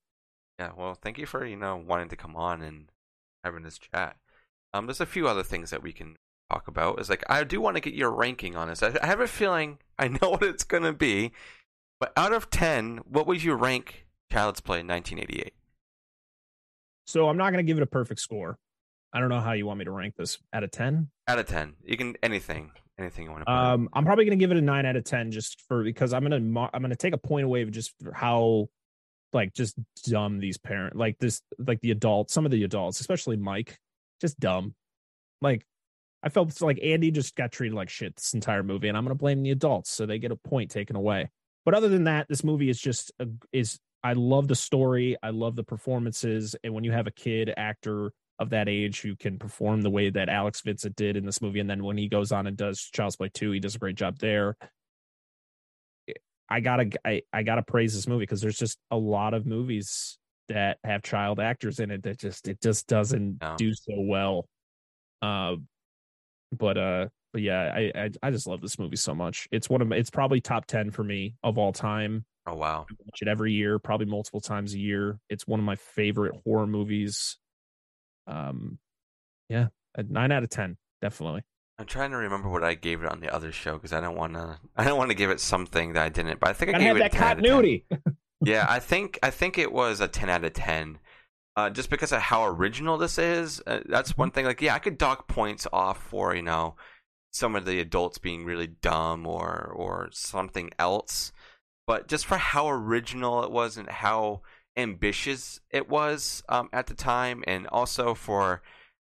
Yeah, 0.58 0.72
well, 0.76 0.94
thank 0.94 1.18
you 1.18 1.24
for, 1.24 1.44
you 1.44 1.56
know, 1.56 1.76
wanting 1.76 2.10
to 2.10 2.16
come 2.16 2.36
on 2.36 2.60
and 2.62 2.90
having 3.42 3.62
this 3.62 3.78
chat. 3.78 4.16
Um 4.72 4.86
there's 4.86 5.00
a 5.00 5.06
few 5.06 5.28
other 5.28 5.42
things 5.42 5.70
that 5.70 5.82
we 5.82 5.92
can 5.92 6.16
talk 6.50 6.68
about. 6.68 7.00
Is 7.00 7.10
like 7.10 7.24
I 7.28 7.44
do 7.44 7.60
want 7.60 7.76
to 7.76 7.80
get 7.80 7.94
your 7.94 8.10
ranking 8.10 8.56
on 8.56 8.68
this. 8.68 8.82
I, 8.82 8.96
I 9.02 9.06
have 9.06 9.20
a 9.20 9.26
feeling 9.26 9.78
I 9.98 10.08
know 10.08 10.30
what 10.30 10.42
it's 10.42 10.64
going 10.64 10.82
to 10.82 10.92
be. 10.92 11.32
But 12.00 12.12
out 12.16 12.32
of 12.32 12.50
10, 12.50 12.98
what 13.08 13.26
would 13.26 13.42
you 13.42 13.54
rank 13.54 14.06
Child's 14.30 14.60
Play 14.60 14.80
in 14.80 14.88
1988? 14.88 15.54
So 17.06 17.28
I'm 17.28 17.36
not 17.36 17.50
going 17.50 17.64
to 17.64 17.66
give 17.66 17.76
it 17.76 17.82
a 17.82 17.86
perfect 17.86 18.20
score. 18.20 18.58
I 19.12 19.20
don't 19.20 19.28
know 19.28 19.40
how 19.40 19.52
you 19.52 19.64
want 19.64 19.78
me 19.78 19.84
to 19.84 19.92
rank 19.92 20.16
this. 20.16 20.38
Out 20.52 20.64
of 20.64 20.72
10? 20.72 21.08
Out 21.28 21.38
of 21.38 21.46
10. 21.46 21.74
You 21.84 21.96
can 21.96 22.16
anything. 22.22 22.72
Anything 22.98 23.24
you 23.24 23.30
want 23.32 23.44
to. 23.46 23.52
Um 23.52 23.88
I'm 23.92 24.04
probably 24.04 24.24
going 24.24 24.38
to 24.38 24.42
give 24.42 24.52
it 24.52 24.56
a 24.56 24.62
9 24.62 24.86
out 24.86 24.96
of 24.96 25.04
10 25.04 25.32
just 25.32 25.60
for 25.62 25.82
because 25.82 26.12
I'm 26.12 26.24
going 26.24 26.30
to 26.30 26.60
I'm 26.72 26.80
going 26.80 26.90
to 26.90 26.96
take 26.96 27.14
a 27.14 27.18
point 27.18 27.44
away 27.44 27.62
of 27.62 27.70
just 27.70 27.92
how 28.12 28.68
like 29.32 29.52
just 29.52 29.76
dumb 30.04 30.38
these 30.38 30.58
parents 30.58 30.96
like 30.96 31.18
this 31.18 31.42
like 31.58 31.80
the 31.80 31.90
adults 31.90 32.32
some 32.32 32.44
of 32.44 32.52
the 32.52 32.62
adults 32.62 33.00
especially 33.00 33.36
Mike 33.36 33.78
just 34.20 34.38
dumb. 34.38 34.74
Like 35.40 35.66
I 36.22 36.28
felt 36.28 36.60
like 36.62 36.78
Andy 36.82 37.10
just 37.10 37.34
got 37.34 37.52
treated 37.52 37.74
like 37.74 37.90
shit 37.90 38.16
this 38.16 38.32
entire 38.32 38.62
movie 38.62 38.88
and 38.88 38.96
I'm 38.96 39.04
going 39.04 39.16
to 39.16 39.20
blame 39.20 39.42
the 39.42 39.50
adults 39.50 39.90
so 39.90 40.06
they 40.06 40.18
get 40.18 40.30
a 40.30 40.36
point 40.36 40.70
taken 40.70 40.96
away. 40.96 41.30
But 41.64 41.74
other 41.74 41.88
than 41.88 42.04
that, 42.04 42.28
this 42.28 42.44
movie 42.44 42.68
is 42.68 42.80
just 42.80 43.12
a, 43.18 43.26
is 43.52 43.78
I 44.02 44.12
love 44.12 44.48
the 44.48 44.54
story, 44.54 45.16
I 45.22 45.30
love 45.30 45.56
the 45.56 45.64
performances, 45.64 46.54
and 46.62 46.74
when 46.74 46.84
you 46.84 46.92
have 46.92 47.06
a 47.06 47.10
kid 47.10 47.52
actor 47.56 48.12
of 48.38 48.50
that 48.50 48.68
age 48.68 49.00
who 49.00 49.14
can 49.16 49.38
perform 49.38 49.82
the 49.82 49.90
way 49.90 50.10
that 50.10 50.28
Alex 50.28 50.60
Vincent 50.62 50.96
did 50.96 51.16
in 51.16 51.24
this 51.24 51.40
movie, 51.40 51.60
and 51.60 51.70
then 51.70 51.84
when 51.84 51.96
he 51.96 52.08
goes 52.08 52.32
on 52.32 52.46
and 52.46 52.56
does 52.56 52.80
Child's 52.80 53.16
Play 53.16 53.30
two, 53.32 53.50
he 53.52 53.60
does 53.60 53.74
a 53.76 53.78
great 53.78 53.96
job 53.96 54.18
there. 54.18 54.56
I 56.48 56.60
gotta 56.60 56.90
I, 57.04 57.22
I 57.32 57.42
gotta 57.42 57.62
praise 57.62 57.94
this 57.94 58.06
movie 58.06 58.22
because 58.24 58.40
there's 58.40 58.58
just 58.58 58.78
a 58.90 58.96
lot 58.96 59.34
of 59.34 59.46
movies 59.46 60.18
that 60.48 60.78
have 60.84 61.02
child 61.02 61.40
actors 61.40 61.80
in 61.80 61.90
it 61.90 62.02
that 62.02 62.18
just 62.18 62.46
it 62.48 62.60
just 62.60 62.86
doesn't 62.86 63.38
No. 63.40 63.54
do 63.56 63.72
so 63.72 63.94
well. 63.96 64.46
Uh, 65.22 65.56
but 66.52 66.76
uh, 66.76 67.06
but 67.32 67.40
yeah, 67.42 67.72
I, 67.74 67.92
I 67.94 68.10
I 68.24 68.30
just 68.30 68.46
love 68.46 68.60
this 68.60 68.78
movie 68.78 68.96
so 68.96 69.14
much. 69.14 69.48
It's 69.52 69.70
one 69.70 69.80
of 69.80 69.88
my, 69.88 69.96
it's 69.96 70.10
probably 70.10 70.40
top 70.42 70.66
ten 70.66 70.90
for 70.90 71.02
me 71.02 71.34
of 71.42 71.56
all 71.56 71.72
time. 71.72 72.26
oh 72.46 72.54
wow. 72.56 72.84
I 72.90 72.94
watch 73.06 73.22
it 73.22 73.28
every 73.28 73.52
year, 73.54 73.78
probably 73.78 74.06
multiple 74.06 74.40
times 74.40 74.74
a 74.74 74.78
year. 74.78 75.18
It's 75.30 75.46
one 75.46 75.60
of 75.60 75.64
my 75.66 75.76
favorite 75.76 76.34
horror 76.44 76.66
movies. 76.66 77.38
Um, 78.26 78.78
yeah, 79.48 79.68
a 79.96 80.02
nine 80.02 80.32
out 80.32 80.42
of 80.42 80.50
ten, 80.50 80.76
definitely. 81.02 81.42
I'm 81.78 81.86
trying 81.86 82.12
to 82.12 82.16
remember 82.16 82.48
what 82.48 82.62
I 82.62 82.74
gave 82.74 83.02
it 83.02 83.10
on 83.10 83.20
the 83.20 83.34
other 83.34 83.50
show 83.50 83.72
because 83.74 83.92
I 83.92 84.00
don't 84.00 84.16
want 84.16 84.34
to. 84.34 84.58
I 84.76 84.84
don't 84.84 84.96
want 84.98 85.10
to 85.10 85.16
give 85.16 85.30
it 85.30 85.40
something 85.40 85.94
that 85.94 86.04
I 86.04 86.08
didn't. 86.08 86.38
But 86.40 86.50
I 86.50 86.52
think 86.52 86.68
I 86.70 86.72
Gotta 86.72 86.84
gave 86.84 86.96
it 86.96 86.98
that 87.00 87.14
a 87.14 87.16
10 87.18 87.22
out 87.22 87.38
of 87.38 87.44
10. 87.44 87.52
continuity. 87.52 87.86
yeah, 88.44 88.66
I 88.68 88.78
think 88.78 89.18
I 89.22 89.30
think 89.30 89.58
it 89.58 89.72
was 89.72 90.00
a 90.00 90.08
ten 90.08 90.28
out 90.30 90.44
of 90.44 90.52
ten, 90.52 90.98
uh, 91.56 91.70
just 91.70 91.90
because 91.90 92.12
of 92.12 92.20
how 92.20 92.46
original 92.46 92.96
this 92.96 93.18
is. 93.18 93.60
Uh, 93.66 93.80
that's 93.86 94.16
one 94.16 94.30
thing. 94.30 94.44
Like, 94.44 94.60
yeah, 94.62 94.74
I 94.74 94.78
could 94.78 94.98
dock 94.98 95.26
points 95.28 95.66
off 95.72 96.00
for 96.02 96.34
you 96.34 96.42
know 96.42 96.76
some 97.32 97.56
of 97.56 97.64
the 97.64 97.80
adults 97.80 98.18
being 98.18 98.44
really 98.44 98.68
dumb 98.68 99.26
or 99.26 99.72
or 99.74 100.08
something 100.12 100.70
else, 100.78 101.32
but 101.88 102.06
just 102.06 102.24
for 102.24 102.36
how 102.36 102.68
original 102.70 103.42
it 103.42 103.50
was 103.50 103.76
and 103.76 103.88
how 103.88 104.42
ambitious 104.76 105.60
it 105.70 105.88
was 105.88 106.42
um, 106.48 106.68
at 106.72 106.86
the 106.86 106.94
time, 106.94 107.44
and 107.46 107.66
also 107.68 108.14
for 108.14 108.62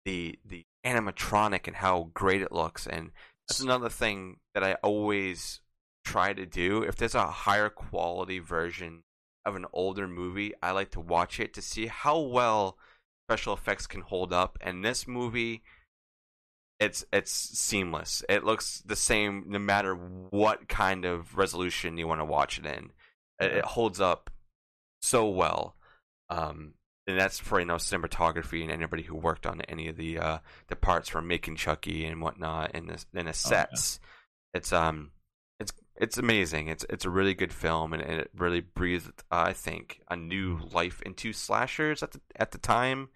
the 0.04 0.38
the 0.44 0.64
animatronic 0.84 1.66
and 1.66 1.76
how 1.76 2.10
great 2.14 2.42
it 2.42 2.52
looks, 2.52 2.86
and 2.86 3.10
that's 3.48 3.60
another 3.60 3.88
thing 3.88 4.38
that 4.54 4.64
I 4.64 4.74
always 4.74 5.60
try 6.04 6.32
to 6.32 6.46
do. 6.46 6.82
If 6.82 6.96
there's 6.96 7.14
a 7.14 7.26
higher 7.26 7.68
quality 7.68 8.38
version 8.38 9.02
of 9.44 9.56
an 9.56 9.66
older 9.72 10.06
movie, 10.06 10.52
I 10.62 10.70
like 10.72 10.90
to 10.92 11.00
watch 11.00 11.40
it 11.40 11.54
to 11.54 11.62
see 11.62 11.86
how 11.86 12.20
well 12.20 12.78
special 13.28 13.54
effects 13.54 13.86
can 13.86 14.02
hold 14.02 14.32
up. 14.32 14.58
And 14.60 14.84
this 14.84 15.06
movie, 15.06 15.62
it's 16.80 17.04
it's 17.12 17.32
seamless. 17.32 18.22
It 18.28 18.44
looks 18.44 18.82
the 18.84 18.96
same 18.96 19.44
no 19.48 19.58
matter 19.58 19.94
what 19.94 20.68
kind 20.68 21.04
of 21.04 21.36
resolution 21.36 21.98
you 21.98 22.08
want 22.08 22.20
to 22.20 22.26
watch 22.26 22.58
it 22.58 22.66
in. 22.66 22.92
It, 23.40 23.52
it 23.52 23.64
holds 23.64 24.00
up 24.00 24.30
so 25.04 25.28
well. 25.28 25.76
Um, 26.30 26.74
and 27.06 27.18
that's 27.18 27.38
for 27.38 27.60
you 27.60 27.66
know 27.66 27.76
cinematography 27.76 28.62
and 28.62 28.70
anybody 28.70 29.02
who 29.02 29.14
worked 29.14 29.46
on 29.46 29.60
any 29.62 29.88
of 29.88 29.96
the 29.96 30.18
uh, 30.18 30.38
the 30.68 30.76
parts 30.76 31.08
for 31.10 31.20
making 31.20 31.56
Chucky 31.56 32.06
and 32.06 32.20
whatnot 32.22 32.74
in 32.74 32.86
the 32.86 33.04
in 33.12 33.26
the 33.26 33.32
sets. 33.34 34.00
It's 34.54 34.72
um 34.72 35.10
it's 35.60 35.72
it's 35.96 36.16
amazing. 36.16 36.68
It's 36.68 36.86
it's 36.88 37.04
a 37.04 37.10
really 37.10 37.34
good 37.34 37.52
film 37.52 37.92
and, 37.92 38.02
and 38.02 38.20
it 38.20 38.30
really 38.34 38.60
breathed 38.60 39.22
uh, 39.30 39.44
I 39.48 39.52
think 39.52 40.00
a 40.10 40.16
new 40.16 40.60
life 40.72 41.02
into 41.02 41.32
slashers 41.32 42.02
at 42.02 42.12
the 42.12 42.20
at 42.36 42.52
the 42.52 42.58
time 42.58 43.10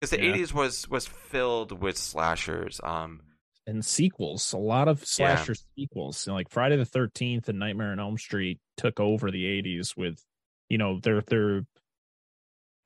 because 0.00 0.10
the 0.10 0.22
Yeah. 0.22 0.34
80s 0.36 0.52
was 0.52 0.88
was 0.88 1.06
filled 1.06 1.80
with 1.80 1.96
slashers. 1.96 2.80
Um 2.84 3.22
and 3.66 3.84
sequels. 3.84 4.52
A 4.52 4.58
lot 4.58 4.88
of 4.88 5.04
Yeah. 5.18 5.44
sequels, 5.76 6.26
like 6.26 6.50
Friday 6.50 6.76
the 6.76 6.84
Thirteenth 6.84 7.48
and 7.48 7.58
Nightmare 7.58 7.92
on 7.92 8.00
Elm 8.00 8.18
Street, 8.18 8.58
took 8.76 8.98
over 8.98 9.30
the 9.30 9.44
'80s 9.44 9.96
with, 9.96 10.24
you 10.70 10.78
know, 10.78 10.98
they're 11.02 11.20
they're 11.20 11.66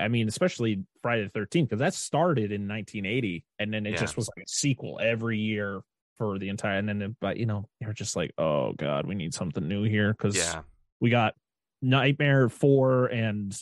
I 0.01 0.09
mean, 0.09 0.27
especially 0.27 0.85
Friday 1.03 1.23
the 1.23 1.31
Thirteenth, 1.31 1.69
because 1.69 1.79
that 1.79 1.95
started 1.95 2.51
in 2.51 2.67
1980, 2.67 3.45
and 3.61 3.73
then 3.73 3.87
it 3.87 3.93
Yeah. 3.93 3.97
just 4.01 4.17
was 4.17 4.29
like 4.37 4.45
a 4.45 4.49
sequel 4.49 4.99
every 5.01 5.39
year 5.39 5.83
for 6.19 6.39
the 6.41 6.49
entire. 6.49 6.79
And 6.79 6.89
then, 6.89 7.03
it- 7.03 7.17
but 7.21 7.37
you 7.37 7.47
know, 7.47 7.69
they're 7.81 7.93
just 7.93 8.17
like, 8.17 8.33
oh 8.37 8.73
god, 8.73 9.07
we 9.07 9.15
need 9.15 9.35
something 9.35 9.67
new 9.69 9.85
here 9.85 10.13
because 10.13 10.37
yeah. 10.37 10.63
we 11.01 11.11
got 11.11 11.35
Nightmare 11.81 12.49
Four 12.49 13.07
and 13.07 13.57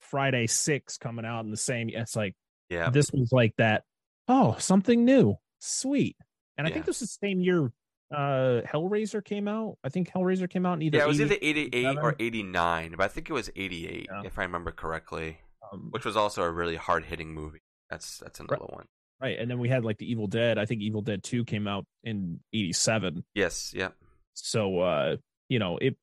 Friday 0.00 0.46
Six 0.46 0.96
coming 0.96 1.24
out 1.26 1.44
in 1.44 1.50
the 1.50 1.56
same. 1.58 1.90
It's 1.90 2.16
like 2.16 2.34
Yeah. 2.70 2.88
this 2.90 3.10
was 3.12 3.30
like 3.32 3.54
that 3.58 3.84
oh 4.28 4.56
something 4.60 5.04
new 5.04 5.34
sweet 5.58 6.16
and 6.56 6.64
i 6.66 6.70
Yeah. 6.70 6.74
think 6.74 6.86
this 6.86 7.02
is 7.02 7.10
the 7.18 7.26
same 7.26 7.40
year 7.40 7.72
uh 8.12 8.60
hellraiser 8.66 9.24
came 9.24 9.48
out 9.48 9.76
i 9.84 9.88
think 9.88 10.10
hellraiser 10.10 10.48
came 10.48 10.66
out 10.66 10.74
in 10.74 10.82
either 10.82 10.98
Yeah, 10.98 11.04
it 11.04 11.08
was 11.08 11.20
80 11.20 11.34
either 11.46 11.68
88 11.88 11.98
or 12.02 12.16
89, 12.18 12.94
but 12.96 13.04
I 13.04 13.08
think 13.08 13.30
it 13.30 13.32
was 13.32 13.50
88 13.56 14.06
Yeah. 14.10 14.22
if 14.24 14.38
I 14.38 14.42
remember 14.42 14.70
correctly, 14.70 15.38
um, 15.72 15.88
which 15.90 16.04
was 16.04 16.16
also 16.16 16.42
a 16.42 16.50
really 16.50 16.76
hard-hitting 16.76 17.32
movie. 17.34 17.60
That's 17.90 18.18
that's 18.18 18.40
another 18.40 18.64
one. 18.68 18.86
right 19.20 19.38
and 19.38 19.50
then 19.50 19.58
we 19.58 19.68
had 19.68 19.84
like 19.84 19.98
the 19.98 20.10
evil 20.10 20.26
dead 20.26 20.58
i 20.58 20.64
think 20.66 20.80
evil 20.82 21.02
dead 21.02 21.22
2 21.22 21.44
came 21.44 21.66
out 21.68 21.84
in 22.04 22.40
87 22.54 23.24
Yes, 23.34 23.72
yeah. 23.74 23.88
so 24.34 24.80
uh 24.80 25.16
you 25.48 25.58
know 25.58 25.78
it 25.78 25.96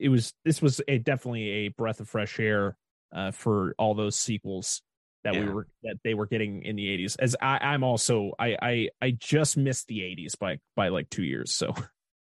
it 0.00 0.08
was 0.08 0.32
this 0.44 0.60
was 0.60 0.80
a 0.88 0.98
definitely 0.98 1.48
a 1.50 1.68
breath 1.68 2.00
of 2.00 2.08
fresh 2.08 2.38
air 2.40 2.76
uh 3.14 3.30
for 3.30 3.74
all 3.78 3.94
those 3.94 4.16
sequels 4.16 4.82
that 5.24 5.34
we 5.34 5.48
were 5.48 5.66
that 5.82 5.96
they 6.04 6.14
were 6.14 6.26
getting 6.26 6.62
in 6.62 6.76
the 6.76 6.86
80s 6.86 7.16
as 7.18 7.34
i 7.40 7.58
i'm 7.58 7.82
also 7.82 8.32
i 8.38 8.56
i 8.60 8.88
i 9.02 9.10
just 9.10 9.56
missed 9.56 9.88
the 9.88 10.00
80s 10.00 10.38
by 10.38 10.58
by 10.76 10.88
like 10.88 11.10
two 11.10 11.24
years 11.24 11.52
so 11.52 11.74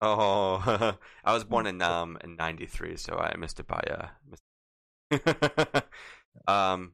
Oh, 0.01 0.95
I 1.23 1.33
was 1.33 1.43
born 1.43 1.67
in 1.67 1.81
um 1.81 2.17
in 2.23 2.35
'93, 2.35 2.97
so 2.97 3.17
I 3.17 3.35
missed 3.37 3.59
it 3.59 3.67
by 3.67 3.81
uh. 3.89 4.07
Missed... 4.29 5.83
um, 6.47 6.93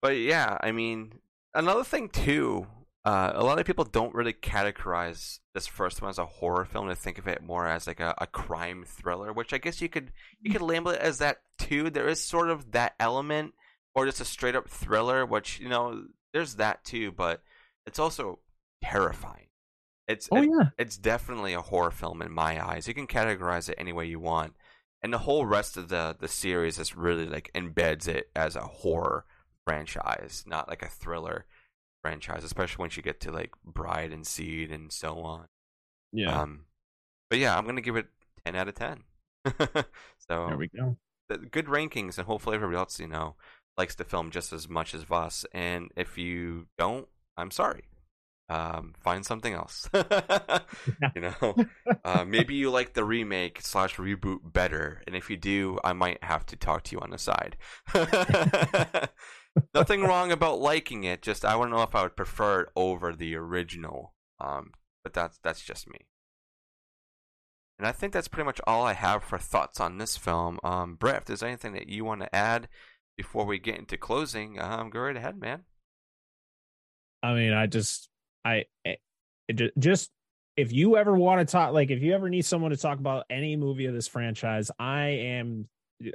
but 0.00 0.16
yeah, 0.16 0.56
I 0.60 0.72
mean, 0.72 1.14
another 1.54 1.84
thing 1.84 2.08
too. 2.08 2.66
Uh, 3.04 3.32
a 3.34 3.44
lot 3.44 3.60
of 3.60 3.66
people 3.66 3.84
don't 3.84 4.14
really 4.14 4.32
categorize 4.32 5.38
this 5.54 5.66
first 5.68 6.02
one 6.02 6.08
as 6.08 6.18
a 6.18 6.26
horror 6.26 6.64
film. 6.64 6.88
They 6.88 6.96
think 6.96 7.18
of 7.18 7.28
it 7.28 7.40
more 7.40 7.66
as 7.66 7.86
like 7.86 8.00
a, 8.00 8.14
a 8.18 8.26
crime 8.26 8.84
thriller, 8.84 9.32
which 9.32 9.52
I 9.52 9.58
guess 9.58 9.80
you 9.80 9.88
could 9.88 10.12
you 10.40 10.52
could 10.52 10.62
label 10.62 10.90
it 10.90 11.00
as 11.00 11.18
that 11.18 11.38
too. 11.58 11.90
There 11.90 12.08
is 12.08 12.20
sort 12.20 12.50
of 12.50 12.72
that 12.72 12.94
element, 13.00 13.54
or 13.96 14.06
just 14.06 14.20
a 14.20 14.24
straight 14.24 14.54
up 14.54 14.68
thriller, 14.68 15.26
which 15.26 15.58
you 15.58 15.68
know 15.68 16.04
there's 16.32 16.54
that 16.56 16.84
too, 16.84 17.10
but 17.10 17.42
it's 17.86 17.98
also 17.98 18.38
terrifying. 18.82 19.48
It's 20.06 20.28
oh 20.30 20.36
it- 20.42 20.48
yeah 20.50 20.68
it's 20.78 20.96
definitely 20.96 21.54
a 21.54 21.62
horror 21.62 21.90
film 21.90 22.22
in 22.22 22.30
my 22.30 22.64
eyes. 22.64 22.86
You 22.86 22.94
can 22.94 23.08
categorize 23.08 23.68
it 23.68 23.74
any 23.78 23.92
way 23.92 24.06
you 24.06 24.20
want, 24.20 24.54
and 25.02 25.12
the 25.12 25.18
whole 25.18 25.46
rest 25.46 25.76
of 25.76 25.88
the 25.88 26.14
the 26.18 26.28
series 26.28 26.78
is 26.78 26.94
really 26.96 27.26
like 27.26 27.50
embeds 27.54 28.06
it 28.06 28.30
as 28.36 28.54
a 28.54 28.60
horror 28.60 29.24
franchise, 29.66 30.44
not 30.46 30.68
like 30.68 30.82
a 30.82 30.88
thriller 30.88 31.46
franchise. 32.02 32.44
Especially 32.44 32.80
once 32.82 32.96
you 32.96 33.02
get 33.02 33.18
to 33.20 33.32
like 33.32 33.50
Bride 33.64 34.12
and 34.12 34.24
Seed 34.26 34.70
and 34.70 34.92
so 34.92 35.18
on. 35.20 35.46
yeah 36.12 36.40
Um, 36.42 36.66
but 37.30 37.38
yeah, 37.40 37.56
I'm 37.58 37.64
gonna 37.66 37.80
give 37.80 37.96
it 37.96 38.06
ten 38.44 38.54
out 38.54 38.68
of 38.68 38.74
ten. 38.74 39.02
so 40.28 40.46
there 40.48 40.56
we 40.56 40.68
go 40.68 40.96
the- 41.28 41.38
good 41.38 41.66
rankings, 41.66 42.18
and 42.18 42.26
hopefully 42.26 42.54
everybody 42.54 42.76
else 42.78 43.00
you 43.00 43.08
know 43.08 43.34
likes 43.78 43.94
the 43.94 44.04
film 44.04 44.30
just 44.30 44.52
as 44.52 44.68
much 44.68 44.94
as 44.94 45.02
Voss, 45.02 45.44
And 45.52 45.90
if 45.96 46.16
you 46.18 46.66
don't, 46.78 47.06
I'm 47.36 47.50
sorry. 47.50 47.84
um, 48.48 48.94
find 48.98 49.26
something 49.26 49.52
else. 49.54 49.88
you 51.14 51.20
know, 51.20 51.56
uh, 52.04 52.24
maybe 52.24 52.54
you 52.54 52.70
like 52.70 52.94
the 52.94 53.04
remake 53.04 53.60
slash 53.60 53.96
reboot 53.96 54.38
better, 54.52 55.02
and 55.06 55.16
if 55.16 55.28
you 55.28 55.36
do, 55.36 55.78
I 55.84 55.92
might 55.92 56.22
have 56.22 56.46
to 56.46 56.56
talk 56.56 56.84
to 56.84 56.96
you 56.96 57.00
on 57.00 57.10
the 57.10 57.18
side. 57.18 57.56
Nothing 59.74 60.02
wrong 60.02 60.30
about 60.32 60.60
liking 60.60 61.04
it. 61.04 61.22
Just 61.22 61.44
I 61.44 61.56
want 61.56 61.70
to 61.70 61.76
know 61.76 61.82
if 61.82 61.94
I 61.94 62.02
would 62.02 62.16
prefer 62.16 62.60
it 62.62 62.68
over 62.76 63.12
the 63.14 63.34
original. 63.36 64.14
Um, 64.38 64.72
but 65.02 65.12
that's 65.14 65.38
that's 65.42 65.62
just 65.62 65.88
me. 65.88 66.06
And 67.78 67.86
I 67.86 67.92
think 67.92 68.12
that's 68.12 68.28
pretty 68.28 68.46
much 68.46 68.60
all 68.66 68.84
I 68.84 68.92
have 68.94 69.22
for 69.22 69.38
thoughts 69.38 69.80
on 69.80 69.98
this 69.98 70.16
film. 70.16 70.58
Um, 70.62 70.94
Brett, 70.94 71.16
if 71.18 71.24
there's 71.26 71.42
anything 71.42 71.72
that 71.74 71.88
you 71.88 72.04
want 72.04 72.20
to 72.22 72.34
add 72.34 72.68
before 73.16 73.46
we 73.46 73.58
get 73.58 73.78
into 73.78 73.96
closing, 73.96 74.60
um, 74.60 74.90
go 74.90 75.00
right 75.00 75.16
ahead, 75.16 75.38
man. 75.38 75.64
I 77.22 77.34
mean, 77.34 77.52
I 77.52 77.66
just, 77.66 78.08
I, 78.44 78.64
it, 78.84 79.00
just 79.78 80.10
if 80.56 80.72
you 80.72 80.96
ever 80.96 81.14
want 81.16 81.46
to 81.46 81.50
talk, 81.50 81.72
like 81.72 81.90
if 81.90 82.02
you 82.02 82.14
ever 82.14 82.28
need 82.28 82.44
someone 82.44 82.70
to 82.70 82.76
talk 82.76 82.98
about 82.98 83.26
any 83.30 83.56
movie 83.56 83.86
of 83.86 83.94
this 83.94 84.08
franchise, 84.08 84.70
I 84.78 85.08
am. 85.08 85.68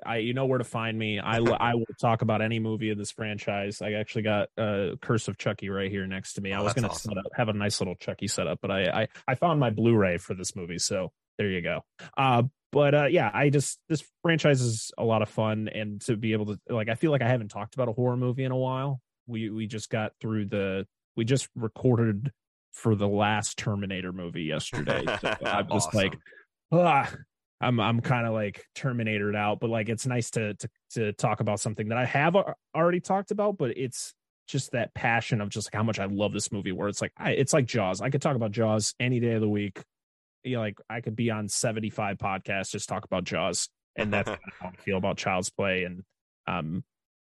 I 0.06 0.18
you 0.18 0.36
know 0.36 0.46
where 0.46 0.60
to 0.60 0.64
find 0.64 0.98
me. 0.98 1.20
I 1.20 1.38
I 1.38 1.74
will 1.74 1.86
talk 2.00 2.22
about 2.22 2.44
any 2.44 2.60
movie 2.60 2.92
of 2.92 3.00
this 3.00 3.10
franchise. 3.10 3.82
I 3.82 3.94
actually 3.94 4.22
got 4.22 4.50
uh, 4.56 4.96
Curse 5.02 5.28
of 5.28 5.40
Chucky 5.40 5.70
right 5.70 5.90
here 5.90 6.06
next 6.06 6.34
to 6.34 6.42
me. 6.42 6.54
Oh, 6.54 6.60
I 6.60 6.62
was 6.62 6.74
gonna 6.74 6.90
awesome. 6.90 7.14
have 7.34 7.50
a 7.50 7.54
nice 7.54 7.82
little 7.82 7.96
Chucky 7.96 8.28
setup, 8.28 8.60
but 8.62 8.70
I, 8.70 8.84
I 8.84 9.08
I 9.28 9.36
found 9.36 9.60
my 9.60 9.72
Blu-ray 9.72 10.18
for 10.18 10.36
this 10.36 10.56
movie, 10.56 10.78
so 10.78 11.12
there 11.40 11.50
you 11.50 11.62
go. 11.62 11.84
Uh, 12.16 12.44
but 12.72 12.96
uh, 12.96 13.06
yeah, 13.06 13.30
I 13.34 13.50
just 13.50 13.80
this 13.90 14.04
franchise 14.22 14.62
is 14.62 14.92
a 14.98 15.04
lot 15.04 15.22
of 15.22 15.30
fun, 15.30 15.68
and 15.68 16.02
to 16.02 16.16
be 16.16 16.34
able 16.34 16.46
to 16.48 16.60
like, 16.70 16.90
I 16.90 16.96
feel 16.96 17.12
like 17.12 17.22
I 17.22 17.28
haven't 17.28 17.50
talked 17.50 17.76
about 17.76 17.90
a 17.90 17.94
horror 17.94 18.18
movie 18.18 18.44
in 18.44 18.52
a 18.52 18.58
while. 18.58 19.02
We 19.28 19.50
we 19.50 19.68
just 19.68 19.90
got 19.90 20.14
through 20.22 20.46
the 20.48 20.86
we 21.16 21.26
just 21.26 21.50
recorded 21.56 22.32
for 22.74 22.96
the 22.96 23.08
last 23.08 23.58
Terminator 23.58 24.14
movie 24.14 24.44
yesterday. 24.44 25.04
So 25.20 25.36
I'm 25.46 25.68
just 25.70 25.90
Awesome. 25.90 25.98
like, 25.98 26.18
ah, 26.72 27.12
I'm 27.60 27.80
I'm 27.80 28.00
kind 28.02 28.26
of 28.26 28.34
like 28.34 28.66
Terminated 28.76 29.36
out, 29.36 29.60
but 29.60 29.70
like 29.70 29.90
it's 29.90 30.08
nice 30.08 30.32
to 30.32 30.54
to 30.56 30.70
to 30.92 31.14
talk 31.14 31.42
about 31.42 31.60
something 31.60 31.90
that 31.90 31.98
I 31.98 32.06
have 32.06 32.36
already 32.76 33.00
talked 33.02 33.32
about, 33.32 33.58
but 33.58 33.78
it's 33.78 34.14
just 34.48 34.72
that 34.72 34.94
passion 34.94 35.40
of 35.42 35.50
just 35.50 35.68
like 35.68 35.76
how 35.78 35.84
much 35.84 36.00
I 36.00 36.06
love 36.06 36.34
this 36.34 36.52
movie. 36.52 36.72
Where 36.72 36.88
it's 36.88 37.02
like 37.02 37.12
I, 37.18 37.32
it's 37.32 37.54
like 37.54 37.66
Jaws. 37.66 38.02
I 38.02 38.10
could 38.10 38.22
talk 38.22 38.36
about 38.36 38.52
Jaws 38.52 38.96
any 39.00 39.20
day 39.20 39.34
of 39.34 39.42
the 39.42 39.50
week. 39.50 39.82
You 40.44 40.56
know, 40.56 40.62
like 40.62 40.80
I 40.90 41.02
could 41.02 41.16
be 41.16 41.30
on 41.30 41.48
75 41.48 42.18
podcasts 42.18 42.72
just 42.72 42.90
talk 42.90 43.06
about 43.06 43.24
Jaws, 43.24 43.70
and 43.96 44.12
that's 44.12 44.30
how 44.60 44.70
I 44.70 44.76
feel 44.82 44.98
about 44.98 45.18
Child's 45.18 45.50
Play. 45.50 45.84
And 45.84 46.04
um, 46.48 46.84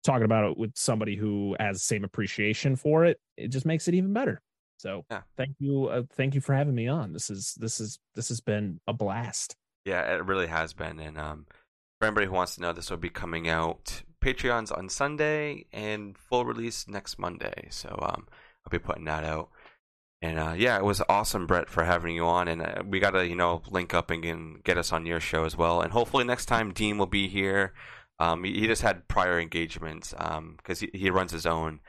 talking 0.03 0.25
about 0.25 0.51
it 0.51 0.57
with 0.57 0.71
somebody 0.75 1.15
who 1.15 1.55
has 1.59 1.77
the 1.77 1.83
same 1.85 2.03
appreciation 2.03 2.75
for 2.75 3.05
it, 3.05 3.19
it 3.37 3.49
just 3.49 3.65
makes 3.65 3.87
it 3.87 3.93
even 3.93 4.13
better. 4.13 4.41
So 4.77 5.05
Yeah. 5.09 5.21
thank 5.37 5.55
you, 5.59 5.85
uh, 5.87 6.03
thank 6.15 6.35
you 6.35 6.41
for 6.41 6.53
having 6.53 6.75
me 6.75 6.87
on. 6.87 7.13
This 7.13 7.29
is 7.29 7.55
this 7.57 7.79
is 7.79 7.99
this 8.15 8.29
has 8.29 8.41
been 8.41 8.79
a 8.87 8.93
blast. 8.93 9.55
Yeah, 9.85 10.01
it 10.15 10.25
really 10.25 10.47
has 10.47 10.73
been. 10.73 10.99
And 10.99 11.17
um, 11.17 11.45
for 11.99 12.07
anybody 12.07 12.27
who 12.27 12.33
wants 12.33 12.55
to 12.55 12.61
know, 12.61 12.73
this 12.73 12.89
will 12.89 12.97
be 12.97 13.09
coming 13.09 13.47
out 13.49 14.03
Patreon's 14.21 14.71
on 14.71 14.89
Sunday 14.89 15.65
and 15.71 16.17
full 16.17 16.45
release 16.45 16.87
next 16.87 17.17
Monday. 17.17 17.67
So 17.71 17.89
um, 18.01 18.27
I'll 18.65 18.69
be 18.69 18.79
putting 18.79 19.05
that 19.05 19.23
out. 19.23 19.49
And 20.21 20.39
uh, 20.39 20.55
yeah, 20.57 20.77
it 20.77 20.83
was 20.83 21.01
awesome, 21.07 21.45
Brett, 21.45 21.69
for 21.69 21.83
having 21.83 22.15
you 22.15 22.25
on. 22.25 22.47
And 22.47 22.61
uh, 22.61 22.83
we 22.85 22.99
got 22.99 23.11
to, 23.11 23.27
you 23.27 23.35
know, 23.35 23.61
link 23.69 23.93
up 23.93 24.09
and 24.09 24.23
get, 24.23 24.63
get 24.63 24.77
us 24.77 24.91
on 24.91 25.05
your 25.05 25.19
show 25.19 25.45
as 25.45 25.55
well. 25.55 25.81
And 25.81 25.91
hopefully 25.91 26.23
next 26.23 26.47
time 26.47 26.73
Dean 26.73 26.97
will 26.97 27.05
be 27.05 27.27
here. 27.27 27.73
Um, 28.19 28.43
he, 28.43 28.61
he 28.61 28.67
just 28.67 28.81
had 28.81 29.07
prior 29.07 29.39
engagements 29.39 30.13
because 30.57 30.79
he, 30.79 30.89
he 30.93 31.09
runs 31.11 31.31
his 31.31 31.45
own 31.45 31.81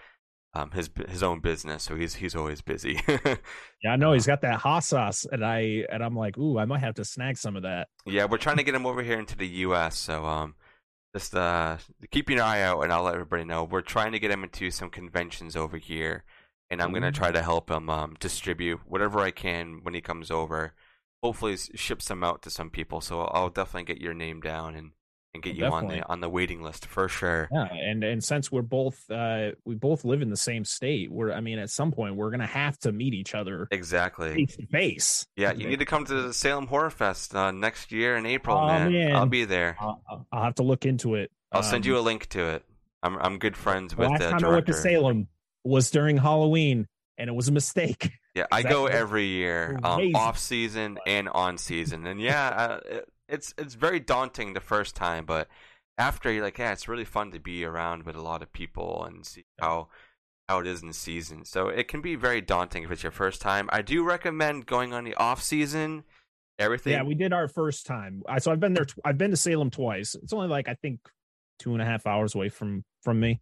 um, 0.54 0.70
his 0.70 0.90
his 1.08 1.22
own 1.22 1.40
business, 1.40 1.82
so 1.82 1.94
he's 1.94 2.14
he's 2.14 2.34
always 2.34 2.60
busy. 2.60 3.00
Yeah, 3.80 3.92
I 3.92 3.96
know 3.96 4.12
he's 4.12 4.26
got 4.26 4.40
that 4.40 4.58
hot 4.58 4.82
sauce, 4.82 5.24
and 5.30 5.44
I 5.44 5.84
and 5.92 6.02
I'm 6.02 6.16
like, 6.16 6.36
ooh, 6.36 6.58
I 6.58 6.64
might 6.64 6.80
have 6.80 6.96
to 6.96 7.04
snag 7.04 7.36
some 7.36 7.54
of 7.54 7.62
that. 7.62 7.86
Yeah, 8.04 8.24
we're 8.24 8.38
trying 8.38 8.56
to 8.56 8.64
get 8.64 8.74
him 8.74 8.86
over 8.86 9.04
here 9.04 9.20
into 9.20 9.36
the 9.36 9.46
U.S. 9.46 9.96
So 9.96 10.24
um, 10.24 10.56
just 11.14 11.32
uh, 11.36 11.76
keep 12.10 12.28
your 12.28 12.42
eye 12.42 12.62
out, 12.62 12.82
and 12.82 12.92
I'll 12.92 13.04
let 13.04 13.14
everybody 13.14 13.44
know. 13.44 13.62
We're 13.62 13.82
trying 13.82 14.10
to 14.10 14.18
get 14.18 14.32
him 14.32 14.42
into 14.42 14.72
some 14.72 14.90
conventions 14.90 15.54
over 15.54 15.76
here, 15.76 16.24
and 16.70 16.80
I'm 16.82 16.92
gonna 16.92 17.12
try 17.12 17.30
to 17.32 17.42
help 17.42 17.70
him 17.70 17.88
um, 17.90 18.16
distribute 18.20 18.80
whatever 18.86 19.20
I 19.20 19.30
can 19.30 19.80
when 19.82 19.94
he 19.94 20.00
comes 20.00 20.30
over. 20.30 20.74
Hopefully, 21.22 21.56
ship 21.74 22.00
some 22.02 22.22
out 22.22 22.42
to 22.42 22.50
some 22.50 22.70
people. 22.70 23.00
So 23.00 23.22
I'll 23.22 23.48
definitely 23.50 23.92
get 23.92 24.00
your 24.00 24.14
name 24.14 24.40
down 24.40 24.76
and, 24.76 24.92
and 25.34 25.42
get 25.42 25.56
you 25.56 25.64
on 25.66 25.88
the 25.88 26.06
on 26.08 26.20
the 26.20 26.28
waiting 26.28 26.62
list 26.62 26.86
for 26.86 27.08
sure. 27.08 27.48
Yeah, 27.52 27.64
and 27.72 28.04
and 28.04 28.22
since 28.22 28.52
we're 28.52 28.62
both 28.62 28.98
uh 29.10 29.50
we 29.64 29.74
both 29.74 30.04
live 30.04 30.22
in 30.22 30.30
the 30.30 30.36
same 30.36 30.64
state, 30.64 31.10
we're 31.10 31.32
I 31.32 31.40
mean, 31.40 31.58
at 31.58 31.70
some 31.70 31.90
point 31.90 32.14
we're 32.16 32.30
gonna 32.30 32.46
have 32.46 32.78
to 32.80 32.92
meet 32.92 33.14
each 33.14 33.34
other 33.34 33.66
Exactly. 33.72 34.32
face 34.34 34.56
to 34.56 34.66
face. 34.66 35.26
Yeah, 35.36 35.52
you 35.52 35.66
need 35.68 35.80
to 35.80 35.84
come 35.86 36.04
to 36.04 36.22
the 36.22 36.32
Salem 36.32 36.66
Horror 36.68 36.90
Fest 36.90 37.34
uh, 37.34 37.50
next 37.50 37.90
year 37.90 38.16
in 38.16 38.24
April, 38.24 38.56
Oh, 38.56 38.66
man. 38.66 38.92
man. 38.92 39.16
I'll 39.16 39.26
be 39.26 39.44
there. 39.44 39.76
I'll, 39.80 40.02
I'll- 40.32 40.42
have 40.44 40.54
to 40.56 40.62
look 40.62 40.86
into 40.86 41.14
it. 41.16 41.30
I'll 41.50 41.62
send 41.64 41.84
Um, 41.84 41.88
you 41.90 41.98
a 41.98 42.00
link 42.00 42.28
to 42.30 42.46
it. 42.50 42.64
I'm 43.02 43.16
I'm 43.18 43.38
good 43.38 43.56
friends 43.56 43.92
the 43.94 44.00
with 44.02 44.10
last 44.10 44.20
the 44.20 44.30
time 44.30 44.44
I 44.44 44.48
went 44.50 44.66
to. 44.66 44.72
Salem 44.72 45.28
was 45.68 45.90
during 45.90 46.16
Halloween, 46.16 46.86
and 47.16 47.28
it 47.28 47.34
was 47.34 47.48
a 47.48 47.52
mistake. 47.52 48.10
Yeah, 48.34 48.46
I 48.52 48.62
go 48.62 48.86
every 48.86 49.26
year, 49.26 49.78
um, 49.82 50.14
off 50.14 50.38
season 50.38 50.98
and 51.06 51.28
on 51.28 51.58
season, 51.58 52.06
and 52.06 52.20
yeah, 52.20 52.78
it, 52.84 53.08
it's 53.28 53.54
it's 53.58 53.74
very 53.74 54.00
daunting 54.00 54.54
the 54.54 54.60
first 54.60 54.96
time, 54.96 55.24
but 55.26 55.48
after 55.98 56.30
you're 56.32 56.44
like, 56.44 56.58
yeah, 56.58 56.72
it's 56.72 56.88
really 56.88 57.04
fun 57.04 57.32
to 57.32 57.40
be 57.40 57.64
around 57.64 58.04
with 58.04 58.16
a 58.16 58.22
lot 58.22 58.42
of 58.42 58.52
people 58.52 59.04
and 59.04 59.26
see 59.26 59.44
how 59.58 59.88
how 60.48 60.60
it 60.60 60.66
is 60.66 60.80
in 60.80 60.88
the 60.88 60.94
season. 60.94 61.44
So 61.44 61.68
it 61.68 61.88
can 61.88 62.00
be 62.00 62.14
very 62.14 62.40
daunting 62.40 62.84
if 62.84 62.90
it's 62.90 63.02
your 63.02 63.12
first 63.12 63.42
time. 63.42 63.68
I 63.70 63.82
do 63.82 64.02
recommend 64.02 64.64
going 64.64 64.94
on 64.94 65.04
the 65.04 65.14
off 65.14 65.42
season. 65.42 66.04
Everything, 66.58 66.92
Yeah, 66.92 67.02
we 67.02 67.14
did 67.14 67.32
our 67.32 67.46
first 67.46 67.86
time. 67.86 68.22
I 68.28 68.38
so 68.38 68.50
I've 68.50 68.58
been 68.58 68.74
there. 68.74 68.84
Tw- 68.84 68.98
I've 69.04 69.18
been 69.18 69.30
to 69.30 69.36
Salem 69.36 69.70
twice. 69.70 70.16
It's 70.16 70.32
only 70.32 70.48
like 70.48 70.68
I 70.68 70.74
think 70.74 71.00
two 71.58 71.72
and 71.72 71.82
a 71.82 71.84
half 71.84 72.06
hours 72.06 72.34
away 72.34 72.48
from 72.48 72.84
from 73.02 73.20
me. 73.20 73.40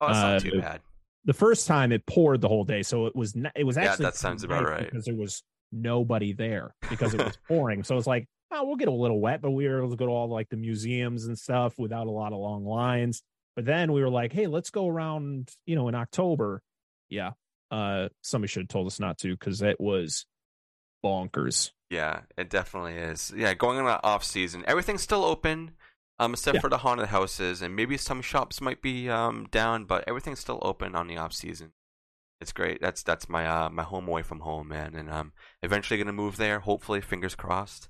oh, 0.00 0.08
not 0.08 0.36
uh, 0.36 0.38
too 0.38 0.60
bad. 0.60 0.80
The 1.24 1.32
first 1.32 1.66
time 1.66 1.92
it 1.92 2.04
poured 2.06 2.40
the 2.40 2.48
whole 2.48 2.64
day, 2.64 2.82
so 2.82 3.06
it 3.06 3.14
was 3.14 3.36
n- 3.36 3.52
it 3.54 3.64
was 3.64 3.76
Yeah, 3.76 3.84
actually 3.92 4.04
that 4.06 4.16
sounds 4.16 4.42
about 4.44 4.64
right. 4.64 4.84
because 4.84 5.04
there 5.04 5.14
was 5.14 5.42
nobody 5.70 6.32
there 6.32 6.74
because 6.90 7.14
it 7.14 7.22
was 7.24 7.36
pouring. 7.48 7.84
So 7.84 7.96
it's 7.96 8.06
like, 8.06 8.26
oh, 8.50 8.64
we'll 8.66 8.76
get 8.76 8.88
a 8.88 8.92
little 8.92 9.20
wet, 9.20 9.40
but 9.40 9.52
we 9.52 9.68
were 9.68 9.78
able 9.78 9.90
to 9.90 9.96
go 9.96 10.06
to 10.06 10.12
all 10.12 10.28
like 10.28 10.48
the 10.48 10.56
museums 10.56 11.26
and 11.26 11.38
stuff 11.38 11.78
without 11.78 12.06
a 12.06 12.10
lot 12.10 12.32
of 12.32 12.38
long 12.40 12.64
lines. 12.64 13.22
But 13.54 13.64
then 13.66 13.92
we 13.92 14.00
were 14.02 14.10
like, 14.10 14.32
hey, 14.32 14.46
let's 14.46 14.70
go 14.70 14.88
around, 14.88 15.50
you 15.66 15.76
know, 15.76 15.88
in 15.88 15.94
October. 15.94 16.60
Yeah, 17.08 17.32
uh, 17.70 18.08
somebody 18.22 18.48
should 18.50 18.62
have 18.62 18.68
told 18.68 18.86
us 18.88 18.98
not 18.98 19.18
to 19.18 19.30
because 19.30 19.62
it 19.62 19.80
was 19.80 20.26
bonkers. 21.04 21.70
Yeah, 21.90 22.20
it 22.38 22.48
definitely 22.50 22.94
is. 22.96 23.32
Yeah, 23.36 23.54
going 23.54 23.78
on 23.78 23.86
off 24.02 24.24
season, 24.24 24.64
everything's 24.66 25.02
still 25.02 25.24
open, 25.24 25.72
um, 26.22 26.32
except 26.32 26.56
Yeah. 26.56 26.60
for 26.60 26.70
the 26.70 26.78
haunted 26.78 27.08
houses, 27.08 27.62
and 27.62 27.74
maybe 27.76 27.96
some 27.96 28.22
shops 28.22 28.60
might 28.60 28.80
be 28.82 29.08
um 29.08 29.46
down, 29.50 29.84
but 29.84 30.04
everything's 30.06 30.40
still 30.40 30.58
open 30.62 30.94
on 30.94 31.06
the 31.08 31.16
off 31.16 31.32
season. 31.32 31.72
It's 32.40 32.52
great. 32.52 32.80
That's 32.80 33.02
that's 33.02 33.28
my 33.28 33.46
uh 33.46 33.70
my 33.70 33.82
home 33.84 34.08
away 34.08 34.22
from 34.22 34.40
home, 34.40 34.68
man, 34.68 34.94
and 34.94 35.10
I'm 35.10 35.32
eventually 35.62 35.98
gonna 35.98 36.12
move 36.12 36.36
there. 36.36 36.60
Hopefully, 36.60 37.00
fingers 37.00 37.34
crossed, 37.34 37.88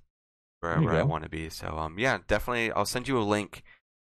wherever 0.60 0.90
I 0.92 1.02
want 1.04 1.24
to 1.24 1.30
be. 1.30 1.48
So 1.48 1.66
um 1.78 1.98
yeah, 1.98 2.18
definitely. 2.26 2.70
I'll 2.72 2.84
send 2.84 3.08
you 3.08 3.18
a 3.18 3.22
link 3.36 3.62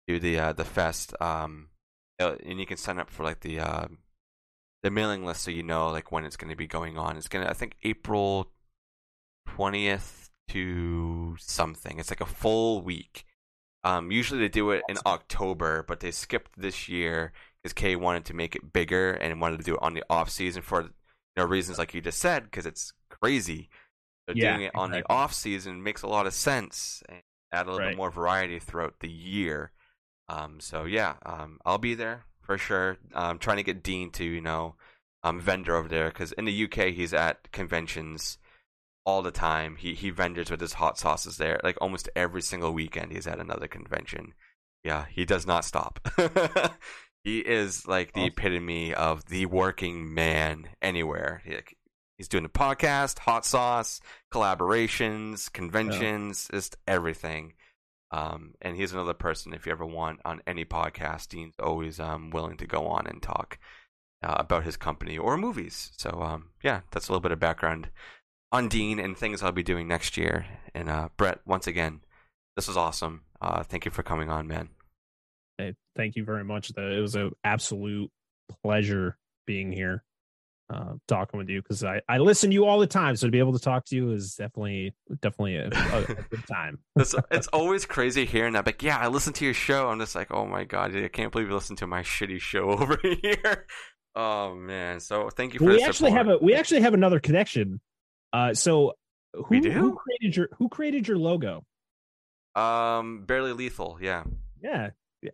to 0.09 0.19
the 0.21 0.39
uh, 0.39 0.53
the 0.53 0.65
fest 0.65 1.15
um 1.21 1.69
uh, 2.21 2.37
and 2.47 2.59
you 2.59 2.67
can 2.67 2.77
sign 2.77 2.99
up 2.99 3.11
for 3.11 3.23
like 3.25 3.41
the 3.41 3.61
uh, 3.61 3.87
the 4.83 4.91
mailing 4.91 5.25
list 5.25 5.43
so 5.43 5.51
you 5.51 5.63
know 5.63 5.91
like 5.91 6.11
when 6.13 6.25
it's 6.25 6.37
going 6.37 6.51
to 6.51 6.57
be 6.57 6.67
going 6.67 6.97
on. 6.99 7.17
It's 7.17 7.29
gonna 7.29 7.49
I 7.49 7.53
think 7.53 7.77
April 7.85 8.53
twentieth 9.47 10.31
to 10.49 11.37
something. 11.39 11.99
It's 11.99 12.11
like 12.11 12.21
a 12.21 12.27
full 12.27 12.83
week. 12.83 13.25
Um, 13.89 14.11
usually 14.13 14.41
they 14.41 14.49
do 14.49 14.71
it 14.73 14.85
in 14.89 14.99
October, 15.07 15.85
but 15.89 16.01
they 16.01 16.11
skipped 16.11 16.53
this 16.61 16.89
year 16.89 17.33
because 17.63 17.73
Kay 17.73 17.97
wanted 17.97 18.25
to 18.27 18.35
make 18.35 18.55
it 18.57 18.73
bigger 18.73 19.13
and 19.13 19.41
wanted 19.41 19.59
to 19.59 19.65
do 19.65 19.75
it 19.77 19.83
on 19.83 19.95
the 19.95 20.05
off 20.11 20.31
season 20.31 20.63
for 20.63 20.83
you 20.83 20.91
know 21.37 21.45
reasons 21.45 21.79
like 21.79 21.95
you 21.95 22.01
just 22.03 22.19
said 22.19 22.45
because 22.45 22.67
it's 22.67 22.93
crazy. 23.11 23.71
So 24.29 24.35
Yeah, 24.35 24.35
doing 24.35 24.63
it 24.63 24.73
on 24.75 24.93
the 24.93 25.05
off 25.11 25.33
season 25.35 25.83
makes 25.83 26.03
a 26.03 26.09
lot 26.09 26.27
of 26.27 26.35
sense 26.35 27.03
and 27.09 27.21
add 27.53 27.67
a 27.67 27.71
little 27.71 27.81
Right. 27.81 27.91
bit 27.91 27.97
more 27.97 28.11
variety 28.11 28.59
throughout 28.59 29.01
the 29.01 29.11
year. 29.11 29.73
Um, 30.29 30.61
so 30.61 30.85
yeah, 30.85 31.17
um, 31.27 31.59
I'll 31.65 31.79
be 31.79 31.95
there 31.95 32.25
for 32.43 32.59
sure. 32.59 32.99
I'm 33.15 33.39
trying 33.39 33.59
to 33.59 33.63
get 33.63 33.83
Dean 33.83 34.11
to 34.13 34.25
you 34.25 34.41
know 34.43 34.77
um 35.25 35.41
vendor 35.41 35.77
over 35.77 35.89
there 35.89 36.09
because 36.11 36.33
in 36.33 36.45
the 36.45 36.53
UK 36.53 36.93
he's 36.95 37.15
at 37.15 37.51
conventions 37.53 38.39
all 39.09 39.23
the 39.23 39.31
time. 39.33 39.77
He 39.77 39.95
he 39.95 40.11
vendors 40.11 40.51
with 40.51 40.61
his 40.61 40.75
hot 40.75 40.99
sauces 40.99 41.37
there. 41.39 41.61
Like 41.65 41.79
almost 41.81 42.11
every 42.15 42.43
single 42.43 42.73
weekend 42.73 43.13
he's 43.13 43.27
at 43.27 43.41
another 43.41 43.69
convention. 43.69 44.35
Yeah, 44.85 45.07
he 45.11 45.25
does 45.25 45.47
not 45.47 45.65
stop. 45.65 46.01
he 47.25 47.41
is 47.41 47.87
like 47.87 48.13
the 48.13 48.21
Awesome. 48.21 48.33
epitome 48.33 48.95
of 48.95 49.25
the 49.27 49.47
working 49.47 50.15
man 50.15 50.69
anywhere. 50.83 51.43
He, 51.45 51.55
like, 51.55 51.77
he's 52.17 52.29
doing 52.29 52.45
a 52.45 52.49
podcast, 52.49 53.19
hot 53.21 53.45
sauce, 53.45 54.01
collaborations, 54.33 55.53
conventions, 55.53 56.49
just 56.53 56.77
everything. 56.87 57.55
Um, 58.11 58.55
and 58.63 58.77
he's 58.77 58.93
another 58.93 59.15
person. 59.15 59.53
If 59.53 59.67
you 59.67 59.73
ever 59.73 59.85
want 59.87 60.21
on 60.25 60.41
any 60.47 60.65
podcast, 60.65 61.29
Dean's 61.29 61.55
always 61.61 62.01
um 62.01 62.31
willing 62.31 62.57
to 62.59 62.67
go 62.67 62.87
on 62.87 63.07
and 63.07 63.23
talk. 63.23 63.59
uh, 64.23 64.35
about 64.39 64.65
his 64.65 64.77
company 64.77 65.17
or 65.17 65.37
movies. 65.37 65.93
So 65.97 66.11
um, 66.23 66.51
yeah, 66.63 66.81
that's 66.91 67.09
a 67.09 67.13
little 67.13 67.21
bit 67.21 67.31
of 67.33 67.39
background 67.39 67.89
on 68.53 68.69
Dean 68.69 68.99
and 68.99 69.17
things 69.17 69.43
I'll 69.43 69.53
be 69.53 69.63
doing 69.63 69.89
next 69.89 70.17
year. 70.17 70.47
And 70.75 70.89
uh, 70.89 71.09
Brett, 71.17 71.41
once 71.45 71.67
again, 71.67 72.01
this 72.57 72.69
was 72.69 72.77
awesome. 72.77 73.23
Uh, 73.41 73.63
thank 73.63 73.85
you 73.85 73.91
for 73.91 74.03
coming 74.03 74.31
on, 74.31 74.47
man. 74.47 74.71
Hey, 75.59 75.75
thank 75.97 76.17
you 76.17 76.25
very 76.25 76.45
much. 76.45 76.71
It 76.77 77.01
was 77.01 77.15
an 77.15 77.33
absolute 77.45 78.11
pleasure 78.63 79.17
being 79.47 79.73
here, 79.73 80.03
uh, 80.73 80.95
talking 81.09 81.39
with 81.39 81.49
you 81.49 81.61
because 81.63 81.85
I, 81.85 82.01
I 82.09 82.19
listen 82.19 82.51
to 82.51 82.55
you 82.55 82.65
all 82.65 82.79
the 82.79 82.87
time. 82.87 83.17
So 83.17 83.27
to 83.27 83.31
be 83.31 83.39
able 83.39 83.53
to 83.53 83.59
talk 83.59 83.85
to 83.87 83.97
you 83.97 84.13
is 84.13 84.35
definitely 84.35 84.95
definitely 85.21 85.57
a, 85.57 85.67
a, 85.67 86.03
a 86.03 86.05
good 86.31 86.47
time. 86.47 86.79
it's, 86.97 87.15
it's 87.31 87.47
always 87.53 87.85
crazy 87.85 88.25
hearing 88.25 88.53
that. 88.55 88.67
Like, 88.67 88.83
yeah, 88.83 88.99
I 88.99 89.09
listen 89.09 89.33
to 89.35 89.45
your 89.45 89.55
show. 89.55 89.89
I'm 89.89 89.99
just 89.99 90.15
like, 90.15 90.33
oh 90.33 90.47
my 90.47 90.65
god, 90.65 90.95
I 90.97 91.09
can't 91.09 91.33
believe 91.33 91.49
you 91.49 91.55
listen 91.55 91.77
to 91.77 91.87
my 91.87 92.03
shitty 92.03 92.41
show 92.41 92.71
over 92.71 92.99
here. 93.03 93.67
Oh 94.15 94.55
man, 94.55 95.01
so 95.01 95.29
thank 95.31 95.55
you 95.55 95.59
for. 95.59 95.67
we 95.67 95.83
actually 95.83 96.11
have 96.13 96.29
a 96.29 96.39
we 96.39 96.55
actually 96.55 96.81
have 96.81 96.95
another 96.95 97.21
connection. 97.21 97.81
Uh, 98.33 98.55
so 98.55 98.93
who, 99.35 99.43
who 99.71 99.95
created 99.95 100.37
your 100.37 100.49
who 100.59 100.69
created 100.69 101.07
your 101.09 101.19
logo? 101.19 101.65
um 102.55 103.25
barely 103.25 103.53
lethal. 103.53 103.99
Yeah, 104.01 104.25
Yeah, 104.63 104.91
yeah. 105.23 105.31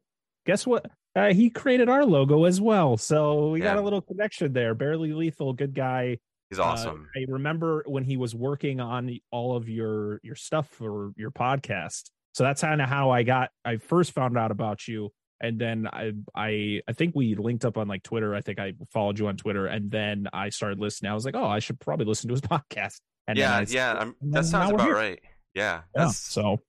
guess 0.46 0.66
what? 0.66 0.86
Uh, 1.16 1.32
he 1.32 1.48
created 1.48 1.88
our 1.88 2.04
logo 2.04 2.44
as 2.44 2.60
well. 2.60 2.96
So 2.96 3.50
we 3.50 3.60
got 3.60 3.78
a 3.78 3.80
little 3.80 4.00
connection 4.00 4.52
there. 4.52 4.74
Barely 4.74 5.12
lethal, 5.12 5.52
good 5.52 5.74
guy. 5.74 6.18
he's 6.50 6.58
Uh, 6.58 6.64
awesome. 6.64 7.08
I 7.16 7.24
remember 7.28 7.84
when 7.86 8.02
he 8.04 8.16
was 8.16 8.34
working 8.34 8.80
on 8.80 9.16
all 9.30 9.56
of 9.56 9.68
your 9.68 10.20
your 10.22 10.34
stuff 10.34 10.68
for 10.68 11.12
your 11.16 11.30
podcast. 11.30 12.10
So 12.34 12.42
that's 12.42 12.60
kind 12.62 12.82
of 12.82 12.88
how 12.88 13.10
I 13.10 13.22
got. 13.22 13.50
I 13.64 13.76
first 13.76 14.10
found 14.12 14.36
out 14.36 14.50
about 14.50 14.88
you, 14.88 15.10
and 15.44 15.58
then 15.60 15.86
I 15.86 16.12
I 16.34 16.80
I 16.88 16.92
think 16.92 17.14
we 17.14 17.34
linked 17.34 17.64
up 17.64 17.76
on 17.78 17.86
like 17.88 18.02
Twitter. 18.02 18.34
I 18.34 18.40
think 18.40 18.58
I 18.58 18.74
followed 18.92 19.18
you 19.18 19.28
on 19.28 19.36
Twitter, 19.36 19.66
and 19.66 19.90
then 19.90 20.26
I 20.32 20.48
started 20.48 20.78
listening. 20.80 21.10
I 21.10 21.14
was 21.14 21.24
like, 21.24 21.36
oh, 21.36 21.46
I 21.46 21.58
should 21.58 21.78
probably 21.80 22.06
listen 22.06 22.28
to 22.28 22.34
his 22.34 22.40
podcast. 22.54 23.00
And 23.26 23.38
yeah, 23.38 23.56
I- 23.58 23.66
yeah, 23.68 23.92
I'm, 23.98 24.14
that 24.32 24.44
sounds 24.44 24.70
about 24.72 24.90
right. 24.90 25.20
Yeah, 25.54 25.82
Yeah, 25.94 26.08
so 26.08 26.60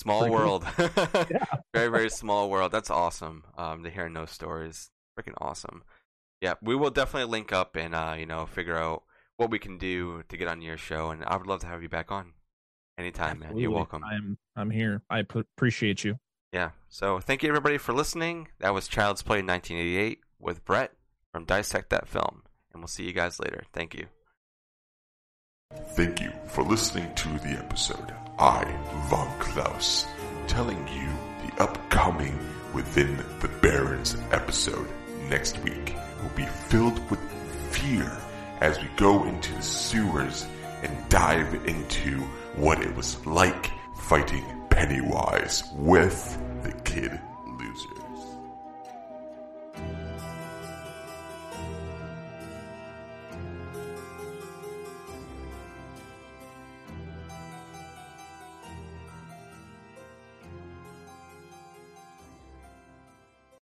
small 0.00 0.20
pretty 0.20 0.34
cool. 0.34 0.44
world. 0.44 0.64
Yeah. 1.30 1.44
very 1.74 1.88
very 1.88 2.10
small 2.10 2.48
world. 2.50 2.72
That's 2.72 2.90
awesome. 2.90 3.44
Um, 3.58 3.84
to 3.84 3.90
hear 3.90 4.08
no 4.08 4.24
stories, 4.26 4.90
freaking 5.18 5.34
awesome. 5.40 5.82
Yeah, 6.40 6.54
we 6.62 6.74
will 6.74 6.90
definitely 6.90 7.30
link 7.30 7.52
up 7.52 7.76
and 7.76 7.94
uh, 7.94 8.14
you 8.18 8.24
know, 8.26 8.46
figure 8.46 8.76
out 8.78 9.02
what 9.36 9.50
we 9.50 9.58
can 9.58 9.76
do 9.78 10.22
to 10.28 10.36
get 10.36 10.48
on 10.48 10.62
your 10.62 10.76
show, 10.78 11.10
and 11.10 11.22
I 11.24 11.36
would 11.36 11.46
love 11.46 11.60
to 11.60 11.66
have 11.66 11.82
you 11.82 11.88
back 11.88 12.10
on 12.10 12.32
anytime, 12.98 13.38
man. 13.40 13.56
You're 13.56 13.70
welcome. 13.70 14.02
I'm 14.04 14.38
I'm 14.56 14.70
here. 14.70 15.02
I 15.10 15.22
p- 15.22 15.40
appreciate 15.56 16.02
you. 16.04 16.18
Yeah. 16.52 16.70
So 16.88 17.20
thank 17.20 17.42
you 17.42 17.48
everybody 17.48 17.78
for 17.78 17.92
listening. 17.92 18.48
That 18.58 18.74
was 18.74 18.88
Child's 18.88 19.22
Play 19.22 19.38
1988 19.42 20.20
with 20.38 20.64
Brett 20.64 20.92
from 21.32 21.44
Dissect 21.44 21.90
That 21.90 22.08
Film, 22.08 22.42
and 22.72 22.82
we'll 22.82 22.88
see 22.88 23.04
you 23.04 23.12
guys 23.12 23.38
later. 23.38 23.64
Thank 23.72 23.94
you. 23.94 24.06
Thank 25.90 26.20
you 26.20 26.32
for 26.48 26.64
listening 26.64 27.14
to 27.14 27.28
the 27.28 27.50
episode. 27.50 28.12
I, 28.38 28.64
Von 29.08 29.38
Klaus, 29.38 30.06
telling 30.48 30.88
you 30.88 31.08
the 31.46 31.62
upcoming 31.62 32.38
Within 32.72 33.16
the 33.40 33.48
Barrens 33.60 34.16
episode 34.30 34.88
next 35.28 35.58
week 35.64 35.94
will 36.22 36.30
be 36.36 36.46
filled 36.46 36.98
with 37.10 37.18
fear 37.70 38.16
as 38.60 38.78
we 38.80 38.88
go 38.96 39.24
into 39.24 39.52
the 39.54 39.62
sewers 39.62 40.46
and 40.82 41.08
dive 41.08 41.52
into 41.66 42.18
what 42.54 42.80
it 42.80 42.94
was 42.94 43.24
like 43.26 43.72
fighting 43.96 44.44
Pennywise 44.70 45.64
with 45.74 46.38
the 46.62 46.72
Kid. 46.82 47.20